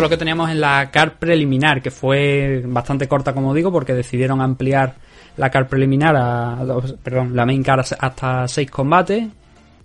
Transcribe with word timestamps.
Lo 0.00 0.08
que 0.08 0.16
teníamos 0.16 0.50
en 0.50 0.60
la 0.60 0.90
car 0.90 1.18
preliminar, 1.18 1.82
que 1.82 1.90
fue 1.90 2.62
bastante 2.66 3.08
corta, 3.08 3.32
como 3.32 3.54
digo, 3.54 3.72
porque 3.72 3.94
decidieron 3.94 4.40
ampliar 4.40 4.94
la 5.36 5.50
car 5.50 5.68
preliminar 5.68 6.16
a, 6.16 6.58
perdón, 7.02 7.34
la 7.34 7.46
main 7.46 7.62
car 7.62 7.80
hasta 7.80 8.48
seis 8.48 8.70
combates. 8.70 9.26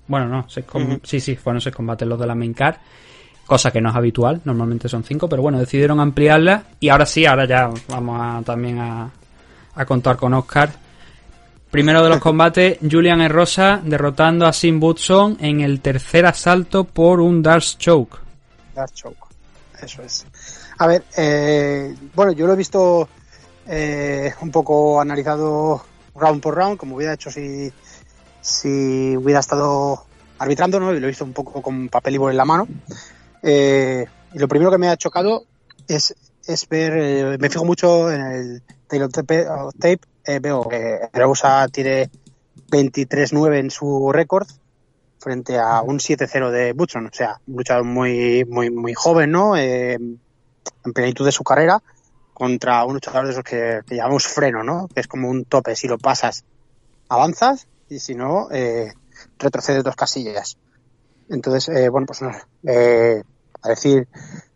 Bueno, 0.07 0.27
no, 0.27 0.45
seis 0.49 0.65
sí, 1.03 1.19
sí, 1.19 1.35
fueron 1.35 1.61
seis 1.61 1.75
combates 1.75 2.07
los 2.07 2.19
de 2.19 2.27
la 2.27 2.35
main 2.35 2.53
car, 2.53 2.79
cosa 3.45 3.71
que 3.71 3.79
no 3.79 3.89
es 3.89 3.95
habitual, 3.95 4.41
normalmente 4.43 4.89
son 4.89 5.03
cinco, 5.03 5.29
pero 5.29 5.41
bueno, 5.41 5.59
decidieron 5.59 5.99
ampliarla 5.99 6.63
y 6.79 6.89
ahora 6.89 7.05
sí, 7.05 7.25
ahora 7.25 7.45
ya 7.45 7.69
vamos 7.87 8.19
a, 8.19 8.41
también 8.43 8.79
a, 8.79 9.09
a 9.75 9.85
contar 9.85 10.17
con 10.17 10.33
Oscar. 10.33 10.71
Primero 11.71 12.03
de 12.03 12.09
los 12.09 12.17
combates, 12.19 12.79
Julian 12.81 13.21
Erosa 13.21 13.79
derrotando 13.83 14.45
a 14.45 14.53
Sim 14.53 14.79
Butson 14.79 15.37
en 15.39 15.61
el 15.61 15.79
tercer 15.81 16.25
asalto 16.25 16.83
por 16.83 17.21
un 17.21 17.41
Dark 17.41 17.63
Choke. 17.77 18.17
Dark 18.75 18.93
Choke, 18.93 19.32
eso 19.83 20.01
es. 20.01 20.25
A 20.77 20.87
ver, 20.87 21.03
eh, 21.17 21.95
bueno, 22.13 22.31
yo 22.31 22.47
lo 22.47 22.53
he 22.53 22.57
visto 22.57 23.07
eh, 23.67 24.33
un 24.41 24.51
poco 24.51 24.99
analizado 24.99 25.83
round 26.15 26.41
por 26.41 26.55
round, 26.55 26.77
como 26.77 26.95
hubiera 26.95 27.13
hecho 27.13 27.31
si, 27.31 27.71
si 28.41 29.15
hubiera 29.15 29.39
estado 29.39 30.05
arbitrando, 30.37 30.79
¿no? 30.79 30.93
Y 30.93 30.99
lo 30.99 31.07
he 31.07 31.09
visto 31.09 31.23
un 31.23 31.33
poco 31.33 31.61
con 31.61 31.89
papel 31.89 32.15
y 32.15 32.17
bol 32.17 32.31
en 32.31 32.37
la 32.37 32.45
mano. 32.45 32.67
Eh, 33.41 34.05
y 34.33 34.39
lo 34.39 34.47
primero 34.47 34.71
que 34.71 34.77
me 34.77 34.89
ha 34.89 34.97
chocado 34.97 35.45
es, 35.87 36.15
es 36.45 36.67
ver, 36.67 36.93
eh, 36.97 37.37
me 37.39 37.49
fijo 37.49 37.65
mucho 37.65 38.11
en 38.11 38.21
el 38.21 38.63
tail 38.87 39.09
tape, 39.09 39.99
veo 40.41 40.67
que 40.67 40.99
Reusa 41.13 41.67
tiene 41.69 42.09
23-9 42.69 43.59
en 43.59 43.71
su 43.71 44.11
récord 44.11 44.47
frente 45.23 45.57
a 45.57 45.81
un 45.81 45.99
7-0 45.99 46.51
de 46.51 46.73
Butson, 46.73 47.07
o 47.07 47.13
sea, 47.13 47.39
un 47.47 47.55
luchador 47.55 47.85
muy, 47.85 48.45
muy, 48.45 48.69
muy 48.69 48.93
joven, 48.93 49.31
¿no? 49.31 49.55
en 49.55 50.19
plenitud 50.93 51.25
de 51.25 51.31
su 51.31 51.43
carrera 51.43 51.81
contra 52.33 52.83
un 52.85 52.95
luchador 52.95 53.25
de 53.25 53.31
esos 53.31 53.43
que, 53.43 53.81
llamamos 53.89 54.27
freno, 54.27 54.63
¿no? 54.63 54.87
Que 54.93 54.99
es 55.01 55.07
como 55.07 55.29
un 55.29 55.45
tope. 55.45 55.75
Si 55.75 55.87
lo 55.87 55.97
pasas, 55.97 56.43
avanzas 57.07 57.67
y 57.89 57.99
si 57.99 58.15
no, 58.15 58.49
eh, 58.51 58.91
retrocedes 59.39 59.83
dos 59.83 59.95
casillas. 59.95 60.57
Entonces, 61.29 61.69
eh, 61.69 61.89
bueno, 61.89 62.07
pues 62.07 62.21
eh, 62.63 63.23
a 63.61 63.69
decir 63.69 64.07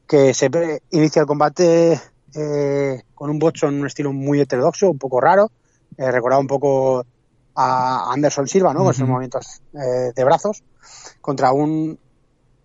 que 0.08 0.34
se 0.34 0.50
inicia 0.92 1.22
el 1.22 1.28
combate 1.28 2.02
eh, 2.36 3.04
con 3.14 3.30
un 3.30 3.40
botcho 3.40 3.68
en 3.68 3.80
un 3.80 3.88
estilo 3.88 4.12
muy 4.12 4.42
heterodoxo, 4.42 4.90
un 4.92 4.98
poco 4.98 5.22
raro. 5.22 5.52
Eh, 5.98 6.12
recordaba 6.12 6.42
un 6.42 6.48
poco 6.48 7.06
a 7.60 8.14
Anderson 8.14 8.48
Silva, 8.48 8.74
¿no? 8.74 8.82
Con 8.82 8.92
esos 8.92 9.08
movimientos 9.08 9.62
de 9.72 10.24
brazos, 10.24 10.64
contra 11.22 11.52
un 11.52 12.00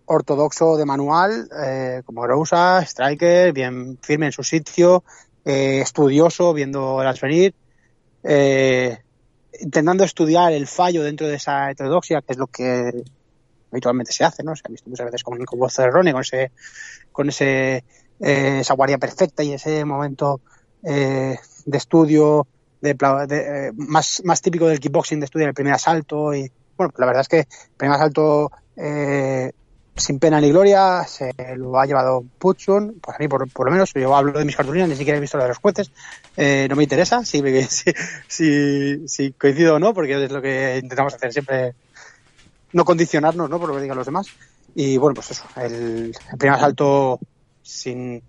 ortodoxo 0.05 0.77
de 0.77 0.85
manual, 0.85 1.49
eh, 1.65 2.01
como 2.05 2.25
Rosa, 2.27 2.81
striker, 2.81 3.53
bien 3.53 3.97
firme 4.01 4.27
en 4.27 4.31
su 4.31 4.43
sitio, 4.43 5.03
eh, 5.45 5.81
estudioso, 5.81 6.53
viendo 6.53 7.03
las 7.03 7.19
venir, 7.21 7.53
eh, 8.23 8.97
intentando 9.59 10.03
estudiar 10.03 10.53
el 10.53 10.67
fallo 10.67 11.03
dentro 11.03 11.27
de 11.27 11.35
esa 11.35 11.71
heterodoxia, 11.71 12.21
que 12.21 12.33
es 12.33 12.37
lo 12.37 12.47
que 12.47 13.03
habitualmente 13.71 14.11
se 14.11 14.23
hace, 14.23 14.43
¿no? 14.43 14.55
Se 14.55 14.63
ha 14.65 14.71
visto 14.71 14.89
muchas 14.89 15.05
veces 15.05 15.23
con, 15.23 15.43
con 15.45 15.69
Cerrone, 15.69 16.11
con 16.11 16.21
ese, 16.21 16.51
con 17.11 17.29
ese, 17.29 17.83
esa 18.19 18.73
guardia 18.73 18.97
perfecta 18.97 19.43
y 19.43 19.53
ese 19.53 19.83
momento 19.85 20.41
de 20.81 21.37
estudio 21.65 22.45
de, 22.83 23.71
más, 23.75 24.21
más 24.25 24.41
típico 24.41 24.67
del 24.67 24.79
kickboxing 24.79 25.19
de 25.19 25.25
estudio 25.25 25.47
el 25.47 25.53
primer 25.53 25.73
asalto 25.73 26.33
y 26.33 26.51
bueno, 26.77 26.93
la 26.97 27.05
verdad 27.05 27.21
es 27.21 27.27
que 27.27 27.39
el 27.39 27.77
primer 27.77 27.95
asalto 27.95 28.51
eh, 28.75 29.51
sin 29.95 30.19
pena 30.19 30.41
ni 30.41 30.49
gloria, 30.49 31.05
se 31.07 31.33
lo 31.55 31.79
ha 31.79 31.85
llevado 31.85 32.23
Putson, 32.39 32.99
pues 33.01 33.15
a 33.15 33.19
mí 33.19 33.27
por, 33.27 33.47
lo 33.65 33.71
menos, 33.71 33.93
yo 33.93 34.15
hablo 34.15 34.37
de 34.37 34.45
mis 34.45 34.55
cartulinas, 34.55 34.89
ni 34.89 34.95
siquiera 34.95 35.17
he 35.17 35.21
visto 35.21 35.37
la 35.37 35.43
de 35.43 35.49
los 35.49 35.59
jueces, 35.59 35.91
eh, 36.35 36.67
no 36.69 36.75
me 36.75 36.83
interesa 36.83 37.23
si, 37.25 37.41
si, 38.27 39.07
si, 39.07 39.31
coincido 39.33 39.75
o 39.75 39.79
no, 39.79 39.93
porque 39.93 40.23
es 40.23 40.31
lo 40.31 40.41
que 40.41 40.79
intentamos 40.81 41.13
hacer 41.13 41.31
siempre, 41.31 41.75
no 42.71 42.85
condicionarnos, 42.85 43.49
¿no? 43.49 43.59
Por 43.59 43.69
lo 43.69 43.75
que 43.75 43.81
digan 43.81 43.97
los 43.97 44.07
demás. 44.07 44.27
Y 44.75 44.97
bueno, 44.97 45.13
pues 45.13 45.29
eso, 45.31 45.45
el, 45.57 46.15
primer 46.39 46.55
asalto 46.55 47.19
sin, 47.61 48.23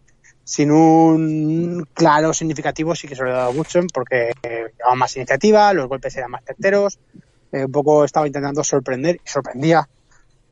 sin 0.44 0.70
un 0.70 1.88
claro 1.94 2.34
significativo 2.34 2.94
sí 2.94 3.08
que 3.08 3.16
se 3.16 3.22
lo 3.22 3.30
he 3.30 3.32
dado 3.32 3.50
a 3.50 3.52
Butson 3.52 3.86
porque 3.92 4.32
llevaba 4.42 4.94
más 4.94 5.16
iniciativa, 5.16 5.72
los 5.72 5.88
golpes 5.88 6.16
eran 6.16 6.30
más 6.30 6.44
certeros, 6.44 6.98
eh, 7.50 7.64
un 7.64 7.72
poco 7.72 8.04
estaba 8.04 8.26
intentando 8.26 8.62
sorprender 8.62 9.16
y 9.24 9.28
sorprendía 9.28 9.88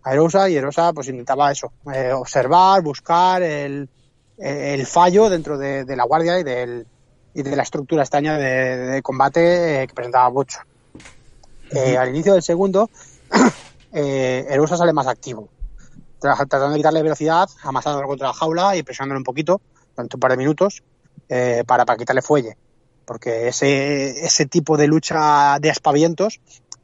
a 0.05 0.13
Erosa 0.13 0.49
y 0.49 0.57
Erosa 0.57 0.93
pues 0.93 1.09
intentaba 1.09 1.53
eso, 1.53 1.73
eh, 1.95 2.13
observar, 2.13 2.83
buscar 2.83 3.43
el, 3.43 3.89
el 4.39 4.87
fallo 4.87 5.29
dentro 5.29 5.59
de, 5.59 5.85
la 5.95 6.05
guardia 6.05 6.39
y, 6.39 6.43
del, 6.43 6.87
y 7.35 7.43
de 7.43 7.57
la 7.57 7.63
estructura 7.63 8.03
extraña 8.03 8.37
de, 8.39 9.01
combate 9.03 9.83
eh, 9.83 9.87
que 9.87 9.95
presentaba. 9.95 10.33
Eh, 11.71 11.97
al 11.97 12.09
inicio 12.11 12.35
del 12.35 12.43
segundo, 12.43 12.91
Erosa 13.93 14.77
sale 14.77 14.93
más 14.93 15.07
activo, 15.07 15.49
tratando 16.19 16.71
de 16.71 16.77
quitarle 16.77 17.03
velocidad, 17.03 17.49
amasándolo 17.63 18.09
contra 18.09 18.29
la 18.29 18.35
jaula 18.35 18.77
y 18.77 18.83
presionándolo 18.83 19.21
un 19.21 19.25
poquito, 19.25 19.61
durante 19.97 20.17
un 20.17 20.21
par 20.21 20.31
de 20.33 20.37
minutos, 20.37 20.83
para, 21.67 21.85
para 21.85 21.97
quitarle 21.97 22.23
fuelle. 22.23 22.57
Porque 23.05 23.49
ese, 23.49 24.25
ese 24.25 24.47
tipo 24.47 24.77
de 24.77 24.87
lucha 24.87 25.59
de 25.61 25.71
aspavientos 25.71 26.41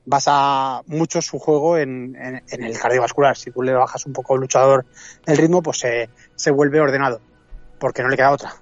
basa 0.09 0.81
mucho 0.87 1.21
su 1.21 1.39
juego 1.39 1.77
en, 1.77 2.17
el 2.17 2.79
cardiovascular. 2.79 3.37
Si 3.37 3.51
tú 3.51 3.63
le 3.63 3.75
bajas 3.75 4.07
un 4.07 4.15
poco 4.15 4.35
al 4.35 4.41
luchador 4.41 4.87
el 5.27 5.37
ritmo, 5.37 5.63
pues 5.63 5.85
se, 6.35 6.51
vuelve 6.51 6.81
ordenado, 6.81 7.21
porque 7.79 8.03
no 8.03 8.09
le 8.09 8.17
queda 8.17 8.31
otra. 8.31 8.55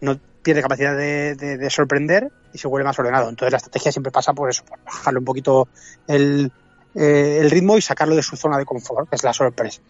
No 0.00 0.18
pierde 0.42 0.60
capacidad 0.60 0.96
de, 0.96 1.68
sorprender 1.70 2.32
y 2.52 2.58
se 2.58 2.66
vuelve 2.66 2.84
más 2.84 2.98
ordenado. 2.98 3.28
Entonces 3.28 3.52
la 3.52 3.58
estrategia 3.58 3.92
siempre 3.92 4.10
pasa 4.10 4.32
por 4.32 4.50
eso, 4.50 4.64
por 4.64 4.82
bajarle 4.84 5.20
un 5.20 5.24
poquito 5.24 5.68
el, 6.08 6.50
eh, 6.96 7.46
ritmo 7.48 7.78
y 7.78 7.82
sacarlo 7.82 8.16
de 8.16 8.22
su 8.24 8.36
zona 8.36 8.58
de 8.58 8.64
confort, 8.64 9.08
que 9.08 9.14
es 9.14 9.22
la 9.22 9.32
sorpresa. 9.32 9.80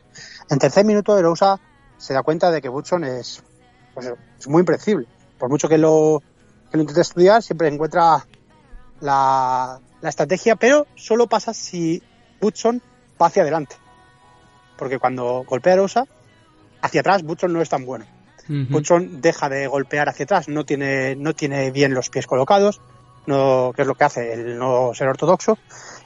En 0.50 0.58
tercer 0.58 0.84
minuto, 0.84 1.18
Erosa 1.18 1.58
se 1.96 2.12
da 2.12 2.22
cuenta 2.22 2.50
de 2.50 2.60
que 2.60 2.68
Butson 2.68 3.04
es, 3.04 3.42
pues, 3.94 4.12
es 4.38 4.48
muy 4.48 4.60
impredecible. 4.60 5.06
Por 5.38 5.48
mucho 5.48 5.68
que 5.68 5.78
lo, 5.78 6.22
que 6.70 6.76
lo 6.76 6.82
intente 6.82 7.00
estudiar, 7.00 7.42
siempre 7.42 7.68
encuentra 7.68 8.26
la, 9.00 9.80
la 10.00 10.08
estrategia, 10.08 10.56
pero 10.56 10.86
solo 10.94 11.26
pasa 11.26 11.54
si 11.54 12.02
Butson 12.40 12.82
va 13.20 13.26
hacia 13.26 13.42
adelante. 13.42 13.76
Porque 14.76 14.98
cuando 14.98 15.44
golpea 15.44 15.74
a 15.74 15.76
Rosa, 15.76 16.06
hacia 16.82 17.00
atrás 17.00 17.22
Butson 17.22 17.52
no 17.52 17.62
es 17.62 17.68
tan 17.68 17.86
bueno. 17.86 18.04
Butson 18.48 19.20
deja 19.20 19.48
de 19.48 19.66
golpear 19.68 20.08
hacia 20.08 20.24
atrás, 20.24 20.48
no 20.48 20.64
tiene, 20.64 21.14
no 21.14 21.32
tiene 21.32 21.70
bien 21.70 21.94
los 21.94 22.10
pies 22.10 22.26
colocados, 22.26 22.80
no, 23.26 23.72
que 23.74 23.82
es 23.82 23.88
lo 23.88 23.94
que 23.94 24.04
hace 24.04 24.32
el 24.32 24.58
no 24.58 24.92
ser 24.94 25.08
ortodoxo, 25.08 25.58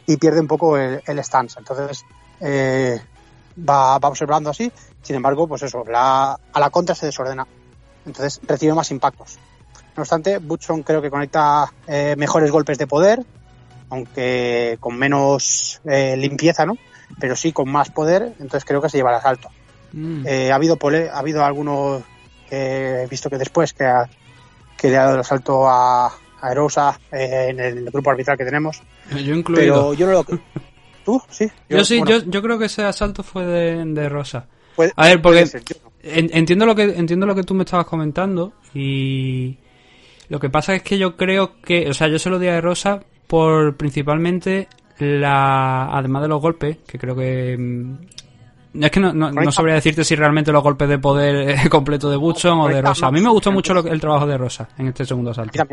y 0.07 0.19
pierde 0.19 0.41
un 0.41 0.47
poco 0.47 0.77
el, 0.77 1.25
stance. 1.25 1.59
Entonces, 1.59 2.05
eh, 2.41 3.01
va, 3.59 3.99
va, 3.99 4.09
observando 4.09 4.51
así, 4.51 4.71
sin 5.03 5.17
embargo, 5.17 5.49
pues 5.49 5.63
eso, 5.63 5.83
la, 5.89 6.39
a 6.53 6.61
la 6.61 6.71
contra 6.71 6.95
se 6.95 7.07
desordena. 7.07 7.47
Entonces 8.07 8.41
recibe 8.47 8.75
más 8.75 8.91
impactos. 8.91 9.39
No 9.97 10.03
obstante, 10.03 10.39
Butson 10.39 10.83
creo 10.83 11.03
que 11.03 11.11
conecta 11.11 11.73
eh, 11.87 12.15
mejores 12.17 12.51
golpes 12.51 12.79
de 12.79 12.87
poder, 12.87 13.25
aunque 13.91 14.77
con 14.81 14.97
menos 14.97 15.81
eh, 15.85 16.17
limpieza, 16.17 16.67
¿no? 16.67 16.77
Pero 17.19 17.35
sí 17.37 17.53
con 17.53 17.71
más 17.71 17.91
poder, 17.91 18.35
entonces 18.39 18.65
creo 18.65 18.83
que 18.83 18.89
se 18.89 18.99
lleva 18.99 19.11
el 19.11 19.17
asalto. 19.17 19.49
Mm. 19.93 20.27
Eh, 20.27 20.53
ha 20.53 20.55
habido 20.55 20.79
ha 21.13 21.19
habido 21.19 21.45
algunos 21.45 22.03
que 22.49 23.03
he 23.03 23.07
visto 23.07 23.31
que 23.31 23.39
después 23.39 23.73
que, 23.73 23.85
ha, 23.85 24.09
que 24.77 24.91
le 24.91 24.97
ha 24.99 25.05
dado 25.05 25.15
el 25.15 25.21
asalto 25.21 25.69
a, 25.69 26.07
a 26.41 26.53
Erosa 26.53 26.99
eh, 27.11 27.49
en 27.51 27.61
el 27.61 27.91
grupo 27.91 28.11
arbitral 28.11 28.37
que 28.37 28.45
tenemos. 28.45 28.83
Yo 29.11 29.35
incluido. 29.35 29.93
Pero 29.93 29.95
yo 29.95 30.07
no 30.07 30.13
lo... 30.13 30.25
¿Tú? 31.05 31.23
Sí. 31.31 31.51
Yo, 31.69 31.85
sí, 31.85 32.03
yo, 32.05 32.19
yo, 32.19 32.43
creo 32.43 32.59
que 32.59 32.65
ese 32.65 32.83
asalto 32.83 33.23
fue 33.23 33.47
de, 33.47 33.85
de 33.85 34.09
Rosa. 34.09 34.47
a 34.97 35.07
ver, 35.07 35.23
porque 35.23 35.47
entiendo 36.07 36.67
lo 36.67 36.75
que 36.75 36.85
entiendo 36.85 37.27
lo 37.27 37.35
que 37.35 37.43
tú 37.43 37.55
me 37.55 37.65
estabas 37.65 37.87
comentando 37.87 38.53
y 38.75 39.57
lo 40.29 40.41
que 40.41 40.51
pasa 40.51 40.75
es 40.75 40.83
que 40.83 40.99
yo 40.99 41.17
creo 41.17 41.61
que, 41.61 41.89
o 41.89 41.95
sea, 41.95 42.09
yo 42.09 42.19
se 42.19 42.31
lo 42.31 42.39
di 42.39 42.49
a 42.49 42.61
Rosa 42.61 43.01
por 43.27 43.77
principalmente 43.77 44.69
la 44.99 45.87
además 45.97 46.23
de 46.23 46.29
los 46.29 46.41
golpes, 46.41 46.79
que 46.87 46.99
creo 46.99 47.15
que 47.15 47.57
mm, 47.59 47.95
es 48.85 48.91
que 48.91 49.01
no, 49.01 49.13
no, 49.13 49.53
sabría 49.53 49.75
decirte 49.75 50.05
si 50.05 50.15
realmente 50.17 50.53
los 50.53 50.63
golpes 50.63 50.89
de 50.89 50.99
poder 50.99 51.69
completo 51.71 52.11
de 52.11 52.17
Butson 52.17 52.61
o 52.61 52.69
de 52.69 52.83
Rosa. 52.83 53.07
A 53.07 53.11
mí 53.13 53.21
me 53.21 53.31
gustó 53.31 53.53
mucho 53.53 53.73
el 53.79 54.01
trabajo 54.01 54.27
de 54.27 54.37
Rosa 54.37 54.69
en 54.79 54.89
este 54.89 55.05
segundo 55.05 55.31
asalto. 55.31 55.65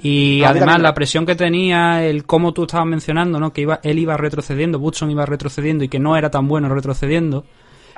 Y 0.00 0.44
además 0.44 0.80
la 0.80 0.94
presión 0.94 1.26
que 1.26 1.34
tenía, 1.34 2.04
el 2.04 2.24
cómo 2.24 2.52
tú 2.52 2.62
estabas 2.62 2.86
mencionando, 2.86 3.40
¿no? 3.40 3.52
Que 3.52 3.62
iba, 3.62 3.80
él 3.82 3.98
iba 3.98 4.16
retrocediendo, 4.16 4.78
Butson 4.78 5.10
iba 5.10 5.26
retrocediendo 5.26 5.82
y 5.82 5.88
que 5.88 5.98
no 5.98 6.16
era 6.16 6.30
tan 6.30 6.46
bueno 6.46 6.68
retrocediendo. 6.68 7.44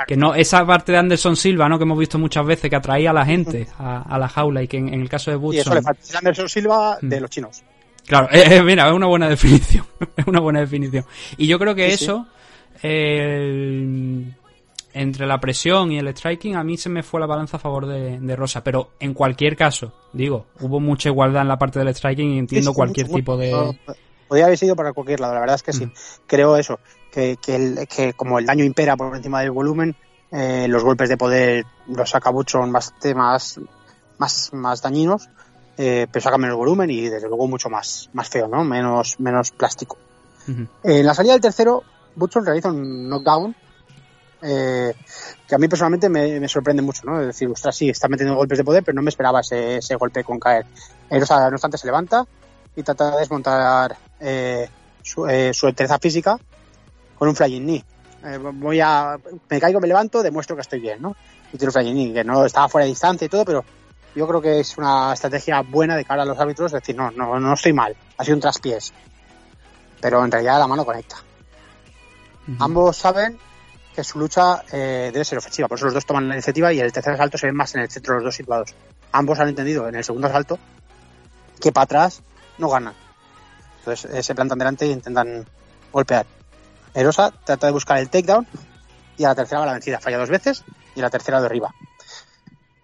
Que 0.06 0.16
no, 0.16 0.34
esa 0.34 0.66
parte 0.66 0.92
de 0.92 0.98
Anderson 0.98 1.36
Silva, 1.36 1.68
¿no? 1.68 1.78
Que 1.78 1.84
hemos 1.84 1.98
visto 1.98 2.18
muchas 2.18 2.46
veces 2.46 2.70
que 2.70 2.76
atraía 2.76 3.10
a 3.10 3.12
la 3.12 3.24
gente 3.24 3.68
a, 3.78 4.18
la 4.18 4.28
jaula 4.28 4.62
y 4.62 4.68
que 4.68 4.76
en, 4.78 4.88
el 4.94 5.08
caso 5.08 5.30
de 5.30 5.36
Butson. 5.36 5.56
Y 5.56 5.60
eso 5.60 5.74
le 5.74 5.82
falta. 5.82 6.18
Anderson 6.18 6.48
Silva 6.48 6.98
de 7.00 7.18
mm. 7.18 7.20
los 7.20 7.30
chinos. 7.30 7.62
Claro, 8.06 8.28
eh, 8.32 8.56
eh, 8.56 8.62
mira, 8.62 8.88
es 8.88 8.94
una 8.94 9.06
buena 9.06 9.28
definición. 9.28 9.84
es 10.16 10.26
una 10.26 10.40
buena 10.40 10.60
definición. 10.60 11.04
Y 11.36 11.46
yo 11.46 11.58
creo 11.58 11.74
que 11.74 11.92
eso, 11.92 12.26
entre 14.92 15.26
la 15.26 15.38
presión 15.38 15.92
y 15.92 15.98
el 15.98 16.08
striking, 16.08 16.56
a 16.56 16.64
mí 16.64 16.76
se 16.76 16.88
me 16.88 17.02
fue 17.02 17.20
la 17.20 17.26
balanza 17.26 17.58
a 17.58 17.60
favor 17.60 17.86
de, 17.86 18.36
Rosa. 18.36 18.64
Pero 18.64 18.92
en 18.98 19.14
cualquier 19.14 19.56
caso, 19.56 19.92
digo, 20.12 20.46
hubo 20.60 20.80
mucha 20.80 21.08
igualdad 21.08 21.42
en 21.42 21.48
la 21.48 21.58
parte 21.58 21.78
del 21.78 21.94
striking 21.94 22.32
y 22.32 22.38
entiendo 22.38 22.72
cualquier 22.74 23.08
tipo 23.08 23.36
de. 23.36 23.78
Podría 24.30 24.46
haber 24.46 24.58
sido 24.58 24.76
para 24.76 24.92
cualquier 24.92 25.18
lado, 25.18 25.34
la 25.34 25.40
verdad 25.40 25.56
es 25.56 25.64
que 25.64 25.72
sí. 25.72 25.86
Mm. 25.86 25.92
Creo 26.28 26.56
eso, 26.56 26.78
que, 27.10 27.36
que, 27.42 28.12
como 28.14 28.38
el 28.38 28.46
daño 28.46 28.64
impera 28.64 28.96
por 28.96 29.16
encima 29.16 29.40
del 29.40 29.50
volumen, 29.50 29.96
eh, 30.30 30.68
los 30.68 30.84
golpes 30.84 31.08
de 31.08 31.16
poder, 31.16 31.66
los 31.88 32.10
sacabuchos 32.10 32.60
son 32.60 32.70
bastante 32.70 33.12
más, 33.12 33.58
más, 34.18 34.52
más 34.52 34.82
dañinos, 34.82 35.28
eh, 35.76 36.06
pero 36.12 36.22
sacan 36.22 36.42
menos 36.42 36.56
volumen 36.56 36.88
y 36.90 37.08
desde 37.08 37.26
luego 37.26 37.48
mucho 37.48 37.68
más, 37.70 38.08
más 38.12 38.28
feo, 38.28 38.46
¿no? 38.46 38.62
Menos, 38.62 39.18
menos 39.18 39.50
plástico. 39.50 39.98
En 40.84 41.04
la 41.04 41.12
salida 41.12 41.32
del 41.32 41.40
tercero, 41.40 41.82
Butchon 42.14 42.46
realiza 42.46 42.68
un 42.68 43.08
knockdown 43.08 43.56
eh, 44.42 44.94
que 45.48 45.54
a 45.56 45.58
mí 45.58 45.66
personalmente 45.66 46.08
me, 46.08 46.46
sorprende 46.46 46.82
mucho, 46.82 47.02
¿no? 47.04 47.20
Es 47.20 47.26
decir, 47.26 47.48
ostras, 47.48 47.74
sí, 47.74 47.88
está 47.88 48.06
metiendo 48.06 48.36
golpes 48.36 48.58
de 48.58 48.64
poder, 48.64 48.84
pero 48.84 48.94
no 48.94 49.02
me 49.02 49.08
esperaba 49.08 49.40
ese, 49.40 49.80
golpe 49.96 50.22
con 50.22 50.38
caer. 50.38 50.66
no 51.10 51.18
obstante, 51.18 51.78
se 51.78 51.88
levanta 51.88 52.24
y 52.76 52.82
trata 52.82 53.12
de 53.12 53.18
desmontar 53.18 53.96
eh, 54.20 54.68
su, 55.02 55.26
eh, 55.26 55.52
su 55.52 55.72
física 56.00 56.38
con 57.18 57.28
un 57.28 57.36
flying 57.36 57.62
knee. 57.62 57.84
Eh, 58.24 58.38
voy 58.38 58.80
a, 58.80 59.18
me 59.48 59.60
caigo, 59.60 59.80
me 59.80 59.88
levanto, 59.88 60.22
demuestro 60.22 60.56
que 60.56 60.62
estoy 60.62 60.80
bien, 60.80 61.00
¿no? 61.00 61.16
Y 61.52 61.58
tiro 61.58 61.70
un 61.70 61.72
flying 61.72 61.94
knee, 61.94 62.12
que 62.12 62.24
no 62.24 62.44
estaba 62.44 62.68
fuera 62.68 62.84
de 62.84 62.90
distancia 62.90 63.24
y 63.24 63.28
todo, 63.28 63.44
pero 63.44 63.64
yo 64.14 64.26
creo 64.26 64.40
que 64.40 64.60
es 64.60 64.76
una 64.78 65.12
estrategia 65.12 65.62
buena 65.62 65.96
de 65.96 66.04
cara 66.04 66.22
a 66.22 66.26
los 66.26 66.38
árbitros, 66.38 66.72
es 66.72 66.80
decir, 66.80 66.96
no, 66.96 67.10
no, 67.10 67.38
no 67.38 67.54
estoy 67.54 67.72
mal, 67.72 67.96
ha 68.16 68.24
sido 68.24 68.36
un 68.36 68.40
traspiés. 68.40 68.92
Pero 70.00 70.24
en 70.24 70.30
realidad 70.30 70.58
la 70.58 70.66
mano 70.66 70.84
conecta. 70.84 71.16
Ambos 72.58 72.96
saben 72.96 73.38
que 73.94 74.02
su 74.02 74.18
lucha 74.18 74.62
eh, 74.72 75.10
debe 75.12 75.24
ser 75.24 75.38
ofensiva. 75.38 75.68
Por 75.68 75.78
eso 75.78 75.86
los 75.86 75.94
dos 75.94 76.06
toman 76.06 76.28
la 76.28 76.34
iniciativa 76.34 76.72
y 76.72 76.80
el 76.80 76.92
tercer 76.92 77.14
asalto 77.14 77.38
se 77.38 77.46
ve 77.46 77.52
más 77.52 77.74
en 77.74 77.82
el 77.82 77.90
centro 77.90 78.14
los 78.14 78.24
dos 78.24 78.34
situados. 78.34 78.74
Ambos 79.12 79.38
han 79.38 79.48
entendido 79.48 79.88
en 79.88 79.94
el 79.94 80.04
segundo 80.04 80.28
asalto 80.28 80.58
que 81.60 81.72
para 81.72 81.84
atrás 81.84 82.22
no 82.60 82.68
ganan. 82.68 82.94
Entonces 83.78 84.10
eh, 84.12 84.22
se 84.22 84.34
plantan 84.34 84.58
delante 84.58 84.84
e 84.84 84.88
intentan 84.88 85.46
golpear. 85.92 86.26
Erosa 86.94 87.32
trata 87.44 87.66
de 87.66 87.72
buscar 87.72 87.98
el 87.98 88.10
takedown 88.10 88.46
y 89.16 89.24
a 89.24 89.28
la 89.28 89.34
tercera 89.34 89.60
va 89.60 89.66
la 89.66 89.72
vencida. 89.72 90.00
Falla 90.00 90.18
dos 90.18 90.30
veces 90.30 90.64
y 90.94 91.00
la 91.00 91.10
tercera 91.10 91.40
derriba. 91.40 91.74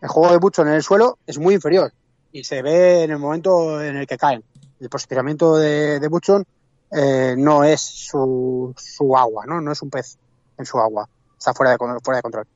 El 0.00 0.08
juego 0.08 0.32
de 0.32 0.38
Butchon 0.38 0.68
en 0.68 0.74
el 0.74 0.82
suelo 0.82 1.18
es 1.26 1.38
muy 1.38 1.54
inferior 1.54 1.92
y 2.32 2.44
se 2.44 2.62
ve 2.62 3.04
en 3.04 3.10
el 3.10 3.18
momento 3.18 3.82
en 3.82 3.96
el 3.96 4.06
que 4.06 4.18
caen. 4.18 4.44
El 4.78 4.88
posicionamiento 4.88 5.56
de, 5.56 5.98
de 6.00 6.08
Butchon 6.08 6.44
eh, 6.90 7.34
no 7.36 7.64
es 7.64 7.80
su, 7.80 8.74
su 8.76 9.16
agua, 9.16 9.44
¿no? 9.46 9.60
no 9.60 9.72
es 9.72 9.82
un 9.82 9.90
pez 9.90 10.18
en 10.58 10.66
su 10.66 10.78
agua. 10.78 11.08
Está 11.36 11.54
fuera 11.54 11.72
de, 11.72 11.78
fuera 11.78 12.18
de 12.18 12.22
control. 12.22 12.46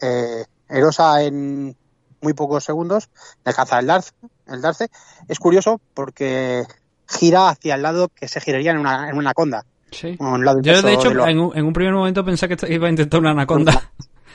Eh, 0.00 0.44
Erosa 0.68 1.22
en 1.22 1.76
muy 2.20 2.32
pocos 2.32 2.64
segundos 2.64 3.10
alcanza 3.44 3.78
el 3.78 3.86
darce, 3.86 4.12
el 4.46 4.60
darce. 4.60 4.88
Es 5.28 5.38
curioso 5.38 5.80
porque 5.94 6.64
gira 7.08 7.48
hacia 7.48 7.74
el 7.74 7.82
lado 7.82 8.08
que 8.08 8.28
se 8.28 8.40
giraría 8.40 8.72
en 8.72 8.78
una, 8.78 9.08
en 9.08 9.16
una 9.16 9.30
anaconda. 9.30 9.64
Sí. 9.90 10.16
Yo, 10.62 10.82
de 10.82 10.94
hecho, 10.94 11.10
en, 11.26 11.38
un, 11.38 11.72
primer 11.72 11.92
momento 11.92 12.24
pensé 12.24 12.48
que 12.48 12.72
iba 12.72 12.86
a 12.86 12.90
intentar 12.90 13.20
una 13.20 13.30
anaconda. 13.32 13.90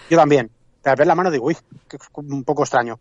Yo 0.09 0.17
también. 0.17 0.51
Pero 0.81 0.91
al 0.91 0.97
ver 0.97 1.07
la 1.07 1.15
mano 1.15 1.31
digo, 1.31 1.47
uy, 1.47 1.57
que 1.89 1.97
es 1.97 2.03
un 2.13 2.43
poco 2.43 2.63
extraño. 2.63 2.99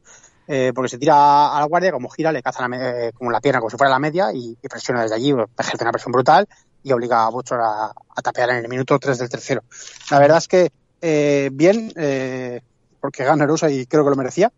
Eh, 0.48 0.72
porque 0.74 0.88
se 0.88 0.98
tira 0.98 1.56
a 1.56 1.60
la 1.60 1.66
guardia, 1.66 1.90
como 1.90 2.08
gira, 2.08 2.32
le 2.32 2.42
caza 2.42 2.66
la, 2.66 2.76
eh, 2.76 3.12
como 3.12 3.30
la 3.30 3.40
pierna, 3.40 3.60
como 3.60 3.68
si 3.68 3.76
fuera 3.76 3.90
la 3.90 3.98
media, 3.98 4.32
y, 4.32 4.56
presiona 4.62 5.02
desde 5.02 5.16
allí, 5.16 5.34
ejerce 5.58 5.84
una 5.84 5.92
presión 5.92 6.12
brutal, 6.12 6.48
y 6.82 6.92
obliga 6.92 7.26
a 7.26 7.30
Butcher 7.30 7.58
a, 7.60 7.92
tapear 8.22 8.50
en 8.50 8.56
el 8.58 8.68
minuto 8.68 8.98
3 8.98 9.18
del 9.18 9.28
tercero. 9.28 9.64
La 10.10 10.20
verdad 10.20 10.38
es 10.38 10.48
que 10.48 10.70
eh, 11.02 11.50
bien, 11.52 11.92
eh, 11.96 12.60
porque 13.00 13.24
gana 13.24 13.44
Rusa 13.44 13.68
y 13.70 13.86
creo 13.86 14.04
que 14.04 14.10
lo 14.10 14.16
merecía, 14.16 14.52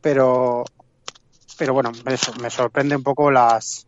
pero, 0.00 0.64
pero 1.58 1.74
bueno, 1.74 1.92
me 2.40 2.50
sorprende 2.50 2.96
un 2.96 3.02
poco 3.02 3.30
las, 3.30 3.86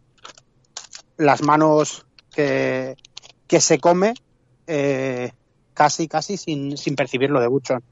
las 1.16 1.42
manos 1.42 2.04
que, 2.34 2.96
que 3.46 3.60
se 3.60 3.78
come 3.78 4.14
eh, 4.66 5.32
casi, 5.72 6.08
casi 6.08 6.36
sin, 6.36 6.76
sin 6.76 6.96
percibir 6.96 7.30
lo 7.30 7.40
de 7.40 7.46
Butchon. 7.46 7.82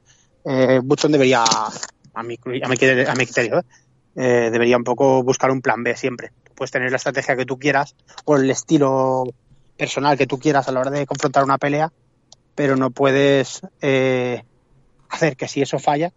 Eh, 0.45 0.79
Butchon 0.83 1.11
debería, 1.11 1.43
a 1.43 2.23
mi, 2.23 2.37
a 2.43 2.49
mi, 2.49 2.61
a 3.05 3.15
mi 3.15 3.25
criterio, 3.25 3.63
eh, 4.15 4.49
debería 4.51 4.77
un 4.77 4.83
poco 4.83 5.23
buscar 5.23 5.51
un 5.51 5.61
plan 5.61 5.83
B 5.83 5.95
siempre. 5.95 6.31
Puedes 6.55 6.71
tener 6.71 6.91
la 6.91 6.97
estrategia 6.97 7.37
que 7.37 7.45
tú 7.45 7.57
quieras 7.57 7.95
o 8.25 8.35
el 8.35 8.49
estilo 8.49 9.23
personal 9.77 10.17
que 10.17 10.27
tú 10.27 10.39
quieras 10.39 10.67
a 10.67 10.73
la 10.73 10.81
hora 10.81 10.91
de 10.91 11.05
confrontar 11.05 11.43
una 11.43 11.57
pelea, 11.57 11.91
pero 12.53 12.75
no 12.75 12.91
puedes 12.91 13.61
eh, 13.81 14.43
hacer 15.09 15.37
que 15.37 15.47
si 15.47 15.61
eso 15.61 15.79
falla, 15.79 16.11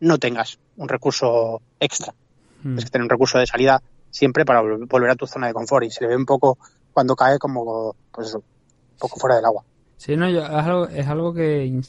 no 0.00 0.18
tengas 0.18 0.58
un 0.76 0.88
recurso 0.88 1.62
extra. 1.78 2.12
Mm. 2.64 2.68
Tienes 2.68 2.84
que 2.84 2.90
tener 2.90 3.04
un 3.04 3.10
recurso 3.10 3.38
de 3.38 3.46
salida 3.46 3.80
siempre 4.10 4.44
para 4.44 4.60
volver 4.60 5.10
a 5.10 5.16
tu 5.16 5.26
zona 5.26 5.46
de 5.46 5.54
confort 5.54 5.84
y 5.84 5.90
se 5.90 6.02
le 6.02 6.08
ve 6.08 6.16
un 6.16 6.26
poco 6.26 6.58
cuando 6.92 7.14
cae 7.14 7.38
como 7.38 7.94
pues 8.10 8.34
un 8.34 8.42
poco 8.98 9.18
fuera 9.18 9.36
del 9.36 9.44
agua. 9.44 9.64
Sí, 9.96 10.16
no, 10.16 10.26
es, 10.26 10.38
algo, 10.38 10.88
es 10.88 11.06
algo 11.06 11.32
que 11.32 11.80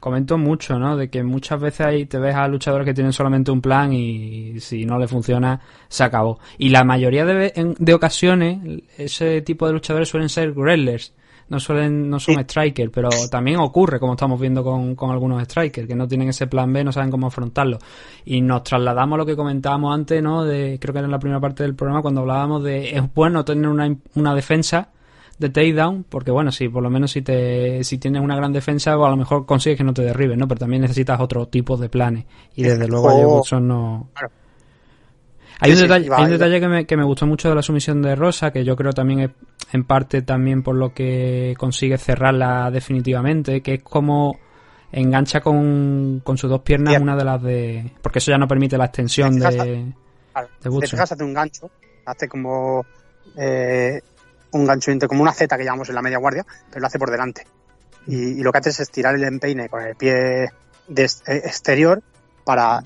comento 0.00 0.36
mucho, 0.36 0.78
¿no? 0.78 0.96
De 0.96 1.08
que 1.08 1.22
muchas 1.22 1.60
veces 1.60 1.86
ahí 1.86 2.06
te 2.06 2.18
ves 2.18 2.34
a 2.34 2.46
luchadores 2.46 2.84
que 2.84 2.94
tienen 2.94 3.12
solamente 3.12 3.50
un 3.50 3.60
plan 3.60 3.92
y 3.92 4.60
si 4.60 4.84
no 4.84 4.98
le 4.98 5.08
funciona, 5.08 5.60
se 5.88 6.04
acabó. 6.04 6.38
Y 6.58 6.68
la 6.68 6.84
mayoría 6.84 7.24
de, 7.24 7.74
de 7.78 7.94
ocasiones, 7.94 8.82
ese 8.98 9.40
tipo 9.42 9.66
de 9.66 9.72
luchadores 9.72 10.08
suelen 10.08 10.28
ser 10.28 10.52
grapplers. 10.52 11.12
No 11.48 11.60
suelen, 11.60 12.08
no 12.08 12.18
son 12.18 12.42
strikers, 12.42 12.90
pero 12.92 13.08
también 13.30 13.58
ocurre, 13.58 14.00
como 14.00 14.14
estamos 14.14 14.40
viendo 14.40 14.64
con, 14.64 14.94
con 14.94 15.10
algunos 15.10 15.42
strikers, 15.44 15.86
que 15.86 15.94
no 15.94 16.08
tienen 16.08 16.30
ese 16.30 16.46
plan 16.46 16.72
B, 16.72 16.84
no 16.84 16.92
saben 16.92 17.10
cómo 17.10 17.26
afrontarlo. 17.26 17.78
Y 18.24 18.40
nos 18.40 18.64
trasladamos 18.64 19.16
a 19.16 19.18
lo 19.18 19.26
que 19.26 19.36
comentábamos 19.36 19.94
antes, 19.94 20.22
¿no? 20.22 20.44
De, 20.44 20.78
creo 20.80 20.92
que 20.92 20.98
era 20.98 21.06
en 21.06 21.12
la 21.12 21.18
primera 21.18 21.40
parte 21.40 21.62
del 21.62 21.74
programa, 21.74 22.02
cuando 22.02 22.22
hablábamos 22.22 22.62
de 22.62 22.96
es 22.96 23.14
bueno 23.14 23.44
tener 23.44 23.68
una, 23.68 23.94
una 24.14 24.34
defensa 24.34 24.88
de 25.38 25.48
takedown, 25.48 26.04
porque 26.08 26.30
bueno, 26.30 26.52
si 26.52 26.68
por 26.68 26.82
lo 26.82 26.90
menos 26.90 27.10
si 27.10 27.22
te 27.22 27.82
si 27.82 27.98
tienes 27.98 28.22
una 28.22 28.36
gran 28.36 28.52
defensa, 28.52 28.96
pues 28.96 29.06
a 29.06 29.10
lo 29.10 29.16
mejor 29.16 29.46
consigues 29.46 29.76
que 29.76 29.84
no 29.84 29.92
te 29.92 30.02
derriben, 30.02 30.38
¿no? 30.38 30.48
Pero 30.48 30.60
también 30.60 30.82
necesitas 30.82 31.20
otro 31.20 31.46
tipo 31.46 31.76
de 31.76 31.88
planes. 31.88 32.24
Y 32.54 32.62
desde 32.62 32.86
luego 32.86 33.42
no... 33.60 34.08
Hay 35.64 35.72
un, 35.72 35.78
detalle, 35.78 36.08
hay 36.12 36.24
un 36.24 36.30
detalle 36.30 36.60
que 36.60 36.68
me, 36.68 36.86
que 36.86 36.96
me 36.96 37.04
gustó 37.04 37.26
mucho 37.26 37.48
de 37.48 37.54
la 37.54 37.62
sumisión 37.62 38.02
de 38.02 38.14
Rosa, 38.14 38.50
que 38.50 38.64
yo 38.64 38.76
creo 38.76 38.92
también 38.92 39.20
es 39.20 39.30
en 39.72 39.84
parte 39.84 40.22
también 40.22 40.62
por 40.62 40.76
lo 40.76 40.92
que 40.92 41.54
consigue 41.58 41.96
cerrarla 41.96 42.70
definitivamente, 42.70 43.62
que 43.62 43.74
es 43.74 43.82
como 43.82 44.38
engancha 44.92 45.40
con, 45.40 46.20
con 46.22 46.36
sus 46.36 46.50
dos 46.50 46.60
piernas 46.60 47.00
una 47.00 47.16
de 47.16 47.24
las 47.24 47.42
de... 47.42 47.92
Porque 48.02 48.18
eso 48.18 48.30
ya 48.30 48.38
no 48.38 48.46
permite 48.46 48.76
la 48.76 48.84
extensión 48.84 49.38
de... 49.38 49.46
de 49.46 49.92
hace 50.98 51.24
un 51.24 51.34
gancho, 51.34 51.70
hace 52.04 52.28
como... 52.28 52.84
Eh, 53.36 54.00
un 54.52 54.66
gancho 54.66 54.92
como 55.08 55.22
una 55.22 55.32
Z 55.32 55.56
que 55.56 55.64
llamamos 55.64 55.88
en 55.88 55.94
la 55.96 56.02
media 56.02 56.18
guardia, 56.18 56.46
pero 56.68 56.80
lo 56.80 56.86
hace 56.86 56.98
por 56.98 57.10
delante. 57.10 57.46
Y, 58.06 58.42
lo 58.42 58.52
que 58.52 58.58
hace 58.58 58.70
es 58.70 58.80
estirar 58.80 59.14
el 59.14 59.24
empeine 59.24 59.68
con 59.68 59.82
el 59.82 59.96
pie 59.96 60.50
de 60.86 61.04
eh, 61.04 61.42
exterior 61.44 62.02
para 62.44 62.82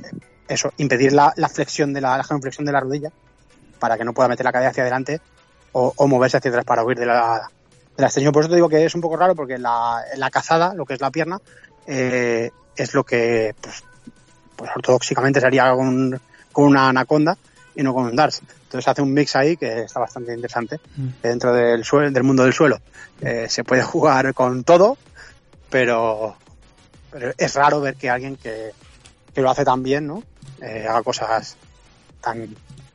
eso, 0.49 0.73
impedir 0.79 1.13
la, 1.13 1.33
flexión 1.53 1.93
de 1.93 2.01
la, 2.01 2.17
la 2.17 2.25
genuflexión 2.25 2.65
de 2.65 2.73
la 2.73 2.81
rodilla 2.81 3.11
para 3.79 3.97
que 3.97 4.05
no 4.05 4.13
pueda 4.13 4.29
meter 4.29 4.45
la 4.45 4.53
cadera 4.53 4.71
hacia 4.71 4.83
adelante 4.83 5.21
o, 5.73 6.09
moverse 6.09 6.39
hacia 6.39 6.51
atrás 6.51 6.65
para 6.65 6.85
huir 6.85 6.99
de 6.99 7.07
la, 7.07 7.49
de 7.97 8.03
la 8.03 8.07
extensión. 8.07 8.33
Por 8.33 8.43
eso 8.43 8.51
te 8.51 8.57
digo 8.57 8.69
que 8.69 8.85
es 8.85 8.95
un 8.95 9.01
poco 9.01 9.17
raro 9.17 9.35
porque 9.35 9.59
la, 9.59 10.03
la 10.17 10.31
cazada, 10.31 10.75
lo 10.75 10.85
que 10.85 10.95
es 10.95 11.01
la 11.01 11.11
pierna, 11.11 11.39
eh, 11.87 12.51
es 12.77 12.95
lo 12.95 13.05
que 13.05 13.55
pues, 13.61 13.85
pues 14.57 14.71
ortodoxicamente 14.75 15.41
sería 15.41 15.73
con, 15.73 16.21
con 16.53 16.65
una 16.65 16.89
anaconda 16.89 17.37
y 17.75 17.83
no 17.83 17.95
con 17.95 18.05
un 18.05 18.17
darts. 18.17 18.43
Entonces 18.65 18.89
hace 18.89 19.03
un 19.03 19.15
mix 19.15 19.37
ahí 19.37 19.57
que 19.57 19.83
está 19.83 20.01
bastante 20.01 20.35
interesante. 20.35 20.81
Mm. 20.97 21.09
Dentro 21.23 21.53
del, 21.53 21.85
suelo, 21.85 22.11
del 22.11 22.23
mundo 22.25 22.45
del 22.45 22.53
suelo 22.53 22.81
eh, 23.21 23.47
se 23.49 23.65
puede 23.65 23.83
jugar 23.85 24.35
con 24.35 24.65
todo, 24.65 24.99
pero, 25.71 26.37
es 27.37 27.55
raro 27.55 27.81
ver 27.81 27.97
que 27.97 28.11
alguien 28.11 28.37
que, 28.37 28.73
lo 29.37 29.51
hace 29.51 29.65
tan 29.65 29.85
bien, 29.85 30.07
¿no? 30.09 30.25
Eh, 30.61 30.87
haga 30.89 31.03
cosas 31.03 31.57
tan 32.21 32.49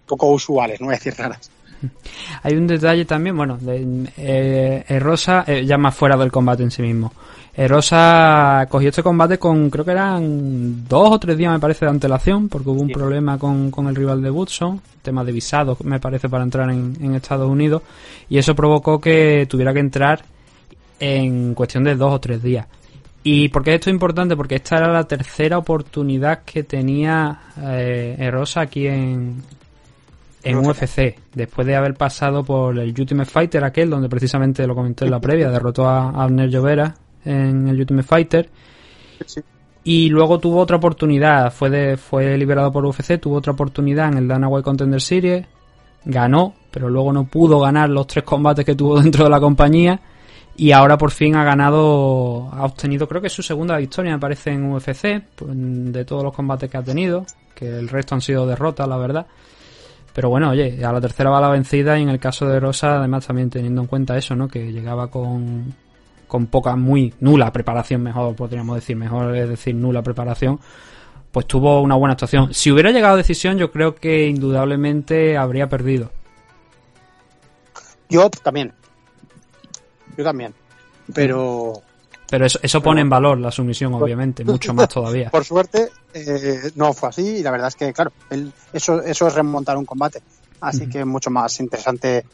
poco 0.06 0.28
usuales, 0.28 0.80
no 0.82 0.88
voy 0.88 0.96
a 0.96 0.98
decir 0.98 1.16
raras. 1.18 1.50
Hay 2.44 2.56
un 2.56 2.68
detalle 2.68 3.06
también, 3.06 3.36
bueno, 3.36 3.58
de, 3.60 4.12
eh, 4.18 5.00
Rosa, 5.00 5.46
ya 5.46 5.78
más 5.78 5.96
fuera 5.96 6.18
del 6.18 6.32
combate 6.32 6.64
en 6.64 6.72
sí 6.72 6.82
mismo. 6.82 7.12
Rosa 7.56 8.66
cogió 8.68 8.90
este 8.90 9.04
combate 9.04 9.38
con, 9.38 9.70
creo 9.70 9.86
que 9.86 9.92
eran 9.92 10.88
dos 10.88 11.12
o 11.12 11.20
tres 11.20 11.38
días, 11.38 11.52
me 11.52 11.60
parece, 11.60 11.86
de 11.86 11.92
antelación, 11.92 12.50
porque 12.50 12.70
hubo 12.70 12.82
un 12.82 12.90
problema 12.90 13.38
con, 13.38 13.70
con, 13.70 13.88
el 13.88 13.96
rival 13.96 14.24
de 14.24 14.32
Woodson, 14.32 14.82
tema 15.04 15.24
de 15.24 15.32
visado, 15.32 15.78
me 15.84 16.00
parece, 16.00 16.30
para 16.30 16.44
entrar 16.44 16.70
en, 16.72 17.14
Estados 17.14 17.48
Unidos, 17.48 17.84
y 18.28 18.40
eso 18.40 18.56
provocó 18.56 19.00
que 19.00 19.46
tuviera 19.48 19.72
que 19.72 19.80
entrar 19.80 20.24
en 21.00 21.54
cuestión 21.54 21.84
de 21.84 21.96
dos 21.96 22.14
o 22.14 22.20
tres 22.20 22.42
días. 22.42 22.66
¿Y 23.24 23.48
por 23.48 23.64
qué 23.64 23.76
esto 23.76 23.90
es 23.90 23.94
importante? 23.94 24.36
Porque 24.36 24.56
esta 24.56 24.78
era 24.78 24.92
la 24.92 25.06
tercera 25.06 25.58
oportunidad 25.58 26.44
que 26.44 26.64
tenía 26.64 27.40
eh, 27.62 28.30
Rosa 28.30 28.62
aquí 28.62 28.86
en, 28.86 29.42
en 30.44 30.58
UFC, 30.58 31.16
después 31.34 31.66
de 31.66 31.76
haber 31.76 31.94
pasado 31.94 32.44
por 32.44 32.78
el 32.78 32.90
Ultimate 32.90 33.30
Fighter 33.30 33.64
aquel, 33.64 33.90
donde 33.90 34.10
precisamente 34.10 34.68
lo 34.68 34.76
comenté 34.76 35.06
en 35.06 35.12
la 35.12 35.22
previa, 35.22 35.50
derrotó 35.50 35.88
a 35.88 36.10
Abner 36.10 36.50
Llovera 36.50 36.96
en 37.24 37.70
el 37.70 37.80
Ultimate 37.80 38.08
Fighter. 38.08 38.50
Y 39.86 40.10
luego 40.10 40.40
tuvo 40.40 40.60
otra 40.60 40.78
oportunidad, 40.78 41.52
fue, 41.52 41.70
de, 41.70 41.98
fue 41.98 42.38
liberado 42.38 42.74
por 42.74 42.86
UFC, 42.86 43.20
tuvo 43.20 43.38
otra 43.38 43.54
oportunidad 43.54 44.10
en 44.10 44.18
el 44.18 44.28
Dana 44.28 44.50
White 44.50 44.64
Contender 44.66 45.02
Series, 45.02 45.46
ganó, 46.04 46.56
pero 46.72 46.90
luego 46.90 47.14
no 47.14 47.24
pudo 47.24 47.60
ganar 47.62 47.90
los 47.90 48.06
tres 48.08 48.26
combates 48.26 48.66
que 48.66 48.76
tuvo 48.76 49.00
dentro 49.02 49.24
de 49.24 49.30
la 49.30 49.40
compañía 49.40 50.00
y 50.56 50.72
ahora 50.72 50.98
por 50.98 51.12
fin 51.12 51.36
ha 51.36 51.44
ganado, 51.44 52.50
ha 52.52 52.64
obtenido 52.66 53.08
creo 53.08 53.22
que 53.22 53.30
su 53.30 53.42
segunda 53.42 53.78
victoria 53.78 54.12
me 54.12 54.20
parece 54.20 54.52
en 54.52 54.72
UFC, 54.72 55.22
pues, 55.36 55.52
de 55.54 56.06
todos 56.06 56.24
los 56.24 56.34
combates 56.34 56.70
que 56.70 56.78
ha 56.78 56.84
tenido, 56.84 57.26
que 57.56 57.68
el 57.68 57.90
resto 57.90 58.16
han 58.16 58.22
sido 58.22 58.46
derrotas 58.46 58.88
la 58.88 58.98
verdad. 58.98 59.26
Pero 60.14 60.30
bueno, 60.30 60.52
oye, 60.52 60.86
a 60.86 60.92
la 60.94 61.02
tercera 61.02 61.32
va 61.32 61.42
la 61.42 61.50
vencida 61.50 61.98
y 61.98 62.04
en 62.04 62.10
el 62.10 62.20
caso 62.20 62.48
de 62.48 62.60
Rosa, 62.60 62.98
además 63.00 63.26
también 63.26 63.50
teniendo 63.50 63.82
en 63.82 63.88
cuenta 63.88 64.16
eso, 64.16 64.36
¿no? 64.36 64.48
Que 64.48 64.72
llegaba 64.72 65.08
con, 65.08 65.74
con 66.28 66.46
poca, 66.46 66.76
muy 66.76 67.14
nula 67.20 67.52
preparación, 67.52 68.04
mejor 68.04 68.36
podríamos 68.36 68.76
decir, 68.76 68.96
mejor 68.96 69.36
es 69.36 69.50
decir 69.50 69.74
nula 69.74 70.04
preparación, 70.04 70.60
pues 71.32 71.48
tuvo 71.48 71.82
una 71.82 71.96
buena 71.96 72.14
actuación. 72.14 72.54
Si 72.54 72.72
hubiera 72.72 72.92
llegado 72.92 73.16
a 73.16 73.18
decisión, 73.18 73.58
yo 73.58 73.72
creo 73.72 73.96
que 73.96 74.28
indudablemente 74.28 75.36
habría 75.36 75.68
perdido. 75.68 76.12
Yo 78.08 78.30
también. 78.30 78.74
Yo 80.18 80.24
también. 80.24 80.54
Pero. 81.14 81.74
Pero 82.30 82.46
eso, 82.46 82.60
eso 82.64 82.82
pone 82.82 83.02
en 83.02 83.10
valor 83.10 83.38
la 83.38 83.52
sumisión, 83.52 83.94
obviamente, 83.94 84.44
mucho 84.44 84.74
más 84.74 84.88
todavía. 84.88 85.30
Por 85.30 85.46
suerte, 85.46 85.92
eh, 86.14 86.72
no 86.76 86.94
fue 86.94 87.10
así 87.10 87.22
y 87.22 87.44
la 87.44 87.52
verdad 87.52 87.68
es 87.68 87.76
que, 87.76 87.94
claro, 87.94 88.12
eso, 88.72 89.04
eso 89.04 89.28
es 89.28 89.36
remontar 89.36 89.78
un 89.78 89.86
combate. 89.86 90.22
Así 90.62 90.88
que 90.88 91.02
es 91.02 91.06
mucho 91.06 91.30
más 91.30 91.60
interesante 91.60 92.26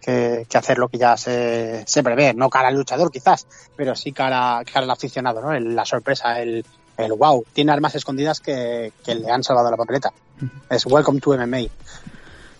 que, 0.00 0.46
hacer 0.54 0.78
lo 0.78 0.88
que 0.88 0.98
ya 0.98 1.16
se, 1.16 1.84
se, 1.86 2.02
prevé. 2.02 2.32
No 2.34 2.48
cara 2.48 2.68
al 2.68 2.76
luchador 2.76 3.10
quizás, 3.10 3.46
pero 3.76 3.94
sí 3.94 4.12
cara, 4.12 4.62
cara 4.64 4.84
al 4.84 4.90
aficionado, 4.90 5.40
¿no? 5.42 5.58
la 5.58 5.84
sorpresa, 5.84 6.40
el, 6.40 6.64
el 6.96 7.12
wow. 7.12 7.44
Tiene 7.52 7.72
armas 7.72 7.94
escondidas 7.94 8.40
que, 8.40 8.92
le 9.06 9.30
han 9.30 9.44
salvado 9.44 9.70
la 9.70 9.76
papeleta. 9.76 10.12
Es 10.68 10.86
Welcome 10.86 11.20
to 11.20 11.36
MMA. 11.36 11.66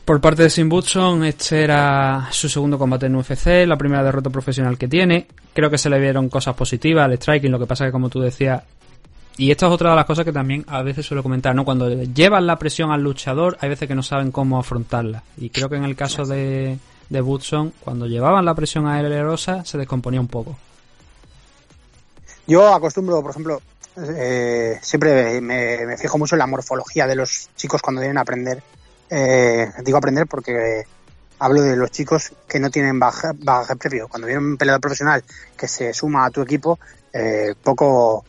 Por 0.05 0.21
parte 0.21 0.43
de 0.43 0.51
Sim 0.51 0.69
Butson, 0.69 1.25
este 1.25 1.63
era 1.63 2.29
su 2.31 2.49
segundo 2.49 2.79
combate 2.79 3.07
en 3.07 3.17
UFC, 3.17 3.67
la 3.67 3.77
primera 3.77 4.03
derrota 4.03 4.31
profesional 4.31 4.77
que 4.77 4.89
tiene. 4.89 5.29
Creo 5.55 5.71
que 5.71 5.79
se 5.79 5.89
le 5.89 6.01
vieron 6.01 6.29
cosas 6.29 6.55
positivas 6.55 7.05
al 7.05 7.17
striking, 7.17 7.53
lo 7.53 7.59
que 7.59 7.67
pasa 7.67 7.87
que 7.87 7.93
como 7.93 8.09
tú 8.09 8.21
decías, 8.21 8.63
y 9.37 9.51
esta 9.51 9.67
es 9.67 9.73
otra 9.73 9.91
de 9.91 9.97
las 9.97 10.05
cosas 10.05 10.25
que 10.25 10.33
también 10.33 10.65
a 10.69 10.83
veces 10.83 11.07
suelo 11.07 11.23
comentar, 11.23 11.55
¿no? 11.55 11.65
Cuando 11.65 11.89
llevan 11.89 12.47
la 12.47 12.59
presión 12.59 12.91
al 12.91 13.03
luchador, 13.03 13.57
hay 13.61 13.69
veces 13.69 13.89
que 13.89 13.95
no 13.95 14.03
saben 14.03 14.31
cómo 14.31 14.59
afrontarla. 14.59 15.23
Y 15.39 15.51
creo 15.51 15.69
que 15.69 15.77
en 15.77 15.85
el 15.85 15.97
caso 15.97 16.25
de, 16.25 16.79
de 17.09 17.21
Butson, 17.21 17.73
cuando 17.81 18.07
llevaban 18.07 18.45
la 18.45 18.55
presión 18.55 18.87
a 18.87 19.01
él 19.01 19.23
Rosa, 19.23 19.65
se 19.65 19.79
descomponía 19.79 20.21
un 20.21 20.29
poco. 20.29 20.57
Yo 22.47 22.75
acostumbro, 22.75 23.23
por 23.23 23.31
ejemplo, 23.31 23.63
eh, 23.97 24.79
siempre 24.83 25.41
me, 25.41 25.97
fijo 25.97 26.19
mucho 26.19 26.35
en 26.35 26.41
la 26.41 26.47
morfología 26.47 27.07
de 27.07 27.17
los 27.17 27.49
chicos 27.57 27.81
cuando 27.81 28.01
vienen 28.01 28.19
a 28.19 28.23
aprender. 28.23 28.63
Eh, 29.15 29.71
digo 29.85 29.99
aprender 29.99 30.27
porque 30.27 30.85
hablo 31.39 31.61
de 31.61 31.77
los 31.77 31.91
chicos 31.91 32.33
que 32.49 32.59
no 32.59 32.71
tienen 32.71 32.99
bagaje, 32.99 33.77
previo. 33.77 34.09
Cuando 34.09 34.27
viene 34.27 34.43
un 34.43 34.57
peleador 34.57 34.81
profesional 34.81 35.23
que 35.55 35.69
se 35.69 35.93
suma 35.93 36.25
a 36.25 36.31
tu 36.31 36.41
equipo, 36.41 36.79
eh, 37.13 37.55
poco, 37.63 38.25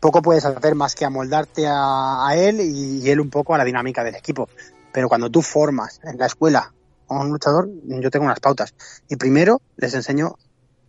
poco 0.00 0.22
puedes 0.22 0.44
hacer 0.44 0.74
más 0.74 0.96
que 0.96 1.04
amoldarte 1.04 1.66
a, 1.68 2.32
él 2.34 2.60
y, 2.60 3.08
él 3.08 3.20
un 3.20 3.30
poco 3.30 3.54
a 3.54 3.58
la 3.58 3.64
dinámica 3.64 4.02
del 4.02 4.16
equipo. 4.16 4.48
Pero 4.92 5.08
cuando 5.08 5.30
tú 5.30 5.40
formas 5.40 6.00
en 6.02 6.18
la 6.18 6.26
escuela 6.26 6.72
a 7.08 7.14
un 7.14 7.30
luchador, 7.30 7.68
yo 7.84 8.10
tengo 8.10 8.24
unas 8.24 8.40
pautas. 8.40 8.74
Y 9.08 9.14
primero 9.14 9.62
les 9.76 9.94
enseño 9.94 10.34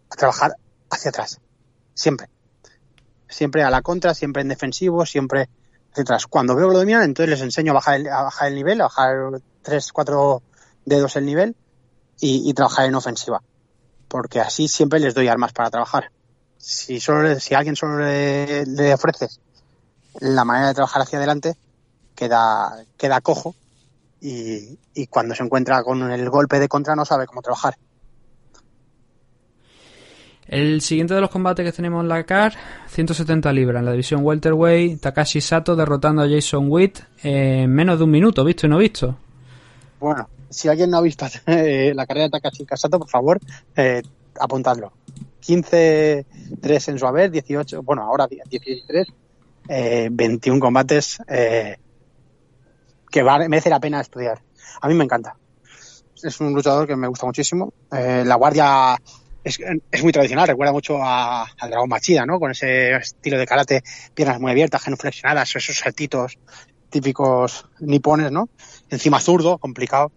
a 0.09 0.15
trabajar 0.15 0.55
hacia 0.89 1.09
atrás. 1.09 1.39
Siempre 1.93 2.29
siempre 3.35 3.63
a 3.63 3.69
la 3.69 3.81
contra, 3.81 4.13
siempre 4.13 4.41
en 4.41 4.47
defensivo, 4.47 5.05
siempre 5.05 5.49
Cuando 6.29 6.55
veo 6.55 6.67
que 6.67 6.73
lo 6.73 6.79
dominan, 6.79 7.03
entonces 7.03 7.29
les 7.29 7.41
enseño 7.41 7.71
a 7.71 7.75
bajar 7.75 7.95
el, 7.95 8.07
a 8.07 8.23
bajar 8.23 8.47
el 8.49 8.55
nivel, 8.55 8.81
a 8.81 8.85
bajar 8.85 9.41
tres, 9.61 9.91
cuatro 9.91 10.41
dedos 10.85 11.15
el 11.15 11.25
nivel 11.25 11.55
y, 12.19 12.53
trabajar 12.53 12.85
en 12.85 12.95
ofensiva. 12.95 13.41
Porque 14.07 14.39
así 14.39 14.67
siempre 14.67 14.99
les 14.99 15.13
doy 15.13 15.27
armas 15.27 15.53
para 15.53 15.69
trabajar. 15.69 16.11
Si 16.57 16.99
solo 16.99 17.39
si 17.39 17.53
alguien 17.53 17.75
solo 17.75 17.99
le, 17.99 18.93
ofreces 18.93 19.39
la 20.19 20.45
manera 20.45 20.69
de 20.69 20.73
trabajar 20.73 21.01
hacia 21.01 21.17
adelante, 21.17 21.55
queda, 22.15 22.85
queda 22.97 23.21
cojo 23.21 23.55
y 24.21 25.07
cuando 25.07 25.35
se 25.35 25.43
encuentra 25.43 25.83
con 25.83 26.11
el 26.11 26.29
golpe 26.29 26.59
de 26.59 26.67
contra 26.67 26.95
no 26.95 27.05
sabe 27.05 27.27
cómo 27.27 27.41
trabajar. 27.41 27.77
El 30.47 30.81
siguiente 30.81 31.13
de 31.13 31.21
los 31.21 31.29
combates 31.29 31.65
que 31.65 31.71
tenemos 31.71 32.03
en 32.03 32.09
la 32.09 32.23
CAR, 32.23 32.53
170 32.87 33.51
libras 33.51 33.79
en 33.79 33.85
la 33.85 33.91
división 33.91 34.21
welterweight, 34.23 35.01
Takashi 35.01 35.41
Sato 35.41 35.75
derrotando 35.75 36.21
a 36.21 36.29
Jason 36.29 36.67
Witt 36.69 36.99
en 37.23 37.71
menos 37.71 37.97
de 37.97 38.03
un 38.03 38.11
minuto, 38.11 38.43
visto 38.43 38.67
y 38.67 38.69
no 38.69 38.77
visto. 38.77 39.17
Bueno, 39.99 40.29
si 40.49 40.67
alguien 40.67 40.91
no 40.91 40.97
ha 40.97 41.01
visto 41.01 41.25
eh, 41.47 41.93
la 41.95 42.05
carrera 42.05 42.25
de 42.25 42.31
Takashi 42.31 42.65
Sato, 42.75 42.99
por 42.99 43.09
favor, 43.09 43.39
eh, 43.75 44.03
apuntadlo. 44.39 44.93
15-3 45.45 46.25
en 46.89 46.99
su 46.99 47.07
haber, 47.07 47.31
18, 47.31 47.83
bueno, 47.83 48.03
ahora 48.03 48.27
16-3, 48.27 49.05
eh, 49.67 50.09
21 50.11 50.59
combates 50.59 51.19
eh, 51.27 51.77
que 53.09 53.23
merece 53.23 53.69
la 53.69 53.79
pena 53.79 54.01
estudiar. 54.01 54.41
A 54.81 54.87
mí 54.87 54.93
me 54.93 55.03
encanta. 55.03 55.35
Es 56.21 56.39
un 56.39 56.53
luchador 56.53 56.87
que 56.87 56.95
me 56.95 57.07
gusta 57.07 57.25
muchísimo. 57.25 57.73
Eh, 57.91 58.23
la 58.25 58.35
guardia 58.35 58.97
es, 59.45 59.59
es, 59.91 60.03
muy 60.03 60.11
tradicional, 60.11 60.47
recuerda 60.47 60.73
mucho 60.73 61.01
a, 61.01 61.43
al 61.43 61.69
dragón 61.69 61.87
Machida, 61.87 62.25
¿no? 62.25 62.39
Con 62.39 62.51
ese 62.51 62.95
estilo 62.95 63.37
de 63.37 63.45
karate, 63.45 63.83
piernas 64.13 64.39
muy 64.41 64.51
abiertas, 64.51 64.81
genuflexionadas, 64.81 65.55
esos 65.55 65.77
saltitos 65.77 66.37
típicos 66.89 67.67
nipones, 67.79 68.31
¿no? 68.31 68.49
Encima 68.89 69.19
zurdo, 69.19 69.59
complicado. 69.59 70.11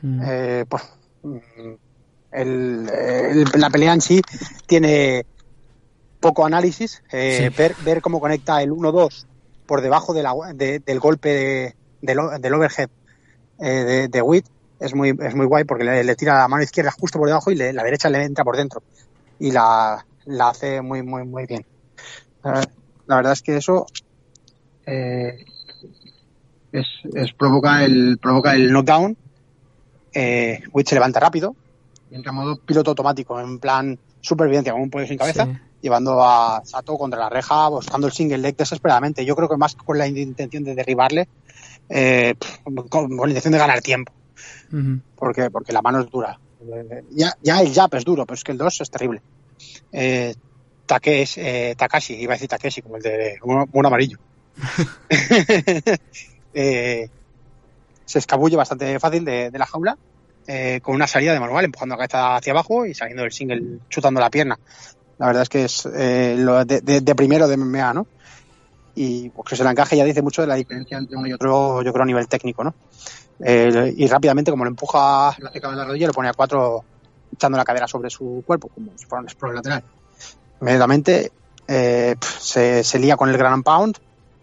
Mm. 0.00 0.22
Eh, 0.24 0.64
pues 0.66 0.82
mm, 1.22 1.72
el, 2.32 3.44
la 3.54 3.70
pelea 3.70 3.92
en 3.92 4.00
sí 4.00 4.22
tiene 4.66 5.26
poco 6.20 6.46
análisis, 6.46 7.02
eh, 7.12 7.50
ver, 7.56 7.76
ver 7.84 8.00
cómo 8.00 8.18
conecta 8.18 8.62
el 8.62 8.70
1-2 8.70 9.26
por 9.66 9.82
debajo 9.82 10.14
de 10.14 10.22
la, 10.22 10.32
del 10.54 11.00
golpe 11.00 11.28
de, 11.28 11.76
del, 12.00 12.18
del 12.40 12.54
overhead 12.54 12.88
eh, 13.60 13.68
de, 13.68 14.08
de 14.08 14.22
Witt 14.22 14.46
es 14.84 14.94
muy, 14.94 15.16
es 15.18 15.34
muy 15.34 15.46
guay 15.46 15.64
porque 15.64 15.84
le, 15.84 16.16
tira 16.16 16.38
la 16.38 16.48
mano 16.48 16.62
izquierda 16.62 16.90
justo 16.90 17.18
por 17.18 17.28
debajo 17.28 17.50
y 17.50 17.56
la 17.56 17.82
derecha 17.82 18.10
le 18.10 18.22
entra 18.22 18.44
por 18.44 18.56
dentro. 18.56 18.82
Y 19.38 19.50
la, 19.50 20.04
la 20.26 20.48
hace 20.50 20.82
muy, 20.82 21.02
muy, 21.02 21.24
muy 21.24 21.46
bien. 21.46 21.64
La, 22.42 23.16
verdad 23.16 23.32
es 23.32 23.42
que 23.42 23.56
eso 23.56 23.86
eh, 24.86 25.44
es, 26.72 26.86
es, 27.14 27.32
provoca 27.32 27.84
el 27.84 28.18
provoca 28.20 28.54
el 28.54 28.70
knockdown. 28.70 29.16
Eh, 30.12 30.62
Witch 30.72 30.88
se 30.88 30.94
levanta 30.94 31.18
rápido 31.18 31.56
y 32.10 32.14
entra 32.14 32.30
en 32.30 32.36
modo 32.36 32.56
piloto 32.56 32.90
automático, 32.90 33.40
en 33.40 33.58
plan 33.58 33.98
supervivencia, 34.20 34.72
como 34.72 34.84
un 34.84 34.90
pollo 34.90 35.06
sin 35.06 35.18
cabeza, 35.18 35.48
llevando 35.80 36.22
a 36.22 36.62
Sato 36.64 36.96
contra 36.96 37.18
la 37.18 37.28
reja, 37.28 37.68
buscando 37.68 38.06
el 38.06 38.12
single 38.12 38.38
leg 38.38 38.56
desesperadamente. 38.56 39.24
Yo 39.24 39.34
creo 39.34 39.48
que 39.48 39.56
más 39.56 39.74
con 39.74 39.98
la 39.98 40.06
intención 40.06 40.64
de 40.64 40.74
derribarle, 40.74 41.28
eh, 41.88 42.34
con 42.88 43.16
la 43.16 43.28
intención 43.28 43.52
de 43.52 43.58
ganar 43.58 43.80
tiempo 43.80 44.12
porque, 45.16 45.50
porque 45.50 45.72
la 45.72 45.82
mano 45.82 46.00
es 46.00 46.10
dura. 46.10 46.38
Ya, 47.10 47.36
ya 47.42 47.60
el 47.60 47.74
jab 47.74 47.94
es 47.94 48.04
duro, 48.04 48.24
pero 48.24 48.34
es 48.34 48.44
que 48.44 48.52
el 48.52 48.58
2 48.58 48.80
es 48.80 48.90
terrible. 48.90 49.22
Eh, 49.92 50.34
eh, 50.88 51.74
Takashi, 51.76 52.14
iba 52.14 52.32
a 52.32 52.36
decir 52.36 52.48
Takeshi, 52.48 52.82
como 52.82 52.96
el 52.96 53.02
de 53.02 53.38
un 53.42 53.86
amarillo. 53.86 54.18
eh, 56.54 57.08
se 58.04 58.18
escabulle 58.18 58.56
bastante 58.56 58.98
fácil 58.98 59.24
de, 59.24 59.50
la 59.52 59.66
jaula, 59.66 59.96
eh, 60.46 60.80
con 60.82 60.94
una 60.94 61.06
salida 61.06 61.32
de 61.32 61.40
manual, 61.40 61.64
empujando 61.64 61.94
la 61.94 62.06
cabeza 62.06 62.36
hacia 62.36 62.52
abajo 62.52 62.86
y 62.86 62.94
saliendo 62.94 63.22
del 63.22 63.32
single, 63.32 63.78
chutando 63.88 64.20
la 64.20 64.30
pierna. 64.30 64.58
La 65.18 65.26
verdad 65.26 65.42
es 65.42 65.48
que 65.48 65.64
es 65.64 65.86
eh, 65.86 66.34
lo 66.38 66.64
de, 66.64 66.80
de, 66.80 67.14
primero 67.14 67.48
de 67.48 67.56
MMA, 67.56 67.94
¿no? 67.94 68.06
Y 68.96 69.30
porque 69.30 69.56
se 69.56 69.64
la 69.64 69.70
encaje 69.70 69.96
ya 69.96 70.04
dice 70.04 70.22
mucho 70.22 70.42
de 70.42 70.48
la 70.48 70.54
diferencia 70.54 70.98
entre 70.98 71.16
uno 71.16 71.26
y 71.26 71.32
otro, 71.32 71.82
yo 71.82 71.92
creo, 71.92 72.02
a 72.02 72.06
nivel 72.06 72.28
técnico, 72.28 72.62
¿no? 72.62 72.74
Eh, 73.40 73.94
y 73.96 74.06
rápidamente, 74.06 74.50
como 74.50 74.64
lo 74.64 74.70
empuja, 74.70 75.34
lo 75.38 75.48
hace 75.48 75.60
la 75.60 75.84
rodilla, 75.84 76.06
lo 76.08 76.12
pone 76.12 76.28
a 76.28 76.32
cuatro 76.32 76.84
echando 77.32 77.58
la 77.58 77.64
cadera 77.64 77.86
sobre 77.88 78.10
su 78.10 78.42
cuerpo, 78.46 78.68
como 78.68 78.92
si 78.96 79.06
fuera 79.06 79.20
un 79.20 79.26
explore 79.26 79.54
lateral. 79.54 79.82
Inmediatamente 80.60 81.32
eh, 81.66 82.14
se, 82.38 82.84
se, 82.84 82.98
lía 82.98 83.16
con 83.16 83.28
el 83.28 83.36
Grand 83.36 83.64
Pound, 83.64 83.98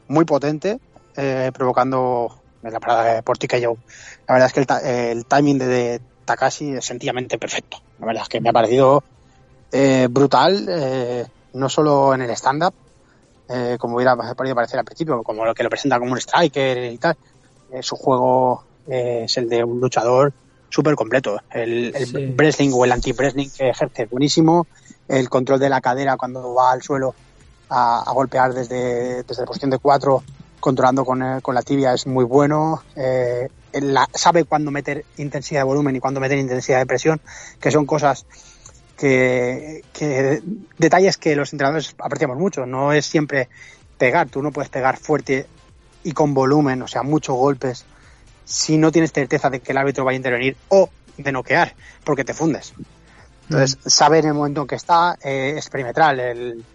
muy 0.08 0.26
potente, 0.26 0.80
eh, 1.16 1.52
provocando 1.54 2.38
la 2.62 2.80
parada 2.80 3.16
de 3.16 3.24
Portiquello. 3.24 3.78
La 4.28 4.36
verdad 4.36 4.48
es 4.48 4.54
que 4.54 4.60
el, 4.62 5.18
el 5.18 5.26
timing 5.26 5.58
de, 5.58 6.02
Takashi 6.26 6.74
es 6.74 6.86
sencillamente 6.86 7.38
perfecto. 7.38 7.78
La 8.00 8.06
verdad 8.06 8.24
es 8.24 8.30
que 8.30 8.42
me 8.42 8.50
ha 8.50 8.54
parecido 8.54 9.04
eh, 9.72 10.08
brutal, 10.10 11.28
no 11.54 11.70
solo 11.70 12.14
en 12.14 12.22
el 12.22 12.30
stand-up, 12.32 12.74
como 13.80 13.96
hubiera 13.96 14.16
podido 14.16 14.56
parecer 14.56 14.80
al 14.80 14.86
principio, 14.86 15.24
como 15.24 15.44
lo 15.44 15.54
que 15.54 15.64
lo 15.64 15.70
presenta 15.70 15.98
como 15.98 16.12
un 16.12 16.18
striker 16.18 16.92
y 16.92 16.98
tal. 16.98 17.18
su 17.82 17.96
juego 17.96 18.64
eh, 18.88 19.24
es 19.26 19.38
el 19.38 19.50
de 19.50 19.64
un 19.64 19.80
luchador 19.80 20.34
súper 20.70 20.96
completo. 20.96 21.40
El, 21.52 21.94
el 21.96 22.34
wrestling 22.36 22.72
o 22.74 22.86
el 22.86 22.92
anti-wrestling 22.92 23.50
que 23.50 23.70
ejerce 23.70 24.06
buenísimo. 24.06 24.68
El 25.08 25.30
control 25.30 25.60
de 25.60 25.70
la 25.70 25.82
cadera 25.82 26.18
cuando 26.18 26.54
va 26.54 26.72
al 26.72 26.82
suelo 26.82 27.14
a, 27.72 28.12
golpear 28.14 28.54
desde, 28.54 29.24
desde 29.24 29.42
la 29.42 29.46
posición 29.46 29.72
de 29.72 29.78
4, 29.78 30.24
controlando 30.60 31.06
con, 31.06 31.22
eh, 31.24 31.40
con, 31.42 31.56
la 31.56 31.62
tibia, 31.62 31.94
es 31.94 32.06
muy 32.06 32.26
bueno. 32.26 32.84
Eh, 32.96 33.50
sabe 34.14 34.44
cuándo 34.44 34.72
meter 34.72 35.06
intensidad 35.18 35.62
de 35.62 35.66
volumen 35.66 35.96
y 35.96 36.00
cuándo 36.00 36.20
meter 36.20 36.38
intensidad 36.38 36.80
de 36.80 36.86
presión, 36.86 37.22
que 37.60 37.72
son 37.72 37.86
cosas 37.86 38.26
que, 38.98 39.84
que 39.94 40.42
detalles 40.78 41.18
que 41.18 41.36
los 41.36 41.54
entrenadores 41.54 41.96
apreciamos 42.00 42.38
mucho. 42.38 42.66
No 42.66 42.92
es 42.92 43.06
siempre 43.06 43.48
pegar, 43.98 44.30
tú 44.30 44.42
no 44.42 44.52
puedes 44.52 44.70
pegar 44.70 44.98
fuerte 44.98 45.46
y 46.04 46.12
con 46.12 46.34
volumen, 46.34 46.82
o 46.82 46.88
sea, 46.88 47.04
muchos 47.04 47.36
golpes, 47.36 47.86
si 48.52 48.78
no 48.78 48.92
tienes 48.92 49.14
certeza 49.14 49.50
de 49.50 49.62
que 49.62 49.72
el 49.72 49.78
árbitro 49.78 50.04
vaya 50.04 50.16
a 50.16 50.18
intervenir 50.18 50.58
o 50.68 50.90
de 51.18 51.32
noquear, 51.32 51.74
porque 52.04 52.26
te 52.26 52.34
fundes. 52.34 52.74
Entonces, 53.44 53.78
mm. 53.78 53.90
saber 53.90 54.26
en 54.26 54.30
el 54.30 54.34
momento 54.34 54.62
en 54.62 54.68
que 54.68 54.76
está 54.76 55.18
eh, 55.24 55.56
es 55.58 55.70
perimetral. 55.70 56.20
El, 56.20 56.66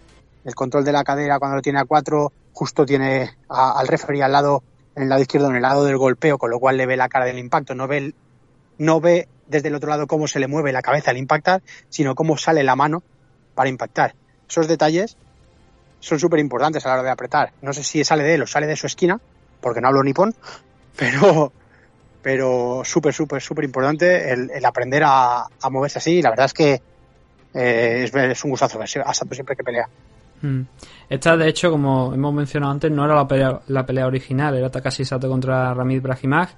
el, 0.43 0.55
control 0.55 0.83
de 0.83 0.91
la 0.91 1.03
cadera 1.03 1.37
cuando 1.37 1.57
lo 1.57 1.61
tiene 1.61 1.79
a 1.79 1.85
cuatro, 1.85 2.31
justo 2.51 2.85
tiene 2.85 3.37
al 3.49 3.87
referee 3.87 4.23
al 4.23 4.31
lado, 4.31 4.63
en 4.95 5.03
el 5.03 5.09
lado 5.09 5.21
izquierdo, 5.21 5.49
en 5.49 5.57
el 5.57 5.61
lado 5.61 5.85
del 5.85 5.97
golpeo, 5.97 6.37
con 6.37 6.49
lo 6.49 6.59
cual 6.59 6.77
le 6.77 6.87
ve 6.87 6.97
la 6.97 7.09
cara 7.09 7.25
del 7.25 7.37
impacto. 7.37 7.75
No 7.75 7.87
ve, 7.87 8.13
no 8.79 8.99
ve 8.99 9.27
desde 9.45 9.67
el 9.67 9.75
otro 9.75 9.89
lado 9.89 10.07
cómo 10.07 10.27
se 10.27 10.39
le 10.39 10.47
mueve 10.47 10.71
la 10.71 10.81
cabeza 10.81 11.11
al 11.11 11.17
impactar, 11.17 11.61
sino 11.89 12.15
cómo 12.15 12.37
sale 12.37 12.63
la 12.63 12.75
mano 12.75 13.03
para 13.53 13.69
impactar. 13.69 14.15
Esos 14.49 14.67
detalles 14.67 15.17
son 15.99 16.19
súper 16.19 16.39
importantes 16.39 16.85
a 16.85 16.89
la 16.89 16.95
hora 16.95 17.03
de 17.03 17.09
apretar. 17.11 17.53
No 17.61 17.73
sé 17.73 17.83
si 17.83 18.03
sale 18.03 18.23
de 18.23 18.35
él 18.35 18.41
o 18.41 18.47
sale 18.47 18.67
de 18.67 18.75
su 18.75 18.87
esquina, 18.87 19.19
porque 19.61 19.81
no 19.81 19.87
hablo 19.87 20.03
nipón, 20.03 20.35
pero, 20.95 21.51
pero 22.27 22.81
súper, 22.83 23.13
súper, 23.13 23.41
súper 23.41 23.63
importante 23.63 24.33
el, 24.33 24.65
aprender 24.65 25.01
a, 25.05 25.47
moverse 25.71 25.99
así. 25.99 26.21
La 26.21 26.31
verdad 26.31 26.47
es 26.47 26.53
que 26.53 26.81
eh, 27.53 28.11
es, 28.13 28.43
un 28.43 28.49
gustazo 28.49 28.81
a 28.81 28.85
siempre 29.13 29.55
que 29.55 29.63
pelea. 29.63 29.87
Mm. 30.41 30.63
Esta, 31.07 31.37
de 31.37 31.47
hecho, 31.47 31.71
como 31.71 32.13
hemos 32.13 32.33
mencionado 32.33 32.73
antes, 32.73 32.91
no 32.91 33.05
era 33.05 33.15
la 33.15 33.25
pelea, 33.29 33.61
la 33.67 33.85
pelea 33.85 34.07
original, 34.07 34.57
era 34.57 34.69
Takashi 34.69 35.05
Sato 35.05 35.29
contra 35.29 35.73
Ramid 35.73 36.01
Brahimaj. 36.01 36.49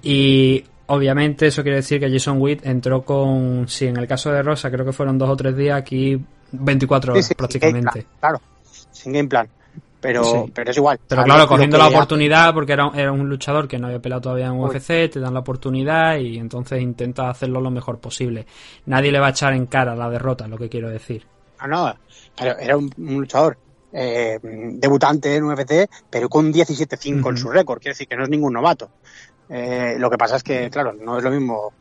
Y 0.00 0.64
obviamente 0.86 1.48
eso 1.48 1.64
quiere 1.64 1.78
decir 1.78 1.98
que 1.98 2.08
Jason 2.08 2.40
Witt 2.40 2.64
entró 2.64 3.02
con, 3.02 3.66
si 3.66 3.88
en 3.88 3.96
el 3.96 4.06
caso 4.06 4.30
de 4.30 4.44
Rosa 4.44 4.70
creo 4.70 4.86
que 4.86 4.92
fueron 4.92 5.18
dos 5.18 5.28
o 5.28 5.36
tres 5.36 5.56
días, 5.56 5.76
aquí 5.76 6.24
24 6.52 7.14
horas 7.14 7.34
prácticamente. 7.36 8.06
claro, 8.20 8.40
sin 8.92 9.12
game 9.12 9.28
plan. 9.28 9.48
Pero, 10.00 10.48
pero 10.54 10.70
es 10.70 10.76
igual. 10.76 11.00
Pero 11.08 11.24
claro, 11.24 11.48
cogiendo 11.48 11.76
la 11.76 11.88
oportunidad, 11.88 12.54
porque 12.54 12.72
era, 12.72 12.90
era 12.94 13.10
un 13.10 13.28
luchador 13.28 13.66
que 13.66 13.78
no 13.78 13.88
había 13.88 13.98
peleado 13.98 14.22
todavía 14.22 14.46
en 14.46 14.52
UFC, 14.52 15.10
te 15.10 15.18
dan 15.18 15.34
la 15.34 15.40
oportunidad 15.40 16.16
y 16.18 16.38
entonces 16.38 16.80
intenta 16.80 17.30
hacerlo 17.30 17.60
lo 17.60 17.70
mejor 17.70 17.98
posible. 17.98 18.46
Nadie 18.86 19.10
le 19.10 19.18
va 19.18 19.28
a 19.28 19.30
echar 19.30 19.54
en 19.54 19.66
cara 19.66 19.96
la 19.96 20.08
derrota, 20.08 20.44
es 20.44 20.50
lo 20.50 20.58
que 20.58 20.68
quiero 20.68 20.88
decir. 20.88 21.26
No, 21.62 21.66
no, 21.66 21.94
pero 22.36 22.56
era 22.58 22.76
un, 22.76 22.90
luchador 22.96 23.58
eh, 23.92 24.38
debutante 24.40 25.34
en 25.34 25.44
UFC, 25.44 25.90
pero 26.08 26.28
con 26.28 26.52
17-5 26.52 27.30
en 27.30 27.36
su 27.36 27.50
récord, 27.50 27.80
quiere 27.80 27.94
decir 27.94 28.06
que 28.06 28.16
no 28.16 28.22
es 28.22 28.28
ningún 28.28 28.52
novato. 28.52 28.90
Eh, 29.48 29.96
lo 29.98 30.10
que 30.10 30.18
pasa 30.18 30.36
es 30.36 30.44
que, 30.44 30.70
claro, 30.70 30.92
no 30.92 31.18
es 31.18 31.24
lo 31.24 31.30
mismo 31.30 31.72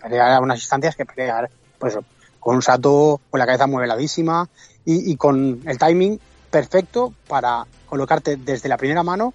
pelear 0.00 0.32
a 0.32 0.40
unas 0.40 0.60
instancias 0.60 0.94
que 0.94 1.06
pelear, 1.06 1.50
pues 1.78 1.98
con 2.38 2.56
un 2.56 2.62
salto 2.62 3.20
con 3.30 3.38
la 3.38 3.46
cabeza 3.46 3.66
mueveladísima 3.66 4.48
y, 4.84 5.12
y 5.12 5.16
con 5.16 5.60
el 5.64 5.78
timing 5.78 6.20
perfecto 6.52 7.12
para 7.26 7.66
colocarte 7.86 8.36
desde 8.36 8.68
la 8.68 8.76
primera 8.76 9.02
mano 9.02 9.34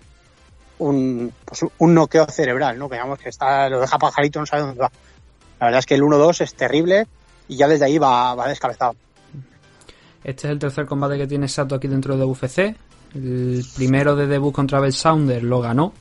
un, 0.79 1.33
pues 1.43 1.65
un 1.79 1.93
noqueo 1.93 2.27
cerebral, 2.27 2.77
¿no? 2.79 2.87
Que 2.87 2.97
que 3.21 3.29
está, 3.29 3.67
lo 3.67 3.81
deja 3.81 3.97
pajarito, 3.97 4.39
no 4.39 4.45
sabe 4.45 4.61
dónde 4.61 4.79
va. 4.79 4.91
La 5.59 5.65
verdad 5.65 5.79
es 5.79 5.85
que 5.87 5.95
el 5.95 6.03
1-2 6.03 6.41
es 6.41 6.53
terrible 6.53 7.07
y 7.47 7.57
ya 7.57 7.67
desde 7.67 7.85
ahí 7.85 7.97
va, 7.97 8.35
va 8.35 8.47
descabezado. 8.47 8.95
Este 10.23 10.47
es 10.47 10.51
el 10.51 10.59
tercer 10.59 10.85
combate 10.85 11.17
que 11.17 11.27
tiene 11.27 11.47
Sato 11.47 11.75
aquí 11.75 11.87
dentro 11.87 12.15
de 12.15 12.23
UFC. 12.23 12.75
El 13.15 13.65
primero 13.75 14.15
de 14.15 14.27
debut 14.27 14.53
contra 14.53 14.79
Bell 14.79 14.93
Sounder 14.93 15.43
lo 15.43 15.59
ganó 15.61 15.93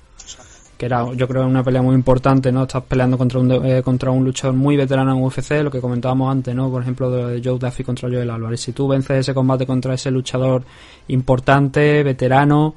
que 0.76 0.86
era 0.86 1.12
yo 1.14 1.26
creo 1.26 1.46
una 1.46 1.62
pelea 1.62 1.82
muy 1.82 1.94
importante, 1.94 2.52
¿no? 2.52 2.62
Estás 2.62 2.82
peleando 2.84 3.16
contra 3.16 3.40
un, 3.40 3.50
eh, 3.64 3.82
contra 3.82 4.10
un 4.10 4.24
luchador 4.24 4.54
muy 4.54 4.76
veterano 4.76 5.12
en 5.12 5.22
UFC, 5.22 5.62
lo 5.62 5.70
que 5.70 5.80
comentábamos 5.80 6.30
antes, 6.30 6.54
¿no? 6.54 6.70
Por 6.70 6.82
ejemplo, 6.82 7.10
de 7.10 7.40
Joe 7.42 7.58
Duffy 7.58 7.82
contra 7.84 8.08
Joel 8.08 8.30
Álvarez. 8.30 8.60
Si 8.60 8.72
tú 8.72 8.86
vences 8.86 9.18
ese 9.18 9.34
combate 9.34 9.66
contra 9.66 9.94
ese 9.94 10.10
luchador 10.10 10.62
importante, 11.08 12.02
veterano, 12.02 12.74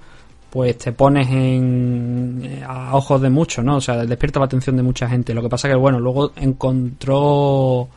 pues 0.50 0.78
te 0.78 0.94
pones 0.94 1.30
en, 1.30 2.42
eh, 2.44 2.64
a 2.66 2.96
ojos 2.96 3.22
de 3.22 3.30
muchos, 3.30 3.64
¿no? 3.64 3.78
O 3.78 3.82
sea, 3.82 4.06
despierta 4.06 4.40
la 4.40 4.46
atención 4.46 4.76
de 4.78 4.84
mucha 4.84 5.08
gente. 5.08 5.34
Lo 5.34 5.42
que 5.42 5.50
pasa 5.50 5.68
que, 5.68 5.76
bueno, 5.76 6.00
luego 6.00 6.32
encontró 6.38 7.90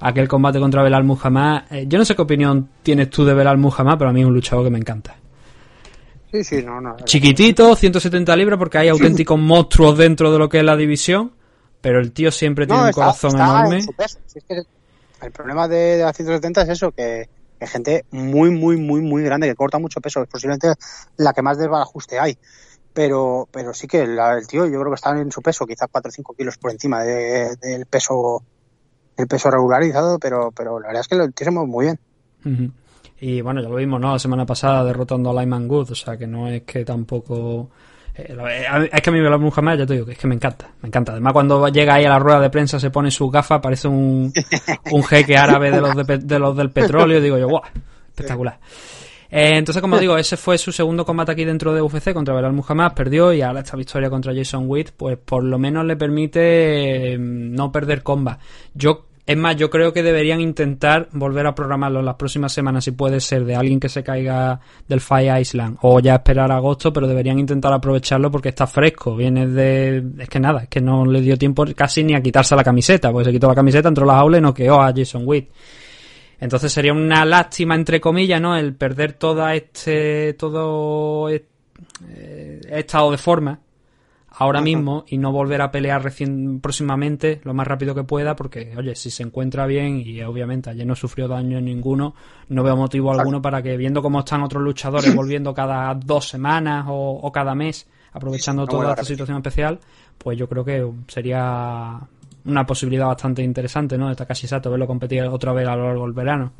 aquel 0.00 0.28
combate 0.28 0.58
contra 0.58 0.82
Belal 0.82 1.04
Muhammad. 1.04 1.64
Eh, 1.70 1.86
yo 1.88 1.98
no 1.98 2.04
sé 2.04 2.16
qué 2.16 2.22
opinión 2.22 2.68
tienes 2.82 3.10
tú 3.10 3.24
de 3.24 3.34
Belal 3.34 3.58
Muhammad, 3.58 3.98
pero 3.98 4.10
a 4.10 4.12
mí 4.12 4.20
es 4.20 4.26
un 4.26 4.34
luchador 4.34 4.64
que 4.64 4.70
me 4.70 4.78
encanta. 4.78 5.16
Sí, 6.32 6.44
sí, 6.44 6.62
no, 6.62 6.80
no. 6.80 6.96
Chiquitito, 7.04 7.76
170 7.76 8.34
libras, 8.36 8.58
porque 8.58 8.78
hay 8.78 8.88
auténticos 8.88 9.38
monstruos 9.38 9.98
dentro 9.98 10.32
de 10.32 10.38
lo 10.38 10.48
que 10.48 10.58
es 10.58 10.64
la 10.64 10.76
división. 10.76 11.32
Pero 11.80 12.00
el 12.00 12.12
tío 12.12 12.30
siempre 12.30 12.66
tiene 12.66 12.84
un 12.84 12.92
corazón 12.92 13.34
enorme. 13.34 13.84
el 15.20 15.32
problema 15.32 15.68
de, 15.68 15.98
la 15.98 16.12
170 16.12 16.62
es 16.62 16.68
eso, 16.68 16.92
que, 16.92 17.28
hay 17.60 17.68
gente 17.68 18.04
muy, 18.10 18.50
muy, 18.50 18.76
muy, 18.76 19.00
muy 19.00 19.22
grande 19.22 19.48
que 19.48 19.54
corta 19.54 19.78
mucho 19.78 20.00
peso. 20.00 20.22
Es 20.22 20.28
posiblemente 20.28 20.72
la 21.16 21.32
que 21.32 21.42
más 21.42 21.58
desbarajuste 21.58 22.18
hay. 22.18 22.38
Pero, 22.94 23.48
pero 23.50 23.72
sí 23.74 23.86
que 23.86 24.02
el 24.02 24.46
tío 24.46 24.66
yo 24.66 24.78
creo 24.78 24.90
que 24.90 24.96
está 24.96 25.10
en 25.10 25.32
su 25.32 25.42
peso, 25.42 25.66
quizás 25.66 25.88
4 25.90 26.08
o 26.08 26.12
5 26.12 26.34
kilos 26.34 26.58
por 26.58 26.70
encima 26.70 27.02
del 27.02 27.86
peso 27.86 28.42
el 29.16 29.26
peso 29.26 29.50
regularizado, 29.50 30.18
pero, 30.18 30.50
pero 30.52 30.80
la 30.80 30.88
verdad 30.88 31.00
es 31.02 31.08
que 31.08 31.16
lo 31.16 31.26
hicimos 31.26 31.68
muy 31.68 31.86
bien. 31.86 32.72
Y 33.24 33.40
bueno, 33.40 33.62
ya 33.62 33.68
lo 33.68 33.76
vimos, 33.76 34.00
¿no? 34.00 34.10
La 34.10 34.18
semana 34.18 34.44
pasada 34.44 34.82
derrotando 34.82 35.30
a 35.30 35.40
Lyman 35.40 35.68
Good, 35.68 35.92
o 35.92 35.94
sea 35.94 36.16
que 36.16 36.26
no 36.26 36.48
es 36.48 36.62
que 36.62 36.84
tampoco. 36.84 37.70
Eh, 38.16 38.36
eh, 38.36 38.90
es 38.92 39.00
que 39.00 39.10
a 39.10 39.12
mí 39.12 39.20
me 39.20 39.30
lo 39.30 39.38
Muhammad, 39.38 39.78
ya 39.78 39.86
te 39.86 39.94
digo, 39.94 40.10
es 40.10 40.18
que 40.18 40.26
me 40.26 40.34
encanta, 40.34 40.68
me 40.82 40.88
encanta. 40.88 41.12
Además, 41.12 41.32
cuando 41.32 41.68
llega 41.68 41.94
ahí 41.94 42.04
a 42.04 42.08
la 42.08 42.18
rueda 42.18 42.40
de 42.40 42.50
prensa, 42.50 42.80
se 42.80 42.90
pone 42.90 43.12
su 43.12 43.30
gafa, 43.30 43.60
parece 43.60 43.86
un, 43.86 44.32
un 44.90 45.04
jeque 45.04 45.36
árabe 45.36 45.70
de 45.70 45.80
los, 45.80 45.94
de, 46.04 46.38
los 46.40 46.56
del 46.56 46.72
petróleo, 46.72 47.20
digo 47.20 47.38
yo, 47.38 47.46
¡guau! 47.46 47.62
Espectacular. 48.08 48.58
Eh, 49.30 49.52
entonces, 49.54 49.80
como 49.80 49.98
digo, 49.98 50.18
ese 50.18 50.36
fue 50.36 50.58
su 50.58 50.72
segundo 50.72 51.04
combate 51.04 51.30
aquí 51.30 51.44
dentro 51.44 51.72
de 51.72 51.80
UFC 51.80 52.12
contra 52.12 52.34
Belal 52.34 52.52
Muhammad, 52.52 52.92
perdió 52.92 53.32
y 53.32 53.40
ahora 53.40 53.60
esta 53.60 53.76
victoria 53.76 54.10
contra 54.10 54.34
Jason 54.34 54.64
Witt, 54.66 54.90
pues 54.96 55.16
por 55.16 55.44
lo 55.44 55.60
menos 55.60 55.86
le 55.86 55.94
permite 55.94 57.16
no 57.20 57.70
perder 57.70 58.02
comba. 58.02 58.40
Yo 58.74 59.11
es 59.24 59.36
más, 59.36 59.54
yo 59.54 59.70
creo 59.70 59.92
que 59.92 60.02
deberían 60.02 60.40
intentar 60.40 61.08
volver 61.12 61.46
a 61.46 61.54
programarlo 61.54 62.00
en 62.00 62.06
las 62.06 62.16
próximas 62.16 62.52
semanas, 62.52 62.82
si 62.82 62.90
puede 62.90 63.20
ser, 63.20 63.44
de 63.44 63.54
alguien 63.54 63.78
que 63.78 63.88
se 63.88 64.02
caiga 64.02 64.58
del 64.88 65.00
Fire 65.00 65.40
Island, 65.40 65.78
o 65.82 66.00
ya 66.00 66.14
esperar 66.14 66.50
agosto, 66.50 66.92
pero 66.92 67.06
deberían 67.06 67.38
intentar 67.38 67.72
aprovecharlo 67.72 68.32
porque 68.32 68.48
está 68.48 68.66
fresco. 68.66 69.14
Viene 69.14 69.46
de. 69.46 70.02
Es 70.18 70.28
que 70.28 70.40
nada, 70.40 70.64
es 70.64 70.68
que 70.68 70.80
no 70.80 71.06
le 71.06 71.20
dio 71.20 71.38
tiempo 71.38 71.64
casi 71.76 72.02
ni 72.02 72.14
a 72.14 72.20
quitarse 72.20 72.56
la 72.56 72.64
camiseta, 72.64 73.12
porque 73.12 73.26
se 73.26 73.32
quitó 73.32 73.46
la 73.46 73.54
camiseta, 73.54 73.88
entró 73.88 74.04
a 74.04 74.08
la 74.08 74.18
jaula 74.18 74.38
y 74.38 74.40
noqueó 74.40 74.80
a 74.80 74.92
Jason 74.92 75.22
Witt. 75.24 75.50
Entonces 76.40 76.72
sería 76.72 76.92
una 76.92 77.24
lástima, 77.24 77.76
entre 77.76 78.00
comillas, 78.00 78.40
¿no? 78.40 78.56
El 78.56 78.74
perder 78.74 79.12
toda 79.12 79.54
este. 79.54 80.34
todo. 80.34 81.28
este 81.28 81.48
estado 82.68 83.12
de 83.12 83.18
forma 83.18 83.60
ahora 84.34 84.60
mismo 84.60 85.04
y 85.06 85.18
no 85.18 85.30
volver 85.30 85.60
a 85.60 85.70
pelear 85.70 86.02
recién 86.02 86.60
próximamente 86.60 87.40
lo 87.44 87.54
más 87.54 87.66
rápido 87.66 87.94
que 87.94 88.04
pueda 88.04 88.34
porque 88.34 88.74
oye 88.76 88.94
si 88.94 89.10
se 89.10 89.22
encuentra 89.22 89.66
bien 89.66 90.02
y 90.04 90.22
obviamente 90.22 90.70
ayer 90.70 90.86
no 90.86 90.94
sufrió 90.94 91.28
daño 91.28 91.60
ninguno 91.60 92.14
no 92.48 92.62
veo 92.62 92.76
motivo 92.76 93.12
alguno 93.12 93.42
para 93.42 93.62
que 93.62 93.76
viendo 93.76 94.02
cómo 94.02 94.20
están 94.20 94.42
otros 94.42 94.62
luchadores 94.62 95.14
volviendo 95.14 95.52
cada 95.52 95.94
dos 95.94 96.28
semanas 96.28 96.86
o, 96.88 97.30
cada 97.32 97.54
mes 97.54 97.86
aprovechando 98.12 98.66
toda 98.66 98.90
esta 98.90 99.04
situación 99.04 99.36
especial 99.38 99.78
pues 100.16 100.38
yo 100.38 100.48
creo 100.48 100.64
que 100.64 100.90
sería 101.08 102.00
una 102.44 102.66
posibilidad 102.66 103.06
bastante 103.06 103.42
interesante 103.42 103.98
no 103.98 104.08
de 104.08 104.16
Takashi 104.16 104.46
Sato 104.46 104.70
verlo 104.70 104.86
competir 104.86 105.22
otra 105.24 105.52
vez 105.52 105.68
a 105.68 105.76
lo 105.76 105.86
largo 105.86 106.04
del 106.04 106.12
verano. 106.12 106.52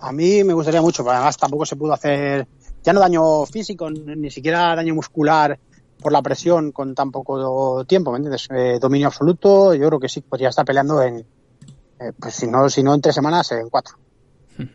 A 0.00 0.12
mí 0.12 0.42
me 0.44 0.54
gustaría 0.54 0.80
mucho 0.82 1.02
pero 1.02 1.16
además 1.16 1.36
tampoco 1.36 1.66
se 1.66 1.76
pudo 1.76 1.92
hacer 1.92 2.46
ya 2.82 2.92
no 2.92 3.00
daño 3.00 3.44
físico 3.46 3.90
ni 3.90 4.30
siquiera 4.30 4.74
daño 4.74 4.94
muscular 4.94 5.58
por 6.00 6.12
la 6.12 6.22
presión 6.22 6.72
con 6.72 6.94
tan 6.94 7.10
poco 7.10 7.84
tiempo, 7.84 8.10
¿me 8.10 8.18
entiendes? 8.18 8.48
Eh, 8.50 8.78
dominio 8.80 9.08
absoluto, 9.08 9.74
yo 9.74 9.86
creo 9.88 10.00
que 10.00 10.08
sí 10.08 10.20
podría 10.20 10.48
estar 10.48 10.64
peleando 10.64 11.02
en, 11.02 11.18
eh, 11.18 12.12
pues 12.18 12.34
si 12.34 12.46
no, 12.46 12.68
si 12.68 12.82
no 12.82 12.94
en 12.94 13.00
tres 13.00 13.14
semanas, 13.14 13.52
en 13.52 13.68
cuatro. 13.68 13.96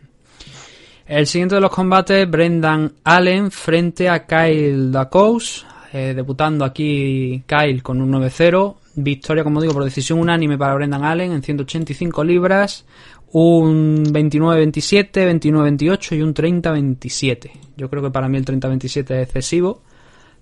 El 1.08 1.28
siguiente 1.28 1.56
de 1.56 1.62
los 1.62 1.72
combates, 1.72 2.30
Brendan 2.30 2.94
Allen 3.04 3.52
frente 3.52 4.10
a 4.10 4.26
Kyle 4.26 4.92
Dacos, 4.92 5.66
eh, 5.94 6.14
debutando 6.16 6.66
aquí 6.66 7.44
Kyle 7.46 7.84
con 7.84 8.02
un 8.02 8.12
9-0, 8.12 8.76
victoria 8.96 9.44
como 9.44 9.62
digo 9.62 9.74
por 9.74 9.84
decisión 9.84 10.20
unánime 10.20 10.58
para 10.58 10.76
Brendan 10.76 11.04
Allen 11.04 11.32
en 11.32 11.44
185 11.44 12.24
libras, 12.24 12.86
un 13.32 14.06
29-27, 14.06 15.40
29-28 15.42 16.18
y 16.18 16.22
un 16.22 16.34
30-27. 16.34 17.52
Yo 17.76 17.90
creo 17.90 18.02
que 18.02 18.12
para 18.12 18.30
mí 18.30 18.38
el 18.38 18.46
30-27 18.46 19.02
es 19.02 19.24
excesivo 19.24 19.82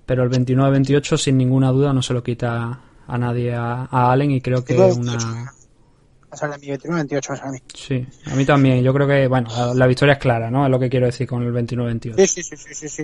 pero 0.06 0.24
el 0.24 0.30
29-28 0.30 1.18
sin 1.18 1.38
ninguna 1.38 1.70
duda 1.70 1.94
no 1.94 2.02
se 2.02 2.14
lo 2.14 2.24
quita 2.24 2.82
a 3.08 3.18
nadie 3.18 3.54
a, 3.54 3.88
Allen 3.92 4.32
y 4.32 4.42
creo 4.42 4.64
que 4.64 4.76
una... 4.76 5.14
a 5.14 6.58
mí, 6.58 6.68
29-28 6.68 7.42
a 7.42 7.52
mí. 7.52 7.60
Sí, 7.74 8.08
a 8.26 8.36
mí 8.36 8.46
también. 8.46 8.84
Yo 8.84 8.94
creo 8.94 9.08
que, 9.08 9.28
bueno, 9.28 9.50
la, 9.74 9.88
victoria 9.88 10.14
es 10.14 10.20
clara, 10.20 10.50
¿no? 10.50 10.66
Es 10.66 10.72
lo 10.72 10.80
que 10.80 10.90
quiero 10.90 11.06
decir 11.06 11.28
con 11.28 11.44
el 11.44 11.54
29-28. 11.54 12.16
Sí, 12.28 12.44
sí, 12.44 12.44
sí, 12.44 12.74
sí, 12.74 12.90
sí, 12.90 13.04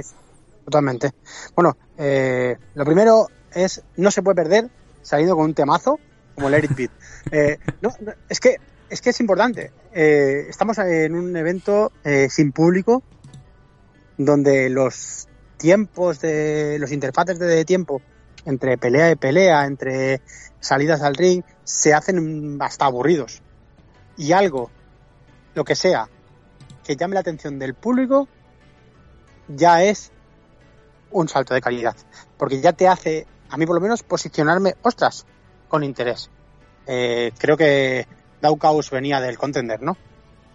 Totalmente. 0.66 1.12
Bueno, 1.56 1.78
eh, 1.98 2.56
lo 2.76 2.86
primero 2.86 3.28
es, 3.54 3.82
no 3.98 4.12
se 4.12 4.22
puede 4.22 4.36
perder 4.36 4.70
saliendo 5.02 5.36
con 5.36 5.46
un 5.46 5.54
temazo 5.54 6.00
como 6.36 6.50
Let 6.50 6.66
It 6.66 6.76
Beat. 6.76 6.92
Eh, 7.32 7.60
no, 7.82 7.94
es 8.28 8.40
que 8.40 8.58
es 8.90 9.02
que 9.02 9.12
es 9.12 9.20
importante. 9.20 9.72
Eh, 9.94 10.48
estamos 10.50 10.78
en 10.80 11.14
un 11.14 11.36
evento 11.36 11.92
sin 12.30 12.52
público 12.52 13.04
donde 14.18 14.70
los 14.70 15.29
tiempos 15.60 16.22
de 16.22 16.78
los 16.80 16.92
interfaces 16.92 17.38
de 17.38 17.66
tiempo 17.66 18.02
entre 18.46 18.78
pelea 18.78 19.12
y 19.12 19.16
pelea, 19.16 19.66
entre 19.66 20.22
salidas 20.60 21.02
al 21.02 21.16
ring, 21.16 21.44
se 21.64 21.94
hacen 21.94 22.58
hasta 22.62 22.86
aburridos. 22.86 23.44
Y 24.18 24.32
algo, 24.32 24.72
lo 25.54 25.64
que 25.64 25.76
sea, 25.76 26.10
que 26.84 26.96
llame 26.96 27.14
la 27.14 27.20
atención 27.20 27.60
del 27.60 27.76
público, 27.76 28.28
ya 29.48 29.84
es 29.84 30.12
un 31.12 31.28
salto 31.28 31.54
de 31.54 31.62
calidad. 31.62 31.96
Porque 32.38 32.62
ya 32.62 32.74
te 32.74 32.88
hace, 32.88 33.28
a 33.50 33.58
mí 33.58 33.66
por 33.66 33.76
lo 33.76 33.82
menos, 33.82 34.02
posicionarme, 34.02 34.76
ostras, 34.82 35.26
con 35.68 35.84
interés. 35.84 36.30
Eh, 36.88 37.32
creo 37.38 37.58
que 37.58 38.08
Daukaus 38.42 38.90
venía 38.90 39.20
del 39.20 39.38
contender, 39.38 39.82
¿no? 39.82 39.98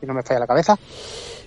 Si 0.00 0.06
no 0.06 0.14
me 0.14 0.22
falla 0.22 0.40
la 0.40 0.46
cabeza. 0.46 0.78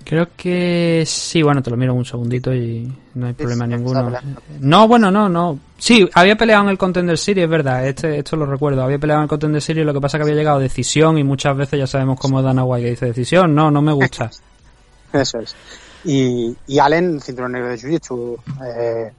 Creo 0.03 0.27
que 0.35 1.03
sí, 1.05 1.41
bueno, 1.41 1.61
te 1.61 1.69
lo 1.69 1.77
miro 1.77 1.93
un 1.93 2.05
segundito 2.05 2.53
y 2.53 2.91
no 3.15 3.27
hay 3.27 3.33
problema 3.33 3.67
ninguno. 3.67 4.11
No, 4.59 4.87
bueno, 4.87 5.11
no, 5.11 5.27
no. 5.27 5.59
Sí, 5.77 6.09
había 6.13 6.35
peleado 6.35 6.63
en 6.63 6.69
el 6.69 6.77
Contender 6.77 7.17
Series, 7.17 7.45
es 7.45 7.49
verdad, 7.49 7.87
este, 7.87 8.19
esto 8.19 8.35
lo 8.35 8.45
recuerdo. 8.45 8.83
Había 8.83 8.99
peleado 8.99 9.21
en 9.21 9.23
el 9.23 9.29
Contender 9.29 9.61
Series, 9.61 9.85
lo 9.85 9.93
que 9.93 10.01
pasa 10.01 10.17
es 10.17 10.19
que 10.19 10.29
había 10.29 10.39
llegado 10.39 10.57
a 10.57 10.61
decisión 10.61 11.17
y 11.17 11.23
muchas 11.23 11.55
veces 11.55 11.79
ya 11.79 11.87
sabemos 11.87 12.19
cómo 12.19 12.39
es 12.39 12.45
Dana 12.45 12.63
White 12.63 12.83
que 12.83 12.89
dice 12.91 13.05
decisión, 13.07 13.53
no, 13.53 13.69
no 13.69 13.81
me 13.81 13.93
gusta. 13.93 14.31
Eso 15.13 15.39
es. 15.39 15.55
Y, 16.03 16.55
y 16.67 16.79
Allen, 16.79 17.19
cinturón 17.19 17.51
negro 17.51 17.69
de 17.69 17.77
Jiu-Jitsu, 17.77 18.37
eh, 18.65 19.11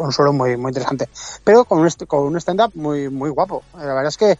un 0.00 0.12
suelo 0.12 0.32
muy, 0.32 0.56
muy 0.56 0.70
interesante. 0.70 1.08
Pero 1.44 1.64
con 1.64 1.80
un, 1.80 1.88
con 2.06 2.20
un 2.26 2.36
stand-up 2.36 2.72
muy, 2.74 3.08
muy 3.08 3.30
guapo. 3.30 3.62
La 3.74 3.86
verdad 3.86 4.06
es 4.06 4.16
que 4.16 4.38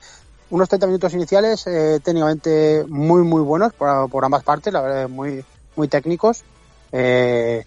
unos 0.51 0.69
30 0.69 0.87
minutos 0.87 1.15
iniciales 1.15 1.67
eh, 1.67 2.01
técnicamente 2.03 2.85
muy, 2.89 3.23
muy 3.23 3.43
buenos 3.43 3.73
por, 3.73 4.11
por 4.11 4.25
ambas 4.25 4.43
partes, 4.43 4.73
la 4.73 4.81
verdad, 4.81 5.09
muy 5.09 5.45
muy 5.77 5.89
técnicos. 5.89 6.43
Eh, 6.93 7.65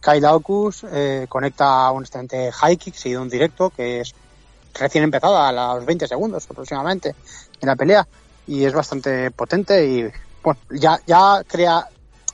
Kyle 0.00 0.24
Aukus 0.26 0.84
eh, 0.90 1.26
conecta 1.28 1.90
un 1.90 2.02
excelente 2.02 2.52
high 2.52 2.76
kick 2.76 2.94
seguido 2.94 3.22
un 3.22 3.28
directo 3.28 3.70
que 3.70 4.00
es 4.00 4.14
recién 4.74 5.04
empezada 5.04 5.48
a 5.48 5.76
los 5.76 5.86
20 5.86 6.06
segundos 6.08 6.46
aproximadamente 6.50 7.14
en 7.60 7.68
la 7.68 7.76
pelea 7.76 8.06
y 8.46 8.64
es 8.64 8.74
bastante 8.74 9.30
potente 9.30 9.86
y 9.86 10.10
bueno, 10.42 10.60
ya, 10.70 11.00
ya 11.06 11.42
crea 11.46 11.86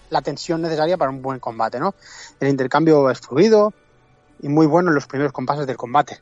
la 0.09 0.23
tensión 0.23 0.63
necesaria 0.63 0.97
para 0.97 1.11
un 1.11 1.23
buen 1.23 1.39
combate, 1.39 1.79
¿no? 1.79 1.95
El 2.41 2.49
intercambio 2.49 3.09
es 3.11 3.21
fluido 3.21 3.73
y 4.41 4.49
muy 4.49 4.67
bueno 4.67 4.89
en 4.89 4.97
los 4.97 5.07
primeros 5.07 5.33
compases 5.33 5.67
del 5.67 5.77
combate. 5.77 6.19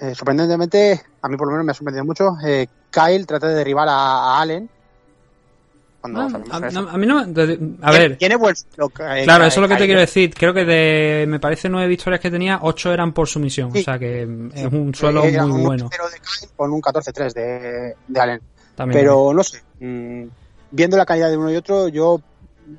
Eh, 0.00 0.14
sorprendentemente, 0.14 1.00
a 1.22 1.28
mí 1.28 1.36
por 1.36 1.48
lo 1.48 1.52
menos 1.52 1.66
me 1.66 1.72
ha 1.72 1.74
sorprendido 1.74 2.04
mucho, 2.04 2.36
eh, 2.44 2.68
Kyle 2.90 3.26
trata 3.26 3.48
de 3.48 3.54
derribar 3.54 3.88
a 3.88 4.40
Allen 4.40 4.70
Ah, 6.02 6.28
a, 6.92 6.96
mí 6.96 7.06
no. 7.06 7.18
A 7.82 7.90
ver. 7.90 8.16
Tiene 8.16 8.36
buen 8.36 8.54
eh, 8.54 9.24
Claro, 9.24 9.44
eso 9.44 9.60
es 9.60 9.62
lo 9.62 9.68
que 9.68 9.76
te 9.76 9.86
quiero 9.86 10.00
decir. 10.00 10.32
Creo 10.32 10.54
que 10.54 10.64
de. 10.64 11.26
Me 11.26 11.40
parece 11.40 11.68
nueve 11.68 11.88
victorias 11.88 12.20
que 12.20 12.30
tenía, 12.30 12.60
ocho 12.62 12.92
eran 12.92 13.12
por 13.12 13.26
sumisión. 13.26 13.70
O 13.74 13.80
sea 13.80 13.98
que 13.98 14.22
es 14.54 14.72
un 14.72 14.94
suelo 14.94 15.24
muy 15.24 15.62
bueno. 15.62 15.90
con 16.56 16.72
un 16.72 16.80
14-3 16.80 17.32
de, 17.32 17.94
de 18.06 18.20
Allen. 18.20 18.40
Pero 18.76 19.32
no 19.34 19.42
sé. 19.42 19.60
Mm, 19.80 20.28
viendo 20.70 20.96
la 20.96 21.04
calidad 21.04 21.30
de 21.30 21.36
uno 21.36 21.50
y 21.50 21.56
otro, 21.56 21.88
yo. 21.88 22.20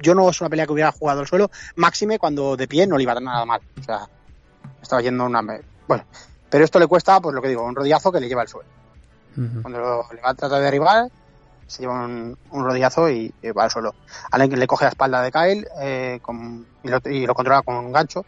Yo 0.01 0.13
no 0.13 0.29
es 0.29 0.39
una 0.39 0.51
pelea 0.51 0.67
que 0.67 0.73
hubiera 0.73 0.91
jugado 0.91 1.21
al 1.21 1.27
suelo. 1.27 1.49
Máxime 1.75 2.19
cuando 2.19 2.55
de 2.55 2.67
pie 2.67 2.86
no 2.86 2.95
le 2.95 3.01
iba 3.01 3.12
a 3.12 3.15
dar 3.15 3.23
nada 3.23 3.43
mal. 3.43 3.60
O 3.79 3.84
sea, 3.84 4.08
estaba 4.79 5.01
yendo 5.01 5.25
una. 5.25 5.41
Bueno, 5.88 6.05
pero 6.49 6.63
esto 6.63 6.79
le 6.79 6.88
cuesta, 6.88 7.19
pues 7.19 7.35
lo 7.35 7.41
que 7.41 7.49
digo, 7.49 7.63
un 7.63 7.75
rodillazo 7.75 8.12
que 8.12 8.19
le 8.19 8.27
lleva 8.27 8.41
al 8.41 8.47
suelo. 8.47 8.69
Cuando 9.62 10.05
le 10.13 10.21
va 10.21 10.31
a 10.31 10.33
tratar 10.33 10.59
de 10.59 10.65
derribar, 10.65 11.09
se 11.65 11.83
lleva 11.83 12.03
un, 12.03 12.35
rodillazo 12.51 13.09
y, 13.09 13.33
va 13.55 13.63
al 13.63 13.71
suelo. 13.71 13.95
Allen 14.31 14.59
le 14.59 14.67
coge 14.67 14.85
la 14.85 14.89
espalda 14.89 15.21
de 15.21 15.31
Kyle 15.31 15.67
eh, 15.79 16.19
y, 17.05 17.25
lo, 17.25 17.33
controla 17.33 17.62
con 17.62 17.75
un 17.75 17.91
gancho. 17.91 18.25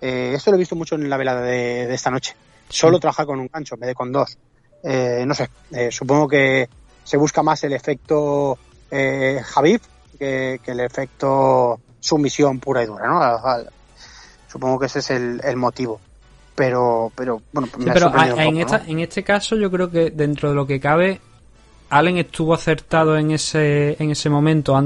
Eh, 0.00 0.32
esto 0.34 0.50
lo 0.50 0.56
he 0.56 0.58
visto 0.58 0.74
mucho 0.74 0.96
en 0.96 1.08
la 1.08 1.16
velada 1.16 1.42
de, 1.42 1.92
esta 1.92 2.10
noche. 2.10 2.34
Solo 2.68 2.98
trabaja 2.98 3.26
con 3.26 3.38
un 3.38 3.48
gancho 3.52 3.74
en 3.74 3.80
vez 3.80 3.88
de 3.88 3.94
con 3.94 4.10
dos. 4.10 4.38
Eh, 4.82 5.24
no 5.26 5.34
sé, 5.34 5.50
supongo 5.90 6.26
que 6.26 6.68
se 7.04 7.16
busca 7.16 7.42
más 7.42 7.62
el 7.64 7.74
efecto 7.74 8.58
eh, 8.90 9.40
Javif 9.44 9.82
que, 10.18 10.60
el 10.64 10.80
efecto 10.80 11.80
sumisión 11.98 12.60
pura 12.60 12.82
y 12.82 12.86
dura, 12.86 13.06
¿no? 13.06 13.70
Supongo 14.48 14.78
que 14.78 14.86
ese 14.86 14.98
es 15.00 15.10
el, 15.10 15.56
motivo 15.56 16.00
pero 16.60 17.10
pero 17.14 17.40
bueno 17.52 17.70
pero 17.72 18.12
en, 18.36 18.58
esta, 18.58 18.82
en 18.86 18.98
este 19.00 19.24
caso 19.24 19.56
yo 19.56 19.70
creo 19.70 19.90
que 19.90 20.10
dentro 20.10 20.50
de 20.50 20.54
lo 20.54 20.66
que 20.66 20.78
cabe 20.78 21.18
Allen 21.88 22.18
estuvo 22.18 22.52
acertado 22.52 23.16
en 23.16 23.30
ese, 23.32 23.96
en 23.98 24.10
ese 24.10 24.30
momento, 24.30 24.78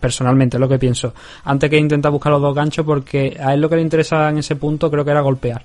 personalmente, 0.00 0.58
lo 0.58 0.68
que 0.68 0.78
pienso, 0.78 1.14
antes 1.44 1.70
que 1.70 1.78
intentar 1.78 2.12
buscar 2.12 2.32
los 2.32 2.42
dos 2.42 2.54
ganchos, 2.54 2.84
porque 2.84 3.38
a 3.42 3.54
él 3.54 3.60
lo 3.60 3.70
que 3.70 3.76
le 3.76 3.82
interesaba 3.82 4.28
en 4.28 4.38
ese 4.38 4.56
punto 4.56 4.90
creo 4.90 5.04
que 5.04 5.12
era 5.12 5.22
golpear. 5.22 5.64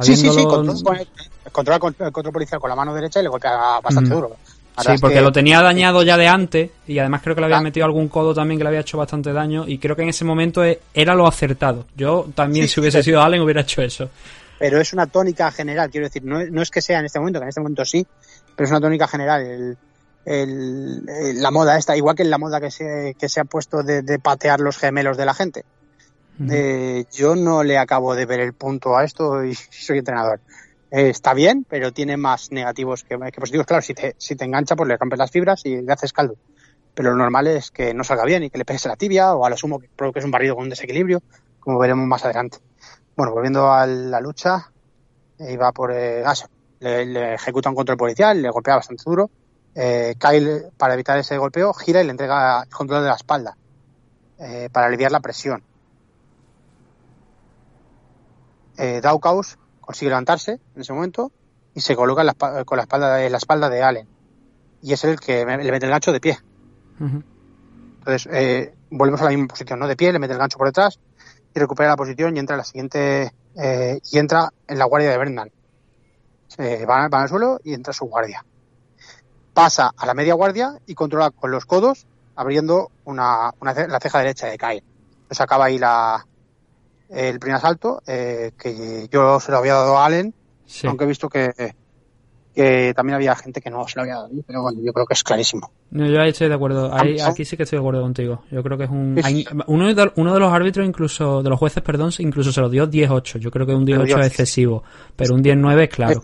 Sí, 0.00 0.14
sí, 0.14 0.28
sí, 0.30 0.44
controla, 0.44 1.80
el 1.98 2.12
control 2.12 2.32
policial 2.32 2.60
con 2.60 2.70
la 2.70 2.76
mano 2.76 2.94
derecha 2.94 3.18
y 3.20 3.24
le 3.24 3.28
golpea 3.28 3.80
bastante 3.82 4.10
mm. 4.10 4.14
duro. 4.14 4.36
Sí, 4.78 4.92
porque 5.00 5.20
lo 5.20 5.32
tenía 5.32 5.60
dañado 5.62 6.02
ya 6.02 6.16
de 6.16 6.28
antes 6.28 6.70
y 6.86 6.98
además 6.98 7.22
creo 7.22 7.34
que 7.34 7.40
le 7.40 7.46
había 7.46 7.60
metido 7.60 7.86
algún 7.86 8.08
codo 8.08 8.34
también 8.34 8.58
que 8.58 8.64
le 8.64 8.68
había 8.68 8.80
hecho 8.80 8.98
bastante 8.98 9.32
daño 9.32 9.64
y 9.66 9.78
creo 9.78 9.96
que 9.96 10.02
en 10.02 10.08
ese 10.08 10.24
momento 10.24 10.64
e, 10.64 10.80
era 10.94 11.14
lo 11.14 11.26
acertado. 11.26 11.86
Yo 11.96 12.28
también 12.34 12.68
si 12.68 12.80
hubiese 12.80 13.02
sido 13.02 13.22
Allen 13.22 13.42
hubiera 13.42 13.62
hecho 13.62 13.82
eso. 13.82 14.10
Pero 14.58 14.80
es 14.80 14.92
una 14.92 15.06
tónica 15.06 15.50
general, 15.50 15.90
quiero 15.90 16.06
decir, 16.06 16.24
no, 16.24 16.44
no 16.46 16.62
es 16.62 16.70
que 16.70 16.80
sea 16.80 17.00
en 17.00 17.06
este 17.06 17.18
momento, 17.18 17.38
que 17.38 17.44
en 17.44 17.48
este 17.50 17.60
momento 17.60 17.84
sí, 17.84 18.06
pero 18.54 18.64
es 18.64 18.70
una 18.70 18.80
tónica 18.80 19.06
general. 19.06 19.76
El, 20.24 21.04
la 21.40 21.50
moda 21.50 21.78
esta, 21.78 21.96
igual 21.96 22.16
que 22.16 22.24
la 22.24 22.38
moda 22.38 22.60
que 22.60 22.70
se, 22.70 23.14
que 23.18 23.28
se 23.28 23.40
ha 23.40 23.44
puesto 23.44 23.82
de, 23.82 24.18
patear 24.18 24.60
los 24.60 24.76
gemelos 24.76 25.16
de 25.16 25.24
la 25.24 25.34
gente. 25.34 25.64
Eh, 26.50 27.06
yo 27.12 27.34
no 27.34 27.62
le 27.62 27.78
acabo 27.78 28.14
de 28.14 28.26
ver 28.26 28.40
el 28.40 28.52
punto 28.52 28.96
a 28.96 29.04
esto 29.04 29.44
y 29.44 29.54
soy 29.70 29.98
entrenador. 29.98 30.40
Eh, 30.90 31.08
está 31.08 31.34
bien, 31.34 31.66
pero 31.68 31.92
tiene 31.92 32.16
más 32.16 32.52
negativos 32.52 33.04
que, 33.04 33.18
positivos. 33.18 33.66
Claro, 33.66 33.82
si 33.82 33.94
te, 33.94 34.14
si 34.18 34.36
te 34.36 34.44
engancha, 34.44 34.76
pues 34.76 34.88
le 34.88 34.96
rompes 34.96 35.18
las 35.18 35.30
fibras 35.30 35.64
y 35.64 35.82
le 35.82 35.92
haces 35.92 36.12
caldo. 36.12 36.36
Pero 36.94 37.10
lo 37.10 37.16
normal 37.16 37.46
es 37.48 37.70
que 37.70 37.92
no 37.92 38.04
salga 38.04 38.24
bien 38.24 38.44
y 38.44 38.50
que 38.50 38.58
le 38.58 38.64
pegues 38.64 38.86
la 38.86 38.96
tibia 38.96 39.34
o 39.34 39.44
a 39.44 39.50
lo 39.50 39.56
sumo 39.56 39.78
que 39.78 39.88
provoques 39.94 40.24
un 40.24 40.30
barrido 40.30 40.54
con 40.54 40.64
un 40.64 40.70
desequilibrio, 40.70 41.22
como 41.60 41.78
veremos 41.78 42.06
más 42.06 42.24
adelante. 42.24 42.58
Bueno, 43.16 43.32
volviendo 43.32 43.70
a 43.72 43.86
la 43.86 44.20
lucha, 44.20 44.70
iba 45.38 45.72
por 45.72 45.92
eh, 45.92 46.24
le, 46.80 47.34
ejecuta 47.34 47.68
un 47.68 47.74
control 47.74 47.96
policial, 47.96 48.40
le 48.40 48.50
golpea 48.50 48.76
bastante 48.76 49.02
duro. 49.04 49.30
Eh, 49.74 50.14
Kyle, 50.18 50.70
para 50.76 50.94
evitar 50.94 51.18
ese 51.18 51.36
golpeo, 51.36 51.72
gira 51.74 52.00
y 52.00 52.04
le 52.04 52.10
entrega 52.10 52.62
el 52.62 52.70
control 52.70 53.02
de 53.02 53.08
la 53.08 53.16
espalda 53.16 53.56
eh, 54.38 54.68
para 54.72 54.86
aliviar 54.86 55.12
la 55.12 55.20
presión. 55.20 55.62
Eh, 58.78 59.00
consigue 59.86 60.10
levantarse 60.10 60.60
en 60.74 60.80
ese 60.82 60.92
momento 60.92 61.32
y 61.74 61.80
se 61.80 61.96
coloca 61.96 62.22
con 62.64 62.76
la 62.76 62.82
espalda 62.82 63.14
de 63.14 63.30
la 63.30 63.38
espalda 63.38 63.70
de 63.70 63.82
Allen 63.82 64.08
y 64.82 64.92
es 64.92 65.04
el 65.04 65.18
que 65.18 65.44
le 65.46 65.72
mete 65.72 65.86
el 65.86 65.90
gancho 65.90 66.12
de 66.12 66.20
pie. 66.20 66.38
Entonces 67.00 68.28
eh, 68.32 68.74
volvemos 68.90 69.20
a 69.20 69.24
la 69.24 69.30
misma 69.30 69.46
posición, 69.46 69.78
¿no? 69.78 69.86
De 69.86 69.96
pie, 69.96 70.12
le 70.12 70.18
mete 70.18 70.34
el 70.34 70.38
gancho 70.38 70.58
por 70.58 70.66
detrás 70.66 70.98
y 71.54 71.58
recupera 71.58 71.90
la 71.90 71.96
posición 71.96 72.36
y 72.36 72.40
entra 72.40 72.54
en 72.54 72.58
la 72.58 72.64
siguiente 72.64 73.32
eh, 73.56 74.00
y 74.10 74.18
entra 74.18 74.52
en 74.68 74.78
la 74.78 74.84
guardia 74.84 75.10
de 75.10 75.18
Brendan 75.18 75.50
eh, 76.58 76.86
va, 76.86 77.04
al 77.04 77.28
suelo 77.28 77.60
y 77.64 77.74
entra 77.74 77.92
su 77.92 78.06
guardia. 78.06 78.44
Pasa 79.54 79.92
a 79.96 80.06
la 80.06 80.14
media 80.14 80.34
guardia 80.34 80.78
y 80.86 80.94
controla 80.94 81.30
con 81.30 81.50
los 81.50 81.64
codos 81.64 82.06
abriendo 82.34 82.90
una, 83.04 83.52
la 83.60 84.00
ceja 84.00 84.18
derecha 84.18 84.46
de 84.48 84.58
Kyle. 84.58 84.84
Entonces 85.22 85.40
acaba 85.40 85.66
ahí 85.66 85.78
la, 85.78 86.26
el 87.08 87.38
primer 87.38 87.56
asalto, 87.56 88.02
eh, 88.06 88.52
que 88.58 89.08
yo 89.10 89.40
se 89.40 89.52
lo 89.52 89.58
había 89.58 89.74
dado 89.74 89.98
a 89.98 90.06
Allen, 90.06 90.34
aunque 90.84 91.04
he 91.04 91.08
visto 91.08 91.28
que, 91.28 91.50
que 92.56 92.94
también 92.94 93.16
había 93.16 93.36
gente 93.36 93.60
que 93.60 93.70
no 93.70 93.86
se 93.86 93.96
lo 93.96 94.02
había 94.02 94.14
dado, 94.14 94.30
pero 94.46 94.62
bueno, 94.62 94.80
yo 94.82 94.92
creo 94.92 95.04
que 95.04 95.12
es 95.12 95.22
clarísimo. 95.22 95.70
No, 95.90 96.06
yo 96.06 96.20
ahí 96.20 96.30
estoy 96.30 96.48
de 96.48 96.54
acuerdo, 96.54 96.90
aquí 96.92 97.44
sí 97.44 97.56
que 97.56 97.64
estoy 97.64 97.76
de 97.76 97.80
acuerdo 97.80 98.00
contigo. 98.00 98.42
Yo 98.50 98.62
creo 98.62 98.78
que 98.78 98.84
es 98.84 98.90
un... 98.90 99.22
uno, 99.66 99.94
de, 99.94 100.12
uno 100.16 100.34
de 100.34 100.40
los 100.40 100.52
árbitros, 100.52 100.86
incluso, 100.86 101.42
de 101.42 101.50
los 101.50 101.58
jueces, 101.58 101.82
perdón, 101.82 102.10
incluso 102.18 102.50
se 102.50 102.60
lo 102.62 102.70
dio 102.70 102.88
10-8. 102.88 103.38
Yo 103.38 103.50
creo 103.50 103.66
que 103.66 103.74
un 103.74 103.86
10-8 103.86 104.20
es 104.20 104.26
excesivo, 104.28 104.82
pero 105.14 105.34
un 105.34 105.44
10-9 105.44 105.82
es 105.82 105.88
claro. 105.90 106.20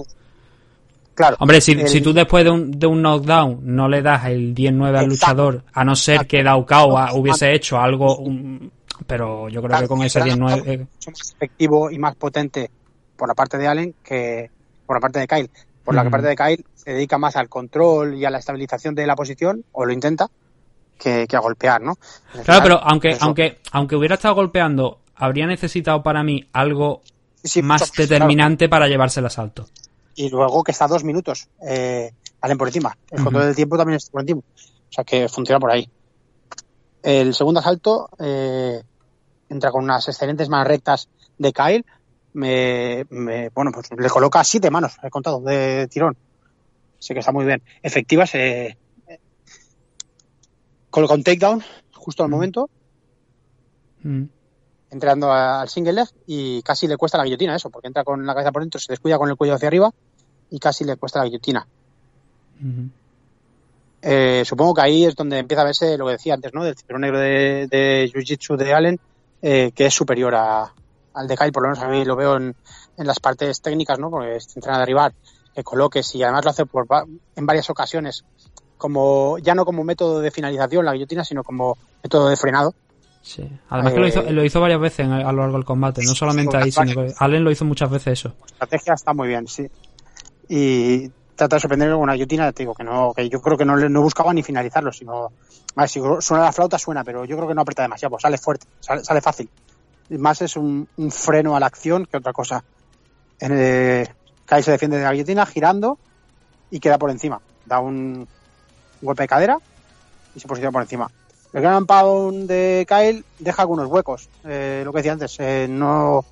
Claro. 1.14 1.36
Hombre, 1.40 1.60
si, 1.60 1.86
si 1.86 2.00
tú 2.00 2.14
después 2.14 2.42
de 2.42 2.50
un, 2.50 2.70
de 2.70 2.86
un 2.86 3.02
knockdown 3.02 3.60
no 3.62 3.86
le 3.86 4.00
das 4.00 4.24
el 4.24 4.54
10-9 4.54 4.96
al 4.96 5.06
luchador, 5.06 5.62
a 5.72 5.84
no 5.84 5.94
ser 5.94 6.26
que 6.26 6.42
Daukawa 6.42 7.12
hubiese 7.12 7.52
hecho 7.52 7.78
algo, 7.78 8.24
pero 9.06 9.48
yo 9.48 9.62
creo 9.62 9.80
que 9.80 9.88
con 9.88 10.02
ese 10.02 10.20
10-9... 10.20 10.66
Es 10.66 10.78
mucho 10.78 11.10
más 11.10 11.34
efectivo 11.34 11.90
y 11.90 11.98
más 11.98 12.16
potente 12.16 12.70
por 13.16 13.28
la 13.28 13.34
parte 13.34 13.58
de 13.58 13.68
Allen 13.68 13.94
que 14.02 14.50
por 14.86 14.96
la 14.96 15.00
parte 15.00 15.20
de 15.20 15.26
Kyle 15.26 15.50
Por 15.84 15.94
la 15.94 16.08
parte 16.08 16.28
de 16.28 16.36
Kyle 16.36 16.64
se 16.74 16.92
dedica 16.92 17.18
más 17.18 17.36
al 17.36 17.48
control 17.48 18.14
y 18.14 18.24
a 18.24 18.30
la 18.30 18.38
estabilización 18.38 18.94
de 18.94 19.06
la 19.06 19.14
posición, 19.14 19.64
o 19.72 19.84
lo 19.84 19.92
intenta, 19.92 20.28
que, 20.98 21.26
a 21.32 21.38
golpear, 21.40 21.80
¿no? 21.80 21.96
claro, 22.44 22.62
pero 22.62 22.80
aunque, 22.82 23.16
aunque, 23.20 23.58
aunque 23.72 23.96
hubiera 23.96 24.14
estado 24.14 24.34
golpeando, 24.34 25.00
habría 25.16 25.46
necesitado 25.46 26.02
para 26.02 26.22
mí 26.22 26.48
algo 26.52 27.02
más 27.62 27.92
determinante 27.92 28.68
para 28.68 28.86
llevarse 28.88 29.20
el 29.20 29.26
asalto. 29.26 29.66
Y 30.14 30.28
luego 30.28 30.62
que 30.62 30.72
está 30.72 30.86
dos 30.86 31.04
minutos, 31.04 31.48
eh, 31.66 32.12
Allen 32.40 32.58
por 32.58 32.68
encima. 32.68 32.96
El 33.10 33.24
control 33.24 33.46
del 33.46 33.56
tiempo 33.56 33.76
también 33.76 33.96
está 33.96 34.12
por 34.12 34.20
encima. 34.20 34.40
O 34.40 34.92
sea 34.92 35.04
que 35.04 35.28
funciona 35.28 35.58
por 35.58 35.70
ahí. 35.70 35.88
El 37.02 37.34
segundo 37.34 37.60
asalto 37.60 38.10
eh, 38.18 38.82
entra 39.52 39.70
con 39.70 39.84
unas 39.84 40.08
excelentes 40.08 40.48
manos 40.48 40.66
rectas 40.66 41.08
de 41.38 41.52
Kyle. 41.52 41.84
Me, 42.34 43.04
bueno, 43.54 43.70
pues 43.72 43.90
le 43.96 44.08
coloca 44.08 44.42
siete 44.42 44.70
manos, 44.70 44.96
he 45.02 45.10
contado, 45.10 45.40
de 45.40 45.86
tirón. 45.88 46.16
Sé 46.98 47.14
que 47.14 47.20
está 47.20 47.32
muy 47.32 47.44
bien. 47.44 47.62
Efectivas, 47.82 48.34
eh, 48.34 48.76
coloca 50.88 51.14
un 51.14 51.22
takedown 51.22 51.62
justo 51.92 52.22
al 52.22 52.30
mm. 52.30 52.32
momento. 52.32 52.70
Mm. 54.02 54.24
Entrando 54.90 55.32
al 55.32 55.68
single 55.68 55.92
leg 55.94 56.08
y 56.26 56.62
casi 56.62 56.86
le 56.86 56.96
cuesta 56.96 57.18
la 57.18 57.24
guillotina 57.24 57.56
eso, 57.56 57.70
porque 57.70 57.88
entra 57.88 58.04
con 58.04 58.26
la 58.26 58.34
cabeza 58.34 58.52
por 58.52 58.62
dentro, 58.62 58.78
se 58.78 58.92
descuida 58.92 59.18
con 59.18 59.28
el 59.28 59.36
cuello 59.36 59.54
hacia 59.54 59.68
arriba 59.68 59.90
y 60.50 60.58
casi 60.58 60.84
le 60.84 60.96
cuesta 60.96 61.18
la 61.18 61.26
guillotina. 61.26 61.66
Eh, 64.02 64.42
supongo 64.44 64.74
que 64.74 64.82
ahí 64.82 65.04
es 65.04 65.14
donde 65.14 65.38
empieza 65.38 65.62
a 65.62 65.64
verse 65.64 65.96
lo 65.96 66.06
que 66.06 66.12
decía 66.12 66.34
antes, 66.34 66.52
¿no? 66.52 66.62
Del 66.62 66.76
cinturón 66.76 67.02
negro 67.02 67.18
de, 67.18 67.68
de 67.70 68.10
Jiu-Jitsu 68.12 68.56
de 68.56 68.74
Allen, 68.74 69.00
eh, 69.42 69.72
que 69.74 69.86
es 69.86 69.94
superior 69.94 70.34
a, 70.34 70.72
al 71.14 71.28
de 71.28 71.36
Kyle, 71.36 71.52
por 71.52 71.64
lo 71.64 71.70
menos 71.70 71.84
a 71.84 71.88
mí 71.88 72.04
lo 72.04 72.16
veo 72.16 72.36
en, 72.36 72.54
en 72.96 73.06
las 73.06 73.20
partes 73.20 73.60
técnicas, 73.60 73.98
¿no? 73.98 74.10
Porque 74.10 74.40
se 74.40 74.58
entrena 74.58 74.76
a 74.76 74.80
derribar, 74.80 75.12
que 75.54 75.62
coloques 75.62 76.14
y 76.14 76.22
además 76.22 76.44
lo 76.44 76.50
hace 76.50 76.66
por, 76.66 76.86
en 77.36 77.46
varias 77.46 77.68
ocasiones, 77.70 78.24
como 78.78 79.38
ya 79.38 79.54
no 79.54 79.64
como 79.64 79.84
método 79.84 80.20
de 80.20 80.30
finalización 80.30 80.84
la 80.84 80.92
guillotina, 80.92 81.24
sino 81.24 81.44
como 81.44 81.76
método 82.02 82.28
de 82.28 82.36
frenado. 82.36 82.74
Sí, 83.20 83.48
además 83.68 83.92
que 83.92 84.00
lo 84.00 84.08
hizo, 84.08 84.20
eh, 84.22 84.32
lo 84.32 84.44
hizo 84.44 84.60
varias 84.60 84.80
veces 84.80 85.06
a 85.06 85.32
lo 85.32 85.42
largo 85.42 85.56
del 85.56 85.64
combate, 85.64 86.02
no 86.04 86.14
solamente 86.14 86.56
ahí, 86.56 86.72
sino 86.72 86.92
que 86.92 87.14
Allen 87.18 87.44
lo 87.44 87.52
hizo 87.52 87.64
muchas 87.64 87.90
veces 87.90 88.18
eso. 88.18 88.34
La 88.40 88.46
estrategia 88.46 88.94
está 88.94 89.12
muy 89.12 89.28
bien, 89.28 89.46
sí. 89.46 89.68
Y 90.48 91.08
trata 91.36 91.56
de 91.56 91.60
sorprender 91.60 91.90
con 91.90 92.00
una 92.00 92.14
guillotina, 92.14 92.52
te 92.52 92.62
digo 92.62 92.74
que 92.74 92.84
no, 92.84 93.12
que 93.14 93.28
yo 93.28 93.40
creo 93.40 93.56
que 93.56 93.64
no, 93.64 93.76
no 93.76 94.02
buscaba 94.02 94.32
ni 94.32 94.42
finalizarlo, 94.42 94.92
sino, 94.92 95.32
a 95.76 95.88
si 95.88 96.00
suena 96.20 96.44
la 96.44 96.52
flauta 96.52 96.78
suena, 96.78 97.04
pero 97.04 97.24
yo 97.24 97.36
creo 97.36 97.48
que 97.48 97.54
no 97.54 97.62
aprieta 97.62 97.82
demasiado, 97.82 98.10
pues 98.10 98.22
sale 98.22 98.38
fuerte, 98.38 98.66
sale, 98.80 99.20
fácil. 99.20 99.48
Más 100.10 100.42
es 100.42 100.56
un, 100.56 100.88
freno 101.10 101.56
a 101.56 101.60
la 101.60 101.66
acción 101.66 102.06
que 102.06 102.18
otra 102.18 102.32
cosa. 102.32 102.62
En 103.40 103.52
el, 103.52 104.08
Kai 104.44 104.62
se 104.62 104.70
defiende 104.70 104.98
de 104.98 105.04
la 105.04 105.12
guillotina 105.12 105.46
girando 105.46 105.98
y 106.70 106.80
queda 106.80 106.98
por 106.98 107.10
encima. 107.10 107.40
Da 107.64 107.80
un, 107.80 108.28
golpe 109.00 109.22
de 109.24 109.28
cadera 109.28 109.58
y 110.34 110.40
se 110.40 110.46
posiciona 110.46 110.72
por 110.72 110.82
encima. 110.82 111.10
El 111.52 111.60
gran 111.60 111.86
pound 111.86 112.48
de 112.48 112.86
Kyle 112.88 113.24
deja 113.38 113.62
algunos 113.62 113.88
huecos. 113.88 114.28
Eh, 114.44 114.82
lo 114.84 114.92
que 114.92 114.98
decía 114.98 115.12
antes, 115.12 115.36
eh, 115.38 115.66
no 115.68 116.24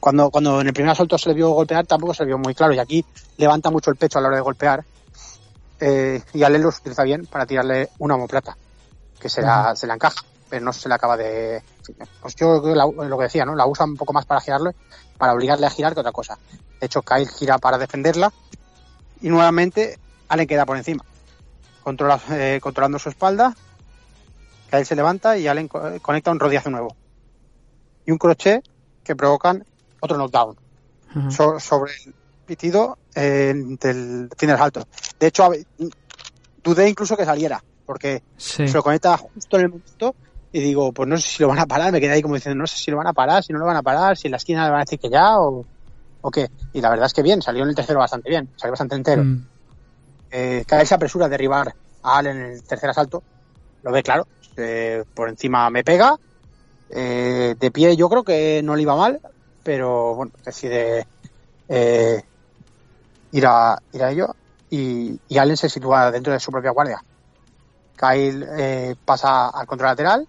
cuando, 0.00 0.30
cuando 0.30 0.60
en 0.60 0.66
el 0.68 0.72
primer 0.72 0.92
asalto 0.92 1.18
se 1.18 1.28
le 1.28 1.34
vio 1.34 1.50
golpear 1.50 1.86
tampoco 1.86 2.14
se 2.14 2.22
le 2.22 2.28
vio 2.28 2.38
muy 2.38 2.54
claro. 2.54 2.74
Y 2.74 2.78
aquí 2.78 3.04
levanta 3.36 3.70
mucho 3.70 3.90
el 3.90 3.96
pecho 3.96 4.18
a 4.18 4.22
la 4.22 4.28
hora 4.28 4.36
de 4.36 4.42
golpear 4.42 4.84
eh, 5.80 6.22
y 6.32 6.42
Ale 6.42 6.58
los 6.58 6.78
utiliza 6.78 7.02
bien 7.02 7.26
para 7.26 7.46
tirarle 7.46 7.90
una 7.98 8.14
homoplata 8.14 8.56
que 9.20 9.28
se 9.28 9.42
la, 9.42 9.74
se 9.76 9.86
la 9.86 9.94
encaja 9.94 10.22
pero 10.48 10.64
no 10.64 10.72
se 10.72 10.88
le 10.88 10.94
acaba 10.94 11.16
de 11.16 11.62
pues 12.20 12.36
yo 12.36 12.60
lo 12.60 13.18
que 13.18 13.24
decía 13.24 13.44
no 13.44 13.56
la 13.56 13.66
usa 13.66 13.84
un 13.84 13.96
poco 13.96 14.12
más 14.12 14.26
para 14.26 14.40
girarlo 14.40 14.72
para 15.18 15.32
obligarle 15.32 15.66
a 15.66 15.70
girar 15.70 15.94
que 15.94 16.00
otra 16.00 16.12
cosa. 16.12 16.38
De 16.80 16.86
hecho 16.86 17.02
Kyle 17.02 17.28
gira 17.28 17.58
para 17.58 17.78
defenderla 17.78 18.32
y 19.20 19.28
nuevamente 19.28 19.98
Ale 20.28 20.46
queda 20.46 20.64
por 20.64 20.76
encima 20.76 21.04
controla, 21.86 22.20
eh, 22.30 22.58
controlando 22.60 22.98
su 22.98 23.10
espalda. 23.10 23.54
Kyle 24.70 24.84
se 24.84 24.96
levanta 24.96 25.38
y 25.38 25.46
Allen 25.46 25.68
conecta 25.68 26.32
un 26.32 26.40
rodillazo 26.40 26.68
nuevo. 26.68 26.96
Y 28.04 28.10
un 28.10 28.18
crochet 28.18 28.64
que 29.06 29.16
provocan 29.16 29.64
otro 30.00 30.18
knockdown 30.18 30.56
sobre 31.60 31.92
el 32.04 32.14
pitido 32.44 32.98
eh, 33.14 33.54
del 33.54 34.28
fin 34.36 34.48
del 34.48 34.58
salto. 34.58 34.86
De 35.18 35.28
hecho, 35.28 35.50
dudé 36.62 36.88
incluso 36.88 37.16
que 37.16 37.24
saliera, 37.24 37.62
porque 37.86 38.22
se 38.36 38.68
lo 38.68 38.82
conecta 38.82 39.16
justo 39.16 39.56
en 39.56 39.62
el 39.62 39.68
momento 39.70 40.14
y 40.52 40.60
digo, 40.60 40.92
pues 40.92 41.08
no 41.08 41.16
sé 41.16 41.28
si 41.28 41.42
lo 41.42 41.48
van 41.48 41.58
a 41.58 41.66
parar, 41.66 41.92
me 41.92 42.00
quedé 42.00 42.12
ahí 42.12 42.22
como 42.22 42.34
diciendo, 42.34 42.58
no 42.58 42.66
sé 42.66 42.76
si 42.76 42.90
lo 42.90 42.96
van 42.96 43.06
a 43.06 43.12
parar, 43.12 43.42
si 43.42 43.52
no 43.52 43.58
lo 43.58 43.66
van 43.66 43.76
a 43.76 43.82
parar, 43.82 44.16
si 44.16 44.28
en 44.28 44.32
la 44.32 44.36
esquina 44.38 44.64
le 44.64 44.70
van 44.70 44.80
a 44.80 44.84
decir 44.84 44.98
que 44.98 45.10
ya 45.10 45.38
o, 45.38 45.64
o 46.20 46.30
qué. 46.30 46.50
Y 46.72 46.80
la 46.80 46.90
verdad 46.90 47.06
es 47.06 47.12
que 47.12 47.22
bien, 47.22 47.42
salió 47.42 47.62
en 47.62 47.70
el 47.70 47.74
tercero 47.74 47.98
bastante 47.98 48.28
bien, 48.28 48.48
salió 48.56 48.72
bastante 48.72 48.94
entero. 48.94 49.24
Mm. 49.24 49.46
Eh, 50.30 50.64
se 50.84 50.94
apresura 50.94 51.26
a 51.26 51.28
derribar 51.28 51.74
a 52.02 52.18
Allen 52.18 52.36
en 52.36 52.52
el 52.52 52.62
tercer 52.62 52.90
asalto, 52.90 53.22
lo 53.82 53.92
ve 53.92 54.02
claro, 54.02 54.26
eh, 54.56 55.04
por 55.14 55.28
encima 55.28 55.68
me 55.70 55.84
pega, 55.84 56.16
eh, 56.90 57.54
de 57.58 57.70
pie 57.70 57.96
yo 57.96 58.08
creo 58.08 58.22
que 58.22 58.62
no 58.62 58.76
le 58.76 58.82
iba 58.82 58.96
mal, 58.96 59.20
pero 59.62 60.14
bueno, 60.14 60.32
decide 60.44 61.06
eh, 61.68 62.22
ir, 63.32 63.46
a, 63.46 63.80
ir 63.92 64.02
a 64.02 64.10
ello 64.10 64.34
y, 64.70 65.18
Allen 65.36 65.56
se 65.56 65.68
sitúa 65.68 66.10
dentro 66.10 66.32
de 66.32 66.40
su 66.40 66.52
propia 66.52 66.70
guardia. 66.70 67.02
Kyle 67.96 68.46
eh, 68.58 68.94
pasa 69.04 69.48
al 69.48 69.66
control 69.66 69.90
lateral, 69.90 70.28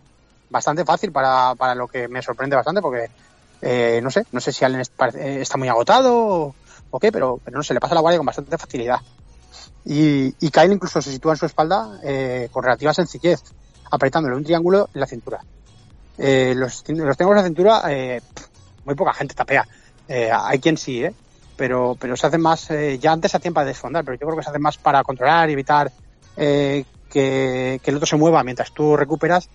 bastante 0.50 0.86
fácil 0.86 1.12
para, 1.12 1.54
para 1.56 1.76
lo 1.76 1.88
que 1.88 2.08
me 2.08 2.22
sorprende 2.22 2.56
bastante 2.56 2.82
porque 2.82 3.10
no 4.02 4.12
sé, 4.12 4.24
no 4.32 4.40
sé 4.40 4.52
si 4.52 4.64
Allen 4.64 4.82
está 4.82 5.58
muy 5.58 5.68
agotado 5.68 6.54
o, 6.92 7.00
qué, 7.00 7.12
pero, 7.12 7.40
pero 7.44 7.58
no 7.58 7.64
sé, 7.64 7.74
le 7.74 7.80
pasa 7.80 7.96
la 7.96 8.02
guardia 8.02 8.20
con 8.20 8.26
bastante 8.26 8.58
facilidad. 8.58 9.00
Y, 9.84 10.36
y 10.40 10.52
Kyle 10.52 10.72
incluso 10.72 11.02
se 11.02 11.12
sitúa 11.12 11.34
en 11.34 11.38
su 11.38 11.46
espalda 11.46 12.00
con 12.52 12.64
relativa 12.64 12.94
sencillez, 12.94 13.42
apretándole 13.92 14.36
un 14.36 14.44
triángulo 14.44 14.90
en 14.94 15.02
la 15.02 15.08
cintura. 15.08 15.42
Eh, 16.18 16.54
los, 16.56 16.84
los 16.88 17.18
tengo 17.18 17.32
en 17.32 17.38
la 17.38 17.44
cintura, 17.44 17.84
eh, 17.90 18.22
muy 18.86 18.96
poca 18.96 19.14
gente 19.14 19.36
tapea. 19.36 19.68
Eh, 20.08 20.30
hay 20.32 20.60
quien 20.60 20.78
sí, 20.78 21.04
¿eh? 21.04 21.14
Pero, 21.56 21.98
pero 22.00 22.16
se 22.16 22.28
hacen 22.28 22.42
más, 22.42 22.70
eh, 22.72 22.98
ya 23.00 23.12
antes 23.12 23.32
se 23.32 23.38
hacían 23.38 23.54
para 23.54 23.68
desfondar, 23.68 24.06
pero 24.06 24.18
yo 24.18 24.28
creo 24.28 24.38
que 24.38 24.44
se 24.44 24.50
hacen 24.50 24.62
más 24.62 24.78
para 24.78 25.04
controlar 25.04 25.50
y 25.50 25.54
evitar 25.54 25.92
que, 26.36 26.86
que, 27.10 27.82
el 27.84 27.96
otro 27.96 28.06
se 28.06 28.16
mueva 28.16 28.44
mientras 28.44 28.72
tú 28.72 28.96
recuperas. 28.96 29.50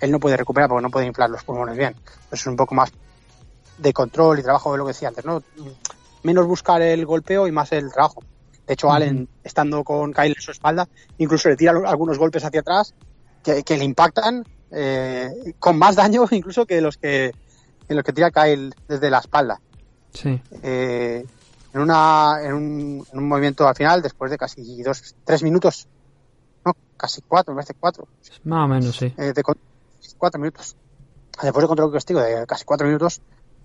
Él 0.00 0.10
no 0.10 0.20
puede 0.20 0.36
recuperar 0.36 0.68
porque 0.68 0.82
no 0.82 0.90
puede 0.90 1.06
inflar 1.06 1.30
los 1.30 1.42
pulmones 1.42 1.76
bien. 1.76 1.94
es 2.30 2.46
un 2.46 2.56
poco 2.56 2.74
más 2.74 2.92
de 3.78 3.92
control 3.92 4.38
y 4.38 4.42
trabajo 4.42 4.72
de 4.72 4.78
lo 4.78 4.84
que 4.84 4.92
decía 4.92 5.08
antes, 5.08 5.24
¿no? 5.24 5.42
Menos 6.22 6.46
buscar 6.46 6.82
el 6.82 7.06
golpeo 7.06 7.46
y 7.46 7.52
más 7.52 7.72
el 7.72 7.90
trabajo. 7.90 8.22
De 8.66 8.74
hecho, 8.74 8.92
Allen, 8.92 9.28
estando 9.42 9.82
con 9.82 10.12
Kyle 10.12 10.34
en 10.36 10.42
su 10.42 10.50
espalda, 10.50 10.86
incluso 11.18 11.48
le 11.48 11.56
tira 11.56 11.72
algunos 11.72 12.18
golpes 12.18 12.44
hacia 12.44 12.60
atrás 12.60 12.94
que, 13.42 13.62
que 13.62 13.76
le 13.76 13.84
impactan 13.84 14.44
eh, 14.70 15.54
con 15.58 15.78
más 15.78 15.96
daño 15.96 16.26
incluso 16.30 16.66
que 16.66 16.80
los 16.80 16.96
que 16.96 17.32
en 17.88 17.96
los 17.96 18.04
que 18.04 18.12
tira 18.12 18.30
Kyle 18.30 18.74
desde 18.88 19.10
la 19.10 19.18
espalda. 19.18 19.60
Sí. 20.12 20.40
Eh, 20.62 21.24
en, 21.74 21.80
una, 21.80 22.38
en, 22.42 22.52
un, 22.54 23.06
en 23.12 23.18
un 23.18 23.28
movimiento 23.28 23.66
al 23.66 23.74
final, 23.74 24.02
después 24.02 24.30
de 24.30 24.38
casi 24.38 24.82
dos, 24.82 25.14
tres 25.24 25.42
minutos, 25.42 25.88
no, 26.64 26.74
casi 26.96 27.22
cuatro, 27.22 27.52
me 27.52 27.58
parece 27.58 27.74
cuatro. 27.78 28.06
Más 28.44 28.64
o 28.64 28.68
menos, 28.68 28.96
sí. 28.96 29.12
Eh, 29.16 29.32
de 29.32 29.42
cuatro 29.42 30.40
minutos. 30.40 30.76
Después 31.42 31.62
de 31.62 31.68
control 31.68 31.92
castigo 31.92 32.20
de 32.20 32.46
casi 32.46 32.64
cuatro 32.64 32.86
minutos 32.86 33.20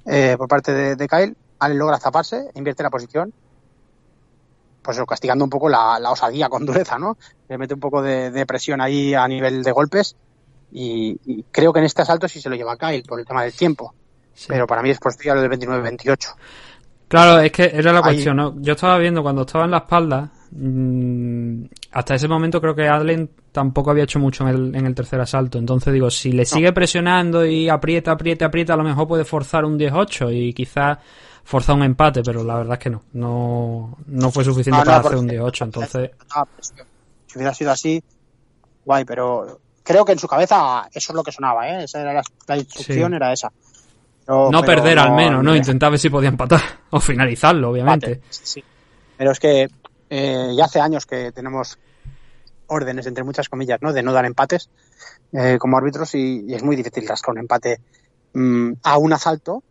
eh, 0.06 0.36
por 0.38 0.48
parte 0.48 0.74
de, 0.74 0.96
de 0.96 1.08
Kyle, 1.08 1.36
Allen 1.60 1.78
logra 1.78 2.00
zaparse, 2.00 2.50
invierte 2.56 2.84
la 2.84 2.90
posición, 2.90 3.34
pues 4.96 5.06
castigando 5.06 5.44
un 5.44 5.50
poco 5.50 5.68
la, 5.68 6.00
la 6.00 6.12
osadía 6.12 6.48
con 6.48 6.66
dureza, 6.66 6.98
¿no? 6.98 7.18
Le 7.50 7.58
mete 7.58 7.74
un 7.74 7.80
poco 7.82 8.02
de, 8.02 8.32
de 8.32 8.46
presión 8.46 8.80
ahí 8.80 9.14
a 9.14 9.28
nivel 9.28 9.62
de 9.62 9.72
golpes 9.74 10.16
y, 10.72 11.44
creo 11.52 11.74
que 11.74 11.80
en 11.80 11.86
este 11.86 12.04
asalto 12.04 12.28
sí 12.28 12.40
se 12.40 12.50
lo 12.50 12.56
lleva 12.56 12.78
Kyle 12.78 13.04
por 13.04 13.20
el 13.20 13.26
tema 13.26 13.44
del 13.44 13.54
tiempo. 13.54 13.94
Pero 14.48 14.66
para 14.66 14.82
mí 14.82 14.90
es 14.92 15.00
posterior 15.00 15.40
del 15.42 15.50
29-28. 15.50 16.36
Claro, 17.08 17.40
es 17.40 17.52
que 17.52 17.72
era 17.74 17.92
la 17.92 18.02
cuestión, 18.02 18.38
¿no? 18.38 18.56
Yo 18.62 18.74
estaba 18.74 18.98
viendo 18.98 19.24
cuando 19.24 19.42
estaba 19.42 19.66
en 19.66 19.72
la 19.72 19.78
espalda, 19.78 20.30
mm, 20.52 21.64
hasta 21.92 22.16
ese 22.16 22.28
momento 22.28 22.62
creo 22.62 22.76
que 22.76 22.88
Adlen 22.88 23.30
tampoco 23.52 23.92
había 23.92 24.04
hecho 24.04 24.20
mucho 24.20 24.48
en 24.48 24.56
el, 24.56 24.76
en 24.76 24.86
el 24.86 24.96
tercer 24.96 25.20
asalto. 25.20 25.58
Entonces 25.58 25.94
digo, 25.94 26.10
si 26.10 26.32
le 26.32 26.46
sigue 26.46 26.72
presionando 26.72 27.46
y 27.46 27.68
aprieta, 27.68 28.12
aprieta, 28.12 28.46
aprieta, 28.46 28.74
a 28.74 28.78
lo 28.78 28.84
mejor 28.84 29.08
puede 29.08 29.26
forzar 29.26 29.66
un 29.66 29.78
10-8 29.78 30.34
y 30.34 30.54
quizás 30.54 31.00
forzar 31.48 31.78
un 31.78 31.84
empate, 31.84 32.22
pero 32.24 32.44
la 32.44 32.56
verdad 32.58 32.74
es 32.74 32.80
que 32.80 32.90
no. 32.90 33.04
No, 33.14 33.98
no 34.06 34.32
fue 34.32 34.44
suficiente 34.44 34.84
para 34.84 34.98
hacer 34.98 35.16
un 35.16 35.30
10-8. 35.30 35.64
Entonces. 35.64 36.12
Pues, 36.56 36.74
si 37.26 37.38
hubiera 37.38 37.54
sido 37.54 37.72
así, 37.72 38.04
guay, 38.86 39.06
pero 39.06 39.60
creo 39.82 40.04
que 40.04 40.12
en 40.12 40.20
su 40.20 40.28
cabeza 40.28 40.90
eso 40.92 41.14
es 41.14 41.16
lo 41.16 41.24
que 41.24 41.32
sonaba, 41.32 41.68
¿eh? 41.70 41.86
Esa 41.86 42.02
era 42.02 42.22
la, 42.48 42.58
instrucción, 42.58 43.14
era 43.14 43.32
esa. 43.32 43.52
no 44.28 44.62
perder 44.62 45.00
al 45.00 45.14
menos, 45.14 45.42
¿no? 45.42 45.56
Intentar 45.56 45.90
ver 45.90 46.00
si 46.00 46.10
podía 46.10 46.30
empatar 46.30 46.62
o 46.90 47.00
finalizarlo, 47.00 47.70
obviamente. 47.70 48.22
sí. 48.30 48.64
Pero 49.18 49.32
es 49.32 49.40
que 49.40 49.68
eh, 50.10 50.52
ya 50.56 50.66
hace 50.66 50.80
años 50.80 51.06
que 51.06 51.32
tenemos 51.32 51.80
órdenes, 52.68 53.08
entre 53.08 53.24
muchas 53.24 53.48
comillas, 53.48 53.82
¿no? 53.82 53.94
De 53.94 54.04
no 54.04 54.12
dar 54.12 54.26
empates 54.26 54.70
eh, 55.32 55.58
como 55.58 55.78
árbitros 55.78 56.14
y, 56.14 56.54
es 56.54 56.62
muy 56.62 56.76
difícil 56.76 57.08
rascar 57.08 57.32
un 57.32 57.40
empate 57.40 57.80
mm, 58.34 58.74
a 58.84 58.98
un 58.98 59.14
asalto 59.14 59.64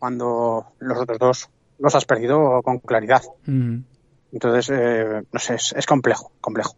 cuando 0.00 0.72
los 0.80 0.98
otros 0.98 1.18
dos 1.18 1.50
los 1.78 1.94
has 1.94 2.04
perdido 2.04 2.60
con 2.62 2.78
claridad. 2.78 3.22
Mm. 3.46 3.78
Entonces, 4.32 4.70
eh, 4.72 5.22
no 5.30 5.38
sé, 5.38 5.54
es, 5.54 5.86
complejo, 5.86 6.32
complejo. 6.40 6.76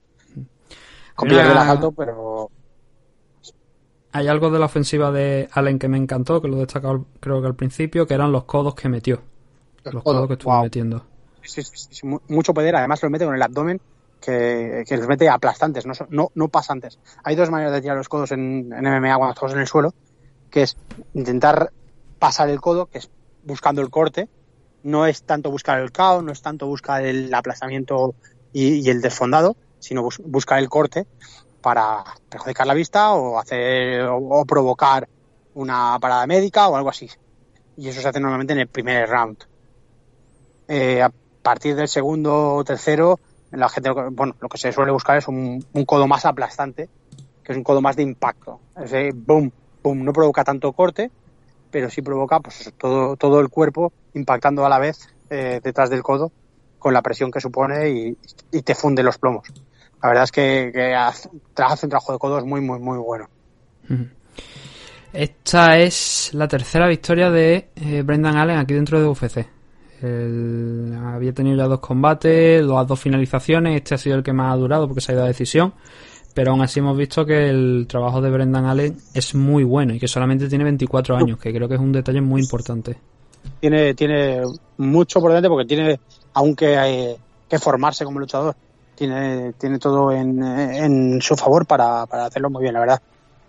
Complicado 1.15 1.53
el 1.53 1.59
asalto, 1.59 1.93
pero... 1.93 2.51
Hay 4.13 4.29
algo 4.29 4.51
de 4.51 4.59
la 4.59 4.67
ofensiva 4.67 5.11
de 5.11 5.49
Allen 5.53 5.79
que 5.79 5.89
me 5.89 5.97
encantó, 5.97 6.43
que 6.43 6.49
lo 6.49 6.57
he 6.57 6.61
destacado 6.61 7.07
creo 7.21 7.41
que 7.41 7.47
al 7.47 7.55
principio, 7.55 8.07
que 8.07 8.15
eran 8.15 8.33
los 8.33 8.45
codos 8.45 8.75
que 8.75 8.89
metió. 8.89 9.23
Los, 9.85 10.03
codos, 10.03 10.27
que 10.27 10.35
estuvo 10.35 10.63
metiendo. 10.63 11.05
Sí, 11.43 11.63
sí, 11.63 11.89
sí, 11.91 12.07
mucho 12.29 12.53
poder, 12.53 12.77
además 12.77 13.03
lo 13.03 13.11
mete 13.11 13.25
con 13.25 13.35
el 13.35 13.43
abdomen 13.43 13.81
que, 14.21 14.85
que 14.87 14.97
los 14.97 15.09
mete 15.09 15.29
aplastantes, 15.29 15.87
no, 15.87 15.93
no, 16.11 16.31
no 16.35 16.49
pasantes. 16.49 16.99
Hay 17.25 17.37
dos 17.37 17.51
maneras 17.51 17.73
de 17.73 17.81
tirar 17.81 17.97
los 17.97 18.09
codos 18.09 18.33
en, 18.33 18.73
en 18.73 18.85
MMA 18.85 19.17
cuando 19.17 19.33
estamos 19.33 19.53
en 19.55 19.61
el 19.61 19.67
suelo, 19.67 19.93
que 20.51 20.63
es 20.63 20.77
intentar 21.15 21.73
pasar 22.23 22.49
el 22.51 22.61
codo, 22.61 22.87
que 22.87 22.99
es 22.99 23.11
buscando 23.43 23.83
el 23.83 23.91
corte, 23.91 24.29
no 24.85 25.07
es 25.07 25.25
tanto 25.25 25.51
buscar 25.51 25.81
el 25.81 25.91
caos, 25.91 26.23
no 26.23 26.31
es 26.31 26.41
tanto 26.41 26.69
buscar 26.69 27.05
el 27.05 27.35
aplastamiento 27.35 28.15
y, 28.53 28.89
el 28.89 29.01
desfondado, 29.01 29.57
sino 29.81 30.09
buscar 30.27 30.61
el 30.61 30.69
corte 30.69 31.05
para 31.63 32.05
perjudicar 32.29 32.69
la 32.69 32.75
vista 32.75 33.13
o 33.13 33.41
hacer 33.41 34.07
o, 34.09 34.45
provocar 34.45 35.09
una 35.55 35.99
parada 36.01 36.25
médica 36.29 36.69
o 36.69 36.77
algo 36.77 36.91
así. 36.91 37.11
Y 37.77 37.89
eso 37.89 38.01
se 38.01 38.07
hace 38.07 38.21
normalmente 38.21 38.53
en 38.53 38.61
el 38.61 38.69
primer 38.69 39.09
round. 39.09 39.39
Eh, 40.69 41.03
a 41.03 41.11
partir 41.43 41.75
del 41.75 41.89
segundo 41.89 42.55
o 42.55 42.63
tercero, 42.63 43.19
la 43.51 43.69
gente, 43.69 43.91
bueno, 43.91 44.37
lo 44.39 44.49
que 44.49 44.59
se 44.59 44.71
suele 44.71 44.93
buscar 44.93 45.19
es 45.19 45.27
un, 45.27 45.61
codo 45.85 46.07
más 46.07 46.25
aplastante, 46.25 46.89
que 47.43 47.51
es 47.51 47.59
un 47.59 47.65
codo 47.65 47.81
más 47.81 47.97
de 47.97 48.05
impacto. 48.05 48.61
Ese 48.77 49.11
boom, 49.13 49.51
boom, 49.83 50.05
no 50.05 50.13
provoca 50.13 50.45
tanto 50.45 50.73
corte, 50.73 51.11
pero 51.73 51.91
sí 51.91 52.03
provoca 52.03 52.39
pues, 52.39 52.73
todo, 52.79 53.17
todo 53.17 53.41
el 53.41 53.49
cuerpo 53.49 53.93
impactando 54.15 54.65
a 54.65 54.69
la 54.69 54.79
vez 54.79 55.09
eh, 55.31 55.61
detrás 55.65 55.91
del 55.91 56.03
codo 56.03 56.31
con 56.79 56.93
la 56.93 57.03
presión 57.03 57.31
que 57.31 57.41
supone 57.41 57.91
y, 57.91 58.63
te 58.63 58.75
funde 58.75 59.03
los 59.03 59.19
plomos. 59.19 59.49
La 60.03 60.09
verdad 60.09 60.25
es 60.25 60.33
que, 60.33 60.71
que 60.73 60.95
hace, 60.95 61.29
un 61.31 61.41
trabajo 61.55 62.13
de 62.13 62.19
codos 62.19 62.45
muy, 62.45 62.61
muy, 62.61 62.79
muy 62.79 62.99
bueno. 62.99 63.29
Esta 65.13 65.79
es 65.79 66.31
la 66.35 66.49
tercera 66.49 66.89
victoria 66.89 67.31
de 67.31 67.71
eh, 67.77 68.03
Brendan 68.03 68.37
Allen 68.37 68.59
aquí 68.59 68.75
dentro 68.75 69.01
de 69.01 69.07
UFC. 69.07 69.47
había 70.03 71.33
tenido 71.33 71.57
ya 71.57 71.65
dos 71.65 71.81
combates, 71.81 72.63
las 72.63 72.87
dos 72.87 73.01
finalizaciones. 73.01 73.77
Este 73.77 73.95
ha 73.95 73.99
sido 73.99 74.17
el 74.17 74.23
que 74.23 74.33
más 74.33 74.53
ha 74.53 74.57
durado 74.57 74.89
porque 74.89 75.01
se 75.01 75.13
ha 75.13 75.15
ido 75.15 75.25
a 75.25 75.29
decisión 75.29 75.73
pero 76.35 76.53
aún 76.53 76.63
así 76.63 76.81
hemos 76.81 76.97
visto 76.97 77.25
que 77.25 77.49
el 77.49 77.87
trabajo 77.89 78.21
de 78.21 78.31
Brendan 78.31 78.65
Allen 78.65 78.97
es 79.15 79.35
muy 79.35 79.65
bueno 79.65 79.95
y 79.95 79.99
que 79.99 80.09
solamente 80.09 80.49
tiene 80.49 80.65
24 80.65 81.17
años, 81.17 81.39
que 81.39 81.53
creo 81.53 81.69
que 81.69 81.75
es 81.75 81.81
un 81.81 81.93
detalle 81.93 82.21
muy 82.21 82.41
importante. 82.41 82.97
Tiene, 83.61 83.95
tiene 83.95 84.43
mucho 84.79 85.21
por 85.21 85.31
delante 85.31 85.49
porque 85.49 85.67
tiene, 85.67 86.01
aunque 86.35 86.77
hay 86.77 87.17
que 87.49 87.59
formarse 87.59 88.05
como 88.05 88.21
luchador, 88.21 88.55
tiene, 88.95 89.53
tiene 89.55 89.79
todo 89.79 90.13
en, 90.13 91.21
su 91.21 91.37
favor 91.37 91.67
para, 91.67 92.03
hacerlo 92.03 92.51
muy 92.51 92.63
bien, 92.63 92.75
la 92.75 92.81
verdad. 92.81 93.03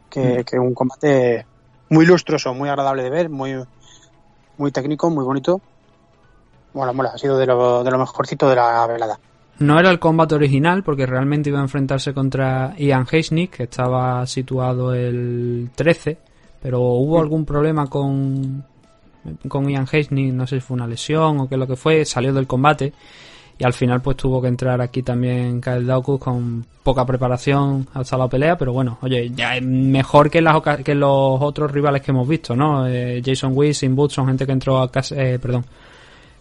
Que, 0.09 0.39
mm. 0.39 0.43
que 0.43 0.59
un 0.59 0.73
combate 0.73 1.45
muy 1.89 2.05
lustroso, 2.05 2.53
muy 2.53 2.69
agradable 2.69 3.03
de 3.03 3.09
ver, 3.09 3.29
muy, 3.29 3.55
muy 4.57 4.71
técnico, 4.71 5.09
muy 5.09 5.23
bonito. 5.23 5.61
Bueno, 6.73 6.93
mola, 6.93 7.11
ha 7.13 7.17
sido 7.17 7.37
de 7.37 7.45
lo, 7.45 7.83
de 7.83 7.91
lo 7.91 7.99
mejorcito 7.99 8.49
de 8.49 8.55
la 8.55 8.85
velada. 8.87 9.19
No 9.63 9.79
era 9.79 9.91
el 9.91 9.99
combate 9.99 10.35
original 10.35 10.83
porque 10.83 11.05
realmente 11.05 11.49
iba 11.49 11.59
a 11.59 11.63
enfrentarse 11.63 12.13
contra 12.13 12.75
Ian 12.77 13.07
Heisnick, 13.09 13.51
que 13.51 13.63
estaba 13.63 14.25
situado 14.27 14.93
el 14.93 15.69
13, 15.73 16.17
pero 16.61 16.81
hubo 16.81 17.21
algún 17.21 17.45
problema 17.45 17.87
con, 17.87 18.65
con 19.47 19.69
Ian 19.69 19.87
Heisnick, 19.89 20.33
no 20.33 20.45
sé 20.45 20.57
si 20.57 20.61
fue 20.61 20.75
una 20.75 20.85
lesión 20.85 21.39
o 21.39 21.47
qué 21.47 21.55
es 21.55 21.59
lo 21.59 21.67
que 21.67 21.77
fue, 21.77 22.03
salió 22.03 22.33
del 22.33 22.45
combate 22.45 22.91
y 23.57 23.63
al 23.63 23.71
final 23.71 24.01
pues 24.01 24.17
tuvo 24.17 24.41
que 24.41 24.49
entrar 24.49 24.81
aquí 24.81 25.01
también 25.01 25.61
Kyle 25.61 25.85
Dawkins 25.85 26.19
con 26.19 26.65
poca 26.83 27.05
preparación 27.05 27.87
hasta 27.93 28.17
la 28.17 28.27
pelea, 28.27 28.57
pero 28.57 28.73
bueno, 28.73 28.97
oye, 29.01 29.31
ya 29.33 29.55
es 29.55 29.63
mejor 29.63 30.29
que, 30.29 30.41
las, 30.41 30.61
que 30.83 30.93
los 30.93 31.41
otros 31.41 31.71
rivales 31.71 32.01
que 32.01 32.11
hemos 32.11 32.27
visto, 32.27 32.53
¿no? 32.53 32.85
Eh, 32.85 33.21
Jason 33.23 33.53
Wiss, 33.55 33.77
Sin 33.77 33.95
Boots 33.95 34.15
son 34.15 34.27
gente 34.27 34.45
que 34.45 34.51
entró 34.51 34.81
a 34.81 34.91
casa, 34.91 35.15
eh, 35.15 35.39
perdón, 35.39 35.63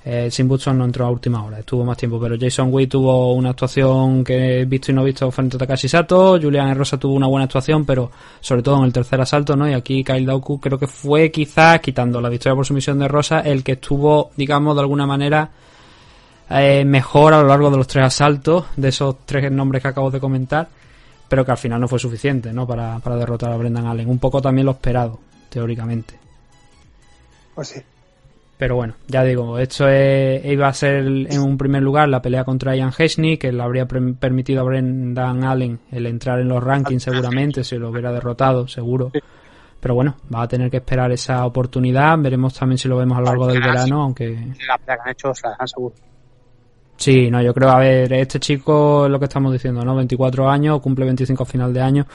eh, 0.04 0.28
Sin 0.30 0.48
Butson 0.48 0.76
no 0.78 0.84
entró 0.84 1.06
a 1.06 1.10
última 1.10 1.44
hora, 1.44 1.60
estuvo 1.60 1.84
más 1.84 1.96
tiempo, 1.96 2.18
pero 2.20 2.36
Jason 2.38 2.72
Wade 2.72 2.88
tuvo 2.88 3.34
una 3.34 3.50
actuación 3.50 4.24
que 4.24 4.60
he 4.60 4.64
visto 4.64 4.90
y 4.90 4.94
no 4.94 5.04
visto 5.04 5.30
frente 5.30 5.56
a 5.56 5.60
Takashi 5.60 5.88
Sato, 5.88 6.40
Julian 6.40 6.74
Rosa 6.74 6.98
tuvo 6.98 7.14
una 7.14 7.28
buena 7.28 7.44
actuación, 7.44 7.84
pero 7.84 8.10
sobre 8.40 8.62
todo 8.62 8.78
en 8.78 8.84
el 8.84 8.92
tercer 8.92 9.20
asalto, 9.20 9.54
¿no? 9.54 9.68
Y 9.68 9.74
aquí 9.74 10.02
Kyle 10.02 10.26
Dauku 10.26 10.60
creo 10.60 10.78
que 10.78 10.88
fue 10.88 11.30
quizás, 11.30 11.80
quitando 11.80 12.20
la 12.20 12.28
victoria 12.28 12.56
por 12.56 12.66
sumisión 12.66 12.98
de 12.98 13.06
Rosa, 13.06 13.40
el 13.40 13.62
que 13.62 13.72
estuvo, 13.72 14.32
digamos, 14.36 14.74
de 14.74 14.80
alguna 14.80 15.06
manera 15.06 15.50
eh, 16.50 16.84
mejor 16.84 17.32
a 17.34 17.40
lo 17.40 17.48
largo 17.48 17.70
de 17.70 17.76
los 17.76 17.86
tres 17.86 18.06
asaltos, 18.06 18.66
de 18.76 18.88
esos 18.88 19.24
tres 19.24 19.52
nombres 19.52 19.82
que 19.82 19.88
acabo 19.88 20.10
de 20.10 20.18
comentar, 20.18 20.68
pero 21.28 21.44
que 21.44 21.52
al 21.52 21.58
final 21.58 21.80
no 21.80 21.86
fue 21.86 22.00
suficiente, 22.00 22.52
¿no? 22.52 22.66
Para, 22.66 22.98
para 22.98 23.16
derrotar 23.16 23.52
a 23.52 23.56
Brendan 23.56 23.86
Allen. 23.86 24.08
Un 24.08 24.18
poco 24.18 24.42
también 24.42 24.66
lo 24.66 24.72
esperado, 24.72 25.20
teóricamente. 25.48 26.18
Pues 27.54 27.68
sí. 27.68 27.80
Pero 28.62 28.76
bueno, 28.76 28.94
ya 29.08 29.24
digo, 29.24 29.58
esto 29.58 29.86
iba 29.90 30.68
a 30.68 30.72
ser 30.72 30.98
en 31.04 31.40
un 31.40 31.58
primer 31.58 31.82
lugar 31.82 32.08
la 32.08 32.22
pelea 32.22 32.44
contra 32.44 32.76
Ian 32.76 32.92
Hesney, 32.96 33.36
que 33.36 33.50
le 33.50 33.60
habría 33.60 33.86
permitido 33.86 34.60
a 34.60 34.62
Brendan 34.62 35.42
Allen 35.42 35.80
el 35.90 36.06
entrar 36.06 36.38
en 36.38 36.46
los 36.46 36.62
rankings 36.62 37.02
seguramente, 37.02 37.64
si 37.64 37.76
lo 37.76 37.90
hubiera 37.90 38.12
derrotado, 38.12 38.68
seguro. 38.68 39.10
Pero 39.80 39.96
bueno, 39.96 40.14
va 40.32 40.42
a 40.42 40.46
tener 40.46 40.70
que 40.70 40.76
esperar 40.76 41.10
esa 41.10 41.44
oportunidad. 41.44 42.16
Veremos 42.18 42.54
también 42.54 42.78
si 42.78 42.86
lo 42.86 42.98
vemos 42.98 43.18
a 43.18 43.22
lo 43.22 43.26
largo 43.26 43.48
del 43.48 43.60
verano, 43.60 44.00
aunque... 44.00 44.30
La 44.68 44.78
pelea 44.78 44.96
que 44.96 45.02
han 45.02 45.10
hecho 45.10 45.34
se 45.34 45.48
la 45.48 45.66
seguro. 45.66 45.96
Sí, 46.96 47.32
no, 47.32 47.42
yo 47.42 47.52
creo, 47.52 47.68
a 47.68 47.80
ver, 47.80 48.12
este 48.12 48.38
chico, 48.38 49.08
lo 49.08 49.18
que 49.18 49.24
estamos 49.24 49.52
diciendo, 49.52 49.84
¿no? 49.84 49.96
24 49.96 50.48
años, 50.48 50.80
cumple 50.80 51.04
25 51.04 51.42
a 51.42 51.46
final 51.46 51.74
de 51.74 51.80
año, 51.80 52.06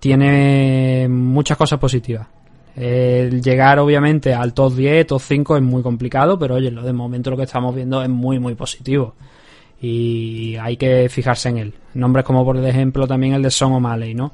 tiene 0.00 1.06
muchas 1.08 1.56
cosas 1.56 1.78
positivas 1.78 2.26
el 2.76 3.40
llegar 3.40 3.78
obviamente 3.78 4.34
al 4.34 4.52
top 4.52 4.74
10, 4.74 5.06
top 5.06 5.20
5 5.20 5.56
es 5.56 5.62
muy 5.62 5.82
complicado, 5.82 6.38
pero 6.38 6.56
oye, 6.56 6.70
lo 6.70 6.82
de 6.82 6.92
momento 6.92 7.30
lo 7.30 7.36
que 7.36 7.44
estamos 7.44 7.74
viendo 7.74 8.02
es 8.02 8.08
muy 8.08 8.38
muy 8.38 8.54
positivo 8.54 9.14
y 9.80 10.56
hay 10.56 10.76
que 10.76 11.08
fijarse 11.08 11.48
en 11.48 11.58
él. 11.58 11.74
Nombres 11.94 12.24
como 12.24 12.44
por 12.44 12.56
ejemplo 12.58 13.06
también 13.06 13.32
el 13.32 13.42
de 13.42 13.50
Son 13.50 13.72
O'Malley, 13.72 14.14
¿no? 14.14 14.32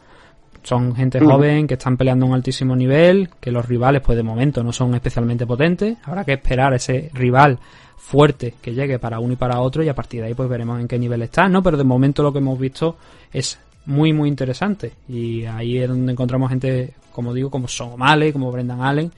Son 0.64 0.94
gente 0.94 1.18
joven 1.18 1.66
que 1.66 1.74
están 1.74 1.96
peleando 1.96 2.26
a 2.26 2.28
un 2.28 2.34
altísimo 2.34 2.76
nivel, 2.76 3.30
que 3.40 3.50
los 3.50 3.66
rivales 3.66 4.00
pues 4.00 4.16
de 4.16 4.22
momento 4.22 4.62
no 4.62 4.72
son 4.72 4.94
especialmente 4.94 5.46
potentes. 5.46 5.96
Habrá 6.04 6.24
que 6.24 6.34
esperar 6.34 6.72
ese 6.74 7.10
rival 7.14 7.58
fuerte 7.96 8.54
que 8.60 8.72
llegue 8.72 8.98
para 8.98 9.20
uno 9.20 9.32
y 9.32 9.36
para 9.36 9.60
otro 9.60 9.82
y 9.82 9.88
a 9.88 9.94
partir 9.94 10.20
de 10.20 10.28
ahí 10.28 10.34
pues 10.34 10.48
veremos 10.48 10.80
en 10.80 10.88
qué 10.88 10.98
nivel 10.98 11.22
está, 11.22 11.48
¿no? 11.48 11.62
Pero 11.62 11.76
de 11.76 11.84
momento 11.84 12.22
lo 12.22 12.32
que 12.32 12.38
hemos 12.38 12.58
visto 12.58 12.96
es 13.32 13.58
muy 13.86 14.12
muy 14.12 14.28
interesante. 14.28 14.92
Y 15.08 15.44
ahí 15.44 15.78
es 15.78 15.88
donde 15.88 16.12
encontramos 16.12 16.50
gente 16.50 16.94
como 17.12 17.34
digo 17.34 17.50
como 17.50 17.68
Somale 17.68 18.32
como 18.32 18.50
Brendan 18.50 18.82
Allen. 18.82 19.12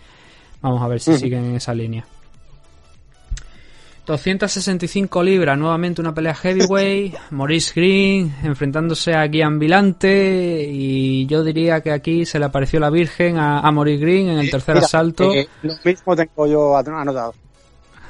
Vamos 0.61 0.83
a 0.83 0.89
ver 0.89 1.01
si 1.01 1.17
siguen 1.19 1.45
en 1.45 1.57
esa 1.57 1.75
línea. 1.75 2.07
265 4.07 5.23
libras, 5.23 5.57
nuevamente 5.57 6.03
una 6.03 6.15
pelea 6.15 6.35
heavyweight, 6.35 7.15
Maurice 7.31 7.73
Green 7.75 8.35
enfrentándose 8.43 9.15
a 9.15 9.27
Guian 9.27 9.59
Vilante 9.59 10.67
y 10.69 11.27
yo 11.27 11.43
diría 11.43 11.81
que 11.81 11.91
aquí 11.91 12.27
se 12.27 12.39
le 12.39 12.45
apareció 12.45 12.81
la 12.81 12.91
Virgen 12.91 13.39
a, 13.39 13.71
Maurice 13.73 14.05
Green 14.05 14.29
en 14.29 14.39
el 14.39 14.51
tercer 14.51 14.77
asalto. 14.77 15.33
Eh, 15.33 15.49
lo 15.63 15.75
mismo 15.83 16.15
tengo 16.15 16.47
yo 16.47 16.77
anotado. 16.77 17.35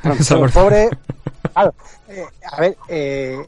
pobre, 0.52 0.84
eh, 0.84 2.24
a 2.50 2.60
ver, 2.60 2.76
eh, 2.88 3.46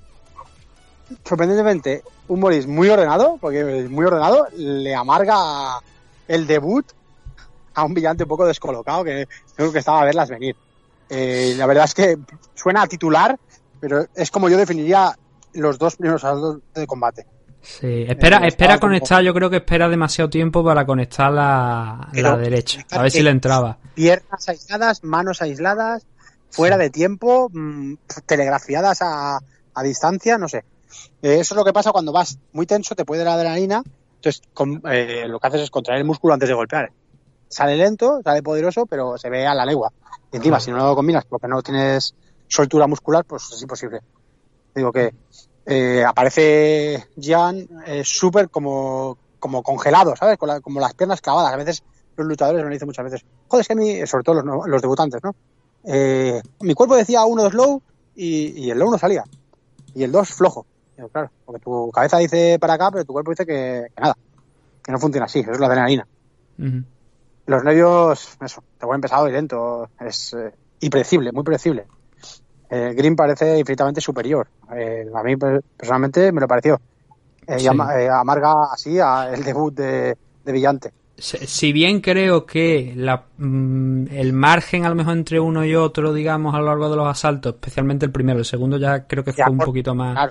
sorprendentemente, 1.25 2.03
un 2.29 2.41
Morris 2.41 2.67
muy 2.67 2.89
ordenado, 2.89 3.39
porque 3.41 3.87
muy 3.89 4.05
ordenado, 4.05 4.49
le 4.57 4.95
amarga 4.95 5.81
el 6.29 6.47
debut 6.47 6.87
a 7.75 7.85
un 7.85 7.95
villante 7.95 8.25
un 8.25 8.29
poco 8.29 8.47
descolocado 8.47 9.05
que 9.05 9.29
creo 9.55 9.73
que 9.73 9.79
estaba 9.79 10.03
a 10.03 10.05
verlas 10.05 10.31
venir. 10.31 10.57
Eh, 11.09 11.55
la 11.57 11.67
verdad 11.67 11.85
es 11.85 11.95
que 11.95 12.19
suena 12.55 12.83
a 12.83 12.87
titular, 12.87 13.39
pero 13.81 14.07
es 14.15 14.31
como 14.31 14.49
yo 14.49 14.57
definiría 14.57 15.15
los 15.53 15.79
dos 15.79 15.97
primeros 15.97 16.23
saltos 16.23 16.61
de 16.75 16.87
combate. 16.87 17.27
Sí, 17.63 18.05
espera, 18.09 18.39
eh, 18.45 18.49
espera 18.49 18.79
conectar, 18.79 19.23
yo 19.23 19.35
creo 19.35 19.51
que 19.51 19.57
espera 19.57 19.89
demasiado 19.89 20.31
tiempo 20.31 20.65
para 20.65 20.87
conectar 20.87 21.33
la, 21.33 22.09
la 22.13 22.37
derecha, 22.37 22.85
a 22.91 23.03
ver 23.03 23.11
si 23.11 23.23
le 23.23 23.31
entraba. 23.31 23.79
Piernas 23.95 24.49
aisladas, 24.49 25.03
manos 25.03 25.43
aisladas, 25.43 26.07
fuera 26.49 26.79
de 26.79 26.91
tiempo, 26.91 27.51
mm, 27.53 27.95
telegrafiadas 28.25 29.03
a, 29.03 29.41
a 29.75 29.83
distancia, 29.83 30.39
no 30.39 30.49
sé. 30.49 30.65
Eh, 31.23 31.41
eso 31.41 31.55
es 31.55 31.57
lo 31.57 31.65
que 31.65 31.73
pasa 31.73 31.93
cuando 31.93 32.13
vas 32.13 32.39
muy 32.53 32.67
tenso, 32.67 32.95
te 32.95 33.05
puede 33.05 33.25
la 33.25 33.35
adrenalina, 33.35 33.83
entonces 34.17 34.43
eh, 34.91 35.25
lo 35.29 35.39
que 35.39 35.47
haces 35.47 35.63
es 35.63 35.71
contraer 35.71 36.01
el 36.01 36.07
músculo 36.07 36.35
antes 36.35 36.49
de 36.49 36.55
golpear. 36.55 36.91
Sale 37.49 37.77
lento, 37.77 38.21
sale 38.25 38.43
poderoso, 38.43 38.87
pero 38.87 39.17
se 39.19 39.31
ve 39.31 39.47
a 39.47 39.55
la 39.55 39.65
legua. 39.65 39.93
Y 40.33 40.37
encima, 40.37 40.59
si 40.59 40.71
no 40.71 40.79
lo 40.79 40.97
combinas 40.97 41.25
porque 41.25 41.47
no 41.47 41.63
tienes 41.63 42.15
soltura 42.49 42.87
muscular, 42.87 43.25
pues 43.25 43.51
es 43.53 43.63
imposible. 43.63 44.01
Digo 44.75 44.93
que 44.93 45.15
eh, 45.65 46.05
aparece 46.05 47.07
Jan 47.21 47.69
súper 48.03 48.51
como, 48.51 49.17
como 49.39 49.63
congelado, 49.63 50.17
¿sabes? 50.17 50.39
como 50.39 50.81
las 50.81 50.95
piernas 50.95 51.21
clavadas. 51.21 51.53
A 51.53 51.57
veces 51.57 51.85
los 52.17 52.27
luchadores 52.27 52.63
me 52.63 52.69
lo 52.69 52.73
dicen 52.73 52.89
muchas 52.89 53.05
veces. 53.05 53.25
Joder, 53.47 53.61
es 53.61 53.69
que 53.69 53.73
a 53.75 53.77
mí, 53.77 54.07
sobre 54.07 54.25
todo 54.25 54.43
los, 54.43 54.67
los 54.67 54.83
debutantes, 54.83 55.23
¿no? 55.23 55.35
mi 56.61 56.75
cuerpo 56.75 56.97
decía 56.97 57.25
uno, 57.25 57.45
dos 57.45 57.55
low 57.55 57.81
y, 58.17 58.71
el 58.71 58.79
low 58.79 58.91
no 58.91 58.99
salía. 58.99 59.25
Y 59.95 60.03
el 60.03 60.13
2 60.13 60.29
flojo. 60.29 60.67
Claro, 61.13 61.31
porque 61.45 61.61
tu 61.61 61.91
cabeza 61.91 62.19
dice 62.19 62.59
para 62.59 62.75
acá, 62.75 62.91
pero 62.91 63.05
tu 63.05 63.13
cuerpo 63.13 63.31
dice 63.31 63.47
que, 63.47 63.87
nada, 64.01 64.17
que 64.83 64.93
no 64.93 64.99
funciona 64.99 65.27
así, 65.27 65.41
eso 65.41 65.53
es 65.53 65.61
la 65.61 65.67
adrenalina. 65.67 66.07
Los 67.47 67.63
nervios, 67.63 68.37
eso, 68.41 68.65
te 68.79 68.87
vuelven 68.87 69.03
pesado 69.03 69.29
y 69.29 69.33
lento, 69.33 69.89
es 70.01 70.35
eh, 70.35 70.53
impredecible, 70.81 71.33
muy 71.33 71.45
predecible. 71.45 71.87
Eh, 72.69 72.95
Green 72.97 73.15
parece 73.15 73.59
infinitamente 73.59 74.01
superior. 74.01 74.49
Eh, 74.75 75.07
a 75.15 75.23
mí 75.23 75.37
personalmente 75.37 76.33
me 76.33 76.41
lo 76.41 76.49
pareció. 76.49 76.81
y 77.47 77.67
amarga 77.67 78.73
así 78.73 78.99
el 78.99 79.45
debut 79.45 79.73
de, 79.75 80.17
de 80.45 80.53
Villante 80.53 80.93
si 81.19 81.73
bien 81.73 82.01
creo 82.01 82.45
que 82.45 82.93
la, 82.95 83.25
mm, 83.39 84.09
el 84.11 84.33
margen 84.33 84.85
a 84.85 84.89
lo 84.89 84.95
mejor 84.95 85.15
entre 85.15 85.41
uno 85.41 85.65
y 85.65 85.75
otro, 85.75 86.13
digamos, 86.13 86.55
a 86.55 86.59
lo 86.59 86.67
largo 86.67 86.91
de 86.91 86.97
los 86.97 87.09
asaltos, 87.09 87.55
especialmente 87.55 88.05
el 88.07 88.13
primero, 88.13 88.39
el 88.39 88.45
segundo 88.45 88.77
ya 88.77 89.07
creo 89.07 89.25
que 89.25 89.33
fue 89.33 89.49
un 89.49 89.59
poquito 89.59 89.95
más... 89.95 90.31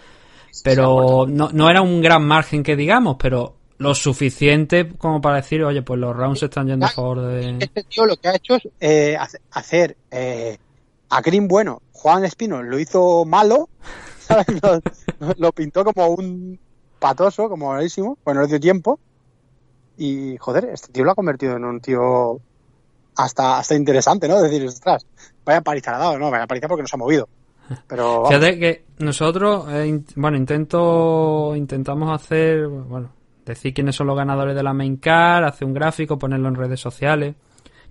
Pero 0.64 1.26
no, 1.28 1.49
no 1.51 1.70
era 1.70 1.82
un 1.82 2.01
gran 2.01 2.26
margen 2.26 2.64
que 2.64 2.76
digamos, 2.76 3.18
pero 3.20 3.56
lo 3.78 3.93
suficiente 3.93 4.89
como 4.97 5.22
para 5.22 5.38
decir, 5.38 5.64
oye, 5.64 5.82
pues 5.82 5.99
los 5.99 6.16
rounds 6.16 6.43
están 6.43 6.68
yendo 6.68 6.86
a 6.86 6.89
favor 6.89 7.22
de... 7.22 7.58
Este 7.60 7.84
tío 7.84 8.06
lo 8.06 8.16
que 8.18 8.30
ha 8.30 8.36
hecho 8.36 8.56
es 8.56 8.68
eh, 8.80 9.18
hacer 9.51 9.97
eh, 10.12 10.58
a 11.10 11.22
Green 11.22 11.47
bueno. 11.47 11.82
Juan 11.91 12.24
Espino 12.26 12.62
lo 12.62 12.80
hizo 12.80 13.26
malo, 13.26 13.70
¿sabes? 14.20 14.45
lo, 15.38 15.51
pintó 15.51 15.84
como 15.84 16.08
un 16.08 16.60
patoso, 16.99 17.49
como 17.49 17.74
malísimo, 17.74 18.18
bueno, 18.24 18.41
no 18.41 18.47
dio 18.47 18.60
tiempo 18.60 18.99
y, 19.97 20.38
joder, 20.38 20.66
este 20.66 20.91
tío 20.91 21.03
lo 21.03 21.12
ha 21.12 21.16
convertido 21.16 21.56
en 21.56 21.66
un 21.66 21.80
tío 21.82 22.39
hasta, 23.16 23.58
hasta 23.58 23.76
interesante, 23.76 24.28
¿no? 24.28 24.38
Es 24.38 24.43
decir, 24.43 24.68
ostras, 24.68 25.06
vaya 25.43 25.62
paliza 25.62 25.95
ha 25.95 25.99
dado, 25.99 26.20
¿no? 26.20 26.30
Vaya 26.30 26.47
paliza 26.47 26.68
porque 26.68 26.84
nos 26.84 26.93
ha 26.93 26.97
movido. 26.97 27.28
Pero, 27.88 28.26
Fíjate 28.28 28.59
que 28.59 28.86
nosotros, 28.99 29.66
eh, 29.72 30.01
bueno, 30.16 30.38
intento, 30.38 31.53
intentamos 31.55 32.13
hacer, 32.13 32.68
bueno, 32.68 33.11
decir 33.45 33.74
quiénes 33.74 33.95
son 33.95 34.07
los 34.07 34.18
ganadores 34.18 34.55
de 34.55 34.63
la 34.63 34.74
main 34.74 34.97
car, 34.97 35.43
hacer 35.43 35.68
un 35.68 35.74
gráfico, 35.74 36.18
ponerlo 36.18 36.47
en 36.49 36.55
redes 36.55 36.80
sociales. 36.80 37.36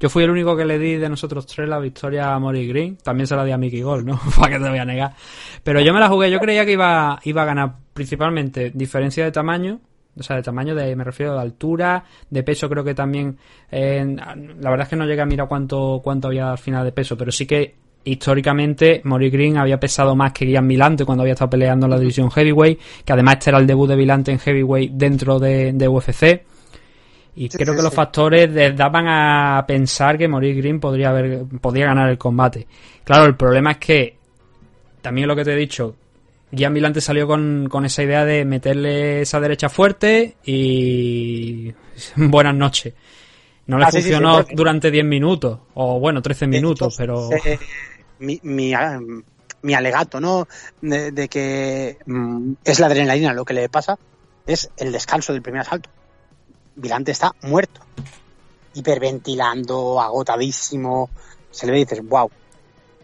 Yo 0.01 0.09
fui 0.09 0.25
el 0.25 0.31
único 0.31 0.57
que 0.57 0.65
le 0.65 0.79
di 0.79 0.97
de 0.97 1.09
nosotros 1.09 1.47
tres 1.47 1.69
la 1.69 1.79
victoria 1.79 2.35
a 2.35 2.39
Mori 2.39 2.67
Green. 2.67 2.97
También 2.97 3.27
se 3.27 3.37
la 3.37 3.45
di 3.45 3.53
a 3.53 3.59
Mickey 3.59 3.81
Gol, 3.81 4.05
¿no? 4.05 4.19
Para 4.39 4.57
que 4.57 4.63
te 4.63 4.69
voy 4.69 4.79
a 4.79 4.85
negar. 4.85 5.15
Pero 5.63 5.81
yo 5.81 5.95
me 5.95 6.01
la 6.01 6.09
jugué. 6.09 6.31
Yo 6.31 6.41
creía 6.41 6.67
que 6.67 6.73
iba, 6.73 7.21
iba 7.23 7.43
a 7.43 7.45
ganar 7.45 7.77
principalmente 7.93 8.73
diferencia 8.75 9.25
de 9.25 9.31
tamaño 9.31 9.81
o 10.19 10.23
sea, 10.23 10.37
de 10.37 10.43
tamaño, 10.43 10.75
de, 10.75 10.95
me 10.95 11.05
refiero 11.05 11.35
de 11.35 11.41
altura, 11.41 12.05
de 12.31 12.43
peso, 12.43 12.69
creo 12.69 12.85
que 12.85 12.95
también. 12.95 13.37
la 13.71 14.71
verdad 14.71 14.83
es 14.83 14.89
que 14.89 14.97
no 14.97 15.07
llegué 15.07 15.23
a 15.23 15.27
mirar 15.27 15.49
cuánto, 15.49 16.01
cuánto 16.03 16.29
había 16.29 16.53
al 16.53 16.59
final 16.59 16.85
de 16.85 16.93
peso, 16.93 17.17
pero 17.17 17.33
sí 17.33 17.47
que 17.47 17.75
históricamente 18.05 19.01
Mori 19.05 19.31
Green 19.31 19.57
había 19.57 19.81
pesado 19.81 20.15
más 20.15 20.33
que 20.33 20.45
Guian 20.45 20.67
Milante 20.67 21.05
cuando 21.05 21.23
había 21.23 21.33
estado 21.35 21.51
peleando 21.51 21.87
en 21.87 21.91
la 21.91 21.99
división 21.99 22.31
Heavyweight, 22.31 22.79
que 23.05 23.13
además 23.13 23.35
este 23.35 23.51
era 23.51 23.59
el 23.59 23.67
debut 23.67 23.89
de 23.89 23.97
Milante 23.97 24.33
en 24.33 24.39
Heavyweight 24.39 24.93
dentro 24.93 25.39
de, 25.39 25.73
de 25.73 25.89
UFC. 25.89 26.43
Y 27.37 27.49
creo 27.49 27.75
que 27.75 27.83
los 27.83 27.93
factores 27.93 28.55
daban 28.77 29.07
a 29.09 29.65
pensar 29.67 30.17
que 30.17 30.29
Mori 30.29 30.55
Green 30.55 30.79
podría, 30.79 31.11
haber, 31.11 31.45
podría 31.61 31.87
ganar 31.87 32.09
el 32.09 32.19
combate. 32.19 32.67
Claro, 33.03 33.25
el 33.25 33.35
problema 33.35 33.73
es 33.73 33.79
que, 33.79 34.17
también 35.03 35.27
lo 35.27 35.35
que 35.35 35.45
te 35.45 35.53
he 35.53 35.57
dicho, 35.57 35.97
Gian 36.53 36.73
Milante 36.73 37.01
salió 37.01 37.27
con, 37.27 37.69
esa 37.85 38.03
idea 38.05 38.25
de 38.25 38.45
meterle 38.45 39.23
esa 39.23 39.41
derecha 39.41 39.69
fuerte 39.69 40.37
y 40.45 41.73
buenas 42.17 42.55
noches. 42.55 42.95
No 43.67 43.79
le 43.79 43.87
ah, 43.87 43.91
funcionó 43.91 44.45
durante 44.53 44.91
10 44.91 45.05
minutos, 45.05 45.59
o 45.75 45.99
bueno, 45.99 46.23
13 46.23 46.47
minutos, 46.47 46.95
pero... 46.97 47.31
mi, 48.25 48.75
mi, 49.63 49.75
alegato, 49.75 50.21
¿no? 50.21 50.49
De, 50.81 51.29
que 51.29 51.99
mm, 52.07 52.55
es 52.65 52.81
la 52.81 52.87
adrenalina 52.87 53.33
lo 53.33 53.45
que 53.45 53.55
le 53.55 53.69
pasa, 53.69 53.99
es 54.47 54.71
el 54.77 54.93
descanso 54.93 55.33
del 55.33 55.43
primer 55.43 55.63
asalto. 55.63 55.91
Vilante 56.77 57.13
está 57.13 57.33
muerto, 57.43 57.81
hiperventilando, 58.75 60.01
agotadísimo. 60.01 61.11
Se 61.51 61.67
le 61.67 61.73
ve 61.73 61.79
y 61.79 61.85
dices, 61.85 62.01
wow, 62.05 62.31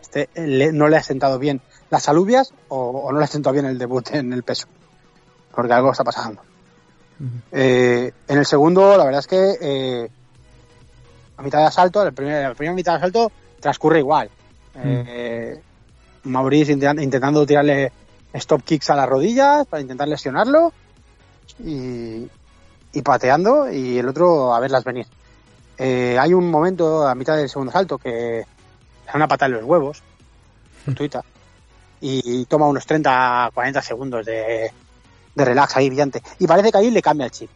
este 0.01 0.29
no 0.73 0.89
le 0.89 0.97
ha 0.97 1.03
sentado 1.03 1.39
bien 1.39 1.61
las 1.91 2.09
alubias 2.09 2.53
o, 2.68 3.11
no 3.12 3.21
le 3.21 3.27
siento 3.27 3.53
bien 3.53 3.66
el 3.66 3.79
debut 3.79 4.09
en 4.12 4.33
el 4.33 4.43
peso, 4.43 4.66
porque 5.55 5.73
algo 5.73 5.93
está 5.93 6.05
pasando. 6.05 6.43
Eh, 7.53 8.12
en 8.29 8.39
el 8.39 8.47
segundo, 8.47 8.97
la 8.97 9.05
verdad 9.05 9.21
es 9.21 9.27
que 9.27 9.59
eh, 9.61 10.11
a 11.37 11.43
mitad 11.43 11.59
de 11.59 11.66
asalto, 11.66 12.05
la 12.05 12.12
primera, 12.12 12.55
mitad 12.73 12.93
de 12.93 12.99
asalto 12.99 13.33
transcurre 13.61 13.99
igual. 13.99 14.31
Eh, 14.75 15.61
Maurice 16.25 16.73
intentando 16.73 17.45
tirarle 17.47 17.93
stop 18.33 18.62
kicks 18.62 18.91
a 18.91 18.97
las 18.97 19.09
rodillas 19.09 19.66
para 19.66 19.81
intentar 19.81 20.07
lesionarlo 20.07 20.73
y, 21.59 22.29
y 22.93 23.03
pateando 23.03 23.71
y 23.71 23.99
el 23.99 24.09
otro 24.09 24.55
a 24.55 24.61
verlas 24.61 24.85
venir. 24.85 25.07
hay 25.79 26.33
un 26.33 26.51
momento 26.51 27.07
a 27.07 27.14
mitad 27.14 27.37
del 27.37 27.49
segundo 27.49 27.71
asalto 27.71 27.99
que 27.99 28.45
da 29.07 29.12
una 29.14 29.29
pata 29.29 29.47
en 29.47 29.53
los 29.53 29.64
huevos, 29.64 30.03
tuita 30.97 31.25
y 32.01 32.45
toma 32.47 32.66
unos 32.66 32.87
30, 32.87 33.51
40 33.53 33.83
segundos 33.83 34.25
de, 34.25 34.71
de 35.35 35.45
relax 35.45 35.77
ahí 35.77 35.89
brillante. 35.89 36.23
Y 36.39 36.47
parece 36.47 36.73
que 36.73 36.79
ahí 36.79 36.91
le 36.91 37.03
cambia 37.03 37.27
el 37.27 37.31
chip. 37.31 37.51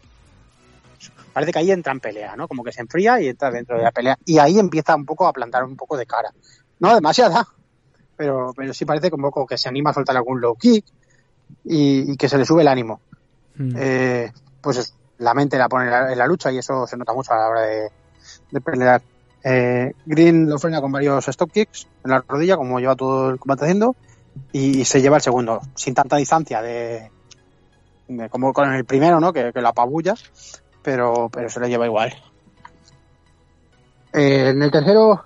Parece 1.33 1.51
que 1.51 1.59
ahí 1.59 1.71
entra 1.71 1.91
en 1.91 1.99
pelea, 1.99 2.35
¿no? 2.35 2.47
Como 2.47 2.63
que 2.63 2.71
se 2.71 2.81
enfría 2.81 3.19
y 3.19 3.27
entra 3.27 3.51
dentro 3.51 3.77
de 3.77 3.83
la 3.83 3.91
pelea. 3.91 4.17
Y 4.25 4.37
ahí 4.37 4.57
empieza 4.57 4.95
un 4.95 5.05
poco 5.05 5.27
a 5.27 5.33
plantar 5.33 5.63
un 5.63 5.75
poco 5.75 5.97
de 5.97 6.05
cara. 6.05 6.31
No 6.79 6.93
demasiada, 6.93 7.47
pero, 8.15 8.53
pero 8.55 8.73
sí 8.73 8.85
parece 8.85 9.09
como 9.09 9.29
poco 9.29 9.47
que 9.47 9.57
se 9.57 9.69
anima 9.69 9.91
a 9.91 9.93
soltar 9.93 10.17
algún 10.17 10.41
low 10.41 10.55
kick 10.55 10.85
y, 11.63 12.15
que 12.17 12.29
se 12.29 12.37
le 12.37 12.45
sube 12.45 12.61
el 12.61 12.67
ánimo. 12.67 12.99
Hmm. 13.55 13.73
Eh, 13.77 14.31
pues 14.61 14.93
la 15.17 15.33
mente 15.33 15.57
la 15.57 15.69
pone 15.69 15.85
en 15.85 16.17
la, 16.17 16.27
lucha 16.27 16.51
y 16.51 16.57
eso 16.57 16.85
se 16.87 16.97
nota 16.97 17.13
mucho 17.13 17.33
a 17.33 17.37
la 17.37 17.47
hora 17.47 17.61
de, 17.61 17.89
de 18.51 18.61
pelear. 18.61 19.01
Eh, 19.43 19.93
Green 20.05 20.49
lo 20.49 20.57
frena 20.57 20.81
con 20.81 20.91
varios 20.91 21.27
stop 21.27 21.51
kicks 21.51 21.87
en 22.03 22.11
la 22.11 22.23
rodilla, 22.27 22.57
como 22.57 22.79
lleva 22.79 22.95
todo 22.95 23.29
el 23.29 23.39
combate 23.39 23.65
haciendo 23.65 23.95
y 24.51 24.83
se 24.85 25.01
lleva 25.01 25.17
el 25.17 25.21
segundo, 25.21 25.61
sin 25.75 25.93
tanta 25.93 26.17
distancia 26.17 26.61
de, 26.61 27.11
como 28.29 28.53
con 28.53 28.73
el 28.73 28.85
primero, 28.85 29.19
¿no? 29.19 29.31
Que, 29.31 29.51
que 29.53 29.61
la 29.61 29.69
apabulla, 29.69 30.15
pero, 30.81 31.29
pero 31.31 31.49
se 31.49 31.59
le 31.59 31.69
lleva 31.69 31.85
igual. 31.85 32.13
Eh, 34.13 34.49
en 34.49 34.61
el 34.61 34.71
tercero, 34.71 35.25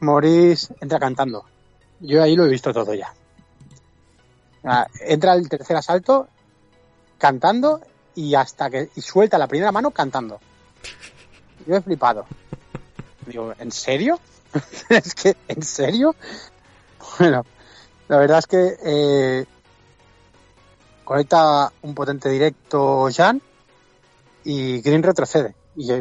Maurice 0.00 0.74
entra 0.80 0.98
cantando. 0.98 1.44
Yo 2.00 2.22
ahí 2.22 2.36
lo 2.36 2.46
he 2.46 2.50
visto 2.50 2.72
todo 2.72 2.94
ya. 2.94 3.12
Entra 5.00 5.34
el 5.34 5.48
tercer 5.48 5.76
asalto 5.76 6.28
cantando 7.18 7.80
y 8.14 8.34
hasta 8.34 8.68
que 8.68 8.90
y 8.94 9.00
suelta 9.00 9.38
la 9.38 9.46
primera 9.46 9.72
mano 9.72 9.90
cantando. 9.90 10.40
Yo 11.66 11.76
he 11.76 11.80
flipado. 11.80 12.26
Digo, 13.26 13.52
¿en 13.58 13.72
serio? 13.72 14.18
es 14.88 15.14
que, 15.14 15.36
¿en 15.48 15.62
serio? 15.62 16.14
Bueno, 17.18 17.44
la 18.08 18.18
verdad 18.18 18.38
es 18.38 18.46
que 18.46 18.76
eh, 18.84 19.46
conecta 21.04 21.72
un 21.82 21.94
potente 21.94 22.28
directo 22.28 23.08
Jan 23.14 23.40
y 24.44 24.80
Green 24.80 25.02
retrocede. 25.02 25.54
Y 25.76 25.92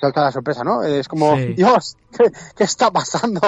¡uh! 0.00 0.06
salta 0.06 0.22
la 0.22 0.32
sorpresa, 0.32 0.64
¿no? 0.64 0.82
Es 0.82 1.08
como, 1.08 1.36
Dios, 1.36 1.96
¿qué, 2.16 2.64
está 2.64 2.90
pasando? 2.90 3.40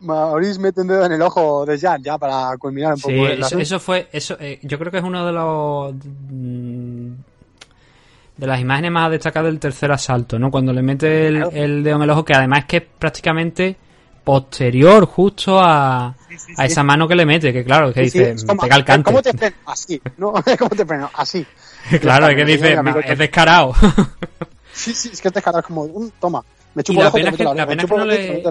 Maurice 0.00 0.60
mete 0.60 0.80
un 0.80 0.88
dedo 0.88 1.04
en 1.04 1.12
el 1.12 1.22
ojo 1.22 1.64
de 1.64 1.78
Jan 1.78 2.02
ya 2.02 2.18
para 2.18 2.56
culminar 2.58 2.94
un 2.94 3.00
poco. 3.00 3.14
Sí, 3.48 3.60
eso, 3.60 3.80
fue, 3.80 4.08
eso, 4.12 4.36
eh, 4.40 4.58
yo 4.62 4.78
creo 4.78 4.90
que 4.90 4.98
es 4.98 5.04
uno 5.04 5.24
de 5.24 5.32
los 5.32 5.94
mm, 5.94 7.12
de 8.36 8.46
las 8.46 8.60
imágenes 8.60 8.90
más 8.90 9.10
destacadas 9.10 9.46
del 9.46 9.58
tercer 9.58 9.90
asalto, 9.92 10.38
¿no? 10.38 10.50
Cuando 10.50 10.72
le 10.72 10.82
mete 10.82 11.28
el, 11.28 11.42
el 11.52 11.82
dedo 11.82 11.96
en 11.96 12.02
el 12.02 12.10
ojo, 12.10 12.24
que 12.24 12.34
además 12.34 12.60
es 12.60 12.64
que 12.66 12.80
prácticamente 12.82 13.76
posterior 14.26 15.06
justo 15.06 15.60
a, 15.60 16.08
a 16.56 16.66
esa 16.66 16.82
mano 16.82 17.06
que 17.06 17.14
le 17.14 17.24
mete, 17.24 17.52
que 17.52 17.64
claro, 17.64 17.92
que 17.92 18.02
dice, 18.02 18.34
pega 18.60 18.74
el 18.74 18.84
cante. 18.84 19.04
¿Cómo 19.04 19.22
te 19.22 19.32
freno? 19.32 19.56
Así, 19.66 20.02
¿no? 20.16 20.32
¿Cómo 20.58 20.70
te 20.70 20.84
freno? 20.84 21.08
Así. 21.14 21.46
claro, 22.00 22.26
es 22.26 22.34
que 22.34 22.44
dice, 22.44 22.76
es 23.04 23.18
descarado. 23.18 23.72
sí, 24.76 24.94
sí, 24.94 25.10
es 25.12 25.20
que 25.20 25.30
descarado, 25.30 25.60
es 25.60 25.66
como, 25.66 25.82
un, 25.82 26.10
toma, 26.12 26.44
me 26.74 26.82
chupo 26.82 27.02
la 27.02 27.10
pena 27.10 27.30
es 27.30 27.36
que, 27.36 27.44
la, 27.44 27.66
pena 27.66 27.82
es 27.82 27.88
que 27.88 27.96
no 27.96 28.04
le, 28.04 28.42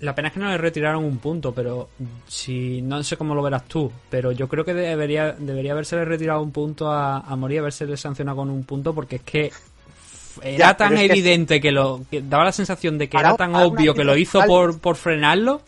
la 0.00 0.14
pena 0.14 0.28
es 0.28 0.34
que 0.34 0.40
no 0.40 0.48
le 0.48 0.58
retiraron 0.58 1.04
un 1.04 1.18
punto, 1.18 1.52
pero 1.52 1.90
si 2.26 2.80
no 2.82 3.02
sé 3.02 3.16
cómo 3.16 3.34
lo 3.34 3.42
verás 3.42 3.66
tú, 3.66 3.92
pero 4.08 4.32
yo 4.32 4.48
creo 4.48 4.64
que 4.64 4.74
debería 4.74 5.32
debería 5.32 5.72
haberse 5.72 6.02
retirado 6.04 6.42
un 6.42 6.52
punto 6.52 6.90
a, 6.90 7.18
a 7.18 7.36
Morí, 7.36 7.58
haberse 7.58 7.96
sancionado 7.96 8.38
con 8.38 8.50
un 8.50 8.64
punto, 8.64 8.94
porque 8.94 9.16
es 9.16 9.22
que 9.22 9.52
era 10.42 10.76
tan 10.76 10.96
evidente 10.96 11.60
que... 11.60 11.70
lo 11.70 12.00
daba 12.10 12.44
la 12.44 12.52
sensación 12.52 12.98
de 12.98 13.08
que 13.08 13.18
era 13.18 13.36
tan 13.36 13.54
obvio 13.54 13.94
que 13.94 14.04
lo 14.04 14.16
hizo 14.16 14.42
por, 14.46 14.78
por 14.78 14.96
frenarlo. 14.96 15.60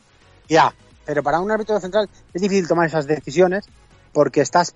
Ya, 0.49 0.75
pero 1.05 1.23
para 1.23 1.41
un 1.41 1.51
árbitro 1.51 1.79
central 1.81 2.09
es 2.33 2.43
difícil 2.43 2.69
tomar 2.69 2.87
esas 2.87 3.07
decisiones 3.07 3.67
porque 4.13 4.41
estás 4.41 4.75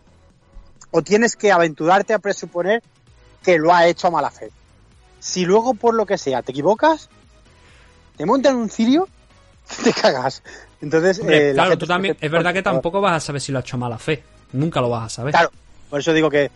o 0.90 1.02
tienes 1.02 1.36
que 1.36 1.52
aventurarte 1.52 2.14
a 2.14 2.18
presuponer 2.18 2.82
que 3.42 3.58
lo 3.58 3.72
ha 3.72 3.86
hecho 3.86 4.08
a 4.08 4.10
mala 4.10 4.30
fe. 4.30 4.50
Si 5.26 5.44
luego 5.44 5.74
por 5.74 5.94
lo 5.94 6.06
que 6.06 6.18
sea 6.18 6.40
te 6.42 6.52
equivocas, 6.52 7.08
te 8.16 8.24
montan 8.24 8.54
un 8.54 8.70
cirio 8.70 9.08
te 9.82 9.92
cagas. 9.92 10.40
Entonces, 10.80 11.20
eh, 11.28 11.50
claro, 11.52 11.76
tú 11.76 11.84
también, 11.84 12.16
es 12.20 12.30
verdad 12.30 12.54
que 12.54 12.62
tampoco 12.62 13.00
vas 13.00 13.14
a 13.14 13.20
saber 13.20 13.40
si 13.40 13.50
lo 13.50 13.58
ha 13.58 13.60
hecho 13.60 13.76
mala 13.76 13.98
fe. 13.98 14.22
Nunca 14.52 14.80
lo 14.80 14.88
vas 14.88 15.06
a 15.06 15.08
saber. 15.08 15.32
Claro, 15.32 15.50
por 15.90 15.98
eso 15.98 16.12
digo 16.12 16.30
que 16.30 16.48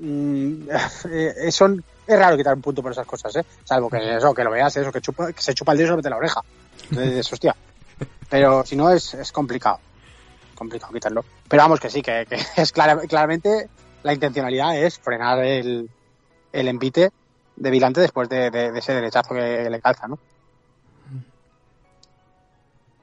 mm, 0.00 0.68
eh, 1.08 1.52
son, 1.52 1.84
es 2.04 2.18
raro 2.18 2.36
quitar 2.36 2.54
un 2.54 2.62
punto 2.62 2.82
por 2.82 2.90
esas 2.90 3.06
cosas, 3.06 3.36
¿eh? 3.36 3.44
Salvo 3.62 3.88
que 3.88 4.16
eso, 4.16 4.34
que 4.34 4.42
lo 4.42 4.50
veas, 4.50 4.76
eso, 4.76 4.90
que, 4.90 5.00
chupa, 5.00 5.32
que 5.32 5.40
se 5.40 5.54
chupa 5.54 5.70
el 5.70 5.78
dedo 5.78 5.90
sobre 5.90 6.10
la 6.10 6.16
oreja. 6.16 6.40
Entonces, 6.90 7.32
hostia. 7.32 7.54
Pero 8.28 8.66
si 8.66 8.74
no, 8.74 8.90
es, 8.90 9.14
es 9.14 9.30
complicado. 9.30 9.78
Complicado 10.56 10.92
quitarlo. 10.92 11.24
Pero 11.46 11.62
vamos 11.62 11.78
que 11.78 11.90
sí, 11.90 12.02
que, 12.02 12.26
es 12.56 12.72
claramente 12.72 13.68
la 14.02 14.12
intencionalidad 14.12 14.76
es 14.76 14.98
frenar 14.98 15.44
el, 15.44 15.88
el 16.52 16.66
envite 16.66 17.12
de 17.56 17.70
Vilante 17.70 18.00
después 18.00 18.28
de, 18.28 18.50
de, 18.50 18.78
ese 18.78 18.94
derechazo 18.94 19.34
que 19.34 19.68
le 19.70 19.80
calza, 19.80 20.06
¿no? 20.06 20.18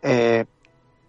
Eh, 0.01 0.45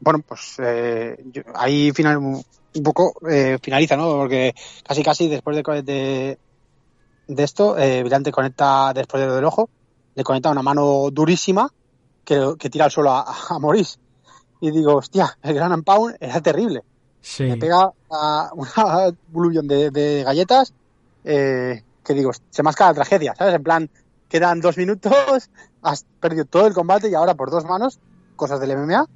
bueno, 0.00 0.20
pues 0.26 0.56
eh, 0.58 1.16
ahí 1.54 1.90
final, 1.92 2.18
un 2.18 2.82
poco 2.82 3.14
eh, 3.28 3.58
finaliza, 3.62 3.96
¿no? 3.96 4.10
Porque 4.12 4.54
casi 4.86 5.02
casi 5.02 5.28
después 5.28 5.56
de, 5.56 5.82
de, 5.82 6.38
de 7.26 7.42
esto, 7.42 7.76
eh, 7.78 8.02
Vilante 8.02 8.32
conecta 8.32 8.92
después 8.94 9.22
del 9.22 9.44
ojo, 9.44 9.68
le 10.14 10.24
conecta 10.24 10.50
una 10.50 10.62
mano 10.62 11.10
durísima 11.10 11.70
que, 12.24 12.54
que 12.58 12.70
tira 12.70 12.86
al 12.86 12.90
suelo 12.90 13.10
a, 13.10 13.24
a 13.50 13.58
Maurice. 13.58 13.98
Y 14.60 14.70
digo, 14.70 14.94
hostia, 14.96 15.36
el 15.42 15.54
gran 15.54 15.82
Pound 15.82 16.16
era 16.20 16.40
terrible. 16.40 16.82
Sí. 17.20 17.44
Me 17.44 17.56
pega 17.56 17.92
a 18.10 18.50
una 18.54 19.12
bulullón 19.28 19.66
de, 19.66 19.90
de 19.90 20.22
galletas 20.22 20.72
eh, 21.24 21.82
que 22.04 22.14
digo, 22.14 22.30
se 22.50 22.62
masca 22.62 22.86
la 22.86 22.94
tragedia, 22.94 23.34
¿sabes? 23.34 23.54
En 23.54 23.62
plan, 23.62 23.90
quedan 24.28 24.60
dos 24.60 24.76
minutos, 24.76 25.50
has 25.82 26.04
perdido 26.20 26.44
todo 26.44 26.66
el 26.66 26.74
combate 26.74 27.08
y 27.08 27.14
ahora 27.14 27.34
por 27.34 27.50
dos 27.50 27.64
manos, 27.64 27.98
cosas 28.36 28.60
del 28.60 28.76
MMA, 28.76 29.06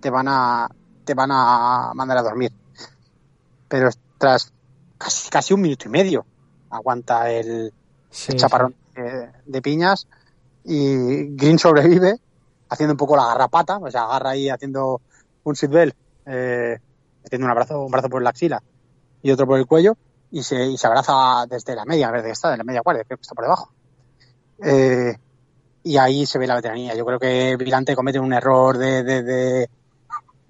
te 0.00 0.10
van 0.10 0.28
a, 0.28 0.68
te 1.04 1.14
van 1.14 1.30
a 1.32 1.92
mandar 1.94 2.18
a 2.18 2.22
dormir. 2.22 2.52
Pero 3.68 3.90
tras 4.18 4.52
casi, 4.98 5.30
casi 5.30 5.54
un 5.54 5.62
minuto 5.62 5.88
y 5.88 5.90
medio 5.90 6.26
aguanta 6.70 7.30
el, 7.30 7.72
chaparrón 8.10 8.74
de, 9.46 9.62
piñas 9.62 10.06
y 10.64 11.34
Green 11.36 11.58
sobrevive 11.58 12.18
haciendo 12.68 12.92
un 12.92 12.96
poco 12.96 13.16
la 13.16 13.26
garrapata, 13.26 13.78
o 13.78 13.90
sea, 13.90 14.04
agarra 14.04 14.30
ahí 14.30 14.48
haciendo 14.48 15.00
un 15.44 15.56
seatbelt, 15.56 15.94
eh, 16.26 16.78
haciendo 17.24 17.46
un 17.46 17.50
abrazo, 17.50 17.84
un 17.84 17.90
brazo 17.90 18.08
por 18.08 18.22
la 18.22 18.30
axila 18.30 18.62
y 19.22 19.30
otro 19.30 19.46
por 19.46 19.58
el 19.58 19.66
cuello 19.66 19.96
y 20.34 20.42
se, 20.42 20.66
y 20.66 20.76
se 20.76 20.88
abraza 20.88 21.46
desde 21.48 21.76
la 21.76 21.84
media, 21.84 22.08
a 22.08 22.10
ver 22.10 22.24
de 22.24 22.32
está, 22.32 22.50
de 22.50 22.56
la 22.56 22.64
media 22.64 22.80
guardia, 22.80 23.04
creo 23.04 23.16
que 23.16 23.22
está 23.22 23.36
por 23.36 23.44
debajo. 23.44 23.72
Eh, 24.64 25.14
y 25.84 25.96
ahí 25.96 26.26
se 26.26 26.40
ve 26.40 26.48
la 26.48 26.56
veteranía. 26.56 26.96
Yo 26.96 27.06
creo 27.06 27.20
que 27.20 27.56
Vilante 27.56 27.94
comete 27.94 28.18
un 28.18 28.32
error 28.32 28.76
de, 28.76 29.04
de, 29.04 29.68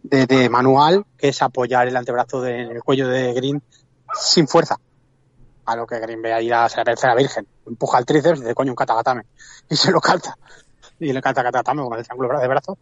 de, 0.02 0.48
manual, 0.48 1.04
que 1.18 1.28
es 1.28 1.42
apoyar 1.42 1.86
el 1.86 1.98
antebrazo 1.98 2.46
en 2.46 2.70
el 2.70 2.82
cuello 2.82 3.08
de 3.08 3.34
Green 3.34 3.62
sin 4.14 4.48
fuerza. 4.48 4.78
A 5.66 5.76
lo 5.76 5.86
que 5.86 6.00
Green 6.00 6.22
ve 6.22 6.32
ahí 6.32 6.48
la, 6.48 6.66
tercera 6.66 7.14
virgen. 7.14 7.46
Empuja 7.66 7.98
el 7.98 8.06
tríceps 8.06 8.38
y 8.38 8.40
dice, 8.40 8.54
coño, 8.54 8.72
un 8.72 8.76
katagatame. 8.76 9.24
Y 9.68 9.76
se 9.76 9.90
lo 9.90 10.00
calta. 10.00 10.34
Y 10.98 11.12
le 11.12 11.20
calta 11.20 11.42
katagatame 11.42 11.82
con 11.82 11.98
el 11.98 12.04
triángulo 12.04 12.40
de 12.40 12.48
brazo 12.48 12.78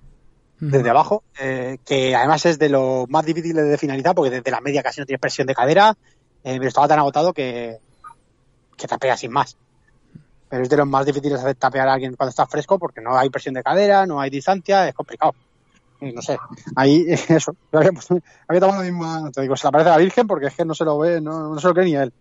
desde 0.61 0.91
abajo, 0.91 1.25
eh, 1.41 1.79
que 1.85 2.15
además 2.15 2.47
es 2.47 2.57
de 2.57 2.69
lo 2.69 3.07
más 3.09 3.27
difícil 3.27 3.57
de 3.57 3.77
finalizar 3.77 4.15
porque 4.15 4.31
desde 4.31 4.53
la 4.53 4.61
media 4.61 4.81
casi 4.81 5.01
no 5.01 5.07
tiene 5.07 5.19
presión 5.19 5.49
de 5.49 5.57
cadera, 5.57 5.97
eh, 6.45 6.57
pero 6.57 6.69
estaba 6.69 6.89
tan 6.89 6.99
agotado 6.99 7.33
que, 7.33 7.79
que 8.77 8.89
tapea 8.89 9.17
sin 9.17 9.33
más. 9.33 9.57
Pero 10.49 10.65
es 10.65 10.69
de 10.69 10.77
los 10.77 10.87
más 10.87 11.07
difíciles 11.07 11.43
de 11.43 11.55
tapear 11.55 11.89
a 11.89 11.95
alguien 11.95 12.15
cuando 12.15 12.31
está 12.31 12.47
fresco 12.47 12.79
porque 12.79 13.01
no 13.01 13.17
hay 13.17 13.31
presión 13.31 13.55
de 13.55 13.63
cadera, 13.63 14.07
no 14.07 14.21
hay 14.21 14.29
distancia, 14.29 14.89
es 14.89 14.95
complicado. 14.95 15.35
No 16.01 16.21
sé, 16.21 16.37
ahí 16.75 17.07
eso. 17.29 17.55
había, 17.71 17.91
había 18.49 18.61
tomado 18.61 18.83
la 18.83 18.91
misma, 18.91 19.31
te 19.31 19.43
digo, 19.43 19.57
se 19.57 19.65
le 19.65 19.69
aparece 19.69 19.91
a 19.91 19.93
la 19.93 19.99
Virgen 19.99 20.27
porque 20.27 20.47
es 20.47 20.55
que 20.55 20.65
no 20.65 20.75
se 20.75 20.85
lo 20.85 20.99
ve, 20.99 21.21
no, 21.21 21.55
no 21.55 21.61
se 21.61 21.69
lo 21.69 21.75
cree 21.75 21.87
ni 21.87 21.95
él. 21.95 22.13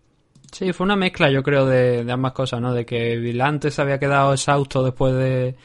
Sí, 0.52 0.72
fue 0.72 0.84
una 0.84 0.96
mezcla, 0.96 1.30
yo 1.30 1.42
creo, 1.42 1.66
de, 1.66 2.06
ambas 2.10 2.32
cosas, 2.32 2.60
¿no? 2.60 2.72
De 2.74 2.86
que 2.86 3.16
Vilante 3.16 3.70
se 3.70 3.82
había 3.82 3.98
quedado 3.98 4.34
exhausto 4.34 4.84
después 4.84 5.14
de 5.14 5.56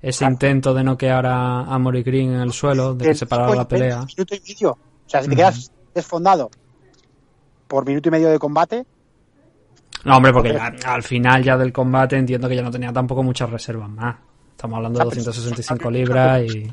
ese 0.00 0.24
intento 0.26 0.74
de 0.74 0.84
noquear 0.84 1.26
a, 1.26 1.62
a 1.62 1.78
Mori 1.78 2.02
Green 2.02 2.34
en 2.34 2.40
el 2.40 2.52
suelo, 2.52 2.94
de 2.94 3.06
que 3.06 3.14
se 3.14 3.26
parara 3.26 3.54
la 3.54 3.66
pelea. 3.66 4.04
Minuto 4.04 4.34
y 4.34 4.40
medio. 4.40 4.70
O 4.72 5.08
sea, 5.08 5.22
si 5.22 5.28
te 5.28 5.36
quedas 5.36 5.72
desfondado 5.94 6.50
por 7.66 7.86
minuto 7.86 8.08
y 8.08 8.12
medio 8.12 8.28
de 8.28 8.38
combate. 8.38 8.86
No, 10.04 10.16
hombre, 10.16 10.32
porque 10.32 10.56
al 10.56 11.02
final 11.02 11.42
ya 11.42 11.56
del 11.56 11.72
combate 11.72 12.16
entiendo 12.16 12.48
que 12.48 12.56
ya 12.56 12.62
no 12.62 12.70
tenía 12.70 12.92
tampoco 12.92 13.22
muchas 13.22 13.50
reservas 13.50 13.88
más. 13.88 14.16
Estamos 14.52 14.76
hablando 14.76 14.98
de 15.00 15.04
265 15.04 15.90
libras 15.90 16.42
y... 16.42 16.72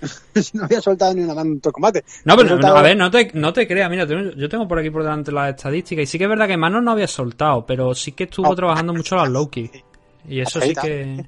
no 0.54 0.64
había 0.64 0.80
soltado 0.80 1.14
ni 1.14 1.22
una 1.22 1.34
tanto 1.34 1.72
combate. 1.72 2.04
No, 2.24 2.36
pero 2.36 2.76
a 2.76 2.82
ver, 2.82 2.96
no 2.96 3.10
te, 3.10 3.30
no 3.34 3.52
te 3.52 3.66
creas, 3.66 3.90
mira, 3.90 4.06
yo 4.06 4.48
tengo 4.48 4.66
por 4.66 4.78
aquí 4.78 4.90
por 4.90 5.02
delante 5.02 5.32
las 5.32 5.56
estadísticas 5.56 6.04
y 6.04 6.06
sí 6.06 6.18
que 6.18 6.24
es 6.24 6.30
verdad 6.30 6.46
que 6.46 6.56
Manos 6.56 6.82
no 6.82 6.92
había 6.92 7.06
soltado, 7.06 7.64
pero 7.66 7.94
sí 7.94 8.12
que 8.12 8.24
estuvo 8.24 8.54
trabajando 8.54 8.94
mucho 8.94 9.16
las 9.16 9.28
Loki. 9.28 9.70
Y 10.28 10.40
eso 10.40 10.60
sí 10.60 10.74
que... 10.74 11.26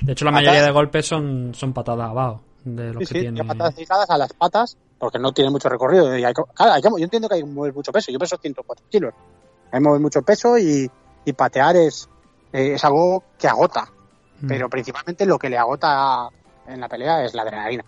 De 0.00 0.12
hecho, 0.12 0.24
la 0.24 0.30
mayoría 0.30 0.62
de 0.62 0.70
golpes 0.70 1.06
son, 1.06 1.52
son 1.54 1.72
patadas 1.72 2.10
abajo 2.10 2.42
de 2.64 2.92
los 2.92 3.08
que 3.08 3.20
tiene. 3.20 3.44
patadas 3.44 4.10
a 4.10 4.18
las 4.18 4.32
patas 4.32 4.76
porque 4.98 5.18
no 5.18 5.32
tiene 5.32 5.50
mucho 5.50 5.68
recorrido. 5.68 6.16
Y 6.16 6.24
hay, 6.24 6.32
yo 6.34 6.98
entiendo 6.98 7.28
que 7.28 7.36
hay 7.36 7.40
que 7.42 7.46
mover 7.46 7.72
mucho 7.72 7.92
peso. 7.92 8.10
Yo 8.10 8.18
peso 8.18 8.36
104 8.36 8.86
kilos. 8.90 9.14
Hay 9.66 9.78
que 9.78 9.80
mover 9.80 10.00
mucho 10.00 10.22
peso 10.22 10.58
y, 10.58 10.90
y 11.24 11.32
patear 11.32 11.76
es, 11.76 12.08
eh, 12.52 12.74
es 12.74 12.84
algo 12.84 13.22
que 13.38 13.48
agota. 13.48 13.90
Mm. 14.40 14.48
Pero 14.48 14.68
principalmente 14.68 15.26
lo 15.26 15.38
que 15.38 15.48
le 15.48 15.58
agota 15.58 16.28
en 16.66 16.80
la 16.80 16.88
pelea 16.88 17.24
es 17.24 17.34
la 17.34 17.42
adrenalina. 17.42 17.84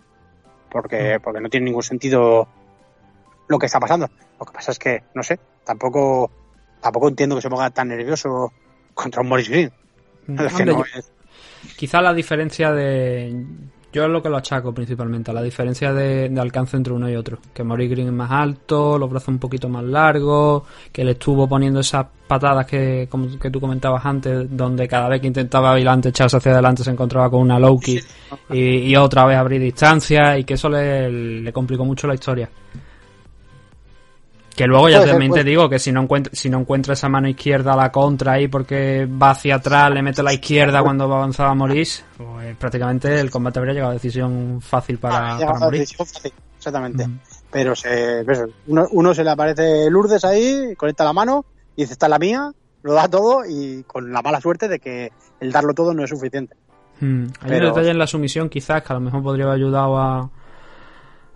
Porque, 0.71 1.19
mm. 1.19 1.23
porque 1.23 1.41
no 1.41 1.49
tiene 1.49 1.67
ningún 1.67 1.83
sentido 1.83 2.49
lo 3.49 3.59
que 3.59 3.67
está 3.67 3.81
pasando. 3.81 4.09
Lo 4.39 4.47
que 4.47 4.53
pasa 4.53 4.71
es 4.71 4.79
que, 4.79 5.03
no 5.15 5.23
sé, 5.23 5.39
tampoco, 5.65 6.31
tampoco 6.81 7.09
entiendo 7.09 7.35
que 7.37 7.43
se 7.43 7.51
ponga 7.51 7.71
tan 7.71 7.89
nervioso 7.89 8.53
contra 8.95 9.23
un 9.23 9.29
Morris 9.29 9.49
Green. 9.49 9.73
Mm. 10.29 10.39
Quizá 11.77 12.01
la 12.01 12.15
diferencia 12.15 12.73
de 12.73 13.45
yo 13.93 14.05
es 14.05 14.11
lo 14.11 14.23
que 14.23 14.29
lo 14.29 14.37
achaco 14.37 14.73
principalmente, 14.73 15.31
a 15.31 15.35
la 15.35 15.43
diferencia 15.43 15.93
de, 15.93 16.33
alcance 16.39 16.77
entre 16.77 16.93
uno 16.93 17.11
y 17.11 17.17
otro. 17.17 17.39
Que 17.53 17.65
Mori 17.65 17.89
Green 17.89 18.09
es 18.09 18.13
más 18.13 18.31
alto, 18.31 18.99
los 18.99 19.11
brazos 19.11 19.29
un 19.29 19.39
poquito 19.39 19.69
más 19.69 19.85
largos, 19.85 20.63
que 20.93 21.05
le 21.05 21.13
estuvo 21.13 21.49
poniendo 21.49 21.81
esas 21.81 22.07
patadas 22.27 22.67
que, 22.67 23.09
como, 23.11 23.39
que 23.39 23.51
tú 23.51 23.61
comentabas 23.61 24.05
antes, 24.07 24.47
donde 24.57 24.87
cada 24.87 25.09
vez 25.09 25.21
que 25.21 25.27
intentaba 25.27 25.73
adelante 25.73 26.11
echarse 26.11 26.37
hacia 26.37 26.53
adelante 26.53 26.85
se 26.85 26.91
encontraba 26.91 27.29
con 27.29 27.41
una 27.41 27.59
low 27.59 27.81
y, 28.51 28.91
y, 28.91 28.97
otra 28.97 29.25
vez 29.25 29.37
abrir 29.37 29.61
distancia 29.61 30.39
y 30.39 30.45
que 30.45 30.55
eso 30.55 30.69
le, 30.69 31.11
le 31.43 31.53
complicó 31.53 31.85
mucho 31.85 32.07
la 32.07 32.15
historia. 32.15 32.49
Que 34.61 34.67
luego 34.67 34.91
ya 34.91 35.03
también 35.03 35.33
te 35.33 35.43
digo 35.43 35.71
que 35.71 35.79
si 35.79 35.91
no 35.91 36.03
encuentra, 36.03 36.35
si 36.35 36.51
no 36.51 36.59
encuentra 36.59 36.93
esa 36.93 37.09
mano 37.09 37.27
izquierda 37.27 37.73
a 37.73 37.77
la 37.77 37.91
contra 37.91 38.33
ahí 38.33 38.47
porque 38.47 39.07
va 39.07 39.31
hacia 39.31 39.55
atrás, 39.55 39.91
le 39.91 40.03
mete 40.03 40.23
la 40.23 40.35
izquierda 40.35 40.83
cuando 40.83 41.09
va 41.09 41.17
avanzada 41.17 41.53
a 41.53 41.55
Morís, 41.55 42.05
pues 42.19 42.55
prácticamente 42.59 43.19
el 43.21 43.31
combate 43.31 43.59
habría 43.59 43.73
llegado 43.73 43.93
a 43.93 43.95
decisión 43.95 44.61
fácil 44.61 44.99
para, 44.99 45.39
ah, 45.39 45.71
exactamente. 46.59 47.09
Pero 47.51 47.75
se, 47.75 48.23
uno, 48.67 49.15
se 49.15 49.25
le 49.25 49.31
aparece 49.31 49.89
Lourdes 49.89 50.27
ahí, 50.27 50.75
conecta 50.77 51.05
la 51.05 51.15
mano 51.15 51.47
y 51.75 51.85
dice, 51.85 51.95
esta 51.95 52.05
es 52.05 52.11
la 52.11 52.19
mía, 52.19 52.53
lo 52.83 52.93
da 52.93 53.09
todo 53.09 53.47
y 53.49 53.83
con 53.85 54.13
la 54.13 54.21
mala 54.21 54.43
suerte 54.43 54.69
de 54.69 54.79
que 54.79 55.11
el 55.41 55.53
darlo 55.53 55.73
todo 55.73 55.95
no 55.95 56.05
es 56.05 56.11
suficiente. 56.11 56.55
Hmm. 57.01 57.29
Hay 57.41 57.53
un 57.53 57.65
detalle 57.65 57.93
en 57.93 57.99
la 57.99 58.07
sumisión 58.07 58.51
quizás 58.51 58.83
que 58.83 58.93
a 58.93 58.97
lo 58.97 59.01
mejor 59.01 59.23
podría 59.23 59.47
haber 59.47 59.57
ayudado 59.57 59.97
a, 59.97 60.31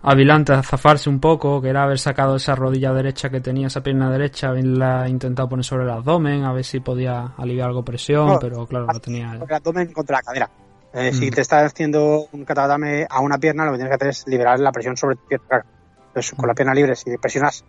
Avilante 0.07 0.53
a 0.53 0.61
zafarse 0.61 1.09
un 1.09 1.19
poco, 1.19 1.59
que 1.59 1.69
era 1.69 1.81
haber 1.81 1.97
sacado 1.97 2.35
esa 2.35 2.53
rodilla 2.53 2.93
derecha 2.93 3.31
que 3.31 3.41
tenía, 3.41 3.67
esa 3.67 3.81
pierna 3.81 4.11
derecha, 4.11 4.49
haberla 4.49 5.09
intentado 5.09 5.49
poner 5.49 5.65
sobre 5.65 5.85
el 5.85 5.89
abdomen, 5.89 6.43
a 6.43 6.53
ver 6.53 6.63
si 6.63 6.79
podía 6.79 7.33
aliviar 7.35 7.69
algo 7.69 7.83
presión, 7.83 8.37
pero 8.39 8.67
claro, 8.67 8.85
no 8.85 8.99
tenía. 8.99 9.33
El 9.33 9.51
abdomen 9.51 9.91
contra 9.91 10.17
la 10.17 10.21
cadera. 10.21 10.49
Eh, 10.93 11.11
si 11.11 11.31
mm. 11.31 11.33
te 11.33 11.41
estás 11.41 11.73
haciendo 11.73 12.27
un 12.31 12.45
katatame 12.45 13.07
a 13.09 13.19
una 13.19 13.39
pierna, 13.39 13.65
lo 13.65 13.71
que 13.71 13.77
tienes 13.79 13.89
que 13.89 13.95
hacer 13.95 14.09
es 14.09 14.27
liberar 14.27 14.59
la 14.59 14.71
presión 14.71 14.95
sobre 14.95 15.15
tu 15.15 15.27
pierna. 15.27 15.47
Claro. 15.47 15.65
Entonces, 16.09 16.33
con 16.37 16.47
la 16.47 16.53
pierna 16.53 16.75
libre, 16.75 16.95
si 16.95 17.17
presionas, 17.17 17.65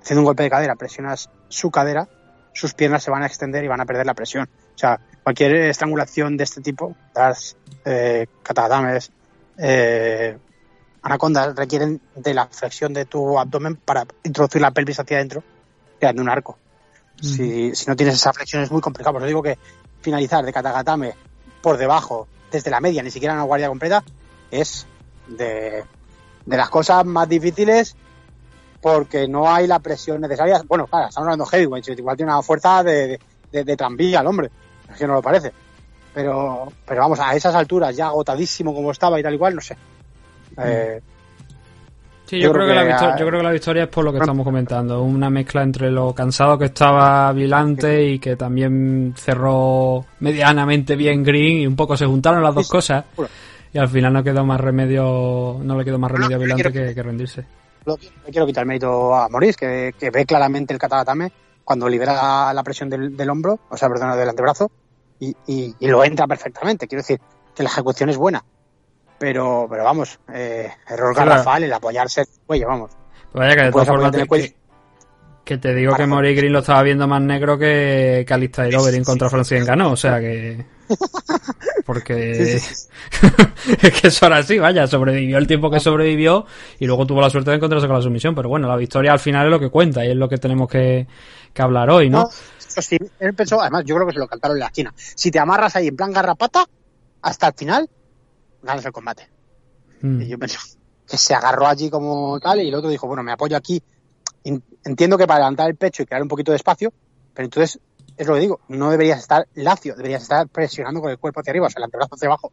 haciendo 0.00 0.20
un 0.20 0.26
golpe 0.26 0.44
de 0.44 0.50
cadera, 0.50 0.76
presionas 0.76 1.28
su 1.48 1.72
cadera, 1.72 2.08
sus 2.52 2.72
piernas 2.72 3.02
se 3.02 3.10
van 3.10 3.24
a 3.24 3.26
extender 3.26 3.64
y 3.64 3.68
van 3.68 3.80
a 3.80 3.84
perder 3.84 4.06
la 4.06 4.14
presión. 4.14 4.48
O 4.76 4.78
sea, 4.78 5.00
cualquier 5.24 5.56
estrangulación 5.56 6.36
de 6.36 6.44
este 6.44 6.60
tipo, 6.60 6.94
las 7.16 7.56
eh, 7.84 8.28
katatames, 8.44 9.10
eh, 9.58 10.38
anacondas 11.02 11.54
requieren 11.56 12.00
de 12.14 12.34
la 12.34 12.46
flexión 12.46 12.92
de 12.92 13.04
tu 13.04 13.38
abdomen 13.38 13.76
para 13.76 14.06
introducir 14.22 14.60
la 14.60 14.70
pelvis 14.70 15.00
hacia 15.00 15.16
adentro, 15.16 15.42
creando 15.98 16.22
un 16.22 16.28
arco. 16.28 16.58
si, 17.20 17.74
si, 17.74 17.86
no 17.86 17.96
tienes 17.96 18.14
esa 18.14 18.32
flexión 18.32 18.62
es 18.62 18.70
muy 18.70 18.80
complicado. 18.80 19.14
Por 19.14 19.22
eso 19.22 19.28
digo 19.28 19.42
que 19.42 19.58
finalizar 20.00 20.44
de 20.44 20.52
katagatame 20.52 21.14
por 21.62 21.76
debajo, 21.76 22.28
desde 22.50 22.70
la 22.70 22.80
media, 22.80 23.02
ni 23.02 23.10
siquiera 23.10 23.34
una 23.34 23.44
guardia 23.44 23.68
completa, 23.68 24.02
es 24.50 24.86
de, 25.28 25.84
de 26.46 26.56
las 26.56 26.70
cosas 26.70 27.04
más 27.04 27.28
difíciles 27.28 27.96
porque 28.80 29.28
no 29.28 29.52
hay 29.52 29.66
la 29.66 29.78
presión 29.78 30.20
necesaria. 30.20 30.62
Bueno, 30.66 30.86
claro, 30.86 31.08
estamos 31.08 31.26
hablando 31.26 31.44
de 31.44 31.50
heavyweight, 31.50 31.88
igual 31.98 32.16
tiene 32.16 32.32
una 32.32 32.42
fuerza 32.42 32.82
de, 32.82 33.20
de, 33.52 33.64
de, 33.64 33.76
tranvía 33.76 34.20
el 34.20 34.26
hombre, 34.26 34.50
es 34.90 34.96
que 34.96 35.06
no 35.06 35.14
lo 35.14 35.22
parece. 35.22 35.52
Pero, 36.14 36.72
pero 36.84 37.02
vamos, 37.02 37.20
a 37.20 37.34
esas 37.36 37.54
alturas, 37.54 37.94
ya 37.94 38.06
agotadísimo 38.06 38.74
como 38.74 38.90
estaba 38.90 39.20
y 39.20 39.22
tal 39.22 39.34
igual, 39.34 39.54
no 39.54 39.60
sé 39.60 39.76
Eh, 40.58 41.00
Sí, 42.30 42.38
yo, 42.38 42.52
creo, 42.52 42.68
que, 42.68 42.74
la 42.74 42.84
victoria, 42.84 43.16
yo 43.18 43.26
creo 43.26 43.40
que 43.40 43.44
la 43.44 43.50
victoria 43.50 43.82
es 43.82 43.88
por 43.88 44.04
lo 44.04 44.12
que 44.12 44.20
estamos 44.20 44.44
comentando, 44.44 45.02
una 45.02 45.28
mezcla 45.30 45.64
entre 45.64 45.90
lo 45.90 46.14
cansado 46.14 46.56
que 46.56 46.66
estaba 46.66 47.32
Vilante 47.32 48.04
y 48.04 48.20
que 48.20 48.36
también 48.36 49.14
cerró 49.16 50.06
medianamente 50.20 50.94
bien 50.94 51.24
Green 51.24 51.62
y 51.62 51.66
un 51.66 51.74
poco 51.74 51.96
se 51.96 52.06
juntaron 52.06 52.40
las 52.40 52.54
dos 52.54 52.68
cosas 52.68 53.04
y 53.72 53.78
al 53.78 53.88
final 53.88 54.12
no 54.12 54.22
quedó 54.22 54.44
más 54.44 54.60
remedio, 54.60 55.58
no 55.60 55.76
le 55.76 55.84
quedó 55.84 55.98
más 55.98 56.08
remedio 56.08 56.36
a 56.36 56.38
Vilante 56.38 56.72
que, 56.72 57.02
rendirse. 57.02 57.46
Le 57.84 58.30
quiero 58.30 58.46
quitar 58.46 58.64
mérito 58.64 59.12
a 59.12 59.28
Maurice, 59.28 59.92
que, 59.98 60.10
ve 60.10 60.24
claramente 60.24 60.72
el 60.72 60.78
katagatame 60.78 61.32
cuando 61.64 61.88
libera 61.88 62.52
la, 62.54 62.62
presión 62.62 62.88
del, 62.88 63.28
hombro, 63.28 63.58
o 63.68 63.76
sea, 63.76 63.88
perdón, 63.88 64.16
del 64.16 64.28
antebrazo, 64.28 64.70
y, 65.18 65.34
y, 65.48 65.74
lo 65.80 66.04
entra 66.04 66.28
perfectamente. 66.28 66.86
Quiero 66.86 67.02
decir 67.02 67.20
que 67.56 67.64
la 67.64 67.70
ejecución 67.70 68.08
es 68.08 68.16
buena 68.16 68.44
pero, 69.20 69.66
pero 69.68 69.84
vamos, 69.84 70.18
eh, 70.32 70.70
error 70.88 71.14
garrafal 71.14 71.62
el 71.62 71.72
apoyarse 71.74 72.22
el 72.22 72.26
cuello, 72.46 72.68
vamos. 72.68 72.90
Vaya 73.34 73.54
que 73.54 73.62
de 73.64 73.70
todas 73.70 73.86
formas 73.86 74.16
que, 75.44 75.58
te 75.58 75.74
digo 75.74 75.94
que 75.94 76.06
Mori 76.06 76.34
Green 76.34 76.52
lo 76.54 76.60
estaba 76.60 76.82
viendo 76.82 77.06
más 77.06 77.20
negro 77.20 77.58
que, 77.58 78.24
que 78.26 78.34
Alistair 78.34 78.74
Overeem 78.74 79.04
contra 79.04 79.28
Francis 79.28 79.66
ganó, 79.66 79.92
o 79.92 79.96
sea 79.96 80.20
que... 80.20 80.64
Porque 81.84 82.54
es 82.62 82.88
que 84.00 84.08
eso 84.08 84.26
era 84.26 84.38
así, 84.38 84.58
vaya, 84.58 84.86
sobrevivió 84.86 85.36
el 85.36 85.46
tiempo 85.46 85.70
que 85.70 85.80
sobrevivió 85.80 86.46
y 86.78 86.86
luego 86.86 87.06
tuvo 87.06 87.20
la 87.20 87.28
suerte 87.28 87.50
de 87.50 87.56
encontrarse 87.56 87.88
con 87.88 87.96
la 87.96 88.02
sumisión, 88.02 88.34
pero 88.34 88.48
bueno, 88.48 88.68
la 88.68 88.76
victoria 88.76 89.12
al 89.12 89.18
final 89.18 89.46
es 89.46 89.50
lo 89.50 89.60
que 89.60 89.68
cuenta 89.68 90.02
y 90.02 90.10
es 90.12 90.16
lo 90.16 90.30
que 90.30 90.38
tenemos 90.38 90.66
que, 90.66 91.06
que 91.52 91.62
hablar 91.62 91.90
hoy, 91.90 92.08
¿no? 92.08 92.26
sí, 92.58 92.96
él 93.18 93.34
pensó, 93.34 93.60
además 93.60 93.84
yo 93.84 93.96
creo 93.96 94.06
que 94.06 94.14
se 94.14 94.20
lo 94.20 94.28
cantaron 94.28 94.56
en 94.56 94.60
la 94.60 94.66
esquina, 94.66 94.94
si 94.96 95.30
te 95.30 95.38
amarras 95.38 95.76
ahí 95.76 95.88
en 95.88 95.96
plan 95.96 96.10
garrapata, 96.10 96.64
hasta 97.20 97.48
el 97.48 97.54
final, 97.54 97.90
ganas 98.62 98.84
el 98.84 98.92
combate. 98.92 99.28
Hmm. 100.00 100.20
Y 100.22 100.28
yo 100.28 100.38
pensé 100.38 100.58
que 101.08 101.16
se 101.16 101.34
agarró 101.34 101.66
allí 101.66 101.90
como 101.90 102.38
tal 102.40 102.60
y 102.60 102.68
el 102.68 102.74
otro 102.74 102.88
dijo, 102.88 103.06
bueno, 103.06 103.22
me 103.22 103.32
apoyo 103.32 103.56
aquí. 103.56 103.82
Entiendo 104.84 105.18
que 105.18 105.26
para 105.26 105.40
levantar 105.40 105.68
el 105.68 105.76
pecho 105.76 106.02
y 106.02 106.06
crear 106.06 106.22
un 106.22 106.28
poquito 106.28 106.52
de 106.52 106.56
espacio, 106.56 106.92
pero 107.34 107.44
entonces, 107.44 107.78
es 108.16 108.26
lo 108.26 108.34
que 108.34 108.40
digo, 108.40 108.60
no 108.68 108.90
deberías 108.90 109.18
estar 109.18 109.46
lacio, 109.54 109.94
deberías 109.94 110.22
estar 110.22 110.48
presionando 110.48 111.00
con 111.00 111.10
el 111.10 111.18
cuerpo 111.18 111.40
hacia 111.40 111.50
arriba, 111.50 111.66
o 111.66 111.70
sea, 111.70 111.80
el 111.80 111.84
antebrazo 111.84 112.14
hacia 112.14 112.28
abajo. 112.28 112.52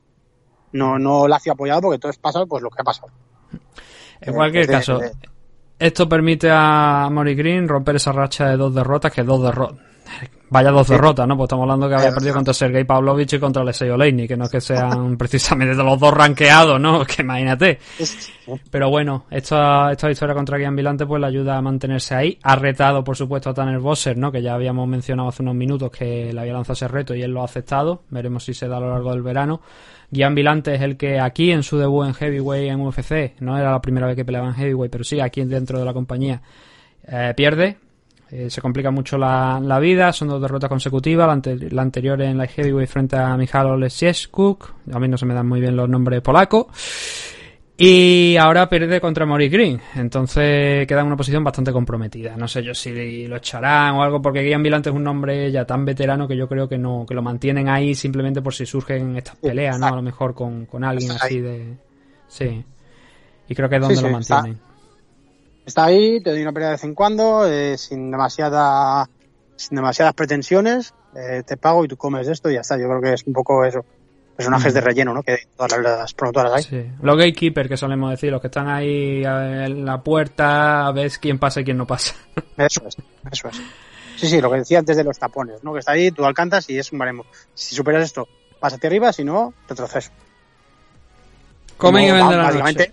No, 0.74 1.00
no 1.00 1.28
lacio 1.28 1.54
apoyado 1.54 1.82
porque 1.82 2.00
todo 2.00 2.12
es 2.12 2.18
pasado 2.18 2.46
pues 2.48 2.62
lo 2.62 2.70
que 2.70 2.82
ha 2.82 2.84
pasado. 2.84 3.10
En 4.20 4.34
cualquier 4.34 4.68
caso, 4.68 5.00
esto 5.80 6.10
permite 6.10 6.50
a 6.52 7.08
Mori 7.12 7.36
Green 7.36 7.68
romper 7.68 7.96
esa 7.96 8.12
racha 8.12 8.50
de 8.50 8.58
dos 8.58 8.74
derrotas, 8.76 9.14
que 9.14 9.24
dos 9.24 9.42
derrotas 9.42 9.88
Vaya 10.50 10.72
dos 10.72 10.88
derrotas, 10.88 11.28
¿no? 11.28 11.36
Pues 11.36 11.48
estamos 11.48 11.64
hablando 11.64 11.90
que 11.90 11.96
había 11.96 12.12
perdido 12.12 12.36
contra 12.36 12.54
Sergei 12.54 12.86
Pavlovich 12.86 13.34
y 13.34 13.40
contra 13.40 13.64
Alexei 13.64 13.90
Oleini, 13.90 14.28
que 14.28 14.38
no 14.38 14.46
es 14.46 14.52
que 14.52 14.62
sean 14.62 15.18
precisamente 15.18 15.76
de 15.76 15.84
los 15.84 16.00
dos 16.00 16.14
ranqueados, 16.14 16.80
¿no? 16.80 17.06
Que 17.06 17.22
imagínate. 17.22 17.80
Pero 18.72 18.90
bueno, 18.90 19.26
esta, 19.30 19.92
esta 19.92 20.08
victoria 20.08 20.34
contra 20.34 20.58
Guian 20.58 20.76
Vilante 20.76 21.06
pues 21.06 21.20
le 21.20 21.28
ayuda 21.28 21.58
a 21.58 21.62
mantenerse 21.62 22.16
ahí. 22.16 22.40
Ha 22.44 22.56
retado, 22.56 23.04
por 23.04 23.18
supuesto, 23.18 23.50
a 23.50 23.54
Tanner 23.54 23.80
Bosser, 23.80 24.18
¿no? 24.18 24.32
Que 24.32 24.42
ya 24.42 24.54
habíamos 24.54 24.88
mencionado 24.88 25.28
hace 25.28 25.44
unos 25.44 25.56
minutos 25.56 25.92
que 25.92 26.32
le 26.32 26.40
había 26.40 26.54
lanzado 26.54 26.74
ese 26.74 26.88
reto 26.88 27.14
y 27.14 27.24
él 27.24 27.32
lo 27.32 27.42
ha 27.42 27.46
aceptado. 27.46 28.04
Veremos 28.10 28.46
si 28.46 28.54
se 28.54 28.70
da 28.70 28.78
a 28.78 28.80
lo 28.80 28.90
largo 28.90 29.12
del 29.12 29.24
verano. 29.24 29.60
Guian 30.10 30.34
Vilante 30.34 30.76
es 30.76 30.82
el 30.82 30.96
que 30.96 31.20
aquí 31.20 31.52
en 31.52 31.64
su 31.64 31.78
debut 31.78 32.08
en 32.08 32.14
Heavyweight 32.14 32.72
en 32.72 32.80
UFC, 32.80 33.42
no 33.42 33.58
era 33.58 33.72
la 33.72 33.82
primera 33.82 34.08
vez 34.08 34.16
que 34.16 34.24
peleaba 34.24 34.48
en 34.48 34.54
Heavyweight, 34.54 34.92
pero 34.92 35.04
sí 35.04 35.20
aquí 35.20 35.44
dentro 35.44 35.78
de 35.78 35.84
la 35.84 35.92
compañía, 35.92 36.42
eh, 37.06 37.34
pierde 37.36 37.87
eh, 38.30 38.50
se 38.50 38.62
complica 38.62 38.92
mucho 38.92 39.18
la, 39.18 39.80
vida, 39.80 40.12
son 40.12 40.28
dos 40.28 40.42
derrotas 40.42 40.70
consecutivas, 40.70 41.28
la, 41.72 41.82
anterior 41.82 42.22
en 42.22 42.38
la 42.38 42.48
heavyweight 42.48 42.90
frente 42.90 43.16
a 43.16 43.38
Michał 43.38 43.70
Olesieszczuk, 43.70 44.74
a 44.92 45.00
mí 45.00 45.08
no 45.08 45.18
se 45.18 45.26
me 45.26 45.34
dan 45.34 45.48
muy 45.48 45.62
bien 45.62 45.76
los 45.76 45.88
nombres 45.88 46.22
polacos, 46.22 46.68
y 47.78 48.36
ahora 48.38 48.68
pierde 48.68 49.00
contra 49.00 49.26
Maurice 49.26 49.56
Green, 49.56 49.80
entonces 49.96 50.86
queda 50.88 51.02
en 51.02 51.08
una 51.08 51.16
posición 51.16 51.44
bastante 51.44 51.72
comprometida. 51.72 52.36
No 52.36 52.48
sé 52.48 52.64
yo 52.64 52.74
si 52.74 53.28
lo 53.28 53.38
echarán 53.38 53.96
o 53.96 54.04
algo, 54.04 54.20
porque 54.20 54.42
Guian 54.42 54.64
Vilante 54.64 54.90
es 54.90 54.96
un 54.96 55.04
nombre 55.04 55.52
ya 55.52 55.64
tan 55.64 55.86
veterano 55.86 56.28
que 56.28 56.36
yo 56.36 56.50
creo 56.50 56.68
que 56.68 56.80
no 56.80 57.06
que 57.08 57.14
lo 57.14 57.22
mantienen 57.22 57.70
ahí 57.70 57.94
simplemente 57.94 58.42
por 58.42 58.56
si 58.56 58.66
surgen 58.66 59.16
estas 59.16 59.36
peleas, 59.36 59.80
¿no? 59.80 59.88
A 59.88 59.96
lo 59.96 60.02
mejor 60.02 60.34
con, 60.34 60.68
alguien 60.84 61.12
así 61.12 61.40
de... 61.40 61.78
Sí. 62.28 62.66
Y 63.48 63.56
creo 63.56 63.70
que 63.70 63.76
es 63.76 63.82
donde 63.82 64.02
lo 64.02 64.10
mantienen 64.10 64.54
está 64.54 64.67
ahí, 65.76 66.22
te 66.22 66.32
doy 66.32 66.42
una 66.42 66.54
pelea 66.54 66.70
de 66.70 66.76
vez 66.76 66.84
en 66.84 66.96
cuando, 66.96 67.46
eh, 67.46 67.78
sin 67.78 68.10
demasiada 68.10 69.10
sin 69.58 69.76
demasiadas 69.76 70.14
pretensiones, 70.14 70.94
eh, 71.16 71.44
te 71.46 71.58
pago 71.58 71.84
y 71.84 71.88
tú 71.88 71.98
comes 71.98 72.28
esto 72.28 72.50
y 72.50 72.54
ya 72.54 72.62
está. 72.62 72.78
Yo 72.78 72.88
creo 72.88 73.02
que 73.02 73.14
es 73.14 73.24
un 73.26 73.34
poco 73.34 73.66
eso. 73.66 73.84
Personajes 74.36 74.74
de 74.74 74.82
mm. 74.82 74.84
relleno, 74.84 75.14
¿no? 75.16 75.24
Que 75.24 75.48
todas 75.58 75.80
las 75.80 76.14
promotoras 76.14 76.54
hay. 76.54 76.64
Sí. 76.64 76.92
Los 77.02 77.18
gatekeepers, 77.18 77.70
que 77.70 77.78
solemos 77.78 78.12
decir, 78.12 78.32
los 78.32 78.40
que 78.40 78.48
están 78.48 78.70
ahí 78.70 79.24
en 79.26 79.84
la 79.84 80.02
puerta, 80.04 80.92
ves 80.92 81.18
quién 81.18 81.40
pasa 81.40 81.62
y 81.62 81.64
quién 81.64 81.78
no 81.78 81.88
pasa. 81.88 82.14
Eso 82.58 82.88
es, 82.88 82.98
eso 83.32 83.48
es. 83.50 83.62
Sí, 84.16 84.28
sí, 84.28 84.42
lo 84.42 84.50
que 84.52 84.58
decía 84.58 84.80
antes 84.80 84.98
de 84.98 85.04
los 85.04 85.20
tapones, 85.20 85.64
¿no? 85.64 85.74
Que 85.74 85.80
está 85.80 85.92
ahí, 85.92 86.12
tú 86.12 86.26
alcanzas 86.26 86.70
y 86.70 86.78
es 86.78 86.92
un 86.92 87.00
baremo. 87.00 87.26
Si 87.54 87.76
superas 87.76 88.04
esto, 88.04 88.28
pásate 88.60 88.88
arriba, 88.88 89.14
si 89.14 89.24
no, 89.24 89.54
retroceso. 89.68 90.12
Comen 91.78 92.06
y 92.06 92.12
venden 92.12 92.38
la 92.38 92.52
noche. 92.52 92.92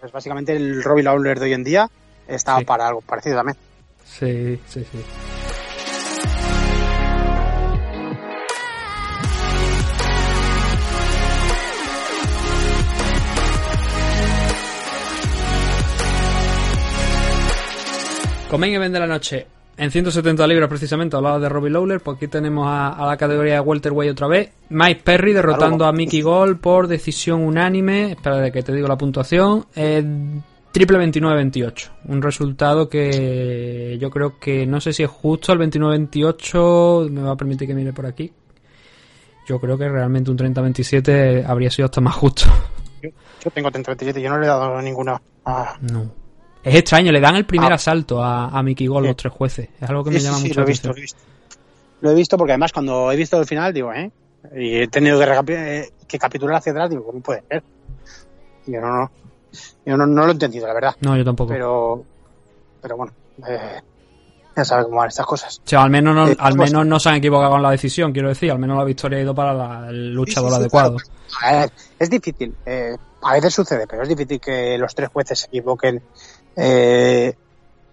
Pues 0.00 0.12
básicamente 0.12 0.54
el 0.54 0.82
Robbie 0.82 1.02
Lawler 1.02 1.38
de 1.38 1.46
hoy 1.46 1.52
en 1.54 1.64
día 1.64 1.90
está 2.28 2.60
para 2.60 2.88
algo 2.88 3.00
parecido 3.00 3.36
también. 3.36 3.56
Sí, 4.04 4.60
sí, 4.68 4.84
sí. 4.90 5.04
Comen 18.48 18.72
y 18.72 18.78
vende 18.78 19.00
la 19.00 19.08
noche. 19.08 19.46
En 19.78 19.90
170 19.90 20.46
libras, 20.46 20.68
precisamente, 20.70 21.16
hablaba 21.16 21.38
de 21.38 21.50
Robbie 21.50 21.70
Lawler, 21.70 22.00
pues 22.00 22.16
aquí 22.16 22.28
tenemos 22.28 22.66
a, 22.66 23.04
la 23.06 23.16
categoría 23.18 23.54
de 23.54 23.60
welterweight 23.60 24.12
otra 24.12 24.26
vez. 24.26 24.50
Mike 24.70 25.02
Perry 25.04 25.34
derrotando 25.34 25.84
a 25.84 25.92
Mickey 25.92 26.22
Gol 26.22 26.58
por 26.58 26.88
decisión 26.88 27.42
unánime. 27.42 28.12
Espera 28.12 28.38
de 28.38 28.50
que 28.50 28.62
te 28.62 28.72
digo 28.72 28.88
la 28.88 28.96
puntuación. 28.96 29.66
Eh, 29.76 30.02
triple 30.72 30.98
29-28. 30.98 31.90
Un 32.06 32.22
resultado 32.22 32.88
que 32.88 33.98
yo 34.00 34.10
creo 34.10 34.38
que 34.38 34.66
no 34.66 34.80
sé 34.80 34.94
si 34.94 35.02
es 35.02 35.10
justo 35.10 35.52
el 35.52 35.58
29-28. 35.58 37.10
Me 37.10 37.22
va 37.22 37.32
a 37.32 37.36
permitir 37.36 37.68
que 37.68 37.74
mire 37.74 37.92
por 37.92 38.06
aquí. 38.06 38.32
Yo 39.46 39.60
creo 39.60 39.76
que 39.76 39.88
realmente 39.88 40.30
un 40.30 40.38
30-27 40.38 41.44
habría 41.46 41.70
sido 41.70 41.84
hasta 41.84 42.00
más 42.00 42.14
justo. 42.14 42.46
Yo, 43.02 43.50
tengo 43.50 43.70
30-27, 43.70 44.20
yo 44.20 44.30
no 44.30 44.38
le 44.38 44.46
he 44.46 44.48
dado 44.48 44.80
ninguna. 44.80 45.20
No. 45.82 46.25
Es 46.66 46.74
extraño, 46.74 47.12
le 47.12 47.20
dan 47.20 47.36
el 47.36 47.46
primer 47.46 47.70
ah. 47.70 47.76
asalto 47.76 48.20
a, 48.20 48.48
a 48.48 48.60
Mickey 48.60 48.88
Gol 48.88 49.04
los 49.04 49.14
tres 49.14 49.32
jueces. 49.32 49.68
Es 49.80 49.88
algo 49.88 50.02
que 50.02 50.10
me 50.10 50.18
llama 50.18 50.40
mucho 50.40 50.54
la 50.54 50.62
atención. 50.62 50.92
Lo 50.92 50.98
he, 50.98 51.00
visto, 51.00 51.18
lo 52.00 52.10
he 52.10 52.14
visto 52.16 52.36
porque 52.36 52.52
además 52.54 52.72
cuando 52.72 53.12
he 53.12 53.14
visto 53.14 53.38
el 53.38 53.46
final 53.46 53.72
digo, 53.72 53.92
¿eh? 53.92 54.10
Y 54.52 54.78
he 54.78 54.88
tenido 54.88 55.16
que, 55.20 55.52
eh, 55.54 55.92
que 56.08 56.18
capitular 56.18 56.56
hacia 56.56 56.72
atrás, 56.72 56.90
digo, 56.90 57.06
¿cómo 57.06 57.20
puede 57.20 57.44
ser? 57.48 57.62
Yo 58.66 58.80
no, 58.80 58.96
no. 58.96 59.10
Yo 59.84 59.96
no, 59.96 60.06
no 60.08 60.22
lo 60.22 60.28
he 60.28 60.32
entendido, 60.32 60.66
la 60.66 60.74
verdad. 60.74 60.96
No, 61.02 61.16
yo 61.16 61.24
tampoco. 61.24 61.52
Pero, 61.52 62.04
pero 62.82 62.96
bueno, 62.96 63.12
eh, 63.48 63.80
ya 64.56 64.64
sabes 64.64 64.86
cómo 64.86 64.96
van 64.96 65.08
estas 65.08 65.26
cosas. 65.26 65.62
O 65.64 65.68
sea, 65.68 65.84
al 65.84 65.90
menos, 65.90 66.16
no, 66.16 66.26
eh, 66.26 66.36
al 66.36 66.56
pues- 66.56 66.72
menos 66.72 66.84
no 66.84 66.98
se 66.98 67.10
han 67.10 67.14
equivocado 67.14 67.52
con 67.52 67.62
la 67.62 67.70
decisión, 67.70 68.12
quiero 68.12 68.28
decir. 68.28 68.50
Al 68.50 68.58
menos 68.58 68.76
la 68.76 68.82
victoria 68.82 69.18
ha 69.18 69.22
ido 69.22 69.36
para 69.36 69.88
el 69.88 70.12
luchador 70.12 70.52
adecuado. 70.52 70.96
es 71.96 72.10
difícil. 72.10 72.56
Eh, 72.66 72.96
a 73.22 73.32
veces 73.34 73.54
sucede, 73.54 73.86
pero 73.86 74.02
es 74.02 74.08
difícil 74.08 74.40
que 74.40 74.76
los 74.78 74.94
tres 74.94 75.10
jueces 75.12 75.38
se 75.38 75.46
equivoquen 75.46 76.02
eh, 76.56 77.34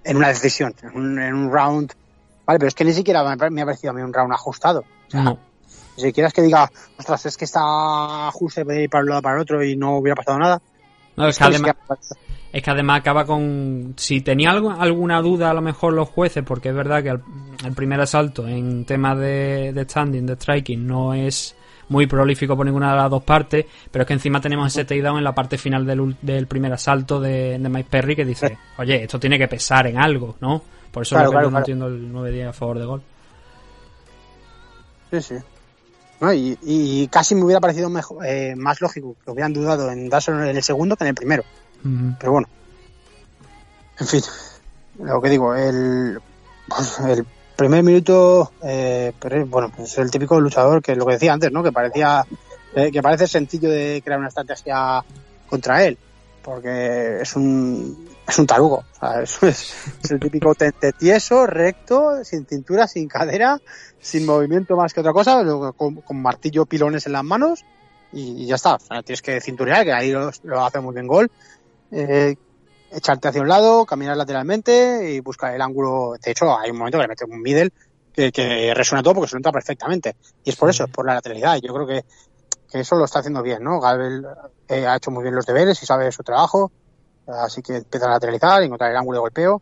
en 0.03 0.17
una 0.17 0.29
decisión, 0.29 0.73
en 0.81 1.33
un, 1.33 1.51
round. 1.51 1.93
Vale, 2.45 2.59
pero 2.59 2.67
es 2.67 2.75
que 2.75 2.85
ni 2.85 2.93
siquiera 2.93 3.23
me 3.23 3.61
ha 3.61 3.65
parecido 3.65 3.91
a 3.91 3.93
mí 3.93 4.01
un 4.01 4.13
round 4.13 4.33
ajustado. 4.33 4.83
no. 5.13 5.37
Si 5.95 6.11
quieres 6.11 6.33
que 6.33 6.41
diga, 6.41 6.71
ostras, 6.97 7.25
es 7.27 7.37
que 7.37 7.45
está 7.45 8.27
ajuste 8.27 8.63
de 8.63 8.83
ir 8.83 8.89
para 8.89 9.03
un 9.03 9.09
lado 9.11 9.21
para 9.21 9.35
el 9.35 9.41
otro 9.41 9.63
y 9.63 9.75
no 9.75 9.97
hubiera 9.97 10.15
pasado 10.15 10.39
nada. 10.39 10.61
No, 11.15 11.27
es, 11.27 11.37
que 11.37 11.43
además, 11.43 11.75
es 12.51 12.63
que 12.63 12.71
además 12.71 12.99
acaba 13.01 13.25
con. 13.25 13.93
Si 13.97 14.21
tenía 14.21 14.49
algo, 14.49 14.71
alguna 14.71 15.21
duda, 15.21 15.51
a 15.51 15.53
lo 15.53 15.61
mejor 15.61 15.93
los 15.93 16.09
jueces, 16.09 16.43
porque 16.43 16.69
es 16.69 16.75
verdad 16.75 17.03
que 17.03 17.09
el, 17.09 17.73
primer 17.75 18.01
asalto 18.01 18.47
en 18.47 18.85
temas 18.85 19.19
de, 19.19 19.71
de 19.73 19.83
standing, 19.83 20.25
de 20.25 20.35
striking, 20.35 20.87
no 20.87 21.13
es 21.13 21.55
muy 21.89 22.07
prolífico 22.07 22.55
por 22.55 22.65
ninguna 22.65 22.91
de 22.91 22.97
las 22.97 23.09
dos 23.09 23.23
partes, 23.23 23.65
pero 23.91 24.03
es 24.03 24.07
que 24.07 24.13
encima 24.13 24.41
tenemos 24.41 24.67
ese 24.67 24.85
takedown 24.85 25.17
en 25.17 25.23
la 25.23 25.35
parte 25.35 25.57
final 25.57 25.85
del, 25.85 26.15
del 26.21 26.47
primer 26.47 26.73
asalto 26.73 27.19
de, 27.19 27.57
de, 27.59 27.69
Mike 27.69 27.89
Perry 27.89 28.15
que 28.15 28.25
dice, 28.25 28.57
oye, 28.77 29.03
esto 29.03 29.19
tiene 29.19 29.37
que 29.37 29.47
pesar 29.47 29.87
en 29.87 29.97
algo, 29.97 30.35
¿no? 30.39 30.61
Por 30.91 31.03
eso 31.03 31.15
claro, 31.15 31.49
no 31.49 31.57
entiendo 31.57 31.87
el 31.87 32.13
9-10 32.13 32.49
a 32.49 32.53
favor 32.53 32.79
de 32.79 32.85
gol. 32.85 33.01
Sí, 35.11 35.21
sí. 35.21 35.35
y, 36.61 37.07
casi 37.07 37.35
me 37.35 37.43
hubiera 37.43 37.59
parecido 37.59 37.89
mejor, 37.89 38.25
eh, 38.25 38.55
más 38.55 38.79
lógico 38.79 39.15
que 39.23 39.31
hubieran 39.31 39.53
dudado 39.53 39.91
en 39.91 40.09
dárselo 40.09 40.43
en 40.43 40.55
el 40.55 40.63
segundo 40.63 40.95
que 40.95 41.03
en 41.03 41.09
el 41.09 41.15
primero. 41.15 41.43
Pero 42.19 42.31
bueno. 42.31 42.47
En 43.99 44.07
fin, 44.07 44.21
lo 44.99 45.21
que 45.21 45.29
digo, 45.29 45.55
el, 45.55 46.19
pues, 46.67 46.99
el 46.99 47.25
primer 47.55 47.83
minuto, 47.83 48.51
eh, 48.63 49.13
bueno, 49.47 49.67
es 49.67 49.73
pues 49.75 49.97
el 49.97 50.11
típico 50.11 50.39
luchador 50.39 50.81
que 50.81 50.95
lo 50.95 51.05
que 51.05 51.13
decía 51.13 51.33
antes, 51.33 51.51
¿no? 51.51 51.63
Que 51.63 51.71
parecía, 51.71 52.25
eh, 52.75 52.91
que 52.91 53.01
parece 53.01 53.27
sencillo 53.27 53.69
de 53.69 54.01
crear 54.03 54.19
una 54.19 54.29
estrategia 54.29 55.03
contra 55.49 55.83
él. 55.83 55.97
porque 56.41 57.21
es 57.21 57.35
un, 57.35 58.09
es 58.27 58.39
un 58.39 58.47
tarugo. 58.47 58.83
es, 59.21 59.73
el 60.09 60.19
típico 60.19 60.55
tente 60.55 60.91
tieso, 60.93 61.47
recto, 61.47 62.23
sin 62.23 62.45
cintura, 62.45 62.87
sin 62.87 63.07
cadera, 63.07 63.59
sin 63.99 64.25
movimiento 64.25 64.75
más 64.75 64.93
que 64.93 64.99
otra 64.99 65.13
cosa, 65.13 65.43
con, 65.75 66.21
martillo 66.21 66.65
pilones 66.65 67.05
en 67.05 67.13
las 67.13 67.23
manos 67.23 67.63
y, 68.11 68.45
ya 68.45 68.55
está. 68.55 68.77
tienes 69.03 69.21
que 69.21 69.39
cinturear, 69.41 69.85
que 69.85 69.93
ahí 69.93 70.11
lo, 70.11 70.65
hace 70.65 70.79
muy 70.79 70.93
bien 70.93 71.07
gol. 71.07 71.31
Eh, 71.91 72.35
echarte 72.95 73.27
hacia 73.27 73.41
un 73.41 73.47
lado, 73.47 73.85
caminar 73.85 74.17
lateralmente 74.17 75.11
y 75.11 75.19
buscar 75.19 75.53
el 75.53 75.61
ángulo. 75.61 76.13
De 76.23 76.31
hecho, 76.31 76.57
hay 76.57 76.71
un 76.71 76.77
momento 76.77 76.97
que 76.97 77.03
le 77.03 77.07
mete 77.07 77.25
un 77.25 77.41
middle 77.41 77.71
que, 78.13 78.73
resuena 78.75 79.03
todo 79.03 79.15
porque 79.15 79.29
se 79.29 79.35
lo 79.35 79.39
entra 79.39 79.51
perfectamente. 79.51 80.15
Y 80.43 80.51
es 80.51 80.55
por 80.55 80.69
eso, 80.69 80.85
es 80.85 80.91
por 80.91 81.05
la 81.05 81.15
lateralidad. 81.15 81.57
Yo 81.61 81.73
creo 81.73 81.87
que, 81.87 82.05
eso 82.71 82.95
lo 82.95 83.05
está 83.05 83.19
haciendo 83.19 83.43
bien, 83.43 83.63
¿no? 83.63 83.79
Galvel 83.79 84.25
eh, 84.67 84.87
ha 84.87 84.95
hecho 84.95 85.11
muy 85.11 85.21
bien 85.21 85.35
los 85.35 85.45
deberes 85.45 85.81
y 85.83 85.85
sabe 85.85 86.11
su 86.11 86.23
trabajo. 86.23 86.71
Así 87.27 87.61
que 87.61 87.77
empieza 87.77 88.07
a 88.07 88.11
lateralizar, 88.11 88.63
encontrar 88.63 88.89
el 88.89 88.97
ángulo 88.97 89.17
de 89.17 89.21
golpeo. 89.21 89.61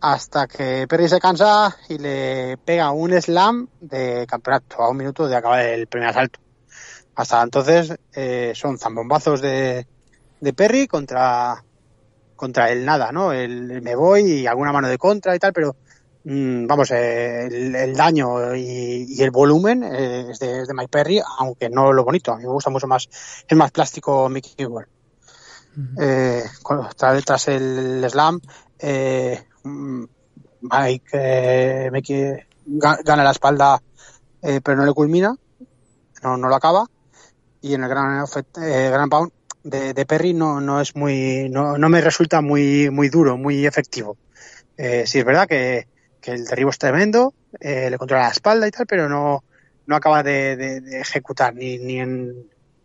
Hasta 0.00 0.46
que 0.46 0.86
Perry 0.86 1.08
se 1.08 1.18
cansa 1.18 1.74
y 1.88 1.96
le 1.96 2.58
pega 2.58 2.90
un 2.90 3.10
slam 3.22 3.68
de 3.80 4.26
campeonato 4.28 4.82
a 4.82 4.90
un 4.90 4.98
minuto 4.98 5.26
de 5.26 5.36
acabar 5.36 5.60
el 5.60 5.86
primer 5.86 6.10
asalto. 6.10 6.40
Hasta 7.14 7.42
entonces 7.42 7.94
eh, 8.12 8.52
son 8.54 8.76
zambombazos 8.76 9.40
de, 9.40 9.86
de 10.40 10.52
Perry 10.52 10.86
contra, 10.86 11.64
contra 12.36 12.70
el 12.70 12.84
nada, 12.84 13.12
¿no? 13.12 13.32
El, 13.32 13.82
me 13.82 13.94
voy 13.94 14.22
y 14.22 14.46
alguna 14.46 14.72
mano 14.72 14.88
de 14.88 14.98
contra 14.98 15.34
y 15.34 15.38
tal, 15.38 15.52
pero 15.52 15.76
mm, 16.24 16.66
vamos, 16.66 16.90
eh, 16.90 17.46
el, 17.46 17.94
daño 17.94 18.54
y, 18.54 19.20
el 19.22 19.30
volumen 19.30 19.82
eh, 19.84 20.30
es, 20.30 20.38
de, 20.38 20.66
Mike 20.74 20.88
Perry, 20.88 21.20
aunque 21.38 21.68
no 21.70 21.92
lo 21.92 22.04
bonito. 22.04 22.32
A 22.32 22.36
mí 22.36 22.44
me 22.44 22.50
gusta 22.50 22.70
mucho 22.70 22.86
más, 22.86 23.08
es 23.48 23.56
más 23.56 23.70
plástico 23.70 24.28
Mickey 24.28 24.66
Ward. 24.66 24.88
Eh, 26.00 26.44
tras, 26.96 27.48
el 27.48 28.06
slam, 28.08 28.40
mm, 29.64 30.04
Mike, 30.60 31.90
Mickey 31.92 32.32
gana 32.66 33.24
la 33.24 33.32
espalda, 33.32 33.82
pero 34.40 34.76
no 34.76 34.86
le 34.86 34.92
culmina, 34.92 35.34
no, 36.22 36.36
no 36.36 36.48
lo 36.48 36.54
acaba. 36.54 36.86
Y 37.60 37.74
en 37.74 37.82
el 37.82 37.88
gran, 37.88 38.24
gran 38.54 39.08
pound 39.08 39.32
de, 39.64 40.06
Perry 40.06 40.34
no, 40.34 40.60
no 40.60 40.80
es 40.80 40.94
muy, 40.94 41.48
no, 41.48 41.78
no, 41.78 41.88
me 41.88 42.00
resulta 42.00 42.40
muy, 42.40 42.90
muy 42.90 43.08
duro, 43.08 43.36
muy 43.36 43.66
efectivo. 43.66 44.16
Eh, 44.76 45.04
sí 45.06 45.18
es 45.18 45.24
verdad 45.24 45.48
que, 45.48 45.86
el 46.24 46.44
derribo 46.44 46.70
es 46.70 46.78
tremendo, 46.78 47.34
eh, 47.60 47.90
le 47.90 47.98
controla 47.98 48.24
la 48.24 48.30
espalda 48.30 48.66
y 48.66 48.70
tal, 48.70 48.86
pero 48.86 49.08
no, 49.08 49.44
no 49.86 49.96
acaba 49.96 50.22
de, 50.22 50.82
ejecutar 51.00 51.54
ni, 51.54 51.78
ni, 51.78 52.00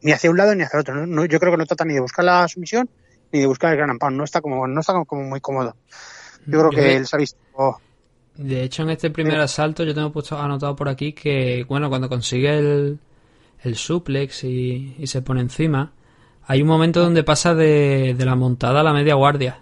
ni 0.02 0.12
hacia 0.12 0.30
un 0.30 0.38
lado 0.38 0.56
ni 0.56 0.64
hacia 0.64 0.78
el 0.78 0.82
otro. 0.82 1.08
No, 1.08 1.26
yo 1.26 1.40
creo 1.40 1.52
que 1.52 1.58
no 1.58 1.66
trata 1.66 1.86
ni 1.86 1.94
de 1.94 2.02
buscar 2.02 2.26
la 2.26 2.48
sumisión 2.48 2.90
ni 3.32 3.40
de 3.40 3.46
buscar 3.46 3.72
el 3.72 3.78
gran 3.78 3.98
pound. 3.98 4.18
No 4.18 4.24
está 4.24 4.42
como, 4.42 4.68
no 4.68 4.80
está 4.80 4.94
como, 5.06 5.24
muy 5.24 5.40
cómodo. 5.40 5.76
Yo 6.48 6.60
creo 6.60 6.70
que 6.72 6.96
él 6.96 7.08
se 7.08 7.16
ha 7.16 7.20
visto. 7.20 7.38
De 8.36 8.64
hecho, 8.64 8.84
en 8.84 8.90
este 8.90 9.10
primer 9.10 9.40
asalto 9.40 9.84
yo 9.84 9.94
tengo 9.94 10.12
puesto 10.12 10.38
anotado 10.38 10.76
por 10.76 10.90
aquí 10.90 11.14
que, 11.14 11.66
bueno, 11.68 11.90
cuando 11.90 12.10
consigue 12.10 12.58
el, 12.58 13.00
el 13.64 13.76
suplex 13.76 14.44
y, 14.46 14.96
y 14.98 15.08
se 15.08 15.22
pone 15.22 15.42
encima, 15.42 15.94
hay 16.50 16.64
un 16.64 16.68
momento 16.68 17.00
donde 17.00 17.24
pasa 17.24 17.54
de, 17.54 18.16
la 18.18 18.36
montada 18.36 18.80
a 18.80 18.84
la 18.84 18.92
media 18.92 19.14
guardia. 19.14 19.60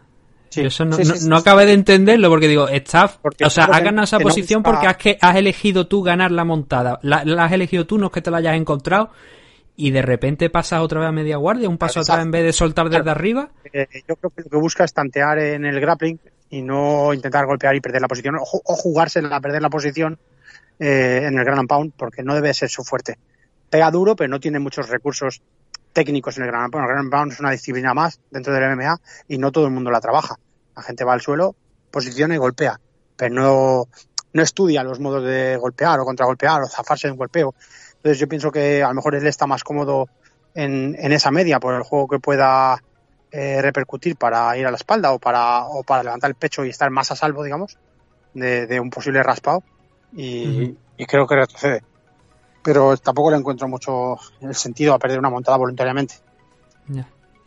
eso 0.55 0.85
no, 0.85 1.35
acabé 1.35 1.65
de 1.65 1.73
entenderlo 1.73 2.29
porque 2.29 2.47
digo, 2.47 2.69
estás, 2.69 3.19
o 3.43 3.49
sea, 3.49 3.65
has 3.65 3.83
ganado 3.83 4.05
esa 4.05 4.19
posición 4.19 4.63
porque 4.63 4.88
has, 4.88 4.95
que, 4.95 5.17
has 5.19 5.35
elegido 5.35 5.88
tú 5.88 6.01
ganar 6.01 6.31
la 6.31 6.45
montada. 6.45 6.97
La, 7.01 7.17
has 7.43 7.51
elegido 7.51 7.85
tú, 7.85 7.97
no 7.97 8.05
es 8.05 8.13
que 8.13 8.21
te 8.21 8.31
la 8.31 8.38
hayas 8.38 8.55
encontrado. 8.55 9.11
Y 9.75 9.91
de 9.91 10.01
repente 10.01 10.49
pasas 10.49 10.79
otra 10.79 11.01
vez 11.01 11.09
a 11.09 11.11
media 11.11 11.35
guardia, 11.35 11.67
un 11.67 11.77
paso 11.77 11.99
atrás 11.99 12.21
en 12.21 12.31
vez 12.31 12.45
de 12.45 12.53
soltar 12.53 12.89
desde 12.89 13.09
arriba. 13.09 13.49
Eh, 13.73 13.85
yo 14.07 14.15
creo 14.15 14.31
que 14.31 14.43
lo 14.43 14.49
que 14.49 14.57
busca 14.57 14.85
es 14.85 14.93
tantear 14.93 15.39
en 15.39 15.65
el 15.65 15.81
grappling 15.81 16.17
y 16.49 16.61
no 16.61 17.13
intentar 17.13 17.45
golpear 17.45 17.75
y 17.75 17.81
perder 17.81 18.01
la 18.01 18.07
posición 18.07 18.35
o, 18.39 18.45
jugarse 18.45 19.21
a 19.29 19.41
perder 19.41 19.61
la 19.61 19.69
posición 19.69 20.17
eh, 20.79 21.23
en 21.25 21.38
el 21.38 21.43
Grand 21.43 21.67
Pound 21.67 21.91
porque 21.97 22.23
no 22.23 22.33
debe 22.33 22.53
ser 22.53 22.69
su 22.69 22.85
fuerte. 22.85 23.17
Pega 23.69 23.91
duro, 23.91 24.15
pero 24.15 24.29
no 24.29 24.39
tiene 24.39 24.59
muchos 24.59 24.88
recursos 24.88 25.41
técnicos 25.97 26.37
en 26.37 26.43
el 26.43 26.51
Gran 26.51 26.69
Pound. 26.69 26.87
El 26.87 26.93
Gran 26.93 27.09
Pound 27.09 27.31
es 27.31 27.39
una 27.39 27.49
disciplina 27.49 27.91
más 27.95 28.19
dentro 28.29 28.53
del 28.53 28.75
MMA 28.75 28.99
y 29.27 29.39
no 29.39 29.51
todo 29.51 29.65
el 29.65 29.71
mundo 29.71 29.89
la 29.89 29.99
trabaja. 29.99 30.35
La 30.75 30.83
gente 30.83 31.03
va 31.03 31.13
al 31.13 31.21
suelo, 31.21 31.55
posiciona 31.89 32.35
y 32.35 32.37
golpea, 32.37 32.79
pero 33.15 33.33
no, 33.33 33.85
no 34.31 34.43
estudia 34.43 34.83
los 34.83 34.99
modos 34.99 35.23
de 35.23 35.57
golpear 35.57 35.99
o 35.99 36.05
contragolpear 36.05 36.61
o 36.61 36.67
zafarse 36.67 37.07
de 37.07 37.13
un 37.13 37.17
golpeo. 37.17 37.55
Entonces 37.95 38.19
yo 38.19 38.27
pienso 38.27 38.51
que 38.51 38.83
a 38.83 38.89
lo 38.89 38.93
mejor 38.93 39.15
él 39.15 39.25
está 39.25 39.47
más 39.47 39.63
cómodo 39.63 40.07
en, 40.53 40.95
en 40.99 41.13
esa 41.13 41.31
media 41.31 41.59
por 41.59 41.73
el 41.73 41.81
juego 41.81 42.07
que 42.07 42.19
pueda 42.19 42.77
eh, 43.31 43.59
repercutir 43.63 44.17
para 44.17 44.55
ir 44.55 44.67
a 44.67 44.69
la 44.69 44.77
espalda 44.77 45.13
o 45.13 45.17
para, 45.17 45.65
o 45.65 45.81
para 45.81 46.03
levantar 46.03 46.29
el 46.29 46.35
pecho 46.35 46.63
y 46.63 46.69
estar 46.69 46.91
más 46.91 47.11
a 47.11 47.15
salvo, 47.15 47.43
digamos, 47.43 47.75
de, 48.35 48.79
un 48.79 48.91
posible 48.91 49.23
raspado. 49.23 49.63
Y, 50.13 50.77
y 50.95 51.05
creo 51.07 51.25
que 51.25 51.35
retrocede 51.37 51.81
pero 52.68 52.97
tampoco 52.97 53.32
le 53.32 53.38
encuentro 53.38 53.65
mucho 53.70 54.18
el 54.41 54.53
sentido 54.53 54.93
a 54.93 54.99
perder 54.99 55.20
una 55.20 55.30
montada 55.30 55.55
voluntariamente. 55.55 56.15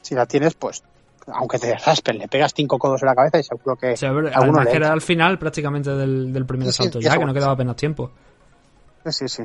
Si 0.01 0.14
la 0.14 0.25
tienes, 0.25 0.55
pues, 0.55 0.83
aunque 1.27 1.59
te 1.59 1.77
raspen, 1.77 2.16
le 2.16 2.27
pegas 2.27 2.55
cinco 2.57 2.79
codos 2.79 3.03
en 3.03 3.07
la 3.09 3.14
cabeza 3.14 3.39
y 3.39 3.43
seguro 3.43 3.77
que 3.77 3.99
sí, 3.99 4.07
alguno 4.07 4.64
le 4.64 4.75
era 4.75 4.91
al 4.91 5.03
final 5.03 5.39
prácticamente 5.39 5.91
del, 5.91 6.47
primer 6.47 6.71
asalto, 6.71 7.01
ya 7.01 7.18
que 7.18 7.27
no 7.27 7.35
quedaba 7.35 7.53
apenas 7.53 7.77
tiempo. 7.77 8.11
Sí, 9.05 9.29
sí. 9.29 9.43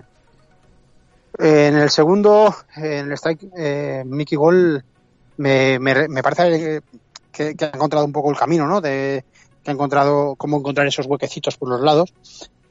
en 1.39 1.75
el 1.75 1.89
segundo, 1.89 2.55
en 2.77 3.11
el 3.11 3.17
strike, 3.17 3.51
eh, 3.57 4.03
Mickey 4.05 4.37
Gol 4.37 4.81
me, 5.35 5.77
me, 5.77 6.23
parece 6.23 6.83
que, 7.33 7.53
ha 7.59 7.75
encontrado 7.75 8.05
un 8.05 8.13
poco 8.13 8.31
el 8.31 8.37
camino, 8.37 8.65
¿no? 8.65 8.79
De, 8.79 9.25
que 9.61 9.71
ha 9.71 9.73
encontrado 9.73 10.35
cómo 10.37 10.55
encontrar 10.55 10.87
esos 10.87 11.05
huequecitos 11.05 11.57
por 11.57 11.67
los 11.67 11.81
lados, 11.81 12.13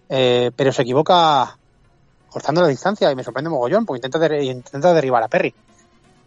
eh, 0.08 0.50
pero 0.56 0.72
se 0.72 0.80
equivoca 0.80 1.58
cortando 2.34 2.62
la 2.62 2.66
distancia 2.66 3.12
y 3.12 3.14
me 3.14 3.22
sorprende 3.22 3.48
mogollón 3.48 3.86
porque 3.86 4.04
intenta, 4.04 4.42
intenta 4.42 4.92
derribar 4.92 5.22
a 5.22 5.28
Perry. 5.28 5.54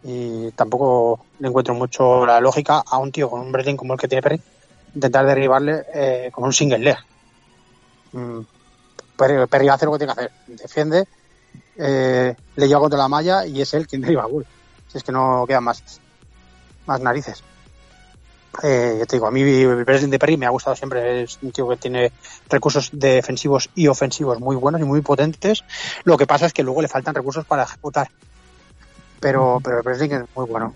Y 0.02 0.50
tampoco 0.52 1.20
le 1.38 1.48
encuentro 1.48 1.74
mucho 1.74 2.24
la 2.24 2.40
lógica 2.40 2.82
a 2.86 2.96
un 2.96 3.12
tío 3.12 3.28
con 3.28 3.40
un 3.40 3.52
wrestling 3.52 3.76
como 3.76 3.92
el 3.92 4.00
que 4.00 4.08
tiene 4.08 4.22
Perry 4.22 4.40
intentar 4.94 5.26
derribarle 5.26 5.84
eh, 5.92 6.30
con 6.32 6.44
un 6.44 6.52
single 6.54 6.78
leg. 6.78 6.96
Mm, 8.12 8.40
Perry, 9.18 9.46
Perry, 9.46 9.68
hace 9.68 9.84
lo 9.84 9.92
que 9.92 9.98
tiene 9.98 10.14
que 10.14 10.20
hacer. 10.20 10.32
Defiende, 10.46 11.04
eh, 11.76 12.34
le 12.56 12.68
lleva 12.68 12.80
contra 12.80 12.98
la 12.98 13.08
malla 13.08 13.44
y 13.44 13.60
es 13.60 13.74
él 13.74 13.86
quien 13.86 14.00
derriba 14.02 14.22
a 14.22 14.28
Bull. 14.28 14.46
Si 14.90 14.96
es 14.96 15.04
que 15.04 15.12
no 15.12 15.44
quedan 15.46 15.64
más, 15.64 16.00
más 16.86 17.02
narices. 17.02 17.42
Eh, 18.62 18.96
yo 18.98 19.06
te 19.06 19.16
digo, 19.16 19.26
a 19.26 19.30
mí 19.30 19.42
President 19.84 20.10
de 20.10 20.18
Perry 20.18 20.36
me 20.36 20.46
ha 20.46 20.50
gustado 20.50 20.74
siempre. 20.74 21.22
Es 21.22 21.38
un 21.42 21.52
tío 21.52 21.68
que 21.68 21.76
tiene 21.76 22.12
recursos 22.48 22.90
defensivos 22.92 23.70
y 23.74 23.86
ofensivos 23.86 24.40
muy 24.40 24.56
buenos 24.56 24.80
y 24.80 24.84
muy 24.84 25.00
potentes. 25.00 25.64
Lo 26.04 26.16
que 26.16 26.26
pasa 26.26 26.46
es 26.46 26.52
que 26.52 26.62
luego 26.62 26.82
le 26.82 26.88
faltan 26.88 27.14
recursos 27.14 27.44
para 27.44 27.64
ejecutar. 27.64 28.08
Pero, 29.20 29.60
pero 29.62 29.82
President 29.82 30.24
es 30.24 30.36
muy 30.36 30.46
bueno. 30.46 30.74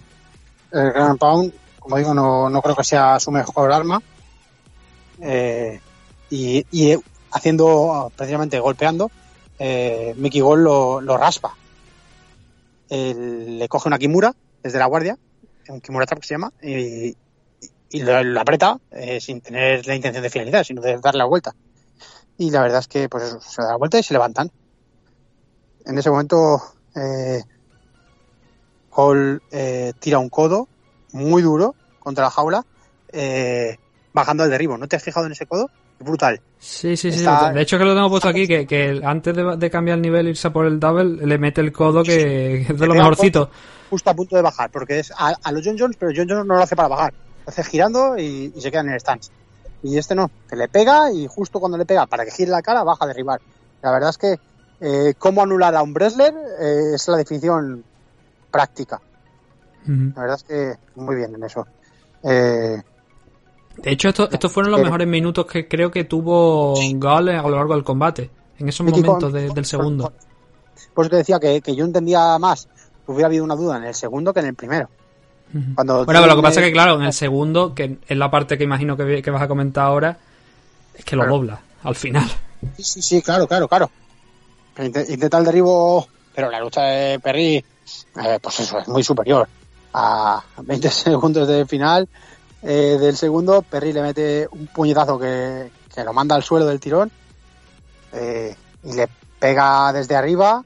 El 0.71 0.93
Grand 0.93 1.19
Pound, 1.19 1.53
como 1.79 1.97
digo, 1.97 2.15
no, 2.15 2.49
no 2.49 2.63
creo 2.63 2.77
que 2.77 2.85
sea 2.85 3.19
su 3.19 3.31
mejor 3.31 3.73
arma. 3.73 4.03
Eh, 5.21 5.81
y, 6.31 6.65
y, 6.71 6.97
haciendo, 7.31 8.11
precisamente 8.17 8.59
golpeando, 8.59 9.11
eh, 9.59 10.15
Mickey 10.17 10.41
Gol 10.41 10.65
lo, 10.65 11.01
lo 11.01 11.17
raspa. 11.17 11.57
le 12.91 13.69
coge 13.69 13.89
una 13.89 13.99
Kimura 13.99 14.35
desde 14.63 14.79
la 14.79 14.87
guardia, 14.87 15.19
un 15.69 15.81
Kimura 15.81 16.07
Trap 16.07 16.21
que 16.21 16.27
se 16.27 16.35
llama, 16.35 16.53
y, 16.63 17.17
y 17.93 18.03
lo, 18.03 18.41
aprieta 18.41 18.79
eh, 18.91 19.21
sin 19.21 19.41
tener 19.41 19.87
la 19.87 19.95
intención 19.95 20.23
de 20.23 20.31
finalizar, 20.31 20.65
sino 20.65 20.81
de 20.81 20.99
darle 20.99 21.19
la 21.19 21.27
vuelta. 21.27 21.55
Y 22.39 22.51
la 22.51 22.63
verdad 22.63 22.81
es 22.81 22.89
que 22.89 23.09
pues 23.09 23.37
se 23.41 23.63
da 23.63 23.73
la 23.73 23.77
vuelta 23.77 23.99
y 23.99 24.03
se 24.03 24.15
levantan. 24.15 24.51
En 25.85 25.99
ese 25.99 26.11
momento 26.11 26.61
eh, 26.97 27.43
Hall 28.93 29.43
eh, 29.51 29.93
tira 29.99 30.19
un 30.19 30.31
codo 30.31 30.69
muy 31.13 31.43
duro 31.43 31.75
contra 31.99 32.25
la 32.25 32.31
jaula, 32.31 32.65
eh, 33.13 33.77
bajando 34.13 34.43
al 34.43 34.51
derribo. 34.51 34.79
¿No 34.79 34.89
te 34.89 34.97
has 34.97 35.03
fijado 35.03 35.27
en 35.27 35.33
ese 35.33 35.47
codo? 35.47 35.71
brutal. 36.01 36.41
Sí, 36.59 36.97
sí, 36.97 37.13
sí. 37.13 37.25
De 37.55 37.63
hecho, 37.63 37.79
que 37.79 37.85
lo 37.85 37.95
tengo 37.95 38.11
puesto 38.11 38.29
aquí, 38.29 38.49
que, 38.49 38.67
que 38.67 39.01
antes 39.05 39.37
de, 39.37 39.71
cambiar 39.71 39.99
el 39.99 40.03
nivel, 40.03 40.27
irse 40.27 40.51
por 40.51 40.67
el 40.67 40.81
double, 40.81 41.25
le 41.25 41.39
mete 41.39 41.61
el 41.61 41.71
codo 41.71 42.03
que, 42.03 42.63
es 42.63 42.77
de 42.77 42.87
lo 42.89 42.95
mejorcito. 42.95 43.49
Justo 43.89 44.11
a 44.11 44.15
punto 44.15 44.35
de 44.35 44.43
bajar, 44.43 44.69
porque 44.73 44.99
es 44.99 45.13
a, 45.13 45.37
a, 45.41 45.53
los 45.53 45.65
John 45.65 45.77
Jones, 45.79 45.97
pero 45.97 46.11
John 46.13 46.27
Jones 46.29 46.45
no 46.45 46.57
lo 46.57 46.61
hace 46.61 46.75
para 46.75 46.89
bajar 46.89 47.15
hace 47.47 47.65
girando 47.65 48.17
y, 48.19 48.53
se 48.59 48.71
queda 48.71 48.83
en 48.83 48.91
el 48.91 49.01
stance. 49.01 49.31
Y 49.83 49.99
este 49.99 50.15
no, 50.15 50.31
que 50.49 50.57
le 50.57 50.69
pega 50.69 51.13
y 51.13 51.27
justo 51.27 51.59
cuando 51.59 51.77
le 51.77 51.85
pega 51.85 52.07
para 52.07 52.25
que 52.25 52.31
gire 52.31 52.51
la 52.51 52.63
cara 52.63 52.85
baja 52.85 53.05
a 53.05 53.09
derribar. 53.09 53.41
La 53.83 53.91
verdad 53.91 54.11
es 54.11 54.19
que 54.19 54.39
eh, 54.81 55.15
cómo 55.19 55.43
anular 55.43 55.75
a 55.75 55.83
un 55.83 55.93
wrestler 55.93 56.35
eh, 56.61 56.95
es 56.95 57.09
la 57.09 57.17
definición 57.17 57.85
práctica. 58.51 59.01
La 59.85 60.23
verdad 60.23 60.37
es 60.37 60.45
que 60.45 60.75
muy 60.95 61.17
bien 61.17 61.35
en 61.35 61.43
eso. 61.43 61.67
Eh, 62.23 62.81
de 63.77 63.91
hecho, 63.91 64.09
estos 64.09 64.53
fueron 64.53 64.71
los 64.71 64.81
mejores 64.81 65.09
minutos 65.09 65.47
que 65.47 65.67
creo 65.67 65.91
que 65.91 66.05
tuvo 66.05 66.75
Gale 66.95 67.37
a 67.37 67.43
lo 67.43 67.57
largo 67.57 67.75
del 67.75 67.83
combate. 67.83 68.31
En 68.59 68.69
esos 68.69 68.87
momentos 68.87 69.33
del 69.33 69.65
segundo. 69.65 70.13
Pues 70.95 71.11
te 71.11 71.17
decía 71.17 71.41
que, 71.41 71.61
que 71.61 71.75
yo 71.75 71.85
entendía 71.85 72.39
más, 72.39 72.69
hubiera 73.07 73.27
habido 73.27 73.45
una 73.45 73.57
duda 73.57 73.79
en 73.79 73.85
el 73.85 73.95
segundo 73.95 74.33
que 74.33 74.41
en 74.41 74.47
el 74.47 74.55
primero. 74.55 74.89
Cuando 75.75 76.05
bueno, 76.05 76.21
pero 76.21 76.27
lo 76.27 76.37
que 76.37 76.43
pasa 76.43 76.61
es 76.61 76.67
que, 76.67 76.73
claro, 76.73 76.95
en 76.97 77.03
el 77.03 77.13
segundo, 77.13 77.75
que 77.75 77.99
es 78.07 78.17
la 78.17 78.31
parte 78.31 78.57
que 78.57 78.65
imagino 78.65 78.97
que, 78.97 79.31
vas 79.31 79.43
a 79.43 79.49
comentar 79.49 79.85
ahora, 79.85 80.17
es 80.95 81.05
que 81.05 81.17
lo 81.17 81.27
dobla 81.27 81.61
al 81.83 81.95
final. 81.95 82.29
Sí, 82.77 82.83
sí, 82.83 83.03
sí, 83.03 83.23
claro, 83.23 83.47
claro, 83.47 83.69
claro. 83.69 83.91
Intenta 84.79 85.39
el 85.39 85.45
derribo, 85.45 86.07
pero 86.35 86.51
la 86.51 86.61
lucha 86.61 86.83
de 86.83 87.19
Perry, 87.21 87.57
eh, 87.57 88.39
pues 88.41 88.61
eso, 88.61 88.79
es 88.79 88.89
muy 88.89 89.03
superior. 89.03 89.47
A 89.93 90.43
20 90.63 90.91
segundos 90.91 91.47
del 91.47 91.67
final 91.67 92.09
eh, 92.63 92.97
del 93.01 93.17
segundo, 93.17 93.63
Perry 93.63 93.93
le 93.93 94.03
mete 94.03 94.49
un 94.53 94.69
puñetazo 94.69 95.19
que, 95.19 95.71
lo 96.03 96.13
manda 96.13 96.37
al 96.37 96.45
suelo 96.45 96.65
del 96.65 96.81
tirón 96.81 97.11
eh, 98.13 98.57
y 98.85 98.93
le 98.93 99.09
pega 99.39 99.93
desde 99.93 100.15
arriba, 100.15 100.65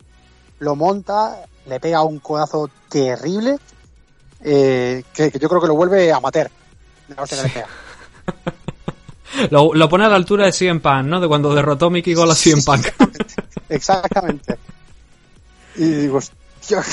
lo 0.59 0.77
monta, 0.77 1.47
le 1.67 1.81
pega 1.81 2.03
un 2.03 2.19
codazo 2.19 2.71
terrible 2.89 3.59
eh, 4.49 5.03
que, 5.13 5.33
yo 5.41 5.49
creo 5.49 5.61
que 5.61 5.67
lo 5.67 5.75
vuelve 5.75 6.13
a 6.13 6.21
matar. 6.21 6.49
lo, 9.51 9.75
lo, 9.75 9.89
pone 9.89 10.05
a 10.05 10.09
la 10.09 10.15
altura 10.15 10.47
de 10.47 10.53
CM 10.53 10.79
Punk, 10.79 11.05
¿no? 11.05 11.21
De 11.21 11.27
cuando 11.27 11.53
derrotó 11.53 11.91
Mickey 11.91 12.15
Gol 12.15 12.31
a 12.31 12.35
CM 12.37 12.63
Punk. 12.63 12.87
Exactamente. 13.69 14.57
Y 15.75 15.85
digo, 15.85 16.21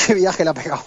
qué 0.08 0.16
viaje 0.16 0.44
le 0.44 0.50
ha 0.50 0.54
pegado. 0.56 0.84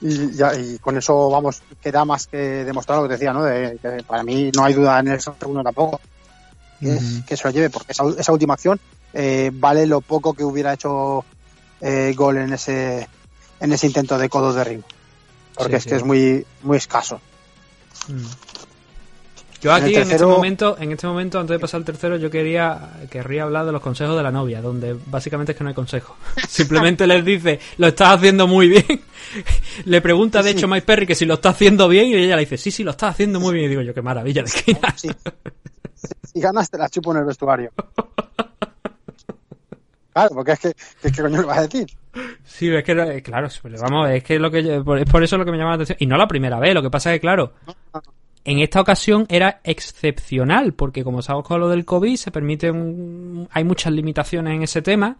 Y, 0.00 0.32
ya, 0.32 0.56
y 0.56 0.78
con 0.78 0.98
eso, 0.98 1.30
vamos, 1.30 1.62
queda 1.80 2.04
más 2.04 2.26
que 2.26 2.36
demostrar 2.36 2.98
lo 2.98 3.04
que 3.04 3.14
decía, 3.14 3.32
¿no? 3.32 3.44
De, 3.44 3.78
que 3.80 4.02
para 4.02 4.24
mí 4.24 4.50
no 4.56 4.64
hay 4.64 4.74
duda 4.74 4.98
en 4.98 5.06
el 5.06 5.20
segundo 5.20 5.62
tampoco. 5.62 6.00
Que, 6.80 7.36
se 7.36 7.44
lo 7.44 7.50
lleve, 7.50 7.70
porque 7.70 7.92
esa, 7.92 8.02
esa 8.18 8.32
última 8.32 8.54
acción 8.54 8.80
eh, 9.12 9.52
vale 9.54 9.86
lo 9.86 10.00
poco 10.00 10.34
que 10.34 10.42
hubiera 10.42 10.72
hecho 10.72 11.24
eh, 11.80 12.12
gol 12.16 12.38
en 12.38 12.52
ese 12.52 13.06
en 13.60 13.72
ese 13.72 13.86
intento 13.86 14.18
de 14.18 14.28
codo 14.28 14.52
de 14.52 14.64
ring 14.64 14.82
porque 15.54 15.76
es 15.76 15.86
que 15.86 15.96
es 15.96 16.04
muy, 16.04 16.44
muy 16.62 16.76
escaso. 16.76 17.20
Mm. 18.08 18.24
Yo 19.62 19.72
aquí 19.72 19.94
en, 19.94 20.10
este 20.10 20.26
momento, 20.26 20.76
en 20.80 20.90
este 20.90 21.06
momento, 21.06 21.38
antes 21.38 21.54
de 21.54 21.60
pasar 21.60 21.78
al 21.78 21.84
tercero, 21.84 22.16
yo 22.16 22.28
quería 22.28 22.94
querría 23.08 23.44
hablar 23.44 23.64
de 23.64 23.70
los 23.70 23.80
consejos 23.80 24.16
de 24.16 24.22
la 24.24 24.32
novia, 24.32 24.60
donde 24.60 24.96
básicamente 25.06 25.52
es 25.52 25.58
que 25.58 25.62
no 25.62 25.68
hay 25.68 25.74
consejo. 25.74 26.16
Simplemente 26.48 27.06
les 27.06 27.24
dice, 27.24 27.60
lo 27.78 27.86
estás 27.86 28.16
haciendo 28.16 28.48
muy 28.48 28.68
bien. 28.68 28.84
le 29.84 30.00
pregunta, 30.00 30.42
de 30.42 30.50
hecho, 30.50 30.66
Mike 30.66 30.84
Perry 30.84 31.06
que 31.06 31.14
si 31.14 31.26
lo 31.26 31.34
está 31.34 31.50
haciendo 31.50 31.86
bien, 31.86 32.08
y 32.08 32.14
ella 32.14 32.34
le 32.34 32.42
dice, 32.42 32.58
sí, 32.58 32.72
sí, 32.72 32.82
lo 32.82 32.90
está 32.90 33.06
haciendo 33.06 33.38
muy 33.38 33.54
bien. 33.54 33.66
Y 33.66 33.68
digo 33.68 33.82
yo, 33.82 33.94
qué 33.94 34.02
maravilla 34.02 34.42
de 34.42 34.48
esquina. 34.48 34.96
Si 34.96 36.40
ganas, 36.40 36.68
te 36.68 36.78
la 36.78 36.88
chupo 36.88 37.12
en 37.12 37.18
el 37.18 37.24
vestuario. 37.24 37.70
Claro, 40.12 40.34
porque 40.34 40.52
es 40.52 40.60
que, 40.60 40.74
¿qué 41.02 41.22
coño 41.22 41.40
le 41.40 41.46
vas 41.46 41.58
a 41.58 41.62
decir? 41.62 41.86
Sí, 42.44 42.68
es 42.68 42.84
que, 42.84 42.92
eh, 42.92 43.22
claro, 43.22 43.48
vamos, 43.80 44.10
es 44.10 44.22
que 44.22 44.38
lo 44.38 44.50
que 44.50 44.58
es 44.58 44.82
por 44.82 45.22
eso 45.22 45.38
lo 45.38 45.44
que 45.44 45.50
me 45.50 45.56
llama 45.56 45.70
la 45.70 45.76
atención. 45.76 45.96
Y 46.00 46.06
no 46.06 46.16
la 46.16 46.28
primera 46.28 46.58
vez, 46.58 46.74
lo 46.74 46.82
que 46.82 46.90
pasa 46.90 47.10
es 47.10 47.16
que, 47.16 47.20
claro, 47.20 47.54
en 48.44 48.58
esta 48.58 48.80
ocasión 48.80 49.26
era 49.28 49.60
excepcional, 49.64 50.74
porque 50.74 51.04
como 51.04 51.22
sabemos 51.22 51.46
con 51.46 51.60
lo 51.60 51.68
del 51.68 51.84
COVID, 51.84 52.16
se 52.16 52.30
permiten, 52.30 53.48
hay 53.50 53.64
muchas 53.64 53.92
limitaciones 53.92 54.54
en 54.54 54.62
ese 54.62 54.82
tema. 54.82 55.16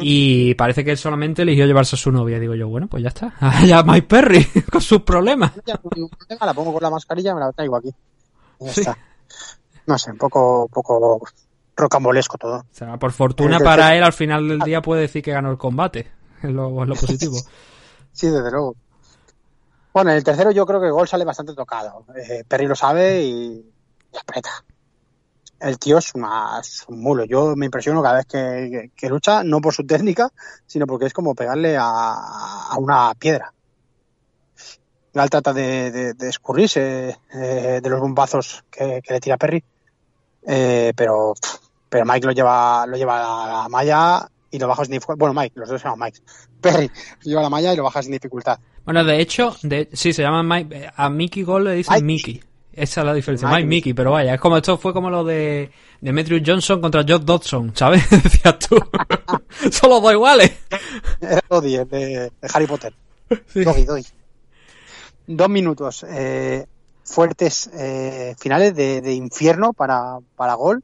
Y 0.00 0.54
parece 0.54 0.84
que 0.84 0.92
él 0.92 0.98
solamente 0.98 1.42
eligió 1.42 1.66
llevarse 1.66 1.96
a 1.96 1.98
su 1.98 2.12
novia. 2.12 2.38
Digo 2.38 2.54
yo, 2.54 2.68
bueno, 2.68 2.86
pues 2.86 3.02
ya 3.02 3.08
está. 3.08 3.34
Ya 3.66 3.82
Mike 3.82 4.06
Perry, 4.06 4.44
con 4.70 4.80
sus 4.80 5.02
problemas. 5.02 5.52
La 5.66 6.54
pongo 6.54 6.72
con 6.72 6.82
la 6.82 6.90
mascarilla 6.90 7.32
y 7.32 7.34
me 7.34 7.40
la 7.40 7.52
traigo 7.52 7.76
aquí. 7.76 7.92
No 9.86 9.98
sé, 9.98 10.10
un 10.10 10.18
poco, 10.18 10.68
poco 10.68 11.20
rocambolesco 11.78 12.36
todo. 12.36 12.58
O 12.58 12.66
sea, 12.74 12.96
por 12.98 13.12
fortuna 13.12 13.58
para 13.58 13.96
él, 13.96 14.02
al 14.02 14.12
final 14.12 14.48
del 14.48 14.58
día 14.60 14.82
puede 14.82 15.02
decir 15.02 15.22
que 15.22 15.32
ganó 15.32 15.50
el 15.50 15.58
combate. 15.58 16.10
Es 16.40 16.50
lo, 16.50 16.70
positivo. 16.86 17.36
sí, 18.12 18.28
desde 18.28 18.52
luego. 18.52 18.76
Bueno, 19.92 20.12
en 20.12 20.18
el 20.18 20.22
tercero 20.22 20.52
yo 20.52 20.64
creo 20.64 20.78
que 20.78 20.86
el 20.86 20.92
gol 20.92 21.08
sale 21.08 21.24
bastante 21.24 21.52
tocado. 21.52 22.04
Eh, 22.14 22.44
Perry 22.46 22.68
lo 22.68 22.76
sabe 22.76 23.24
y, 23.24 23.68
aprieta. 24.16 24.50
El 25.58 25.80
tío 25.80 25.98
es, 25.98 26.14
una, 26.14 26.60
un 26.86 27.00
mulo. 27.00 27.24
Yo 27.24 27.56
me 27.56 27.64
impresiono 27.64 28.00
cada 28.00 28.18
vez 28.18 28.26
que, 28.26 29.08
lucha, 29.08 29.42
no 29.42 29.60
por 29.60 29.74
su 29.74 29.84
técnica, 29.84 30.30
sino 30.64 30.86
porque 30.86 31.06
es 31.06 31.12
como 31.12 31.34
pegarle 31.34 31.76
a, 31.76 32.76
una 32.78 33.12
piedra. 33.18 33.52
Gal 35.12 35.30
trata 35.30 35.52
de, 35.52 36.14
escurrirse 36.20 37.18
eh, 37.34 37.80
de 37.82 37.90
los 37.90 37.98
bombazos 37.98 38.64
que, 38.70 39.02
le 39.08 39.20
tira 39.20 39.36
Perry, 39.36 39.64
eh, 40.46 40.92
pero 40.94 41.34
pero 41.88 42.04
Mike 42.04 42.26
lo 42.26 42.32
lleva, 42.32 42.86
lo 42.86 42.96
lleva 42.96 43.44
a 43.44 43.62
la 43.62 43.68
malla 43.68 44.28
y 44.50 44.58
lo 44.58 44.68
baja 44.68 44.84
sin 44.84 44.92
dificultad. 44.92 45.18
Bueno, 45.18 45.40
Mike, 45.40 45.52
los 45.56 45.68
dos 45.68 45.80
se 45.80 45.88
llaman 45.88 46.06
Mike. 46.06 46.20
Perry 46.60 46.90
lleva 47.22 47.42
la 47.42 47.50
malla 47.50 47.72
y 47.72 47.76
lo 47.76 47.84
baja 47.84 48.02
sin 48.02 48.12
dificultad. 48.12 48.58
Bueno, 48.84 49.04
de 49.04 49.20
hecho, 49.20 49.54
de, 49.62 49.88
sí, 49.92 50.12
se 50.12 50.22
llama 50.22 50.42
Mike. 50.42 50.90
A 50.96 51.10
Mickey 51.10 51.42
Gold 51.42 51.66
le 51.66 51.74
dicen 51.74 52.04
Mickey. 52.04 52.42
Esa 52.72 53.00
es 53.00 53.06
la 53.06 53.12
diferencia. 53.12 53.48
Mike, 53.48 53.66
Mickey, 53.66 53.92
pero 53.92 54.12
vaya, 54.12 54.34
es 54.34 54.40
como 54.40 54.56
esto 54.56 54.78
fue 54.78 54.92
como 54.92 55.10
lo 55.10 55.24
de 55.24 55.70
Demetrius 56.00 56.42
Johnson 56.46 56.80
contra 56.80 57.02
Josh 57.02 57.22
Dodson, 57.22 57.72
¿sabes? 57.74 58.08
Decías 58.22 58.58
tú. 58.60 58.76
Son 59.70 59.90
los 59.90 60.00
dos 60.00 60.12
iguales. 60.12 60.52
Era 61.20 61.40
Doddy, 61.48 61.76
de, 61.76 61.84
de, 61.86 62.30
Harry 62.54 62.66
Potter. 62.66 62.94
Sí. 63.46 63.64
Dos 65.26 65.48
minutos 65.50 66.06
eh, 66.08 66.66
fuertes 67.02 67.68
eh, 67.74 68.34
finales 68.38 68.74
de, 68.74 69.00
de, 69.00 69.12
infierno 69.12 69.72
para, 69.72 70.18
para 70.36 70.54
gol 70.54 70.82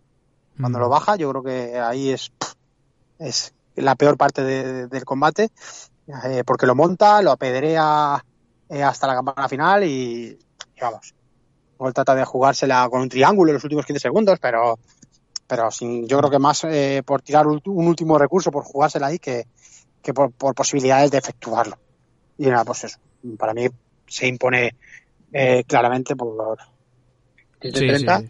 cuando 0.60 0.78
lo 0.78 0.86
mm. 0.86 0.90
baja, 0.90 1.16
yo 1.16 1.30
creo 1.30 1.42
que 1.42 1.78
ahí 1.78 2.10
es, 2.10 2.32
es 3.18 3.54
la 3.76 3.96
peor 3.96 4.16
parte 4.16 4.42
del 4.86 5.04
combate, 5.04 5.50
eh, 6.06 6.42
porque 6.46 6.66
lo 6.66 6.74
monta, 6.74 7.22
lo 7.22 7.32
apedrea 7.32 8.24
eh, 8.68 8.82
hasta 8.82 9.06
la 9.06 9.14
campana 9.14 9.48
final 9.48 9.84
y, 9.84 10.38
vamos. 10.80 11.14
Él 11.80 11.92
trata 11.92 12.14
de 12.14 12.24
jugársela 12.24 12.88
con 12.88 13.02
un 13.02 13.08
triángulo 13.08 13.50
en 13.50 13.54
los 13.54 13.64
últimos 13.64 13.84
15 13.84 14.00
segundos, 14.00 14.38
pero 14.40 14.78
pero 15.46 15.70
sin, 15.70 16.06
yo 16.06 16.18
creo 16.18 16.30
que 16.30 16.38
más 16.38 16.64
eh, 16.64 17.02
por 17.04 17.20
tirar 17.20 17.46
un, 17.46 17.60
último 17.66 18.16
recurso, 18.16 18.50
por 18.50 18.64
jugársela 18.64 19.08
ahí, 19.08 19.18
que, 19.18 19.46
que 20.02 20.14
por, 20.14 20.32
posibilidades 20.54 21.10
de 21.10 21.18
efectuarlo. 21.18 21.76
Y 22.38 22.46
nada, 22.46 22.64
pues 22.64 22.84
eso. 22.84 22.98
Para 23.36 23.52
mí 23.52 23.66
se 24.06 24.26
impone 24.26 24.74
claramente 25.66 26.16
por, 26.16 26.58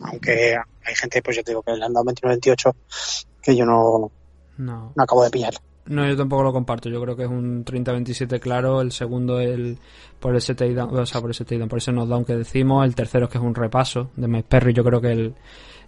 aunque 0.01 0.57
hay 0.85 0.95
gente, 0.95 1.23
pues 1.23 1.37
yo 1.37 1.45
te 1.45 1.53
digo 1.53 1.63
que 1.63 1.73
le 1.73 1.85
han 1.85 1.93
dado 1.93 2.07
29-28 2.07 2.75
que 3.43 3.57
yo 3.57 3.67
no, 3.67 4.11
no. 4.59 4.93
acabo 4.97 5.23
de 5.25 5.31
pillar. 5.31 5.55
No, 5.87 6.09
yo 6.09 6.17
tampoco 6.17 6.43
lo 6.43 6.53
comparto. 6.53 6.89
Yo 6.89 7.01
creo 7.03 7.15
que 7.15 7.25
es 7.25 7.29
un 7.29 7.65
30-27 7.65 8.41
claro. 8.41 8.81
El 8.81 8.91
segundo 8.91 9.39
el 9.39 9.79
por 10.19 10.35
ese 10.35 10.55
takedown, 10.55 10.97
o 10.97 11.05
sea, 11.05 11.21
por 11.21 11.31
ese 11.31 11.45
takedown, 11.45 11.69
por 11.69 11.79
ese 11.79 11.93
knockdown 11.93 12.25
que 12.25 12.37
decimos. 12.37 12.87
El 12.87 12.95
tercero 12.95 13.27
es 13.27 13.31
que 13.31 13.39
es 13.39 13.45
un 13.45 13.55
repaso 13.55 14.11
de 14.17 14.27
Mike 14.27 14.47
Perry. 14.49 14.73
Yo 14.73 14.83
creo 14.83 15.01
que 15.03 15.13
el, 15.13 15.35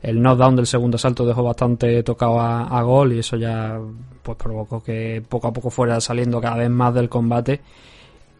el 0.03 0.20
knockdown 0.20 0.57
del 0.57 0.66
segundo 0.66 0.99
salto 0.99 1.24
dejó 1.24 1.42
bastante 1.42 2.03
tocado 2.03 2.40
a, 2.40 2.82
gol 2.82 3.14
y 3.14 3.20
eso 3.20 3.36
ya 3.36 3.80
pues 4.22 4.36
provocó 4.36 4.82
que 4.82 5.22
poco 5.26 5.49
a 5.49 5.53
poco 5.53 5.70
fuera 5.70 6.01
saliendo 6.01 6.40
cada 6.40 6.57
vez 6.57 6.70
más 6.70 6.92
del 6.94 7.09
combate 7.09 7.61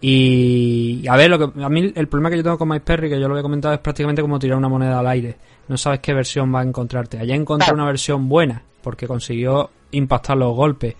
y 0.09 1.04
a 1.09 1.16
ver, 1.16 1.28
lo 1.28 1.36
que 1.36 1.64
a 1.64 1.68
mí 1.68 1.92
el 1.92 2.07
problema 2.07 2.30
que 2.30 2.36
yo 2.36 2.44
tengo 2.44 2.57
con 2.57 2.68
Mike 2.68 2.84
Perry, 2.84 3.09
que 3.09 3.18
yo 3.18 3.26
lo 3.26 3.34
había 3.34 3.42
comentado, 3.42 3.74
es 3.74 3.80
prácticamente 3.80 4.22
como 4.22 4.38
tirar 4.38 4.57
una 4.57 4.68
moneda 4.68 5.00
al 5.00 5.07
aire. 5.09 5.34
No 5.66 5.76
sabes 5.76 5.98
qué 5.98 6.14
versión 6.14 6.54
va 6.54 6.61
a 6.61 6.62
encontrarte. 6.62 7.18
Allá 7.18 7.34
encontré 7.34 7.74
una 7.74 7.86
versión 7.86 8.28
buena, 8.28 8.62
porque 8.82 9.09
consiguió 9.09 9.68
impactar 9.90 10.36
los 10.36 10.54
golpes. 10.54 10.94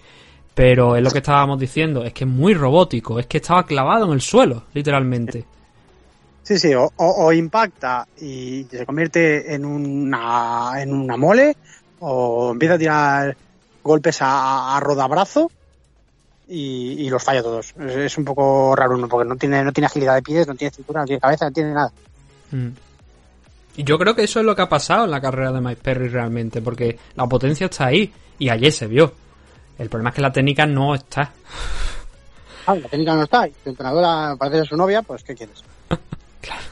Pero 0.57 0.96
es 0.96 1.04
lo 1.04 1.12
que 1.12 1.18
estábamos 1.18 1.57
diciendo, 1.61 2.02
es 2.02 2.12
que 2.12 2.24
es 2.24 2.30
muy 2.30 2.54
robótico, 2.54 3.20
es 3.20 3.26
que 3.26 3.36
estaba 3.36 3.64
clavado 3.64 4.07
en 4.07 4.12
el 4.12 4.20
suelo, 4.20 4.64
literalmente. 4.74 5.44
Sí, 6.42 6.59
sí, 6.59 6.72
o, 6.74 7.32
impacta 7.32 8.09
y 8.20 8.66
se 8.68 8.84
convierte 8.84 9.54
en 9.54 9.64
una, 9.64 10.82
en 10.82 10.92
una 10.92 11.16
mole, 11.16 11.57
o 12.00 12.50
empieza 12.50 12.74
a 12.74 12.78
tirar 12.78 13.36
golpes 13.84 14.20
a, 14.20 14.76
a 14.76 14.80
rodabrazo, 14.80 15.48
y, 16.49 17.09
los 17.11 17.22
falla 17.22 17.42
todos. 17.42 17.74
Es, 17.78 18.16
un 18.18 18.24
poco 18.24 18.74
raro 18.76 18.94
uno, 18.94 19.09
porque 19.09 19.28
no 19.28 19.36
tiene, 19.36 19.64
no 19.64 19.72
tiene 19.72 19.86
agilidad 19.86 20.14
de 20.14 20.22
pies, 20.22 20.47
no 20.47 20.55
tiene 20.55 20.70
cintura, 20.70 21.01
no 21.01 21.07
tiene 21.07 21.20
cabeza, 21.20 21.47
no 21.47 21.53
tiene 21.53 21.72
nada. 21.72 21.92
Mm. 22.51 22.68
Y 23.76 23.84
yo 23.84 23.99
creo 23.99 24.14
que 24.14 24.24
eso 24.24 24.40
es 24.40 24.47
lo 24.47 24.57
que 24.57 24.62
ha 24.62 24.68
pasado 24.68 25.05
en 25.05 25.11
la 25.11 25.20
carrera 25.20 25.53
de 25.53 25.61
Mike 25.61 25.80
Perry 25.82 26.09
realmente, 26.09 26.62
porque 26.62 26.99
la 27.14 27.26
potencia 27.26 27.66
está 27.66 27.86
ahí 27.86 28.12
y 28.38 28.49
ayer 28.49 28.72
se 28.72 28.86
vio. 28.86 29.12
El 29.78 29.88
problema 29.88 30.11
es 30.11 30.16
que 30.16 30.22
la 30.22 30.32
técnica 30.32 30.66
no 30.66 30.94
está. 30.94 31.30
Ah, 32.66 32.74
la 32.74 32.88
técnica 32.88 33.14
no 33.14 33.24
está. 33.24 33.47
Y 33.47 33.51
tu 33.62 33.70
entrenadora 33.70 34.34
parece 34.36 34.64
su 34.64 34.76
novia, 34.76 35.03
pues 35.03 35.22
¿qué 35.22 35.34
quieres? 35.34 35.62
claro. 36.40 36.62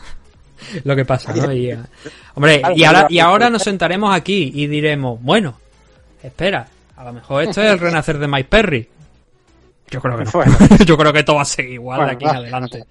Lo 0.85 0.97
que 0.97 1.05
pasa, 1.05 1.35
¿no? 1.35 1.53
Y, 1.53 1.77
hombre, 2.35 2.62
y 2.75 2.85
ahora, 2.85 3.07
y 3.11 3.18
ahora 3.18 3.51
nos 3.51 3.62
sentaremos 3.62 4.14
aquí 4.14 4.51
y 4.55 4.66
diremos, 4.66 5.20
bueno, 5.22 5.55
espera, 6.22 6.66
a 6.97 7.05
lo 7.05 7.12
mejor 7.12 7.43
esto 7.43 7.61
es 7.61 7.70
el 7.70 7.79
renacer 7.79 8.18
de 8.18 8.29
Mike 8.29 8.49
Perry. 8.49 8.89
Yo 9.95 10.01
creo 10.01 10.18
que 10.18 10.24
no. 10.24 10.30
yo 10.84 10.97
creo 10.97 11.12
que 11.12 11.22
todo 11.22 11.36
va 11.36 11.42
a 11.42 11.47
seguir 11.47 11.74
igual 11.74 12.07
de 12.07 12.12
aquí 12.12 12.24
en 12.24 12.36
adelante. 12.36 12.84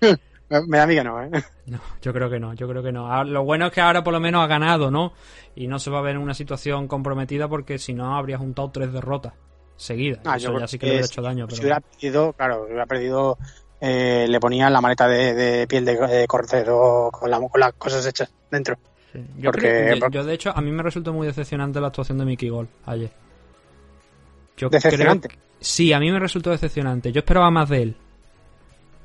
Me 0.66 0.78
da 0.78 0.86
mí 0.86 0.94
que 0.94 1.04
no, 1.04 1.22
¿eh? 1.22 1.30
No, 1.66 1.78
yo 2.00 2.12
creo 2.12 2.30
que 2.30 2.40
no, 2.40 2.54
yo 2.54 2.66
creo 2.66 2.82
que 2.82 2.90
no. 2.90 3.12
Ah, 3.12 3.22
lo 3.22 3.44
bueno 3.44 3.66
es 3.66 3.72
que 3.72 3.82
ahora 3.82 4.02
por 4.02 4.14
lo 4.14 4.20
menos 4.20 4.42
ha 4.42 4.46
ganado, 4.46 4.90
¿no? 4.90 5.12
Y 5.54 5.68
no 5.68 5.78
se 5.78 5.90
va 5.90 5.98
a 5.98 6.02
ver 6.02 6.16
en 6.16 6.22
una 6.22 6.32
situación 6.32 6.88
comprometida 6.88 7.48
porque 7.48 7.78
si 7.78 7.92
no 7.92 8.16
habría 8.16 8.38
juntado 8.38 8.70
tres 8.70 8.92
derrotas 8.92 9.34
seguidas. 9.76 10.20
Ah, 10.24 10.36
Eso 10.36 10.58
ya 10.58 10.66
sí 10.66 10.78
que 10.78 10.86
le 10.86 10.92
hubiera 10.92 11.06
hecho 11.06 11.22
daño. 11.22 11.50
Si 11.50 11.60
hubiera 11.60 11.80
perdido, 11.80 12.32
claro, 12.32 12.64
hubiera 12.64 12.86
perdido 12.86 13.36
eh, 13.80 14.26
le 14.28 14.40
ponían 14.40 14.72
la 14.72 14.80
maleta 14.80 15.06
de, 15.06 15.66
piel 15.68 15.84
de, 15.84 15.96
de 15.96 16.26
cordero 16.26 17.10
con, 17.12 17.30
las 17.30 17.72
cosas 17.74 18.04
hechas 18.06 18.32
dentro. 18.50 18.76
Yo, 19.36 19.50
Porque, 19.50 20.00
yo, 20.10 20.24
de 20.24 20.34
hecho, 20.34 20.52
a 20.54 20.60
mí 20.60 20.70
me 20.70 20.82
resultó 20.82 21.12
muy 21.12 21.26
decepcionante 21.26 21.80
la 21.80 21.88
actuación 21.88 22.18
de 22.18 22.24
Mickey 22.24 22.48
Gol 22.48 22.68
ayer. 22.86 23.10
¿Decepcionante? 24.70 25.28
Sí, 25.60 25.92
a 25.92 26.00
mí 26.00 26.10
me 26.10 26.18
resultó 26.18 26.50
decepcionante. 26.50 27.12
Yo 27.12 27.20
esperaba 27.20 27.50
más 27.50 27.68
de 27.68 27.82
él. 27.82 27.96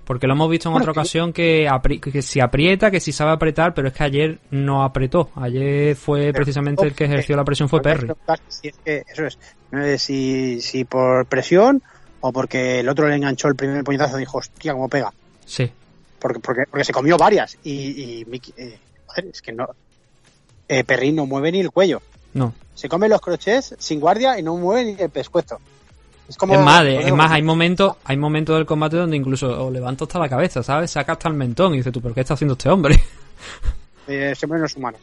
Porque 0.05 0.27
lo 0.27 0.33
hemos 0.33 0.49
visto 0.49 0.69
en 0.69 0.75
otra 0.75 0.91
ocasión 0.91 1.31
que, 1.31 1.69
que 2.01 2.21
si 2.21 2.41
aprieta, 2.41 2.91
que 2.91 2.99
si 2.99 3.13
sabe 3.13 3.31
apretar, 3.31 3.73
pero 3.73 3.87
es 3.87 3.93
que 3.93 4.03
ayer 4.03 4.39
no 4.51 4.83
apretó. 4.83 5.31
Ayer 5.35 5.95
fue 5.95 6.33
precisamente 6.33 6.85
el 6.85 6.93
que 6.93 7.05
ejerció 7.05 7.37
la 7.37 7.45
presión 7.45 7.69
fue 7.69 7.81
Perry. 7.81 8.11
Si 8.49 8.67
es 8.67 8.75
que, 8.83 9.03
eso 9.07 9.25
es. 9.25 10.01
Si, 10.01 10.59
si 10.59 10.83
por 10.83 11.25
presión 11.25 11.81
o 12.19 12.33
porque 12.33 12.81
el 12.81 12.89
otro 12.89 13.07
le 13.07 13.15
enganchó 13.15 13.47
el 13.47 13.55
primer 13.55 13.83
puñetazo 13.83 14.17
y 14.17 14.21
dijo, 14.21 14.39
hostia, 14.39 14.73
cómo 14.73 14.89
pega. 14.89 15.13
Sí. 15.45 15.71
Porque, 16.19 16.39
porque, 16.39 16.63
porque 16.69 16.83
se 16.83 16.93
comió 16.93 17.17
varias. 17.17 17.57
Y, 17.63 17.71
y 17.71 18.41
eh, 18.57 18.79
es 19.15 19.41
que 19.41 19.53
no. 19.53 19.67
Eh, 20.67 20.83
Perry 20.83 21.13
no 21.13 21.25
mueve 21.25 21.51
ni 21.51 21.61
el 21.61 21.71
cuello. 21.71 22.01
No. 22.33 22.53
Se 22.73 22.89
come 22.89 23.07
los 23.07 23.21
crochets 23.21 23.75
sin 23.77 23.99
guardia 23.99 24.37
y 24.37 24.43
no 24.43 24.55
mueve 24.57 24.85
ni 24.85 25.01
el 25.01 25.09
pescuezo. 25.09 25.59
Es, 26.27 26.37
como, 26.37 26.59
más, 26.61 26.85
es 26.85 27.13
más, 27.13 27.31
hay 27.31 27.43
momentos, 27.43 27.97
hay 28.05 28.15
momentos 28.17 28.55
del 28.55 28.65
combate 28.65 28.95
donde 28.97 29.17
incluso 29.17 29.69
levanto 29.69 30.05
hasta 30.05 30.19
la 30.19 30.29
cabeza, 30.29 30.63
¿sabes? 30.63 30.91
Saca 30.91 31.13
hasta 31.13 31.27
el 31.27 31.35
mentón 31.35 31.73
y 31.73 31.77
dice 31.77 31.91
tú, 31.91 32.01
¿pero 32.01 32.13
qué 32.13 32.21
está 32.21 32.33
haciendo 32.33 32.53
este 32.53 32.69
hombre? 32.69 32.99
Eh, 34.05 34.31
ese 34.31 34.45
hombre 34.45 34.59
no 34.59 34.65
es 34.65 34.75
humano. 34.75 34.97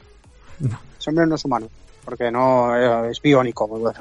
No. 0.59 0.79
Ese 0.99 1.09
hombre 1.09 1.27
no 1.27 1.35
es 1.35 1.45
humano. 1.47 1.69
Porque 2.05 2.31
no 2.31 2.77
eh, 2.77 3.11
es 3.11 3.23
biónico, 3.23 3.67
muy 3.67 3.81
bueno. 3.81 3.99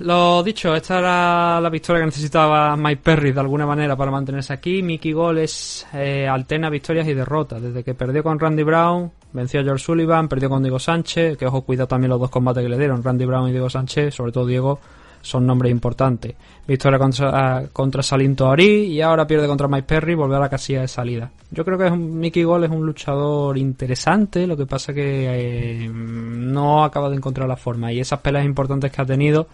Lo 0.00 0.42
dicho, 0.42 0.74
esta 0.74 0.98
era 0.98 1.60
la 1.60 1.68
victoria 1.68 2.00
que 2.00 2.06
necesitaba 2.06 2.76
Mike 2.76 3.02
Perry 3.02 3.32
de 3.32 3.40
alguna 3.40 3.66
manera 3.66 3.96
para 3.96 4.10
mantenerse 4.10 4.52
aquí. 4.52 4.82
Mickey 4.82 5.12
Gall 5.12 5.38
es 5.38 5.86
eh, 5.92 6.26
alterna 6.26 6.70
victorias 6.70 7.06
y 7.08 7.14
derrotas. 7.14 7.60
Desde 7.60 7.84
que 7.84 7.94
perdió 7.94 8.22
con 8.22 8.38
Randy 8.38 8.62
Brown, 8.62 9.10
venció 9.32 9.60
a 9.60 9.64
George 9.64 9.84
Sullivan, 9.84 10.28
perdió 10.28 10.48
con 10.48 10.62
Diego 10.62 10.78
Sánchez, 10.78 11.36
que 11.36 11.46
ojo, 11.46 11.62
cuida 11.62 11.86
también 11.86 12.10
los 12.10 12.20
dos 12.20 12.30
combates 12.30 12.62
que 12.62 12.68
le 12.68 12.78
dieron, 12.78 13.02
Randy 13.02 13.24
Brown 13.26 13.48
y 13.48 13.52
Diego 13.52 13.68
Sánchez, 13.68 14.14
sobre 14.14 14.32
todo 14.32 14.46
Diego, 14.46 14.80
son 15.28 15.46
nombres 15.46 15.70
importantes. 15.70 16.34
Victoria 16.66 16.98
contra, 16.98 17.64
contra 17.72 18.02
Salinto 18.02 18.54
y 18.56 19.00
ahora 19.00 19.26
pierde 19.26 19.46
contra 19.46 19.68
Mike 19.68 19.86
Perry, 19.86 20.14
volver 20.14 20.38
a 20.38 20.40
la 20.40 20.48
casilla 20.48 20.80
de 20.80 20.88
salida. 20.88 21.30
Yo 21.50 21.64
creo 21.64 21.76
que 21.76 21.86
es 21.86 21.92
un, 21.92 22.18
Mickey 22.18 22.44
Gol 22.44 22.64
es 22.64 22.70
un 22.70 22.84
luchador 22.84 23.58
interesante, 23.58 24.46
lo 24.46 24.56
que 24.56 24.66
pasa 24.66 24.94
que 24.94 25.84
eh, 25.84 25.88
no 25.88 26.82
acaba 26.82 27.10
de 27.10 27.16
encontrar 27.16 27.46
la 27.46 27.56
forma 27.56 27.92
y 27.92 28.00
esas 28.00 28.20
peleas 28.20 28.44
importantes 28.44 28.90
que 28.90 29.02
ha 29.02 29.06
tenido 29.06 29.48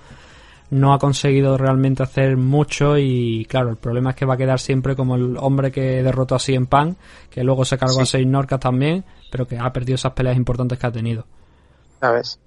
no 0.71 0.95
ha 0.95 0.99
conseguido 0.99 1.57
realmente 1.57 2.03
hacer 2.03 2.37
mucho 2.37 2.97
y 2.99 3.47
claro, 3.49 3.71
el 3.71 3.77
problema 3.77 4.11
es 4.11 4.17
que 4.17 4.27
va 4.27 4.35
a 4.35 4.37
quedar 4.39 4.59
siempre 4.59 4.97
como 4.97 5.17
el 5.17 5.37
hombre 5.39 5.71
que 5.71 6.03
derrotó 6.03 6.37
a 6.37 6.39
en 6.47 6.67
Pan, 6.67 6.97
que 7.31 7.45
luego 7.45 7.65
se 7.65 7.79
cargó 7.79 8.01
a 8.01 8.07
seis 8.07 8.27
Norcas 8.27 8.61
también, 8.61 9.05
pero 9.31 9.47
que 9.47 9.59
ha 9.59 9.73
perdido 9.73 9.97
esas 9.97 10.13
peleas 10.13 10.37
importantes 10.37 10.79
que 10.79 10.87
ha 10.87 10.93
tenido. 10.93 11.27
¿Sabes? 12.01 12.41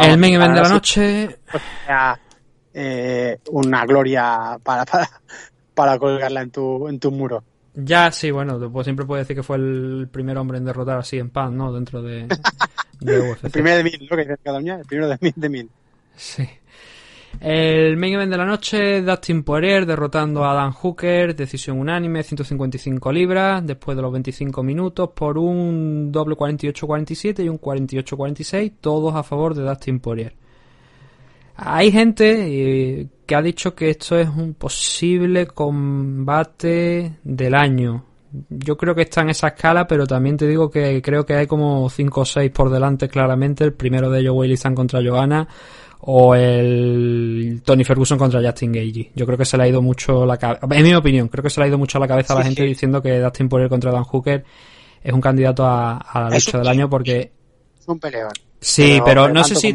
El 0.00 0.18
main 0.18 0.34
event 0.34 0.54
de 0.54 0.62
la 0.62 0.68
noche. 0.68 1.38
Eh, 2.74 3.38
una 3.50 3.84
gloria 3.84 4.58
para, 4.62 4.86
para, 5.74 5.98
colgarla 5.98 6.40
en 6.40 6.50
tu, 6.50 6.88
en 6.88 6.98
tu 6.98 7.10
muro. 7.10 7.44
Ya, 7.74 8.10
sí, 8.10 8.30
bueno, 8.30 8.58
pues 8.72 8.86
siempre 8.86 9.04
puedes 9.04 9.26
decir 9.26 9.36
que 9.36 9.42
fue 9.42 9.58
el 9.58 10.08
primer 10.10 10.38
hombre 10.38 10.56
en 10.56 10.64
derrotar 10.64 10.98
así 10.98 11.18
en 11.18 11.28
pan, 11.28 11.54
¿no? 11.54 11.70
Dentro 11.70 12.00
de, 12.00 12.20
el 13.00 13.50
primero 13.50 13.76
de 13.76 13.84
mil, 13.84 14.06
lo 14.08 14.16
que 14.16 14.22
dice 14.22 14.36
Cataluña, 14.38 14.76
el 14.76 14.86
primero 14.86 15.08
de 15.08 15.18
mil 15.20 15.34
de 15.36 15.48
mil. 15.50 15.70
Sí. 16.16 16.48
El 17.40 17.96
main 17.96 18.14
event 18.14 18.30
de 18.30 18.36
la 18.36 18.44
noche, 18.44 19.02
Dustin 19.02 19.42
Poirier 19.42 19.84
derrotando 19.84 20.44
a 20.44 20.54
Dan 20.54 20.72
Hooker, 20.72 21.34
decisión 21.34 21.80
unánime, 21.80 22.22
155 22.22 23.12
libras, 23.12 23.66
después 23.66 23.96
de 23.96 24.02
los 24.02 24.12
25 24.12 24.62
minutos, 24.62 25.10
por 25.14 25.38
un 25.38 26.12
doble 26.12 26.36
48-47 26.36 27.44
y 27.44 27.48
un 27.48 27.60
48-46, 27.60 28.74
todos 28.80 29.14
a 29.14 29.22
favor 29.22 29.54
de 29.54 29.62
Dustin 29.62 29.98
Poirier. 29.98 30.34
Hay 31.56 31.92
gente 31.92 33.00
eh, 33.00 33.08
que 33.26 33.34
ha 33.34 33.42
dicho 33.42 33.74
que 33.74 33.90
esto 33.90 34.18
es 34.18 34.28
un 34.28 34.54
posible 34.54 35.46
combate 35.46 37.18
del 37.22 37.54
año. 37.54 38.04
Yo 38.48 38.78
creo 38.78 38.94
que 38.94 39.02
está 39.02 39.20
en 39.20 39.30
esa 39.30 39.48
escala, 39.48 39.86
pero 39.86 40.06
también 40.06 40.38
te 40.38 40.46
digo 40.46 40.70
que 40.70 41.02
creo 41.02 41.26
que 41.26 41.34
hay 41.34 41.46
como 41.46 41.90
5 41.90 42.20
o 42.20 42.24
6 42.24 42.50
por 42.50 42.70
delante 42.70 43.08
claramente. 43.08 43.64
El 43.64 43.74
primero 43.74 44.08
de 44.08 44.20
ellos, 44.20 44.34
Willy 44.34 44.56
contra 44.74 45.02
Johanna 45.04 45.46
o 46.04 46.34
el 46.34 47.62
Tony 47.64 47.84
Ferguson 47.84 48.18
contra 48.18 48.42
Justin 48.42 48.72
Gage. 48.72 49.12
Yo 49.14 49.24
creo 49.24 49.38
que 49.38 49.44
se 49.44 49.56
le 49.56 49.64
ha 49.64 49.68
ido 49.68 49.80
mucho 49.80 50.26
la 50.26 50.36
cabeza, 50.36 50.66
en 50.68 50.82
mi 50.82 50.94
opinión, 50.94 51.28
creo 51.28 51.44
que 51.44 51.50
se 51.50 51.60
le 51.60 51.66
ha 51.66 51.68
ido 51.68 51.78
mucho 51.78 51.98
a 51.98 52.00
la 52.00 52.08
cabeza 52.08 52.34
a 52.34 52.38
la 52.38 52.44
gente 52.44 52.64
diciendo 52.64 53.00
que 53.00 53.20
Dustin 53.20 53.48
Poirier 53.48 53.70
contra 53.70 53.92
Dan 53.92 54.02
Hooker 54.02 54.44
es 55.02 55.12
un 55.12 55.20
candidato 55.20 55.64
a, 55.64 56.04
la 56.14 56.30
lucha 56.30 56.58
del 56.58 56.68
año 56.68 56.90
porque 56.90 57.30
es 57.78 57.88
un 57.88 58.00
peleón. 58.00 58.32
Sí, 58.60 59.00
pero, 59.04 59.28
no 59.28 59.44
sé 59.44 59.54
si 59.54 59.74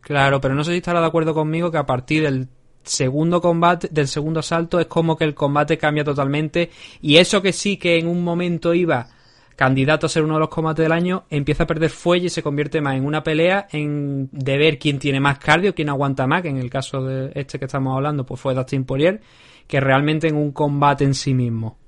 claro, 0.00 0.40
pero 0.40 0.54
no 0.54 0.64
sé 0.64 0.72
si 0.72 0.78
estará 0.78 1.00
de 1.00 1.06
acuerdo 1.06 1.34
conmigo 1.34 1.70
que 1.70 1.78
a 1.78 1.86
partir 1.86 2.22
del 2.22 2.48
segundo 2.82 3.40
combate, 3.42 3.88
del 3.90 4.08
segundo 4.08 4.40
asalto 4.40 4.80
es 4.80 4.86
como 4.86 5.16
que 5.16 5.24
el 5.24 5.34
combate 5.34 5.76
cambia 5.76 6.04
totalmente 6.04 6.70
y 7.02 7.16
eso 7.16 7.42
que 7.42 7.52
sí 7.52 7.76
que 7.76 7.98
en 7.98 8.06
un 8.06 8.22
momento 8.22 8.72
iba 8.72 9.08
candidato 9.56 10.06
a 10.06 10.08
ser 10.08 10.22
uno 10.22 10.34
de 10.34 10.40
los 10.40 10.50
combates 10.50 10.84
del 10.84 10.92
año, 10.92 11.24
empieza 11.30 11.64
a 11.64 11.66
perder 11.66 11.90
fuelle 11.90 12.26
y 12.26 12.30
se 12.30 12.42
convierte 12.42 12.82
más 12.82 12.94
en 12.94 13.06
una 13.06 13.22
pelea 13.22 13.66
en 13.72 14.28
de 14.30 14.58
ver 14.58 14.78
quién 14.78 14.98
tiene 14.98 15.18
más 15.18 15.38
cardio, 15.38 15.74
quién 15.74 15.88
aguanta 15.88 16.26
más, 16.26 16.42
que 16.42 16.48
en 16.48 16.58
el 16.58 16.70
caso 16.70 17.02
de 17.02 17.32
este 17.34 17.58
que 17.58 17.64
estamos 17.64 17.96
hablando, 17.96 18.24
pues 18.24 18.38
fue 18.38 18.54
Dustin 18.54 18.84
Poirier, 18.84 19.20
que 19.66 19.80
realmente 19.80 20.28
en 20.28 20.36
un 20.36 20.52
combate 20.52 21.04
en 21.04 21.14
sí 21.14 21.32
mismo. 21.32 21.78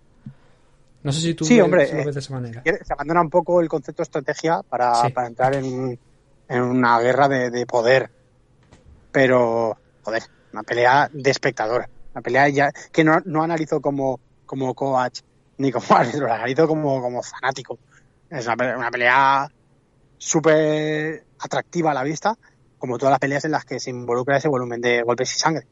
No 1.02 1.12
sé 1.12 1.20
si 1.20 1.34
tú 1.34 1.44
sí, 1.44 1.60
hombre, 1.60 1.88
lo 1.92 2.06
ves 2.06 2.14
de 2.14 2.20
esa 2.20 2.34
manera. 2.34 2.62
Se 2.64 2.92
abandona 2.92 3.20
un 3.20 3.30
poco 3.30 3.60
el 3.60 3.68
concepto 3.68 4.00
de 4.00 4.04
estrategia 4.04 4.62
para, 4.68 5.06
entrar 5.26 5.54
en, 5.54 5.98
una 6.48 6.98
guerra 7.00 7.28
de, 7.28 7.66
poder. 7.66 8.10
Pero, 9.12 9.76
joder, 10.02 10.22
una 10.52 10.62
pelea 10.62 11.08
de 11.12 11.30
espectador. 11.30 11.88
Una 12.14 12.22
pelea 12.22 12.48
ya 12.48 12.72
que 12.90 13.04
no, 13.04 13.20
no 13.26 13.42
analizo 13.42 13.80
como, 13.80 14.18
como 14.44 14.74
coach 14.74 15.20
ni 15.58 15.70
como 15.70 15.86
árbitro, 15.96 16.26
la 16.26 16.36
analizo 16.36 16.66
como, 16.66 17.00
como 17.00 17.22
fanático. 17.22 17.78
Es 18.30 18.46
una, 18.46 18.90
pelea 18.90 19.50
súper 20.16 21.24
atractiva 21.38 21.92
a 21.92 21.94
la 21.94 22.02
vista, 22.02 22.36
como 22.78 22.98
todas 22.98 23.12
las 23.12 23.20
peleas 23.20 23.44
en 23.44 23.52
las 23.52 23.64
que 23.64 23.80
se 23.80 23.90
involucra 23.90 24.36
ese 24.36 24.48
volumen 24.48 24.80
de 24.80 25.02
golpes 25.02 25.34
y 25.34 25.38
sangre. 25.38 25.66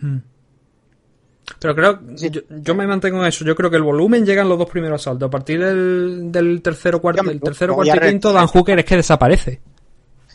Hmm. 0.00 0.18
Pero 1.58 1.74
creo, 1.74 2.00
yo, 2.48 2.74
me 2.74 2.86
mantengo 2.86 3.20
en 3.20 3.26
eso. 3.26 3.44
Yo 3.44 3.54
creo 3.54 3.70
que 3.70 3.76
el 3.76 3.82
volumen 3.82 4.24
llega 4.24 4.42
en 4.42 4.48
los 4.48 4.58
dos 4.58 4.68
primeros 4.68 5.02
asaltos. 5.02 5.26
A 5.26 5.30
partir 5.30 5.62
del, 5.62 6.32
del 6.32 6.62
tercero, 6.62 7.00
cuarto, 7.00 7.22
del 7.22 7.40
tercero, 7.40 7.74
cuarto 7.74 7.94
y 7.96 8.08
quinto, 8.08 8.32
Dan 8.32 8.46
Hooker 8.46 8.78
es 8.78 8.84
que 8.84 8.96
desaparece. 8.96 9.60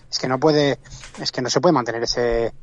Es 0.10 0.20
que 0.20 0.28
no 0.28 0.40
puede, 0.40 0.80
es 1.20 1.32
que 1.32 1.42
no 1.42 1.50
se 1.50 1.62
puede 1.62 1.74
mantener 1.74 2.04
ese, 2.04 2.54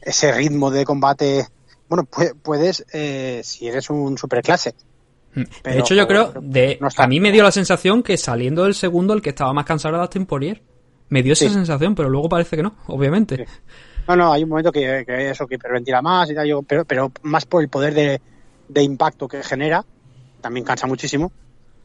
ese 0.00 0.32
ritmo 0.32 0.70
de 0.70 0.84
combate. 0.84 1.46
Bueno, 1.88 2.04
puedes, 2.04 2.84
eh, 2.92 3.40
si 3.44 3.66
eres 3.66 3.88
un 3.88 4.18
superclase, 4.18 4.74
de 5.36 5.78
hecho, 5.78 5.94
yo 5.94 6.08
creo, 6.08 6.32
de, 6.40 6.78
a 6.96 7.06
mí 7.06 7.20
me 7.20 7.30
dio 7.30 7.42
la 7.42 7.52
sensación 7.52 8.02
que 8.02 8.16
saliendo 8.16 8.64
del 8.64 8.74
segundo, 8.74 9.12
el 9.12 9.20
que 9.20 9.30
estaba 9.30 9.52
más 9.52 9.66
cansado 9.66 9.94
era 9.94 10.02
Dustin 10.02 10.26
Poirier. 10.26 10.62
Me 11.08 11.22
dio 11.22 11.34
esa 11.34 11.48
sensación, 11.50 11.94
pero 11.94 12.08
luego 12.08 12.28
parece 12.28 12.56
que 12.56 12.62
no, 12.62 12.74
obviamente. 12.88 13.46
No, 14.08 14.16
no, 14.16 14.32
hay 14.32 14.42
un 14.42 14.48
momento 14.48 14.72
que, 14.72 15.04
eso, 15.06 15.46
que 15.46 15.56
hiperventila 15.56 16.02
más 16.02 16.30
y 16.30 16.34
tal, 16.34 16.64
pero, 16.66 16.84
pero 16.84 17.12
más 17.22 17.44
por 17.44 17.62
el 17.62 17.68
poder 17.68 18.20
de, 18.68 18.82
impacto 18.82 19.28
que 19.28 19.42
genera, 19.42 19.84
también 20.40 20.64
cansa 20.64 20.86
muchísimo. 20.86 21.30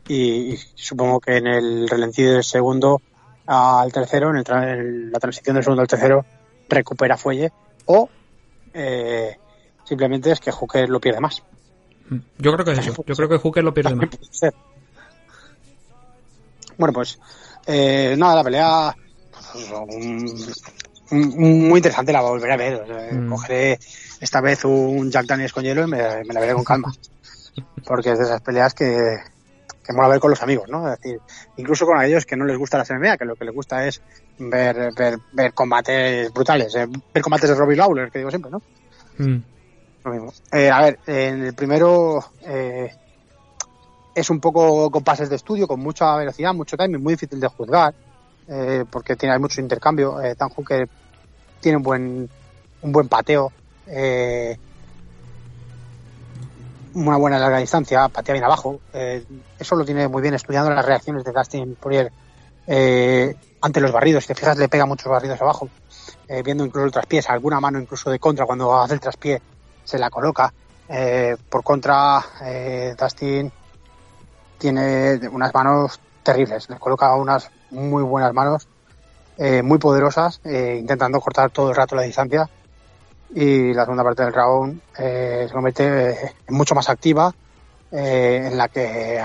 Y, 0.07 0.55
supongo 0.75 1.19
que 1.19 1.37
en 1.37 1.47
el 1.47 1.89
relencido 1.89 2.33
del 2.33 2.43
segundo 2.43 3.01
al 3.45 3.91
tercero, 3.91 4.31
en, 4.31 4.37
el, 4.37 5.11
la 5.11 5.19
transición 5.19 5.55
del 5.55 5.63
segundo 5.63 5.81
al 5.81 5.87
tercero, 5.87 6.25
recupera 6.69 7.17
fuelle 7.17 7.51
o 7.85 8.09
eh, 8.73 9.35
simplemente 9.83 10.31
es 10.31 10.39
que 10.39 10.51
Hooker 10.51 10.89
lo 10.89 10.99
pierde 10.99 11.19
más. 11.19 11.43
Yo 12.37 12.53
creo 12.53 12.65
que 12.65 12.71
es 12.73 12.79
eso. 12.79 13.03
Yo 13.05 13.15
creo 13.15 13.29
que 13.29 13.37
Hooker 13.37 13.63
lo 13.63 13.73
pierde 13.73 13.95
más. 13.95 14.09
Bueno, 16.77 16.93
pues 16.93 17.19
eh, 17.67 18.15
nada, 18.17 18.35
la 18.35 18.43
pelea 18.43 18.95
muy 21.11 21.77
interesante, 21.77 22.13
la 22.13 22.21
volveré 22.21 22.53
a 22.53 22.57
ver. 22.57 23.13
Mm. 23.13 23.29
Cogeré 23.29 23.79
esta 24.19 24.41
vez 24.41 24.65
un 24.65 25.11
Jack 25.11 25.25
Daniels 25.25 25.53
con 25.53 25.63
hielo 25.63 25.83
y 25.83 25.87
me, 25.87 25.97
la 25.97 26.39
veré 26.39 26.53
con 26.53 26.63
calma. 26.63 26.91
Porque 27.85 28.11
es 28.11 28.19
de 28.19 28.25
esas 28.25 28.41
peleas 28.41 28.73
que, 28.73 29.17
que 29.83 29.93
mola 29.93 30.07
ver 30.07 30.19
con 30.19 30.29
los 30.29 30.41
amigos, 30.41 30.69
¿no? 30.69 30.91
Es 30.91 30.99
decir, 30.99 31.19
incluso 31.57 31.85
con 31.85 31.97
aquellos 31.99 32.25
que 32.25 32.35
no 32.35 32.45
les 32.45 32.57
gusta 32.57 32.77
la 32.77 32.97
MMA, 32.97 33.17
que 33.17 33.25
lo 33.25 33.35
que 33.35 33.45
les 33.45 33.53
gusta 33.53 33.85
es 33.85 34.01
ver, 34.37 34.91
ver, 34.95 35.17
ver 35.33 35.53
combates 35.53 36.31
brutales, 36.31 36.73
eh, 36.75 36.87
ver 37.13 37.23
combates 37.23 37.49
de 37.49 37.55
Robbie 37.55 37.75
Lawler, 37.75 38.11
que 38.11 38.19
digo 38.19 38.29
siempre, 38.29 38.51
¿no? 38.51 38.61
Mm. 39.17 39.43
Eh, 40.51 40.69
a 40.69 40.81
ver, 40.81 40.99
en 41.05 41.45
el 41.45 41.53
primero 41.53 42.23
eh, 42.41 42.91
es 44.15 44.29
un 44.29 44.39
poco 44.39 44.89
con 44.89 45.03
pases 45.03 45.29
de 45.29 45.35
estudio, 45.35 45.67
con 45.67 45.79
mucha 45.79 46.15
velocidad, 46.15 46.53
mucho 46.53 46.75
timing, 46.75 47.01
muy 47.01 47.13
difícil 47.13 47.39
de 47.39 47.47
juzgar, 47.47 47.93
eh, 48.47 48.83
porque 48.89 49.15
tiene 49.15 49.37
mucho 49.37 49.61
intercambio. 49.61 50.19
Eh, 50.21 50.35
Tan 50.35 50.49
tiene 51.59 51.77
un 51.77 51.83
buen, 51.83 52.29
un 52.81 52.91
buen 52.91 53.07
pateo. 53.07 53.51
una 56.93 57.17
buena 57.17 57.39
larga 57.39 57.59
distancia, 57.59 58.09
patea 58.09 58.33
bien 58.33 58.43
abajo. 58.43 58.81
Eso 59.59 59.75
lo 59.75 59.85
tiene 59.85 60.07
muy 60.07 60.21
bien 60.21 60.33
estudiando 60.33 60.71
las 60.71 60.85
reacciones 60.85 61.23
de 61.23 61.31
Dustin 61.31 61.75
Poirier 61.75 62.11
ante 63.61 63.79
los 63.79 63.91
barridos. 63.91 64.23
Si 64.23 64.29
te 64.29 64.35
fijas, 64.35 64.57
le 64.57 64.67
pega 64.67 64.85
muchos 64.85 65.09
barridos 65.09 65.39
abajo. 65.41 65.69
Viendo 66.43 66.65
incluso 66.65 66.85
el 66.85 66.91
traspié, 66.91 67.21
alguna 67.27 67.59
mano 67.59 67.79
incluso 67.79 68.09
de 68.09 68.17
contra 68.17 68.45
cuando 68.45 68.75
hace 68.75 68.95
el 68.95 68.99
traspié 68.99 69.41
se 69.83 69.99
la 69.99 70.09
coloca. 70.09 70.53
por 71.49 71.63
contra, 71.63 72.21
Dustin 72.97 73.51
tiene 74.57 75.19
unas 75.29 75.53
manos 75.53 75.99
terribles. 76.23 76.69
Le 76.69 76.77
coloca 76.77 77.15
unas 77.15 77.49
muy 77.69 78.03
buenas 78.03 78.33
manos, 78.33 78.67
muy 79.63 79.77
poderosas, 79.77 80.41
intentando 80.43 81.21
cortar 81.21 81.49
todo 81.51 81.69
el 81.69 81.75
rato 81.75 81.95
la 81.95 82.01
distancia 82.01 82.49
y 83.33 83.73
la 83.73 83.83
segunda 83.83 84.03
parte 84.03 84.23
del 84.23 84.33
round 84.33 84.81
eh, 84.97 85.45
se 85.47 85.53
convierte 85.53 86.35
en 86.47 86.55
mucho 86.55 86.75
más 86.75 86.89
activa, 86.89 87.33
eh, 87.91 88.47
en 88.51 88.57
la 88.57 88.67
que 88.67 89.23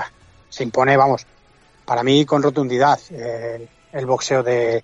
se 0.49 0.63
impone, 0.63 0.95
vamos, 0.95 1.25
para 1.85 2.03
mí 2.03 2.25
con 2.25 2.41
rotundidad 2.41 2.99
eh, 3.11 3.67
el 3.91 4.05
boxeo 4.05 4.43
de, 4.43 4.83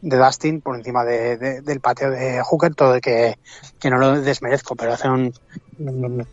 de 0.00 0.16
Dustin 0.16 0.60
por 0.60 0.76
encima 0.76 1.04
de, 1.04 1.60
del 1.62 1.80
pateo 1.80 2.10
de 2.10 2.42
Hooker, 2.42 2.74
todo 2.74 2.92
de 2.92 3.00
que, 3.00 3.38
que 3.78 3.90
no 3.90 3.98
lo 3.98 4.20
desmerezco, 4.20 4.76
pero 4.76 4.92
hace 4.92 5.08
un, 5.08 5.32
un, 5.78 6.26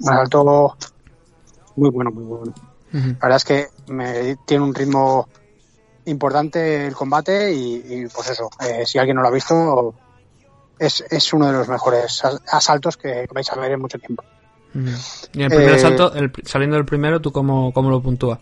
salto 0.00 0.76
muy 1.76 1.90
bueno, 1.90 2.10
muy 2.10 2.24
bueno. 2.24 2.54
La 2.92 3.28
verdad 3.28 3.36
es 3.36 3.44
que 3.44 3.66
me, 3.88 4.36
tiene 4.46 4.64
un 4.64 4.74
ritmo 4.74 5.28
importante 6.06 6.86
el 6.86 6.94
combate 6.94 7.52
y, 7.52 7.74
y 7.88 8.06
pues 8.06 8.30
eso, 8.30 8.48
si 8.84 8.98
alguien 8.98 9.16
no 9.16 9.22
lo 9.22 9.28
ha 9.28 9.32
visto, 9.32 9.94
es, 10.78 11.04
es 11.10 11.32
uno 11.32 11.46
de 11.46 11.52
los 11.52 11.68
mejores 11.68 12.22
asaltos 12.50 12.96
que 12.96 13.26
vais 13.32 13.50
a 13.50 13.56
ver 13.56 13.72
en 13.72 13.80
mucho 13.80 13.98
tiempo. 13.98 14.24
Y 15.32 15.42
el 15.42 15.48
primer 15.48 15.70
eh, 15.70 15.74
asalto, 15.74 16.12
saliendo 16.44 16.76
del 16.76 16.84
primero, 16.84 17.20
¿tú 17.20 17.32
cómo, 17.32 17.72
cómo 17.72 17.90
lo 17.90 18.02
puntúas? 18.02 18.38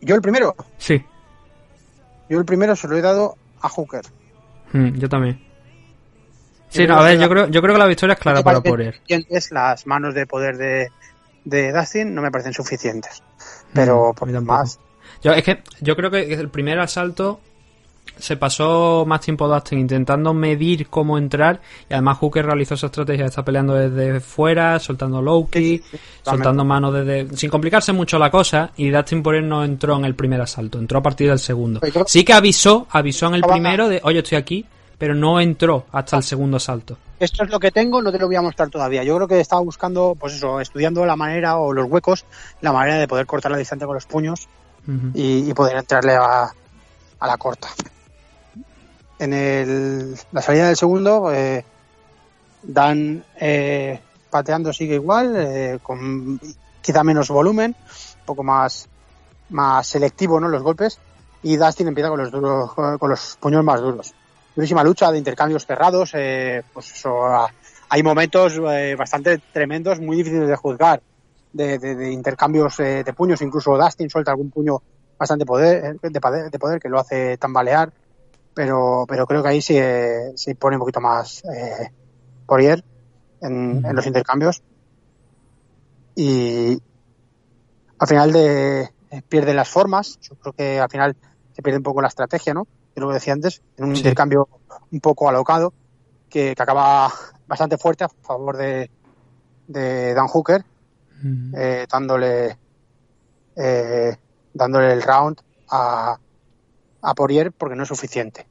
¿Yo 0.00 0.14
el 0.14 0.22
primero? 0.22 0.54
Sí. 0.78 1.04
Yo 2.34 2.40
el 2.40 2.46
primero 2.46 2.74
se 2.74 2.88
lo 2.88 2.96
he 2.96 3.00
dado 3.00 3.36
a 3.62 3.68
Hooker. 3.68 4.04
yo 4.72 5.08
también. 5.08 5.40
Sí, 6.68 6.84
no, 6.84 6.96
a 6.96 7.04
ver, 7.04 7.16
yo 7.16 7.28
creo, 7.28 7.46
yo 7.46 7.62
creo 7.62 7.74
que 7.74 7.78
la 7.78 7.86
victoria 7.86 8.14
es 8.14 8.18
clara 8.18 8.42
para 8.42 8.60
Poirier. 8.60 9.00
Las 9.52 9.86
manos 9.86 10.14
de 10.16 10.26
poder 10.26 10.56
de, 10.56 10.88
de 11.44 11.72
Dustin 11.72 12.12
no 12.12 12.22
me 12.22 12.32
parecen 12.32 12.52
suficientes. 12.52 13.22
Pero 13.72 14.12
por 14.14 14.28
más. 14.42 14.80
Yo, 15.22 15.30
es 15.30 15.44
que 15.44 15.62
yo 15.80 15.94
creo 15.94 16.10
que 16.10 16.34
el 16.34 16.48
primer 16.48 16.80
asalto 16.80 17.40
se 18.18 18.36
pasó 18.36 19.04
más 19.06 19.20
tiempo 19.20 19.48
Dustin 19.48 19.80
intentando 19.80 20.32
medir 20.32 20.88
cómo 20.88 21.18
entrar 21.18 21.60
y 21.88 21.94
además 21.94 22.18
Hooker 22.18 22.46
realizó 22.46 22.74
esa 22.74 22.86
estrategia, 22.86 23.26
está 23.26 23.44
peleando 23.44 23.74
desde 23.74 24.20
fuera, 24.20 24.78
soltando 24.78 25.20
low 25.20 25.48
soltando 26.22 26.64
manos 26.64 26.94
desde... 26.94 27.36
sin 27.36 27.50
complicarse 27.50 27.92
mucho 27.92 28.18
la 28.18 28.30
cosa 28.30 28.70
y 28.76 28.90
Dustin 28.90 29.22
por 29.22 29.34
él 29.34 29.48
no 29.48 29.64
entró 29.64 29.96
en 29.96 30.04
el 30.04 30.14
primer 30.14 30.40
asalto, 30.40 30.78
entró 30.78 30.98
a 30.98 31.02
partir 31.02 31.28
del 31.28 31.38
segundo. 31.38 31.80
Pues 31.80 31.92
sí 32.06 32.24
que 32.24 32.32
avisó, 32.32 32.86
avisó 32.90 33.26
en 33.26 33.34
el 33.34 33.42
primero 33.42 33.88
de 33.88 34.00
oye 34.04 34.20
estoy 34.20 34.38
aquí, 34.38 34.64
pero 34.96 35.14
no 35.14 35.40
entró 35.40 35.86
hasta 35.92 36.16
el 36.16 36.22
segundo 36.22 36.58
asalto. 36.58 36.96
Esto 37.18 37.44
es 37.44 37.50
lo 37.50 37.58
que 37.58 37.70
tengo, 37.70 38.00
no 38.00 38.12
te 38.12 38.18
lo 38.18 38.26
voy 38.26 38.36
a 38.36 38.42
mostrar 38.42 38.68
todavía. 38.68 39.02
Yo 39.02 39.16
creo 39.16 39.28
que 39.28 39.40
estaba 39.40 39.62
buscando, 39.62 40.16
pues 40.18 40.34
eso, 40.34 40.60
estudiando 40.60 41.04
la 41.06 41.16
manera 41.16 41.56
o 41.56 41.72
los 41.72 41.88
huecos, 41.88 42.24
la 42.60 42.72
manera 42.72 42.98
de 42.98 43.08
poder 43.08 43.26
cortar 43.26 43.52
la 43.52 43.58
distancia 43.58 43.86
con 43.86 43.94
los 43.94 44.06
puños 44.06 44.48
y, 45.14 45.52
poder 45.54 45.78
entrarle 45.78 46.14
a 46.14 46.52
la 47.20 47.36
corta 47.38 47.68
en 49.18 49.32
el, 49.32 50.16
la 50.32 50.42
salida 50.42 50.66
del 50.66 50.76
segundo, 50.76 51.32
eh, 51.32 51.64
Dan 52.62 53.22
eh, 53.38 54.00
pateando 54.30 54.72
sigue 54.72 54.94
igual, 54.94 55.34
eh, 55.36 55.78
con 55.82 56.40
quizá 56.80 57.04
menos 57.04 57.28
volumen, 57.28 57.76
un 57.78 58.26
poco 58.26 58.42
más, 58.42 58.88
más 59.50 59.86
selectivo 59.86 60.40
¿no? 60.40 60.48
los 60.48 60.62
golpes, 60.62 60.98
y 61.42 61.56
Dustin 61.56 61.88
empieza 61.88 62.08
con 62.08 62.20
los 62.20 62.30
duros, 62.30 62.72
con 62.72 63.10
los 63.10 63.36
puños 63.38 63.62
más 63.62 63.80
duros. 63.80 64.14
Durísima 64.56 64.82
lucha 64.82 65.10
de 65.12 65.18
intercambios 65.18 65.66
cerrados, 65.66 66.12
pues 66.12 66.92
eso, 66.92 67.48
hay 67.88 68.02
momentos 68.02 68.58
bastante 68.96 69.38
tremendos, 69.52 70.00
muy 70.00 70.16
difíciles 70.16 70.48
de 70.48 70.56
juzgar, 70.56 71.02
de, 71.52 71.78
de, 71.78 72.12
intercambios 72.12 72.76
de 72.76 73.12
puños, 73.14 73.42
incluso 73.42 73.76
Dustin 73.76 74.08
suelta 74.08 74.30
algún 74.30 74.50
puño 74.50 74.80
bastante 75.18 75.44
poder, 75.44 75.98
de, 76.00 76.10
de 76.50 76.58
poder 76.58 76.80
que 76.80 76.88
lo 76.88 77.00
hace 77.00 77.36
tambalear 77.36 77.92
pero, 78.54 79.04
pero 79.08 79.26
creo 79.26 79.42
que 79.42 79.48
ahí 79.48 79.62
sí 79.62 79.74
se 79.74 80.54
pone 80.58 80.76
un 80.76 80.80
poquito 80.80 81.00
más 81.00 81.42
eh, 81.44 81.90
Poirier 82.46 82.84
en, 83.40 83.84
en, 83.84 83.96
los 83.96 84.06
intercambios. 84.06 84.62
Y 86.14 86.80
al 87.98 88.08
final 88.08 88.32
de 88.32 88.82
eh, 89.10 89.22
pierde 89.28 89.54
las 89.54 89.68
formas. 89.68 90.18
Yo 90.20 90.36
creo 90.36 90.52
que 90.52 90.80
al 90.80 90.90
final 90.90 91.16
se 91.52 91.62
pierde 91.62 91.78
un 91.78 91.84
poco 91.84 92.02
la 92.02 92.08
estrategia 92.08 92.54
no 92.54 92.66
que 92.94 93.00
lo 93.00 93.08
que 93.08 93.14
decía 93.14 93.32
antes 93.32 93.62
en 93.76 93.86
un 93.86 93.96
intercambio 93.96 94.48
un 94.90 95.00
poco 95.00 95.28
alocado 95.28 95.72
que, 96.28 96.54
que, 96.54 96.62
acaba 96.62 97.12
bastante 97.46 97.76
fuerte 97.76 98.04
a 98.04 98.08
favor 98.08 98.56
de, 98.56 98.90
de 99.66 100.14
Dan 100.14 100.28
Hooker 100.28 100.64
eh, 101.56 101.86
dándole 101.90 102.58
eh, 103.56 104.16
dándole 104.52 104.92
el 104.92 105.02
round 105.02 105.40
a 105.70 106.18
a 107.04 107.14
Poirier 107.14 107.52
porque 107.52 107.76
no 107.76 107.82
es 107.82 107.88
suficiente. 107.88 108.46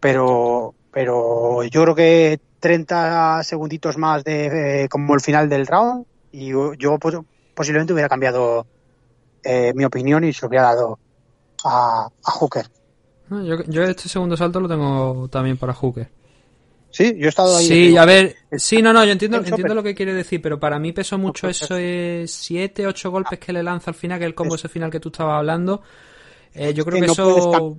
Pero, 0.00 0.74
pero 0.90 1.62
yo 1.64 1.82
creo 1.82 1.94
que 1.94 2.40
30 2.58 3.44
segunditos 3.44 3.96
más 3.98 4.24
de 4.24 4.84
eh, 4.84 4.88
como 4.88 5.14
el 5.14 5.20
final 5.20 5.48
del 5.48 5.66
round 5.66 6.06
y 6.32 6.48
yo, 6.48 6.98
posiblemente 7.54 7.92
hubiera 7.92 8.08
cambiado 8.08 8.66
eh, 9.44 9.72
mi 9.74 9.84
opinión 9.84 10.24
y 10.24 10.32
se 10.32 10.46
hubiera 10.46 10.66
dado 10.66 10.98
a, 11.64 12.08
a 12.24 12.30
Hooker. 12.30 12.66
Yo, 13.30 13.62
yo, 13.64 13.82
este 13.84 14.08
segundo 14.08 14.36
salto 14.36 14.60
lo 14.60 14.68
tengo 14.68 15.28
también 15.28 15.56
para 15.56 15.72
Hooker. 15.72 16.08
Sí, 16.90 17.16
yo 17.16 17.26
he 17.26 17.28
estado 17.28 17.56
ahí. 17.56 17.66
Sí, 17.66 17.96
a 17.96 18.04
ver, 18.04 18.36
sí, 18.52 18.82
no, 18.82 18.92
no, 18.92 19.02
yo 19.04 19.12
entiendo, 19.12 19.38
entiendo 19.38 19.74
lo 19.74 19.82
que 19.82 19.94
quiere 19.94 20.12
decir, 20.12 20.42
pero 20.42 20.60
para 20.60 20.78
mí 20.78 20.92
pesó 20.92 21.16
mucho 21.16 21.48
eso, 21.48 21.76
siete, 22.26 22.86
ocho 22.86 23.10
golpes 23.10 23.38
que 23.38 23.52
le 23.52 23.62
lanza 23.62 23.90
al 23.90 23.94
final, 23.94 24.18
que 24.18 24.26
el 24.26 24.34
combo 24.34 24.56
ese 24.56 24.68
final 24.68 24.90
que 24.90 25.00
tú 25.00 25.08
estabas 25.08 25.38
hablando. 25.38 25.82
Eh, 26.54 26.74
yo 26.74 26.84
creo 26.84 27.00
que, 27.00 27.06
eso 27.06 27.76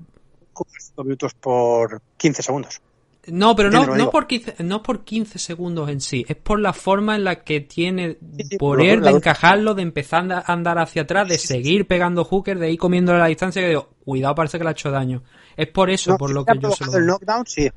minutos 1.04 1.34
por 1.34 2.02
15 2.18 2.44
segundos. 2.44 2.82
No, 3.28 3.56
pero 3.56 3.72
no, 3.72 3.86
no, 3.96 4.10
por 4.12 4.28
15, 4.28 4.56
no 4.66 4.84
por 4.84 5.06
15 5.06 5.40
segundos 5.40 5.90
en 5.90 6.02
sí, 6.02 6.26
es 6.28 6.36
por 6.36 6.60
la 6.60 6.74
forma 6.74 7.16
en 7.16 7.24
la 7.24 7.44
que 7.44 7.62
tiene 7.62 8.18
por 8.60 8.82
él 8.82 9.02
de 9.02 9.12
encajarlo, 9.12 9.76
de 9.76 9.82
empezar 9.82 10.30
a 10.30 10.44
andar 10.46 10.78
hacia 10.78 11.04
atrás, 11.04 11.30
de 11.30 11.38
seguir 11.38 11.88
pegando 11.88 12.26
hooker, 12.26 12.60
de 12.60 12.72
ir 12.72 12.78
comiendo 12.78 13.14
la 13.14 13.28
distancia, 13.28 13.62
que 13.62 13.70
digo, 13.70 13.92
cuidado, 14.04 14.36
parece 14.36 14.58
que 14.58 14.66
le 14.66 14.72
ha 14.72 14.74
hecho 14.74 14.92
daño. 14.92 15.24
Es 15.56 15.68
por 15.68 15.90
eso, 15.90 16.18
por 16.18 16.32
lo 16.32 16.44
que 16.44 16.60
yo 16.60 16.72
se 16.72 16.86
lo... 16.86 16.98
el 16.98 17.06
knockdown, 17.06 17.46
sí. 17.46 17.72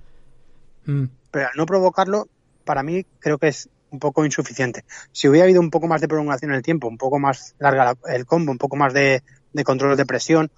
Mm. 0.86 1.04
Pero 1.30 1.46
al 1.46 1.56
no 1.56 1.64
provocarlo, 1.64 2.26
para 2.64 2.82
mí 2.82 3.06
creo 3.20 3.38
que 3.38 3.48
es 3.48 3.68
un 3.90 4.00
poco 4.00 4.24
insuficiente. 4.24 4.84
Si 5.12 5.28
hubiera 5.28 5.44
habido 5.44 5.60
un 5.60 5.70
poco 5.70 5.86
más 5.86 6.00
de 6.00 6.08
prolongación 6.08 6.50
en 6.50 6.56
el 6.56 6.62
tiempo, 6.62 6.88
un 6.88 6.98
poco 6.98 7.20
más 7.20 7.54
larga 7.60 7.94
el 8.08 8.26
combo, 8.26 8.50
un 8.50 8.58
poco 8.58 8.74
más 8.74 8.92
de, 8.92 9.22
de 9.52 9.64
control 9.64 9.96
de 9.96 10.06
presión, 10.06 10.50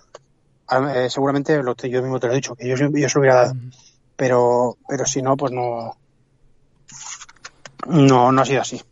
eh, 0.70 1.08
seguramente 1.10 1.62
lo, 1.62 1.74
yo 1.74 2.02
mismo 2.02 2.20
te 2.20 2.26
lo 2.26 2.32
he 2.32 2.36
dicho, 2.36 2.54
que 2.54 2.68
yo, 2.68 2.76
yo 2.76 3.08
se 3.08 3.14
lo 3.14 3.20
hubiera 3.20 3.36
dado. 3.36 3.54
Pero, 4.16 4.76
pero 4.88 5.06
si 5.06 5.22
no, 5.22 5.36
pues 5.36 5.52
no, 5.52 5.96
no, 7.86 8.32
no 8.32 8.42
ha 8.42 8.44
sido 8.44 8.60
así. 8.60 8.82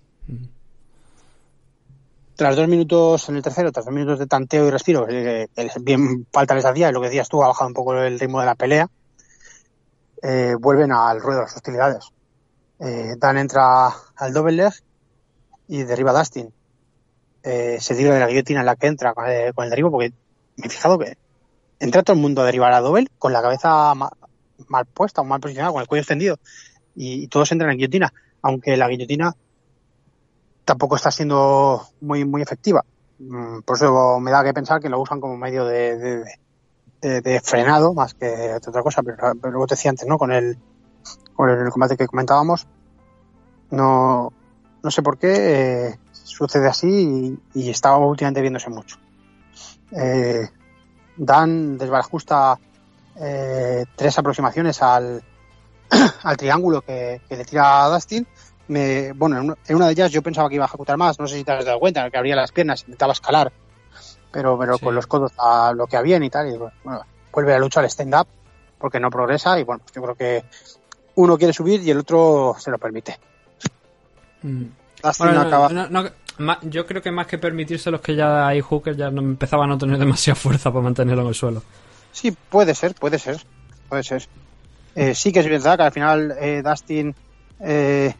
Tras 2.37 2.55
dos 2.55 2.69
minutos 2.69 3.29
en 3.29 3.37
el 3.37 3.43
tercero, 3.43 3.73
tras 3.73 3.87
dos 3.87 3.95
minutos 3.95 4.19
de 4.19 4.27
tanteo 4.27 4.67
y 4.67 4.71
respiro, 4.71 5.07
que, 5.07 5.49
bien 5.81 6.27
falta 6.31 6.55
les 6.55 6.65
hacía, 6.65 6.91
y 6.91 6.93
lo 6.93 7.01
que 7.01 7.09
decías 7.09 7.29
tú, 7.29 7.43
ha 7.43 7.49
bajado 7.49 7.69
un 7.69 7.75
poco 7.75 7.95
el 7.95 8.21
ritmo 8.21 8.41
de 8.41 8.47
la 8.47 8.55
pelea, 8.55 8.91
eh, 10.23 10.55
vuelven 10.59 10.93
al 10.93 11.21
ruedo 11.21 11.41
de 11.41 11.45
las 11.47 11.57
hostilidades. 11.57 12.13
Eh, 12.79 13.15
Dan 13.17 13.39
entra 13.39 13.89
al 14.17 14.33
double 14.35 14.53
leg 14.53 14.73
y 15.67 15.83
derriba 15.85 16.11
a 16.11 16.19
Dustin. 16.19 16.53
Eh, 17.43 17.79
se 17.81 17.95
tira 17.95 18.13
de 18.13 18.21
la 18.21 18.27
guillotina 18.27 18.61
en 18.61 18.67
la 18.67 18.77
que 18.77 18.87
entra 18.87 19.15
con 19.15 19.27
el, 19.27 19.55
con 19.55 19.65
el 19.65 19.71
derribo, 19.71 19.91
porque 19.91 20.13
me 20.57 20.67
he 20.67 20.69
fijado 20.69 20.99
que 20.99 21.17
entra 21.81 22.03
todo 22.03 22.15
el 22.15 22.23
mundo 22.23 22.43
a 22.43 22.47
derivar 22.47 22.73
a 22.73 22.81
Dobel 22.81 23.11
con 23.19 23.33
la 23.33 23.43
cabeza 23.43 23.95
mal, 23.95 24.87
puesta 24.87 25.21
o 25.21 25.25
mal 25.25 25.41
posicionada, 25.41 25.73
con 25.73 25.83
el 25.83 25.89
cuello 25.89 26.03
extendido. 26.03 26.39
Y, 26.95 27.29
todos 27.29 27.53
entran 27.53 27.71
en 27.71 27.77
guillotina, 27.77 28.13
aunque 28.43 28.77
la 28.77 28.89
guillotina 28.89 29.35
tampoco 30.65 30.97
está 30.97 31.11
siendo 31.11 31.87
muy, 32.01 32.25
muy 32.25 32.43
efectiva. 32.43 32.85
Mm, 33.19 33.61
por 33.61 33.77
eso 33.77 34.19
me 34.21 34.31
da 34.31 34.45
que 34.45 34.55
pensar 34.55 34.81
que 34.81 34.89
lo 34.89 35.01
usan 35.01 35.21
como 35.21 35.37
medio 35.37 35.65
de, 35.65 36.25
de, 37.01 37.41
frenado 37.41 37.95
más 37.95 38.15
que 38.15 38.55
otra 38.55 38.83
cosa. 38.83 39.03
Pero, 39.03 39.17
pero 39.41 39.51
luego 39.51 39.67
te 39.67 39.75
decía 39.75 39.91
antes, 39.91 40.09
¿no? 40.09 40.19
Con 40.19 40.33
el, 40.33 40.59
con 41.35 41.51
el 41.51 41.71
combate 41.71 41.97
que 41.97 42.07
comentábamos, 42.07 42.67
no, 43.71 44.33
no 44.83 44.91
sé 44.91 45.03
por 45.03 45.19
qué 45.19 45.89
eh, 45.89 45.99
sucede 46.13 46.69
así 46.69 47.39
y, 47.55 47.61
y 47.61 47.71
estaba 47.71 47.99
últimamente 47.99 48.41
viéndose 48.41 48.71
mucho. 48.71 48.97
Eh, 49.93 50.49
Dan 51.17 51.79
desbarajusta 51.79 52.59
eh, 53.21 53.85
tres 53.95 54.19
aproximaciones 54.19 54.83
al, 54.83 55.23
al 56.23 56.37
triángulo 56.37 56.83
que, 56.83 57.21
le 57.29 57.45
tira 57.45 57.85
a 57.85 57.89
Dustin 57.89 58.27
me, 58.69 59.13
bueno, 59.13 59.57
en 59.67 59.77
una 59.77 59.87
de 59.87 59.93
ellas 59.93 60.11
yo 60.11 60.23
pensaba 60.23 60.49
que 60.49 60.57
iba 60.57 60.65
a 60.65 60.69
ejecutar 60.69 60.97
más, 60.97 61.19
no 61.21 61.29
sé 61.29 61.37
si 61.37 61.45
te 61.45 61.53
has 61.53 61.65
dado 61.65 61.79
cuenta, 61.79 62.11
que 62.11 62.19
abría 62.19 62.35
las 62.35 62.51
piernas, 62.51 62.83
intentaba 62.83 63.13
escalar, 63.13 63.53
pero, 64.33 64.59
pero 64.59 64.79
con 64.79 64.95
los 64.95 65.07
codos 65.07 65.33
a 65.39 65.73
lo 65.73 65.87
que 65.87 65.97
había 65.97 66.17
y 66.17 66.31
tal, 66.31 66.53
y 66.53 66.59
bueno, 66.59 67.03
vuelve 67.33 67.55
a 67.55 67.59
luchar 67.59 67.85
al 67.85 67.91
stand-up 67.91 68.27
porque 68.79 68.99
no 68.99 69.11
progresa 69.11 69.59
y 69.59 69.65
bueno, 69.65 69.83
yo 69.95 70.03
creo 70.03 70.15
que 70.15 70.45
uno 71.15 71.39
quiere 71.39 71.53
subir 71.53 71.81
y 71.83 71.91
el 71.91 71.99
otro 71.99 72.57
se 72.59 72.71
lo 72.71 72.79
permite. 72.79 73.19
Mm. 74.43 74.65
Yo 76.63 76.87
creo 76.87 77.03
que 77.03 77.11
más 77.11 77.27
que 77.27 77.39
permitirse 77.39 77.91
los 77.91 78.01
que 78.01 78.15
ya 78.15 78.47
hay 78.47 78.61
hookers 78.61 78.97
ya 78.97 79.11
no 79.11 79.23
empezaban 79.23 79.71
a 79.71 79.79
tener 79.79 79.99
demasiada 79.99 80.35
fuerza 80.35 80.71
para 80.71 80.83
mantenerlo 80.83 81.23
en 81.23 81.29
el 81.29 81.35
suelo. 81.35 81.63
Sí, 82.13 82.35
puede 82.49 82.75
ser, 82.75 82.95
puede 82.95 83.19
ser, 83.19 83.39
puede 83.89 84.03
ser. 84.03 84.27
Eh, 84.95 85.15
sí 85.15 85.33
que 85.33 85.41
es 85.41 85.49
verdad 85.49 85.77
que 85.77 85.83
al 85.83 85.93
final 85.93 86.35
eh, 86.41 86.63
Dustin 86.65 87.15
eh, 87.61 88.15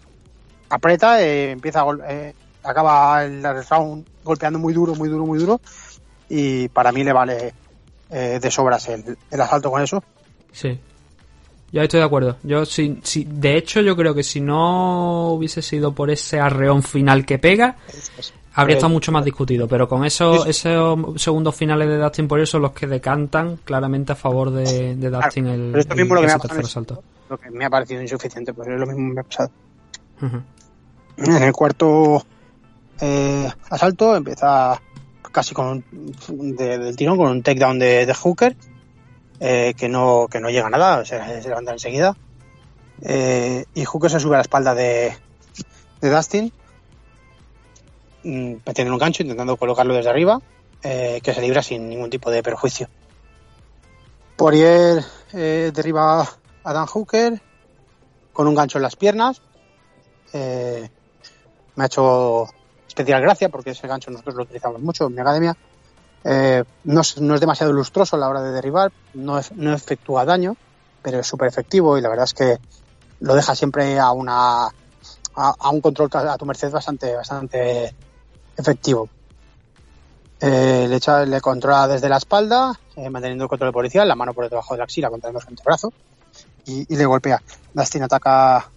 aprieta, 0.69 1.23
eh, 1.23 1.53
empieza 1.53 1.81
a 1.81 2.33
acaba 2.63 3.25
el 3.25 3.43
round 3.43 4.05
golpeando 4.25 4.59
muy 4.59 4.75
duro, 4.75 4.95
muy 4.95 5.09
duro, 5.09 5.25
muy 5.25 5.39
duro 5.39 5.61
y 6.29 6.69
para 6.69 6.91
mí 6.93 7.05
le 7.05 7.13
vale 7.13 7.55
de 8.09 8.51
sobras 8.51 8.89
el, 8.89 9.17
el 9.31 9.41
asalto 9.41 9.71
con 9.71 9.83
eso. 9.83 10.03
Sí. 10.53 10.79
Yo 11.73 11.83
estoy 11.83 12.01
de 12.01 12.07
acuerdo. 12.07 12.37
Yo 12.43 12.65
si, 12.65 13.01
si, 13.03 13.25
de 13.25 13.57
hecho 13.57 13.81
yo 13.81 13.97
creo 13.97 14.15
que 14.15 14.23
si 14.23 14.41
no 14.41 15.31
hubiese 15.31 15.63
sido 15.63 15.93
por 15.93 16.11
ese 16.11 16.39
arreón 16.39 16.83
final 16.83 17.27
que 17.27 17.39
pega, 17.39 17.77
habría 18.55 18.77
estado 18.77 18.93
mucho 18.93 19.13
más 19.13 19.25
discutido. 19.25 19.67
Pero 19.67 19.89
con 19.89 20.05
esos, 20.05 20.47
esos 20.47 21.21
segundos 21.21 21.55
finales 21.55 21.89
de 21.89 21.99
Dustin 21.99 22.29
por 22.29 22.41
eso 22.41 22.53
son 22.53 22.63
los 22.63 22.73
que 22.73 22.87
decantan 22.87 23.57
claramente 23.65 24.13
a 24.13 24.17
favor 24.17 24.51
de, 24.51 24.97
de 24.97 25.11
Dustin 25.11 25.47
el, 25.47 25.71
pero 25.73 25.81
esto 25.81 25.97
mismo 25.97 26.15
lo 26.15 26.21
que 26.21 26.27
me 26.29 26.33
ha 26.33 26.39
pasado 26.39 27.03
Lo 27.29 27.39
que 27.39 27.51
me 27.51 27.65
ha 27.65 27.71
parecido 27.71 28.01
insuficiente, 28.01 28.55
pues 28.55 28.69
es 28.69 28.79
lo 28.79 28.87
mismo 28.87 29.09
que 29.09 29.15
me 29.15 29.21
ha 29.21 29.25
pasado. 29.25 29.51
En 31.19 31.43
el 31.43 31.53
cuarto 31.53 32.25
eh, 33.01 33.49
asalto 33.71 34.17
empieza 34.17 34.81
casi 35.33 35.53
con 35.53 35.85
un, 36.29 36.57
del 36.57 36.97
tirón 36.97 37.19
con 37.19 37.31
un 37.31 37.43
takedown 37.43 37.79
de, 37.79 38.07
de 38.07 38.15
Hooker 38.15 38.57
eh, 39.41 39.75
que, 39.77 39.89
no, 39.89 40.29
que 40.31 40.41
no 40.41 40.49
llega 40.49 40.67
a 40.67 40.71
nada, 40.71 41.05
se, 41.05 41.19
levanta 41.43 41.73
enseguida. 41.73 42.17
Eh, 43.03 43.65
y 43.75 43.85
Hooker 43.85 44.11
se 44.11 44.21
sube 44.21 44.37
a 44.37 44.39
la 44.39 44.43
espalda 44.43 44.75
de, 44.75 45.17
de 46.01 46.11
Dustin, 46.11 46.53
mm, 48.25 48.55
metiendo 48.65 48.93
un 48.93 48.99
gancho, 48.99 49.23
intentando 49.23 49.57
colocarlo 49.57 49.95
desde 49.95 50.11
arriba, 50.11 50.41
eh, 50.83 51.21
que 51.23 51.35
se 51.35 51.43
libra 51.43 51.63
sin 51.63 51.89
ningún 51.89 52.11
tipo 52.11 52.31
de 52.31 52.43
perjuicio. 52.43 52.89
Poirier 54.37 55.03
derriba 55.33 56.29
a 56.63 56.73
Dan 56.73 56.87
Hooker 56.87 57.41
con 58.33 58.47
un 58.47 58.55
gancho 58.55 58.79
en 58.79 58.83
las 58.83 58.97
piernas. 58.97 59.41
me 60.33 61.83
ha 61.83 61.87
hecho 61.87 62.47
especial 62.87 63.23
gracia 63.23 63.49
porque 63.49 63.71
ese 63.71 63.87
gancho 63.87 64.11
nosotros 64.11 64.35
lo 64.35 64.43
utilizamos 64.43 64.81
mucho 64.81 65.07
en 65.07 65.15
mi 65.15 65.21
academia 65.21 65.57
eh, 66.29 66.65
no, 66.83 67.03
es, 67.03 67.15
demasiado 67.15 67.73
lustroso 67.73 68.17
a 68.17 68.19
la 68.19 68.29
hora 68.29 68.43
de 68.43 68.51
derribar, 68.51 68.91
no, 69.15 69.39
efectúa 69.39 70.25
daño, 70.25 70.57
pero 71.01 71.21
es 71.21 71.27
súper 71.27 71.47
efectivo 71.47 71.97
y 71.97 72.01
la 72.01 72.09
verdad 72.09 72.25
es 72.25 72.35
que 72.35 72.59
lo 73.21 73.37
deja 73.37 73.55
siempre 73.55 74.01
a 74.01 74.11
una 74.11 74.67
a, 75.37 75.71
un 75.71 75.81
control 75.81 76.11
a 76.13 76.37
tu 76.37 76.45
merced 76.45 76.73
bastante 76.73 77.15
bastante 77.15 77.95
efectivo. 78.57 79.09
Eh, 80.41 80.87
le, 80.89 80.97
echa, 80.97 81.25
le 81.25 81.41
controla 81.41 81.87
desde 81.87 82.09
la 82.09 82.17
espalda, 82.17 82.73
eh, 82.97 83.09
manteniendo 83.09 83.45
el 83.45 83.49
control 83.49 83.73
policial, 83.73 84.09
la 84.09 84.17
mano 84.17 84.35
por 84.35 84.51
debajo 84.51 84.75
de 84.75 84.79
la 84.79 84.85
axila 84.85 85.11
contra 85.11 85.31
el 85.31 85.37
antebrazo 85.37 85.93
y, 86.65 86.93
y 86.93 86.97
le 86.97 87.07
golpea. 87.07 87.41
Dustin 87.73 88.03
ataca 88.03 88.69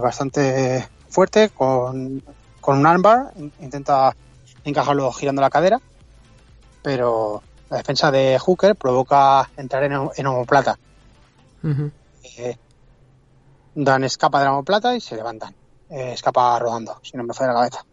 bastante 0.00 0.88
fuerte 1.08 1.50
con, 1.50 2.22
con 2.60 2.78
un 2.78 2.86
armbar, 2.86 3.32
intenta 3.60 4.14
encajarlo 4.64 5.12
girando 5.12 5.42
la 5.42 5.50
cadera, 5.50 5.80
pero 6.82 7.42
la 7.70 7.78
defensa 7.78 8.10
de 8.10 8.38
Hooker 8.38 8.76
provoca 8.76 9.48
entrar 9.56 9.84
en, 9.84 10.10
en 10.16 10.26
homoplata. 10.26 10.78
Eh, 12.36 12.56
Dan 13.74 14.04
escapa 14.04 14.38
de 14.40 14.44
la 14.44 14.52
homoplata 14.52 14.94
y 14.94 15.00
se 15.00 15.16
levantan. 15.16 15.54
Eh, 15.88 16.12
escapa 16.12 16.58
rodando, 16.58 16.98
si 17.02 17.16
no 17.16 17.24
me 17.24 17.34
falla 17.34 17.52
la 17.52 17.60
cabeza. 17.60 17.84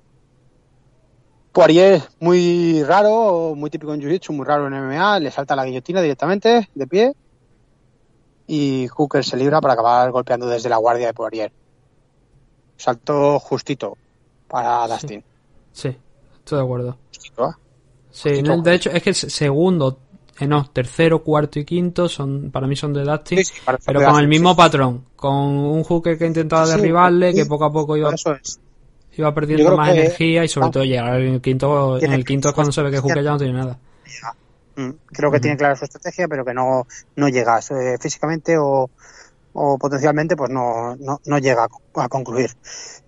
Poirier, 1.52 2.02
muy 2.20 2.84
raro, 2.84 3.54
muy 3.56 3.70
típico 3.70 3.94
en 3.94 4.02
Jiu-Jitsu, 4.02 4.34
muy 4.34 4.46
raro 4.46 4.68
en 4.68 4.74
MMA, 4.74 5.20
le 5.20 5.32
salta 5.32 5.56
la 5.56 5.66
guillotina 5.66 6.02
directamente, 6.02 6.70
de 6.76 6.88
pie, 6.88 7.16
y 8.48 8.88
Hooker 8.88 9.24
se 9.26 9.36
libra 9.38 9.60
para 9.60 9.74
acabar 9.74 10.12
golpeando 10.12 10.48
desde 10.48 10.70
la 10.70 10.78
guardia 10.78 11.08
de 11.08 11.14
Poirier. 11.14 11.52
Salto 12.78 13.40
justito 13.40 13.98
para 14.48 14.88
Dustin. 14.88 15.24
sí. 15.72 15.98
Estoy 16.40 16.58
de 16.58 16.64
acuerdo. 16.64 16.98
Sí, 18.12 18.42
de 18.42 18.74
hecho, 18.76 18.90
es 18.90 19.04
que 19.04 19.14
segundo, 19.14 20.00
eh, 20.40 20.48
no, 20.48 20.70
tercero, 20.72 21.24
cuarto 21.24 21.60
y 21.60 21.66
quinto 21.66 22.10
son 22.10 22.50
para 22.52 22.68
mí 22.68 22.76
son 22.76 22.94
de 22.94 23.04
Dustin, 23.04 23.40
pero 23.86 24.04
con 24.04 24.20
el 24.20 24.28
mismo 24.28 24.56
patrón, 24.56 25.06
con 25.16 25.36
un 25.36 25.84
hooker 25.84 26.18
que 26.18 26.26
intentaba 26.26 26.68
derribarle, 26.68 27.34
que 27.34 27.46
poco 27.46 27.66
a 27.66 27.72
poco 27.72 27.96
iba, 27.96 28.14
iba 29.16 29.34
perdiendo 29.34 29.78
más 29.78 29.90
energía 29.90 30.44
y 30.44 30.48
sobre 30.48 30.70
todo 30.70 30.84
llegar 30.84 31.22
en 31.22 31.36
el 31.36 31.42
quinto, 31.42 32.00
en 32.00 32.14
el 32.14 32.26
quinto 32.26 32.50
es 32.50 32.56
cuando 32.56 32.72
se 32.72 32.82
ve 32.82 32.92
que 32.92 33.00
Hooker 33.00 33.24
ya 33.24 33.32
no 33.32 33.38
tiene 33.38 33.54
nada. 33.54 33.78
Mm, 34.76 34.92
creo 35.08 35.32
que 35.32 35.40
tiene 35.42 35.58
clara 35.58 35.76
su 35.76 35.84
estrategia, 35.84 36.28
pero 36.28 36.46
que 36.46 36.54
no, 36.54 36.88
no 37.18 37.28
llega 37.28 37.60
eh, 37.60 37.98
físicamente 38.00 38.58
o, 38.58 38.90
o 39.62 39.78
potencialmente 39.78 40.38
pues 40.38 40.50
no, 40.50 40.96
no, 40.96 41.20
no, 41.26 41.38
llega 41.38 41.68
a 41.96 42.08
concluir. 42.08 42.50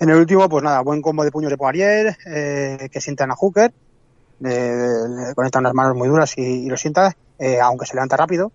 En 0.01 0.09
el 0.09 0.17
último, 0.17 0.49
pues 0.49 0.61
nada, 0.61 0.81
buen 0.81 1.01
combo 1.01 1.23
de 1.23 1.31
puños 1.31 1.49
de 1.49 1.57
Poirier, 1.57 2.17
eh, 2.25 2.89
que 2.91 2.99
sientan 2.99 3.31
a 3.31 3.35
Hooker, 3.35 3.73
le 4.41 5.33
conectan 5.33 5.63
las 5.63 5.73
manos 5.73 5.95
muy 5.95 6.09
duras 6.09 6.37
y, 6.37 6.67
lo 6.67 6.75
sienta, 6.75 7.15
eh, 7.39 7.61
aunque 7.61 7.85
se 7.85 7.93
levanta 7.93 8.17
rápido. 8.17 8.51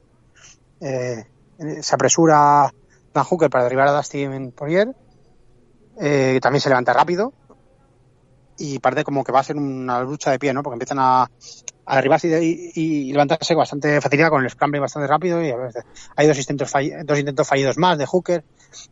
Eh, 0.78 1.24
se 1.80 1.94
apresura 1.94 2.70
Dan 3.14 3.24
Hooker 3.24 3.48
para 3.48 3.64
derribar 3.64 3.88
a 3.88 3.96
Dustin 3.96 4.52
Poirier, 4.52 4.94
eh, 5.98 6.38
también 6.42 6.60
se 6.60 6.68
levanta 6.68 6.92
rápido, 6.92 7.32
y 8.58 8.78
parece 8.78 9.04
como 9.04 9.24
que 9.24 9.32
va 9.32 9.40
a 9.40 9.44
ser 9.44 9.56
una 9.56 10.02
lucha 10.02 10.32
de 10.32 10.38
pie, 10.38 10.52
¿no? 10.52 10.62
Porque 10.62 10.74
empiezan 10.74 10.98
a, 11.00 11.30
a 11.86 11.96
derribarse 11.96 12.42
y, 12.42 13.12
levantarse 13.12 13.54
con 13.54 13.62
bastante 13.62 14.00
facilidad, 14.00 14.28
con 14.28 14.44
el 14.44 14.50
scrambling 14.50 14.80
bastante 14.80 15.06
rápido 15.06 15.42
y 15.42 15.50
a 15.50 15.56
veces 15.56 15.84
hay 16.16 16.26
dos 16.26 16.38
intentos, 16.38 16.72
dos 17.04 17.18
intentos 17.18 17.46
fallidos 17.46 17.78
más 17.78 17.96
de 17.96 18.06
Hooker, 18.06 18.44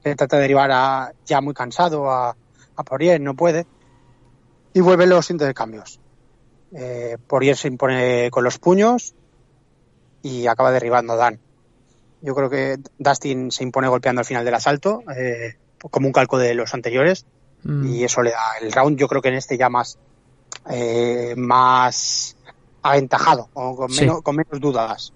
que 0.02 0.14
trata 0.14 0.36
de 0.36 0.42
derivar 0.42 0.70
a, 0.72 1.12
ya 1.26 1.40
muy 1.40 1.54
cansado 1.54 2.08
a, 2.10 2.36
a 2.76 2.82
Poirier, 2.84 3.20
no 3.20 3.34
puede, 3.34 3.66
y 4.72 4.80
vuelven 4.80 5.08
los 5.08 5.30
intercambios. 5.30 6.00
Eh, 6.72 7.18
Poirier 7.26 7.56
se 7.56 7.68
impone 7.68 8.30
con 8.30 8.44
los 8.44 8.58
puños 8.58 9.14
y 10.22 10.46
acaba 10.46 10.70
derribando 10.70 11.14
a 11.14 11.16
Dan. 11.16 11.40
Yo 12.22 12.34
creo 12.34 12.48
que 12.48 12.78
Dustin 12.98 13.50
se 13.50 13.64
impone 13.64 13.88
golpeando 13.88 14.20
al 14.20 14.24
final 14.24 14.44
del 14.44 14.54
asalto, 14.54 15.02
eh, 15.16 15.56
como 15.90 16.06
un 16.06 16.12
calco 16.12 16.38
de 16.38 16.54
los 16.54 16.72
anteriores, 16.74 17.26
mm. 17.64 17.86
y 17.86 18.04
eso 18.04 18.22
le 18.22 18.30
da 18.30 18.58
el 18.60 18.72
round. 18.72 18.98
Yo 18.98 19.08
creo 19.08 19.20
que 19.20 19.28
en 19.28 19.34
este 19.34 19.58
ya 19.58 19.68
más, 19.68 19.98
eh, 20.70 21.34
más 21.36 22.36
aventajado, 22.84 23.48
o 23.54 23.74
con, 23.74 23.90
menos, 23.90 24.22
con 24.22 24.36
menos 24.36 24.60
dudas, 24.60 25.12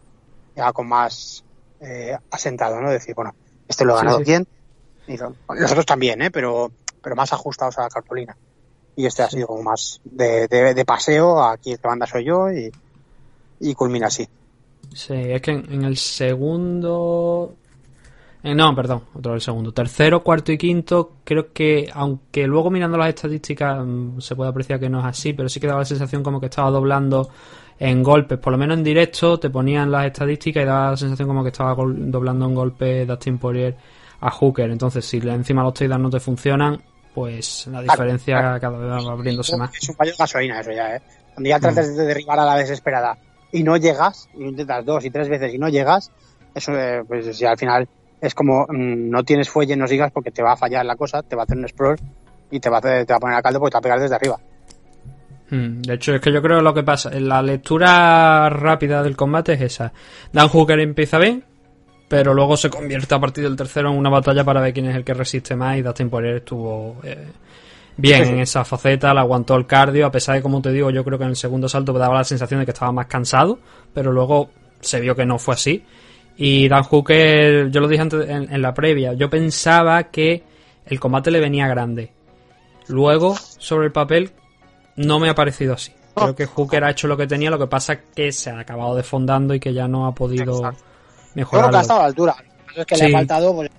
ya 0.56 0.72
con 0.72 0.88
más 0.88 1.44
eh, 1.80 2.16
asentado, 2.30 2.80
¿no? 2.80 2.90
Decir, 2.90 3.14
bueno, 3.14 3.34
este 3.68 3.84
lo 3.84 3.94
ha 3.94 3.98
ganado 3.98 4.22
quién, 4.22 4.48
y 5.06 5.16
los 5.18 5.70
otros 5.70 5.86
también, 5.86 6.22
¿eh? 6.22 6.30
Pero, 6.30 6.72
pero 7.02 7.14
más 7.14 7.32
ajustados 7.32 7.78
a 7.78 7.82
la 7.82 7.88
cartulina. 7.90 8.36
Y 8.96 9.04
este 9.04 9.22
ha 9.22 9.30
sido 9.30 9.46
como 9.46 9.62
más 9.62 10.00
de, 10.02 10.48
de, 10.48 10.84
paseo, 10.86 11.44
aquí 11.44 11.72
el 11.72 11.78
que 11.78 11.88
manda 11.88 12.06
soy 12.06 12.24
yo, 12.24 12.50
y, 12.50 12.72
y 13.60 13.74
culmina 13.74 14.06
así. 14.06 14.26
Sí, 14.94 15.14
es 15.14 15.42
que 15.42 15.50
en, 15.50 15.84
el 15.84 15.98
segundo 15.98 17.54
eh, 18.42 18.54
no, 18.54 18.74
perdón, 18.74 19.02
otro 19.14 19.34
el 19.34 19.40
segundo. 19.40 19.72
Tercero, 19.72 20.22
cuarto 20.22 20.52
y 20.52 20.58
quinto, 20.58 21.16
creo 21.24 21.52
que, 21.52 21.90
aunque 21.92 22.46
luego 22.46 22.70
mirando 22.70 22.96
las 22.96 23.08
estadísticas 23.08 23.84
mm, 23.84 24.20
se 24.20 24.36
puede 24.36 24.50
apreciar 24.50 24.78
que 24.78 24.88
no 24.88 25.00
es 25.00 25.06
así, 25.06 25.32
pero 25.32 25.48
sí 25.48 25.58
que 25.58 25.66
daba 25.66 25.80
la 25.80 25.84
sensación 25.84 26.22
como 26.22 26.38
que 26.40 26.46
estaba 26.46 26.70
doblando 26.70 27.30
en 27.80 28.02
golpes, 28.02 28.38
por 28.38 28.52
lo 28.52 28.58
menos 28.58 28.78
en 28.78 28.84
directo 28.84 29.38
te 29.38 29.50
ponían 29.50 29.90
las 29.90 30.06
estadísticas 30.06 30.62
y 30.62 30.66
daba 30.66 30.90
la 30.90 30.96
sensación 30.96 31.28
como 31.28 31.42
que 31.42 31.50
estaba 31.50 31.74
doblando 31.74 32.46
en 32.46 32.54
golpes 32.54 33.06
Dustin 33.06 33.38
Poirier 33.38 33.76
a 34.20 34.30
Hooker. 34.30 34.70
Entonces, 34.70 35.04
si 35.04 35.18
encima 35.18 35.62
los 35.62 35.74
takedowns 35.74 36.02
no 36.02 36.10
te 36.10 36.20
funcionan, 36.20 36.80
pues 37.14 37.66
la 37.68 37.82
diferencia 37.82 38.58
cada 38.60 38.78
vez 38.78 39.06
va 39.06 39.12
abriéndose 39.12 39.56
más. 39.56 39.70
Es 39.74 39.88
un 39.88 39.96
fallo 39.96 40.12
de 40.12 40.16
gasolina 40.16 40.60
eso 40.60 40.70
ya, 40.72 40.96
¿eh? 40.96 41.02
Cuando 41.34 41.48
ya 41.48 41.58
tratas 41.58 41.88
mm. 41.88 41.96
de 41.96 42.04
derribar 42.04 42.38
a 42.38 42.44
la 42.44 42.56
desesperada 42.56 43.18
y 43.50 43.62
no 43.62 43.76
llegas, 43.76 44.28
y 44.34 44.44
intentas 44.44 44.84
dos 44.84 45.04
y 45.04 45.10
tres 45.10 45.28
veces 45.28 45.54
y 45.54 45.58
no 45.58 45.68
llegas, 45.68 46.12
eso 46.54 46.72
eh, 46.76 47.02
pues 47.06 47.38
ya 47.38 47.50
al 47.50 47.58
final 47.58 47.88
es 48.20 48.34
como 48.34 48.66
mm, 48.68 49.10
no 49.10 49.24
tienes 49.24 49.48
fuelle, 49.48 49.76
no 49.76 49.86
sigas 49.86 50.12
porque 50.12 50.30
te 50.30 50.42
va 50.42 50.52
a 50.52 50.56
fallar 50.56 50.84
la 50.84 50.96
cosa, 50.96 51.22
te 51.22 51.36
va 51.36 51.42
a 51.42 51.44
hacer 51.44 51.58
un 51.58 51.68
sprawl 51.68 51.98
y 52.50 52.60
te 52.60 52.70
va 52.70 52.78
a, 52.78 52.80
te 52.80 53.04
va 53.04 53.16
a 53.16 53.20
poner 53.20 53.36
a 53.36 53.42
caldo 53.42 53.60
porque 53.60 53.72
te 53.72 53.76
va 53.76 53.80
a 53.80 53.82
pegar 53.82 54.00
desde 54.00 54.14
arriba. 54.14 54.38
Hmm, 55.50 55.80
de 55.80 55.94
hecho, 55.94 56.14
es 56.14 56.20
que 56.20 56.32
yo 56.32 56.42
creo 56.42 56.58
que 56.58 56.62
lo 56.62 56.74
que 56.74 56.82
pasa, 56.82 57.10
la 57.10 57.40
lectura 57.42 58.50
rápida 58.50 59.02
del 59.02 59.16
combate 59.16 59.54
es 59.54 59.62
esa. 59.62 59.92
Dan 60.32 60.48
Hooker 60.48 60.78
empieza 60.80 61.18
bien, 61.18 61.44
pero 62.08 62.34
luego 62.34 62.56
se 62.56 62.70
convierte 62.70 63.14
a 63.14 63.20
partir 63.20 63.44
del 63.44 63.56
tercero 63.56 63.90
en 63.90 63.96
una 63.96 64.10
batalla 64.10 64.44
para 64.44 64.60
ver 64.60 64.72
quién 64.72 64.86
es 64.86 64.96
el 64.96 65.04
que 65.04 65.14
resiste 65.14 65.56
más 65.56 65.78
y 65.78 65.82
Dustin 65.82 66.10
Poirier 66.10 66.36
estuvo 66.36 66.96
eh, 67.02 67.28
bien 67.96 68.24
en 68.24 68.40
esa 68.40 68.64
faceta, 68.64 69.14
le 69.14 69.20
aguantó 69.20 69.56
el 69.56 69.66
cardio, 69.66 70.06
a 70.06 70.10
pesar 70.10 70.36
de, 70.36 70.42
como 70.42 70.60
te 70.60 70.72
digo, 70.72 70.90
yo 70.90 71.04
creo 71.04 71.18
que 71.18 71.24
en 71.24 71.30
el 71.30 71.36
segundo 71.36 71.68
salto 71.68 71.92
me 71.92 71.98
daba 71.98 72.16
la 72.16 72.24
sensación 72.24 72.60
de 72.60 72.66
que 72.66 72.72
estaba 72.72 72.92
más 72.92 73.06
cansado, 73.06 73.58
pero 73.94 74.12
luego 74.12 74.50
se 74.80 75.00
vio 75.00 75.16
que 75.16 75.26
no 75.26 75.38
fue 75.38 75.54
así. 75.54 75.84
Y 76.40 76.68
Dan 76.68 76.84
Hooker, 76.84 77.68
yo 77.68 77.80
lo 77.80 77.88
dije 77.88 78.00
antes 78.00 78.28
en, 78.28 78.62
la 78.62 78.72
previa, 78.72 79.12
yo 79.12 79.28
pensaba 79.28 80.04
que 80.04 80.44
el 80.86 81.00
combate 81.00 81.32
le 81.32 81.40
venía 81.40 81.66
grande. 81.66 82.12
Luego, 82.86 83.34
sobre 83.36 83.86
el 83.86 83.92
papel, 83.92 84.30
no 84.94 85.18
me 85.18 85.28
ha 85.28 85.34
parecido 85.34 85.74
así. 85.74 85.92
Creo 86.14 86.36
que 86.36 86.46
Hooker 86.46 86.84
ha 86.84 86.90
hecho 86.90 87.08
lo 87.08 87.16
que 87.16 87.26
tenía, 87.26 87.50
lo 87.50 87.58
que 87.58 87.66
pasa 87.66 87.94
es 87.94 87.98
que 88.14 88.30
se 88.30 88.50
ha 88.50 88.60
acabado 88.60 88.94
desfondando 88.94 89.52
y 89.52 89.58
que 89.58 89.74
ya 89.74 89.88
no 89.88 90.06
ha 90.06 90.14
podido 90.14 90.62
mejorar. 91.34 91.64
Creo 91.64 91.70
que 91.70 91.76
ha 91.76 91.80
estado 91.80 92.00
a 92.00 92.02
la 92.02 92.08
altura. 92.08 92.36
Es 92.76 92.86
que 92.86 92.96
le 92.96 93.06
ha 93.06 93.10
faltado 93.10 93.54
pues, 93.56 93.70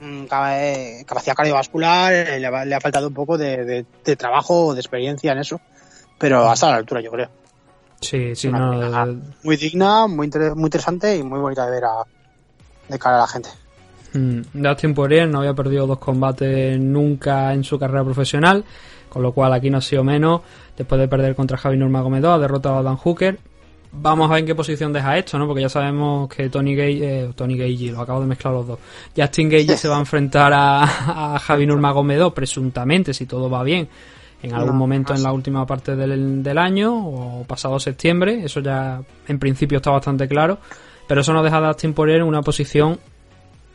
mm, 0.00 0.24
eh, 0.50 1.04
capacidad 1.06 1.36
cardiovascular, 1.36 2.12
eh, 2.12 2.40
le 2.40 2.74
ha, 2.74 2.80
faltado 2.80 3.06
un 3.06 3.14
poco 3.14 3.38
de, 3.38 3.86
trabajo, 4.18 4.74
de 4.74 4.80
experiencia 4.80 5.30
en 5.30 5.38
eso. 5.38 5.60
Pero 6.18 6.50
ha 6.50 6.54
estado 6.54 6.72
a 6.72 6.74
la 6.74 6.80
altura, 6.80 7.00
yo 7.00 7.12
creo. 7.12 7.30
Sí, 8.00 8.34
sí, 8.34 8.48
no. 8.48 8.72
Muy 9.42 9.56
digna, 9.56 10.06
muy, 10.06 10.28
muy 10.28 10.66
interesante 10.66 11.16
y 11.16 11.22
muy 11.22 11.38
bonita 11.38 11.66
de 11.66 11.70
ver 11.70 11.84
a, 11.84 12.04
de 12.88 12.98
cara 12.98 13.16
a 13.16 13.20
la 13.20 13.26
gente. 13.26 13.50
Mm, 14.14 14.40
Dustin 14.54 14.94
Poirier 14.94 15.28
no 15.28 15.40
había 15.40 15.54
perdido 15.54 15.86
dos 15.86 15.98
combates 15.98 16.78
nunca 16.80 17.52
en 17.52 17.62
su 17.62 17.78
carrera 17.78 18.02
profesional, 18.02 18.64
con 19.08 19.22
lo 19.22 19.32
cual 19.32 19.52
aquí 19.52 19.70
no 19.70 19.78
ha 19.78 19.82
sido 19.82 20.02
menos. 20.02 20.40
Después 20.76 21.00
de 21.00 21.08
perder 21.08 21.34
contra 21.34 21.58
Javi 21.58 21.76
Nurmagomedov, 21.76 22.32
ha 22.32 22.38
derrotado 22.38 22.78
a 22.78 22.82
Dan 22.82 22.96
Hooker. 22.96 23.38
Vamos 23.92 24.30
a 24.30 24.34
ver 24.34 24.40
en 24.40 24.46
qué 24.46 24.54
posición 24.54 24.92
deja 24.92 25.18
esto, 25.18 25.36
¿no? 25.36 25.46
Porque 25.46 25.62
ya 25.62 25.68
sabemos 25.68 26.28
que 26.28 26.48
Tony 26.48 26.76
Gage, 26.76 26.98
eh, 27.02 27.32
Tony 27.34 27.56
Gage, 27.56 27.92
lo 27.92 28.00
acabo 28.00 28.20
de 28.20 28.26
mezclar 28.26 28.54
los 28.54 28.66
dos. 28.66 28.78
Justin 29.16 29.50
Gage 29.50 29.76
se 29.76 29.88
va 29.88 29.96
a 29.96 30.00
enfrentar 30.00 30.52
a, 30.52 31.34
a 31.34 31.38
Javi 31.38 31.66
Nurmagomedov, 31.66 32.32
presuntamente, 32.32 33.12
si 33.12 33.26
todo 33.26 33.50
va 33.50 33.62
bien 33.62 33.88
en 34.42 34.54
algún 34.54 34.76
momento 34.76 35.14
en 35.14 35.22
la 35.22 35.32
última 35.32 35.66
parte 35.66 35.96
del, 35.96 36.42
del, 36.42 36.58
año 36.58 36.96
o 36.96 37.44
pasado 37.44 37.78
septiembre. 37.78 38.42
Eso 38.44 38.60
ya 38.60 39.00
en 39.28 39.38
principio 39.38 39.78
está 39.78 39.90
bastante 39.90 40.26
claro. 40.28 40.58
Pero 41.06 41.20
eso 41.20 41.32
no 41.32 41.42
deja 41.42 41.58
a 41.58 41.68
Dustin 41.68 41.92
Poirier 41.92 42.20
en 42.20 42.26
una 42.26 42.42
posición, 42.42 42.98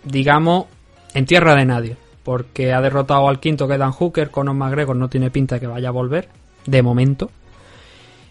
digamos, 0.03 0.65
en 1.13 1.25
tierra 1.25 1.55
de 1.55 1.65
nadie. 1.65 1.97
Porque 2.23 2.73
ha 2.73 2.81
derrotado 2.81 3.27
al 3.27 3.39
quinto 3.39 3.67
que 3.67 3.77
Dan 3.77 3.91
Hooker, 3.91 4.31
Conor 4.31 4.55
McGregor 4.55 4.95
no 4.95 5.09
tiene 5.09 5.29
pinta 5.29 5.55
de 5.55 5.61
que 5.61 5.67
vaya 5.67 5.89
a 5.89 5.91
volver, 5.91 6.29
de 6.65 6.81
momento. 6.81 7.29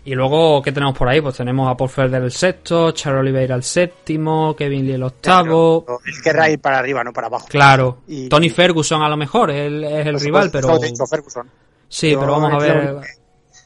Y 0.06 0.14
luego, 0.14 0.60
¿qué 0.60 0.70
tenemos 0.70 0.96
por 0.98 1.08
ahí? 1.08 1.20
Pues 1.20 1.36
tenemos 1.36 1.70
a 1.70 1.76
Paul 1.76 1.88
Felder 1.88 2.22
el 2.22 2.30
sexto, 2.30 2.90
Charles 2.90 3.20
Oliveira 3.20 3.54
el 3.54 3.62
séptimo, 3.62 4.54
Kevin 4.54 4.86
Lee 4.86 4.92
el 4.92 5.02
octavo. 5.02 5.86
Él 6.04 6.14
querrá 6.22 6.50
ir 6.50 6.58
para 6.58 6.78
arriba, 6.78 7.02
no 7.02 7.12
para 7.12 7.28
abajo. 7.28 7.46
Claro. 7.48 7.98
Tony 8.28 8.50
Ferguson 8.50 9.02
a 9.02 9.08
lo 9.08 9.16
mejor, 9.16 9.50
él 9.50 9.82
es 9.82 10.06
el 10.06 10.20
rival, 10.20 10.50
pero... 10.52 10.78
Ferguson. 11.08 11.48
Sí, 11.94 12.16
pero 12.18 12.32
vamos 12.32 12.52
a 12.52 12.58
ver 12.58 12.96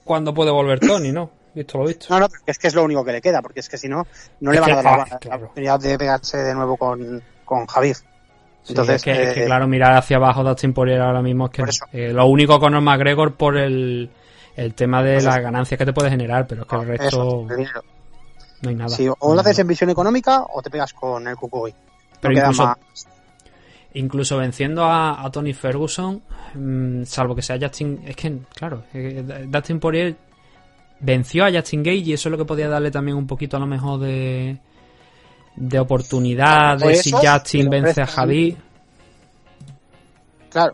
cuándo 0.05 0.35
puede 0.35 0.51
volver 0.51 0.79
Tony, 0.81 1.13
¿no? 1.13 1.31
Visto 1.55 1.79
lo 1.79 1.87
visto. 1.87 2.09
No, 2.11 2.21
no, 2.21 2.29
es 2.45 2.59
que 2.59 2.67
es 2.67 2.75
lo 2.75 2.85
único 2.85 3.03
que 3.03 3.13
le 3.13 3.23
queda, 3.23 3.41
porque 3.41 3.61
es 3.61 3.71
que 3.71 3.79
si 3.79 3.89
no, 3.89 4.07
no 4.41 4.53
le 4.53 4.61
van 4.61 4.73
a 4.73 4.83
dar 4.83 5.09
la, 5.09 5.37
oportunidad 5.37 5.81
de 5.81 5.97
pegarse 5.97 6.37
de 6.37 6.55
nuevo 6.55 6.77
con, 6.77 7.23
con 7.47 7.67
Javier. 7.67 7.97
Entonces, 8.69 8.97
es, 8.97 9.03
que, 9.03 9.45
eh, 9.45 9.47
claro, 9.47 9.67
mirar 9.67 9.95
hacia 9.97 10.19
abajo 10.19 10.45
Dustin 10.45 10.75
Poirier 10.75 11.01
ahora 11.01 11.23
mismo 11.23 11.47
es 11.47 11.53
que 11.53 11.65
eh, 11.95 12.13
lo 12.13 12.27
único 12.27 12.61
con 12.61 12.75
Norma 12.75 12.99
McGregor 12.99 13.35
por 13.35 13.57
el, 13.57 14.11
el 14.57 14.75
tema 14.75 15.03
de 15.03 15.15
pues 15.15 15.25
las 15.25 15.41
ganancias 15.41 15.79
que 15.79 15.87
te 15.87 15.95
puede 15.95 16.11
generar, 16.11 16.47
pero 16.47 16.63
es 16.63 16.69
que 16.69 16.77
el 16.77 16.87
resto 16.87 17.47
no 18.61 18.69
hay 18.69 18.75
nada. 18.75 18.91
Sí, 18.91 19.09
o 19.09 19.35
lo 19.35 19.41
haces 19.41 19.59
en 19.61 19.69
visión 19.69 19.89
económica 19.89 20.45
o 20.53 20.61
te 20.61 20.69
pegas 20.69 20.93
con 20.93 21.27
el 21.27 21.37
Kukui. 21.37 21.75
Pero 22.21 22.35
incluso, 22.35 22.77
incluso 23.99 24.37
venciendo 24.37 24.85
a, 24.85 25.29
Tony 25.33 25.53
Ferguson, 25.53 26.23
mm, 26.55 27.03
salvo 27.05 27.35
que 27.35 27.43
sea 27.43 27.59
Justin, 27.61 28.01
es 28.07 28.17
que, 28.17 28.39
claro, 28.55 28.85
eh, 28.95 29.47
Dustin 29.49 29.81
Poirier 29.81 30.17
venció 31.01 31.45
a 31.45 31.53
Justin 31.53 31.83
Gage 31.83 31.97
y 31.99 32.13
eso 32.13 32.29
es 32.29 32.31
lo 32.31 32.39
que 32.39 32.45
podía 32.45 32.69
darle 32.69 32.91
también 32.91 33.17
un 33.17 33.27
poquito 33.27 33.57
a 33.57 33.61
lo 33.61 33.67
mejor 33.67 34.01
de, 34.01 34.59
de 35.57 35.79
oportunidad, 35.79 36.79
de 36.79 36.95
si 36.95 37.13
Justin 37.13 37.69
vence 37.69 38.01
a 38.01 38.07
Javi. 38.07 38.57
Claro. 40.51 40.73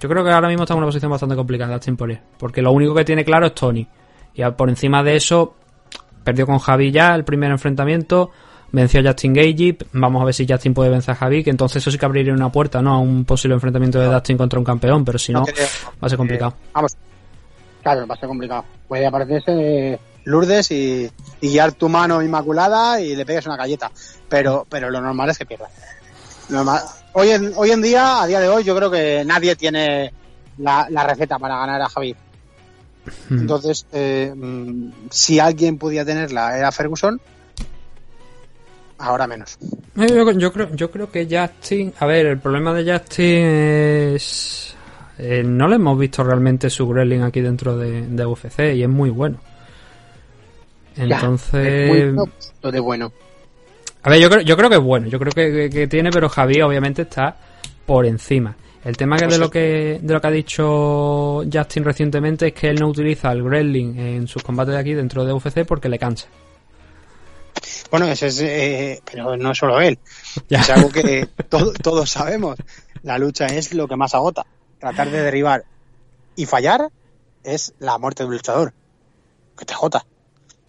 Yo 0.00 0.08
creo 0.08 0.24
que 0.24 0.30
ahora 0.30 0.48
mismo 0.48 0.64
está 0.64 0.74
en 0.74 0.78
una 0.78 0.86
posición 0.86 1.10
bastante 1.10 1.36
complicada 1.36 1.74
Justin 1.74 1.96
Poirier, 1.96 2.20
porque 2.38 2.60
lo 2.60 2.72
único 2.72 2.94
que 2.94 3.04
tiene 3.04 3.24
claro 3.24 3.46
es 3.46 3.54
Tony. 3.54 3.86
Y 4.34 4.42
por 4.50 4.68
encima 4.68 5.02
de 5.04 5.16
eso, 5.16 5.54
perdió 6.24 6.44
con 6.44 6.58
Javi 6.58 6.90
ya 6.90 7.14
el 7.14 7.24
primer 7.24 7.52
enfrentamiento 7.52 8.32
venció 8.74 9.00
a 9.00 9.04
Justin 9.04 9.32
Gage. 9.32 9.78
Vamos 9.92 10.20
a 10.20 10.24
ver 10.24 10.34
si 10.34 10.46
Justin 10.48 10.74
puede 10.74 10.90
vencer 10.90 11.12
a 11.12 11.16
Javi, 11.16 11.44
que 11.44 11.50
entonces 11.50 11.82
eso 11.82 11.90
sí 11.90 11.98
que 11.98 12.04
abriría 12.04 12.32
una 12.32 12.50
puerta, 12.50 12.82
¿no? 12.82 12.94
A 12.94 12.98
un 12.98 13.24
posible 13.24 13.54
enfrentamiento 13.54 14.00
de 14.00 14.12
Justin 14.12 14.36
contra 14.36 14.58
un 14.58 14.64
campeón, 14.64 15.04
pero 15.04 15.18
si 15.18 15.32
no, 15.32 15.42
va 15.42 16.06
a 16.06 16.08
ser 16.08 16.18
complicado. 16.18 16.54
Eh, 16.56 16.68
vamos, 16.74 16.96
claro, 17.82 18.06
va 18.06 18.14
a 18.14 18.18
ser 18.18 18.28
complicado. 18.28 18.64
Puede 18.88 19.06
aparecerse 19.06 19.98
Lourdes 20.24 20.70
y, 20.70 21.10
guiar 21.40 21.72
tu 21.72 21.88
mano 21.88 22.22
inmaculada 22.22 23.00
y 23.00 23.14
le 23.14 23.24
pegues 23.24 23.46
una 23.46 23.56
galleta, 23.56 23.90
pero, 24.28 24.66
pero 24.68 24.90
lo 24.90 25.00
normal 25.00 25.30
es 25.30 25.38
que 25.38 25.46
pierda. 25.46 25.68
Hoy, 27.12 27.30
en, 27.30 27.52
hoy 27.56 27.70
en 27.70 27.80
día, 27.80 28.22
a 28.22 28.26
día 28.26 28.40
de 28.40 28.48
hoy, 28.48 28.64
yo 28.64 28.74
creo 28.76 28.90
que 28.90 29.22
nadie 29.24 29.54
tiene 29.54 30.12
la, 30.58 31.06
receta 31.06 31.38
para 31.38 31.58
ganar 31.58 31.80
a 31.80 31.88
Javi. 31.88 32.16
Hmm. 33.28 33.38
Entonces, 33.38 33.86
eh, 33.92 34.32
mm, 34.34 35.08
si 35.10 35.38
alguien 35.38 35.78
podía 35.78 36.04
tenerla 36.04 36.56
era 36.56 36.72
Ferguson, 36.72 37.20
ahora 38.98 39.26
menos. 39.26 39.58
Yo, 39.96 40.52
creo, 40.52 40.74
yo 40.74 40.90
creo 40.90 41.10
que 41.10 41.26
Justin, 41.30 41.92
a 41.98 42.06
ver, 42.06 42.26
el 42.26 42.38
problema 42.38 42.72
de 42.74 42.92
Justin 42.92 43.44
es 43.44 44.74
eh, 45.18 45.42
no 45.44 45.68
le 45.68 45.76
hemos 45.76 45.98
visto 45.98 46.24
realmente 46.24 46.68
su 46.68 46.88
grilling 46.88 47.22
aquí 47.22 47.40
dentro 47.40 47.76
de, 47.76 48.26
UFC 48.26 48.74
y 48.74 48.82
es 48.82 48.88
muy 48.88 49.10
bueno. 49.10 49.38
Entonces, 50.96 52.14
lo 52.62 52.70
de 52.70 52.80
bueno. 52.80 53.12
A 54.02 54.10
ver, 54.10 54.20
yo 54.20 54.28
creo, 54.28 54.42
yo 54.42 54.56
creo 54.56 54.68
que 54.68 54.76
es 54.76 54.82
bueno, 54.82 55.06
yo 55.08 55.18
creo 55.18 55.32
que, 55.32 55.86
tiene, 55.88 56.10
pero 56.10 56.28
Javi 56.28 56.60
obviamente 56.60 57.02
está 57.02 57.36
por 57.86 58.06
encima. 58.06 58.54
El 58.84 58.96
tema 58.96 59.16
que 59.16 59.26
de 59.26 59.38
lo 59.38 59.50
que 59.50 59.98
de 60.02 60.12
lo 60.12 60.20
que 60.20 60.26
ha 60.26 60.30
dicho 60.30 61.42
Justin 61.50 61.84
recientemente 61.84 62.48
es 62.48 62.52
que 62.52 62.68
él 62.68 62.78
no 62.78 62.88
utiliza 62.88 63.32
el 63.32 63.42
Gremlin 63.42 63.98
en 63.98 64.28
sus 64.28 64.42
combates 64.42 64.74
de 64.74 64.80
aquí 64.80 64.92
dentro 64.92 65.24
de 65.24 65.32
UFC 65.32 65.64
porque 65.64 65.88
le 65.88 65.98
cansa. 65.98 66.28
Bueno, 67.90 68.06
ese 68.06 68.26
es, 68.26 68.40
eh, 68.40 69.02
pero 69.04 69.36
no 69.36 69.54
solo 69.54 69.80
él. 69.80 69.98
Es 70.50 70.70
algo 70.70 70.88
que 70.88 71.28
todos 71.48 72.10
sabemos. 72.10 72.56
La 73.02 73.18
lucha 73.18 73.46
es 73.46 73.72
lo 73.72 73.86
que 73.86 73.96
más 73.96 74.14
agota. 74.14 74.46
Tratar 74.78 75.10
de 75.10 75.22
derribar 75.22 75.64
y 76.36 76.46
fallar 76.46 76.90
es 77.42 77.74
la 77.78 77.98
muerte 77.98 78.22
de 78.22 78.28
un 78.28 78.34
luchador. 78.34 78.74
Que 79.56 79.64
te 79.64 79.74
agota. 79.74 80.04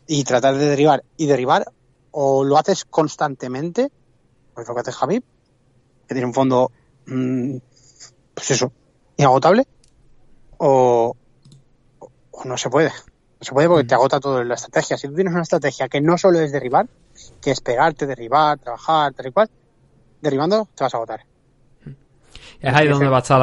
Y 0.08 0.24
tratar 0.24 0.56
de 0.56 0.66
derribar 0.66 1.04
y 1.18 1.26
derribar, 1.26 1.72
o 2.12 2.44
lo 2.44 2.58
haces 2.58 2.86
constantemente, 2.86 3.92
pues 4.54 4.68
lo 4.68 4.76
que 4.76 4.82
hace 4.82 4.92
Javi, 4.92 5.20
que 6.08 6.14
tiene 6.14 6.28
un 6.28 6.34
fondo, 6.34 6.72
mm, 7.08 7.58
pues 8.36 8.52
eso, 8.52 8.72
inagotable, 9.18 9.66
o, 10.58 11.16
o 12.00 12.44
no 12.46 12.58
se 12.58 12.70
puede. 12.70 12.92
Se 13.42 13.52
puede 13.52 13.68
porque 13.68 13.84
te 13.84 13.96
agota 13.96 14.20
toda 14.20 14.44
la 14.44 14.56
estrategia. 14.56 14.98
Si 14.98 15.08
tú 15.08 15.16
tienes 15.16 15.34
una 15.34 15.44
estrategia 15.44 15.88
que 15.88 16.02
no 16.02 16.18
solo 16.18 16.40
es 16.40 16.52
derribar, 16.52 16.88
que 17.42 17.52
es 17.52 17.62
pegarte, 17.62 18.08
derribar, 18.08 18.58
trabajar, 18.60 19.14
tal 19.14 19.28
y 19.28 19.32
cual, 19.32 19.50
derribando 20.22 20.68
te 20.74 20.84
vas 20.84 20.94
a 20.94 20.98
agotar. 20.98 21.35
Es 22.66 22.74
ahí 22.74 22.88
donde 22.88 23.08
va 23.08 23.18
a 23.18 23.20
estar 23.20 23.40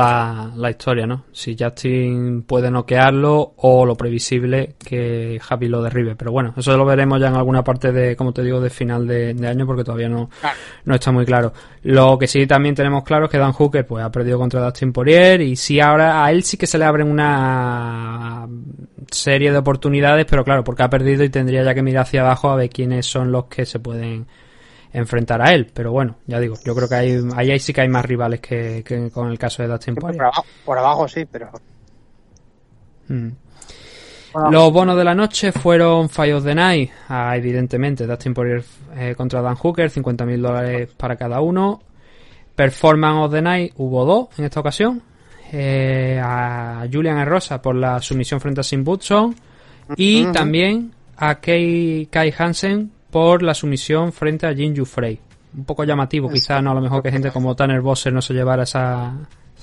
la, 0.57 0.71
historia, 0.71 1.07
¿no? 1.07 1.27
Si 1.31 1.57
Justin 1.57 2.43
puede 2.43 2.73
noquearlo 2.73 3.55
o 3.57 3.87
lo 3.87 3.95
previsible 3.95 4.75
que 4.85 5.39
Javi 5.41 5.69
lo 5.69 5.81
derribe. 5.81 6.17
Pero 6.17 6.33
bueno, 6.33 6.53
eso 6.57 6.77
lo 6.77 6.85
veremos 6.85 7.21
ya 7.21 7.29
en 7.29 7.37
alguna 7.37 7.63
parte 7.63 7.93
de, 7.93 8.17
como 8.17 8.33
te 8.33 8.43
digo, 8.43 8.61
de 8.61 8.69
final 8.69 9.07
de, 9.07 9.37
año 9.47 9.65
porque 9.65 9.85
todavía 9.85 10.09
no, 10.09 10.29
no 10.87 10.95
está 10.97 11.13
muy 11.13 11.25
claro. 11.25 11.53
Lo 11.85 12.19
que 12.19 12.27
sí 12.27 12.49
también 12.49 12.75
tenemos 12.75 13.05
claro 13.05 13.27
es 13.27 13.31
que 13.31 13.39
Dan 13.39 13.53
Hooker 13.53 13.87
pues 13.87 14.05
ha 14.05 14.11
perdido 14.11 14.41
contra 14.41 14.65
Dustin 14.65 14.93
Poirier 14.93 15.41
y 15.41 15.55
sí 15.55 15.79
ahora 15.79 16.25
a 16.25 16.33
él 16.33 16.43
sí 16.43 16.57
que 16.57 16.67
se 16.67 16.77
le 16.77 16.85
abren 16.85 17.09
una 17.09 18.49
serie 19.09 19.53
de 19.53 19.59
oportunidades, 19.59 20.27
pero 20.29 20.43
claro, 20.43 20.65
porque 20.65 20.83
ha 20.83 20.91
perdido 20.91 21.23
y 21.23 21.29
tendría 21.29 21.63
ya 21.63 21.75
que 21.75 21.83
mirar 21.83 22.03
hacia 22.03 22.23
abajo 22.23 22.51
a 22.51 22.57
ver 22.57 22.71
quiénes 22.71 23.07
son 23.07 23.31
los 23.31 23.45
que 23.45 23.67
se 23.67 23.79
pueden 23.79 24.27
enfrentar 24.93 25.41
a 25.43 25.53
él. 25.53 25.71
Pero 25.73 25.93
bueno, 25.93 26.17
ya 26.27 26.39
digo, 26.41 26.57
yo 26.65 26.75
creo 26.75 26.89
que 26.89 26.95
hay, 26.95 27.21
ahí 27.37 27.59
sí 27.59 27.73
que 27.73 27.83
hay 27.83 27.89
más 27.89 28.05
rivales 28.05 28.41
que, 28.41 29.11
con 29.13 29.31
el 29.31 29.39
caso 29.39 29.63
de 29.63 29.69
Dustin 29.69 29.95
Poirier. 29.95 30.19
Por 30.19 30.27
abajo, 30.27 30.45
por 30.65 30.79
abajo 30.79 31.09
sí, 31.09 31.25
pero... 31.31 31.51
Mm. 33.09 33.29
Los 34.51 34.73
bonos 34.73 34.97
de 34.97 35.05
la 35.05 35.15
noche 35.15 35.53
fueron 35.53 36.09
Fire 36.09 36.35
of 36.35 36.45
the 36.45 36.55
Night, 36.55 36.91
ah, 37.11 37.37
evidentemente, 37.37 38.07
Dustin 38.07 38.33
Poirier 38.33 38.65
eh, 38.97 39.15
contra 39.15 39.43
Dan 39.43 39.57
Hooker, 39.57 39.91
50.000 39.91 40.41
dólares 40.41 40.91
para 40.97 41.17
cada 41.17 41.41
uno. 41.43 41.83
Performance 42.55 43.27
of 43.27 43.33
the 43.33 43.43
Night 43.43 43.73
hubo 43.77 44.05
dos 44.07 44.39
en 44.39 44.47
esta 44.47 44.61
ocasión. 44.61 45.03
Eh, 45.53 46.19
a 46.23 46.87
Julian 46.91 47.27
Rosa 47.27 47.61
por 47.61 47.75
la 47.75 48.01
sumisión 48.01 48.41
frente 48.41 48.63
a 48.63 48.65
Sim 48.65 48.85
Butson 48.85 49.37
y 49.97 50.25
también 50.33 50.93
a 51.19 51.35
Kai 51.41 52.09
Hansen 52.39 52.91
por 53.13 53.43
la 53.43 53.53
sumisión 53.53 54.13
frente 54.13 54.47
a 54.47 54.55
Jin 54.55 54.87
Frey. 54.87 55.21
un 55.55 55.65
poco 55.65 55.85
llamativo, 55.85 56.31
quizás 56.31 56.63
no 56.63 56.71
a 56.71 56.75
lo 56.75 56.81
mejor 56.81 57.03
que 57.03 57.13
gente 57.13 57.31
como 57.31 57.55
Tanner 57.55 57.83
Bosser 57.83 58.13
no 58.13 58.23
se 58.23 58.33
llevara 58.33 58.63
esa, 58.63 59.13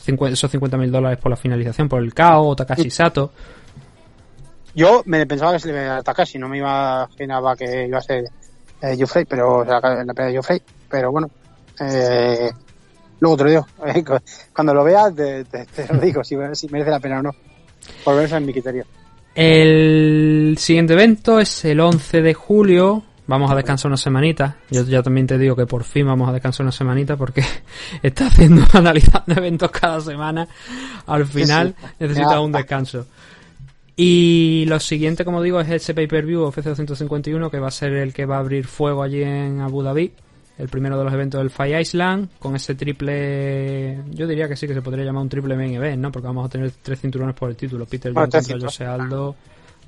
esos 0.06 0.52
50 0.52 0.78
mil 0.78 0.92
dólares 0.92 1.18
por 1.18 1.32
la 1.32 1.36
finalización, 1.36 1.90
por 1.90 2.02
el 2.02 2.14
KO 2.14 2.50
o 2.50 2.56
Takashi 2.56 2.92
Sato. 2.92 3.32
Yo 4.76 5.02
me 5.06 5.26
pensaba 5.26 5.54
que 5.54 5.60
se 5.60 5.74
le 5.74 5.84
iba 5.84 5.98
a 5.98 6.04
Takashi, 6.04 6.38
no 6.38 6.48
me 6.48 6.60
imaginaba 6.60 7.56
que 7.56 7.88
iba 7.88 7.98
a 7.98 8.02
ser 8.02 8.26
eh, 8.82 9.26
pero 9.28 9.58
o 9.58 9.66
sea, 9.66 9.82
la 9.82 10.14
pelea 10.14 10.32
de 10.32 10.38
Joffrey, 10.38 10.62
pero 10.88 11.12
bueno, 11.12 11.30
eh, 11.80 12.52
luego 13.20 13.36
te 13.36 13.44
lo 13.44 13.50
digo, 13.50 13.68
cuando 14.54 14.76
lo 14.76 14.84
veas 14.84 15.14
te, 15.16 15.44
lo 15.92 16.00
digo, 16.00 16.24
si, 16.24 16.38
merece 16.38 16.92
la 16.92 17.00
pena 17.00 17.20
o 17.20 17.24
no, 17.24 17.32
por 18.04 18.16
verse 18.16 18.38
en 18.38 18.46
mi 18.46 18.54
criterio. 18.54 18.86
El 19.34 20.56
siguiente 20.60 20.94
evento 20.94 21.40
es 21.40 21.66
el 21.66 21.80
11 21.80 22.22
de 22.22 22.34
julio, 22.36 23.04
vamos 23.30 23.52
a 23.52 23.56
descansar 23.56 23.90
una 23.90 23.98
semanita. 23.98 24.58
Yo 24.72 24.84
ya 24.84 25.04
también 25.04 25.28
te 25.28 25.38
digo 25.38 25.56
que 25.56 25.68
por 25.68 25.84
fin 25.84 26.08
vamos 26.08 26.28
a 26.28 26.34
descansar 26.34 26.66
una 26.66 26.72
semanita 26.72 27.16
porque 27.16 27.44
está 28.04 28.28
haciendo 28.28 28.64
analizando 28.74 29.34
eventos 29.36 29.70
cada 29.72 30.02
semana. 30.02 30.48
Al 31.06 31.26
final 31.26 31.76
necesita 32.00 32.42
un 32.42 32.52
descanso. 32.52 33.06
Y 33.96 34.66
lo 34.68 34.80
siguiente, 34.80 35.26
como 35.26 35.44
digo, 35.44 35.60
es 35.60 35.70
ese 35.70 35.94
pay-per-view 35.94 36.48
FC 36.48 36.70
251 36.70 37.52
que 37.52 37.60
va 37.60 37.68
a 37.68 37.72
ser 37.72 37.94
el 37.94 38.14
que 38.14 38.26
va 38.26 38.38
a 38.38 38.40
abrir 38.40 38.66
fuego 38.66 39.04
allí 39.04 39.22
en 39.22 39.62
Abu 39.62 39.84
Dhabi. 39.84 40.12
El 40.58 40.68
primero 40.68 40.98
de 40.98 41.04
los 41.06 41.14
eventos 41.14 41.40
del 41.40 41.50
Fire 41.50 41.80
Island, 41.80 42.30
con 42.40 42.56
ese 42.56 42.76
triple. 42.76 44.02
Yo 44.12 44.28
diría 44.28 44.48
que 44.50 44.58
sí 44.58 44.68
que 44.68 44.74
se 44.74 44.82
podría 44.82 45.06
llamar 45.06 45.24
un 45.24 45.30
triple 45.30 45.56
main 45.56 45.74
event, 45.74 46.02
¿no? 46.02 46.12
Porque 46.12 46.28
vamos 46.28 46.46
a 46.46 46.50
tener 46.50 46.72
tres 46.82 47.00
cinturones 47.00 47.34
por 47.36 47.50
el 47.50 47.56
título: 47.56 47.86
Peter 47.86 48.14
contra 48.14 48.42
Jose 48.42 48.86
Aldo, 48.86 49.36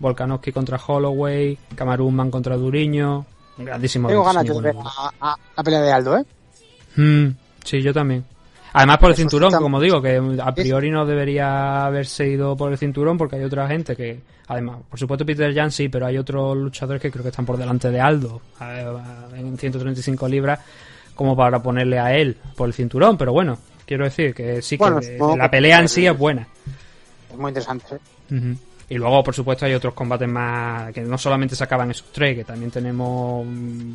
Volkanovski 0.02 0.52
contra 0.52 0.80
Holloway, 0.86 1.57
Camaruzman 1.76 2.32
contra 2.32 2.57
Duriño. 2.57 3.26
Un 3.57 3.65
grandísimo 3.65 4.07
Tengo 4.07 4.23
ganas 4.23 4.44
de 4.44 4.61
ver 4.61 4.76
a, 5.22 5.38
la 5.56 5.64
pelea 5.64 5.82
de 5.82 5.91
Aldo, 5.91 6.18
¿eh? 6.18 6.26
Mm, 6.95 7.28
sí, 7.64 7.82
yo 7.82 7.94
también. 7.94 8.26
Además 8.73 8.98
por 8.99 9.10
el 9.10 9.15
cinturón, 9.15 9.52
como 9.52 9.80
digo, 9.82 10.02
que 10.02 10.22
a 10.41 10.53
priori 10.53 10.90
no 10.90 11.06
debería 11.06 11.86
haberse 11.86 12.28
ido 12.28 12.56
por 12.56 12.72
el 12.72 12.78
cinturón 12.78 13.18
porque 13.18 13.36
hay 13.36 13.44
otra 13.44 13.68
gente 13.68 13.95
que, 13.95 14.22
además, 14.48 14.78
por 14.90 14.98
supuesto 14.98 15.26
Peter 15.26 15.53
Jan 15.53 15.72
sí, 15.72 15.90
pero 15.90 16.06
hay 16.06 16.18
otros 16.18 16.56
luchadores 16.56 17.02
que 17.02 17.11
creo 17.11 17.22
que 17.22 17.30
están 17.30 17.45
por 17.45 17.57
delante 17.57 17.91
de 17.91 17.99
Aldo 17.99 18.41
en 19.36 19.57
135 19.57 20.28
libras 20.28 20.60
como 21.15 21.36
para 21.36 21.61
ponerle 21.61 21.99
a 21.99 22.15
él 22.15 22.38
por 22.56 22.68
el 22.68 22.73
cinturón, 22.73 23.18
pero 23.18 23.34
bueno, 23.34 23.57
quiero 23.86 24.06
decir 24.06 24.34
que 24.34 24.61
sí 24.61 24.78
que 24.78 25.19
la 25.38 25.52
pelea 25.52 25.80
en 25.80 25.90
sí 25.90 26.07
es 26.07 26.18
buena. 26.18 26.48
Es 27.30 27.38
muy 27.38 27.49
interesante. 27.49 27.95
¿eh? 27.95 28.56
Y 28.91 28.97
luego, 28.97 29.23
por 29.23 29.34
supuesto, 29.34 29.65
hay 29.65 29.73
otros 29.73 29.93
combates 29.93 30.27
más 30.27 30.91
que 30.91 30.99
no 30.99 31.18
solamente 31.18 31.55
se 31.55 31.63
acaban 31.63 31.89
esos 31.91 32.11
tres, 32.11 32.35
que 32.35 32.43
también 32.43 32.72
tenemos 32.72 33.47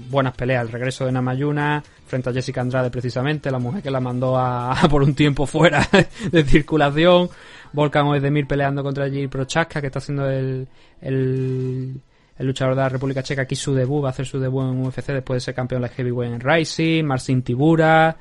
buenas 0.09 0.35
peleas. 0.35 0.63
El 0.63 0.73
regreso 0.73 1.05
de 1.05 1.13
Namayuna 1.13 1.85
frente 2.07 2.31
a 2.31 2.33
Jessica 2.33 2.63
Andrade, 2.63 2.89
precisamente, 2.89 3.51
la 3.51 3.59
mujer 3.59 3.83
que 3.83 3.91
la 3.91 4.01
mandó 4.01 4.39
a, 4.39 4.75
por 4.91 5.03
un 5.03 5.15
tiempo 5.15 5.45
fuera 5.45 5.87
de 6.33 6.45
circulación. 6.45 7.29
Volkan 7.75 8.07
Oezdemir 8.07 8.47
peleando 8.47 8.83
contra 8.83 9.11
Jill 9.11 9.29
Prochaska, 9.29 9.83
que 9.83 9.89
está 9.89 9.99
haciendo 9.99 10.31
el, 10.31 10.67
el, 11.03 12.01
luchador 12.39 12.75
de 12.75 12.81
la 12.81 12.89
República 12.89 13.23
Checa 13.23 13.43
aquí 13.43 13.55
su 13.55 13.75
debut, 13.75 14.03
va 14.03 14.09
a 14.09 14.11
hacer 14.13 14.25
su 14.25 14.41
debut 14.41 14.63
en 14.63 14.83
UFC 14.83 15.09
después 15.09 15.37
de 15.37 15.41
ser 15.45 15.55
campeón 15.55 15.83
de 15.83 15.91
Heavyweight 15.91 16.37
en 16.37 16.41
Rising. 16.41 17.05
Marcin 17.05 17.43
Tibura 17.43 18.17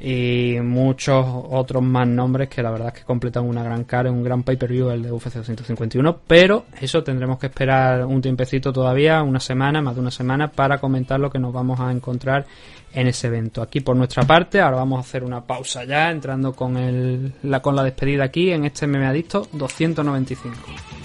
y 0.00 0.56
muchos 0.62 1.26
otros 1.26 1.82
más 1.82 2.06
nombres 2.06 2.48
que 2.48 2.62
la 2.62 2.70
verdad 2.70 2.88
es 2.88 3.00
que 3.00 3.04
completan 3.04 3.44
una 3.44 3.62
gran 3.64 3.84
cara, 3.84 4.10
un 4.10 4.22
gran 4.22 4.44
pay-per-view 4.44 4.90
el 4.90 5.02
de 5.02 5.10
UFC 5.10 5.34
251, 5.34 6.20
pero 6.26 6.66
eso 6.80 7.02
tendremos 7.02 7.38
que 7.38 7.46
esperar 7.46 8.04
un 8.04 8.22
tiempecito 8.22 8.72
todavía, 8.72 9.22
una 9.22 9.40
semana, 9.40 9.82
más 9.82 9.96
de 9.96 10.00
una 10.00 10.10
semana, 10.10 10.48
para 10.48 10.78
comentar 10.78 11.18
lo 11.18 11.30
que 11.30 11.40
nos 11.40 11.52
vamos 11.52 11.80
a 11.80 11.90
encontrar 11.90 12.46
en 12.92 13.08
ese 13.08 13.26
evento. 13.26 13.60
Aquí 13.60 13.80
por 13.80 13.96
nuestra 13.96 14.22
parte, 14.22 14.60
ahora 14.60 14.76
vamos 14.76 14.98
a 14.98 15.00
hacer 15.00 15.24
una 15.24 15.40
pausa 15.40 15.84
ya, 15.84 16.10
entrando 16.10 16.52
con, 16.52 16.76
el, 16.76 17.32
la, 17.42 17.60
con 17.60 17.74
la 17.74 17.82
despedida 17.82 18.24
aquí 18.24 18.52
en 18.52 18.64
este 18.64 18.86
meme 18.86 19.06
adicto 19.06 19.48
295. 19.52 20.97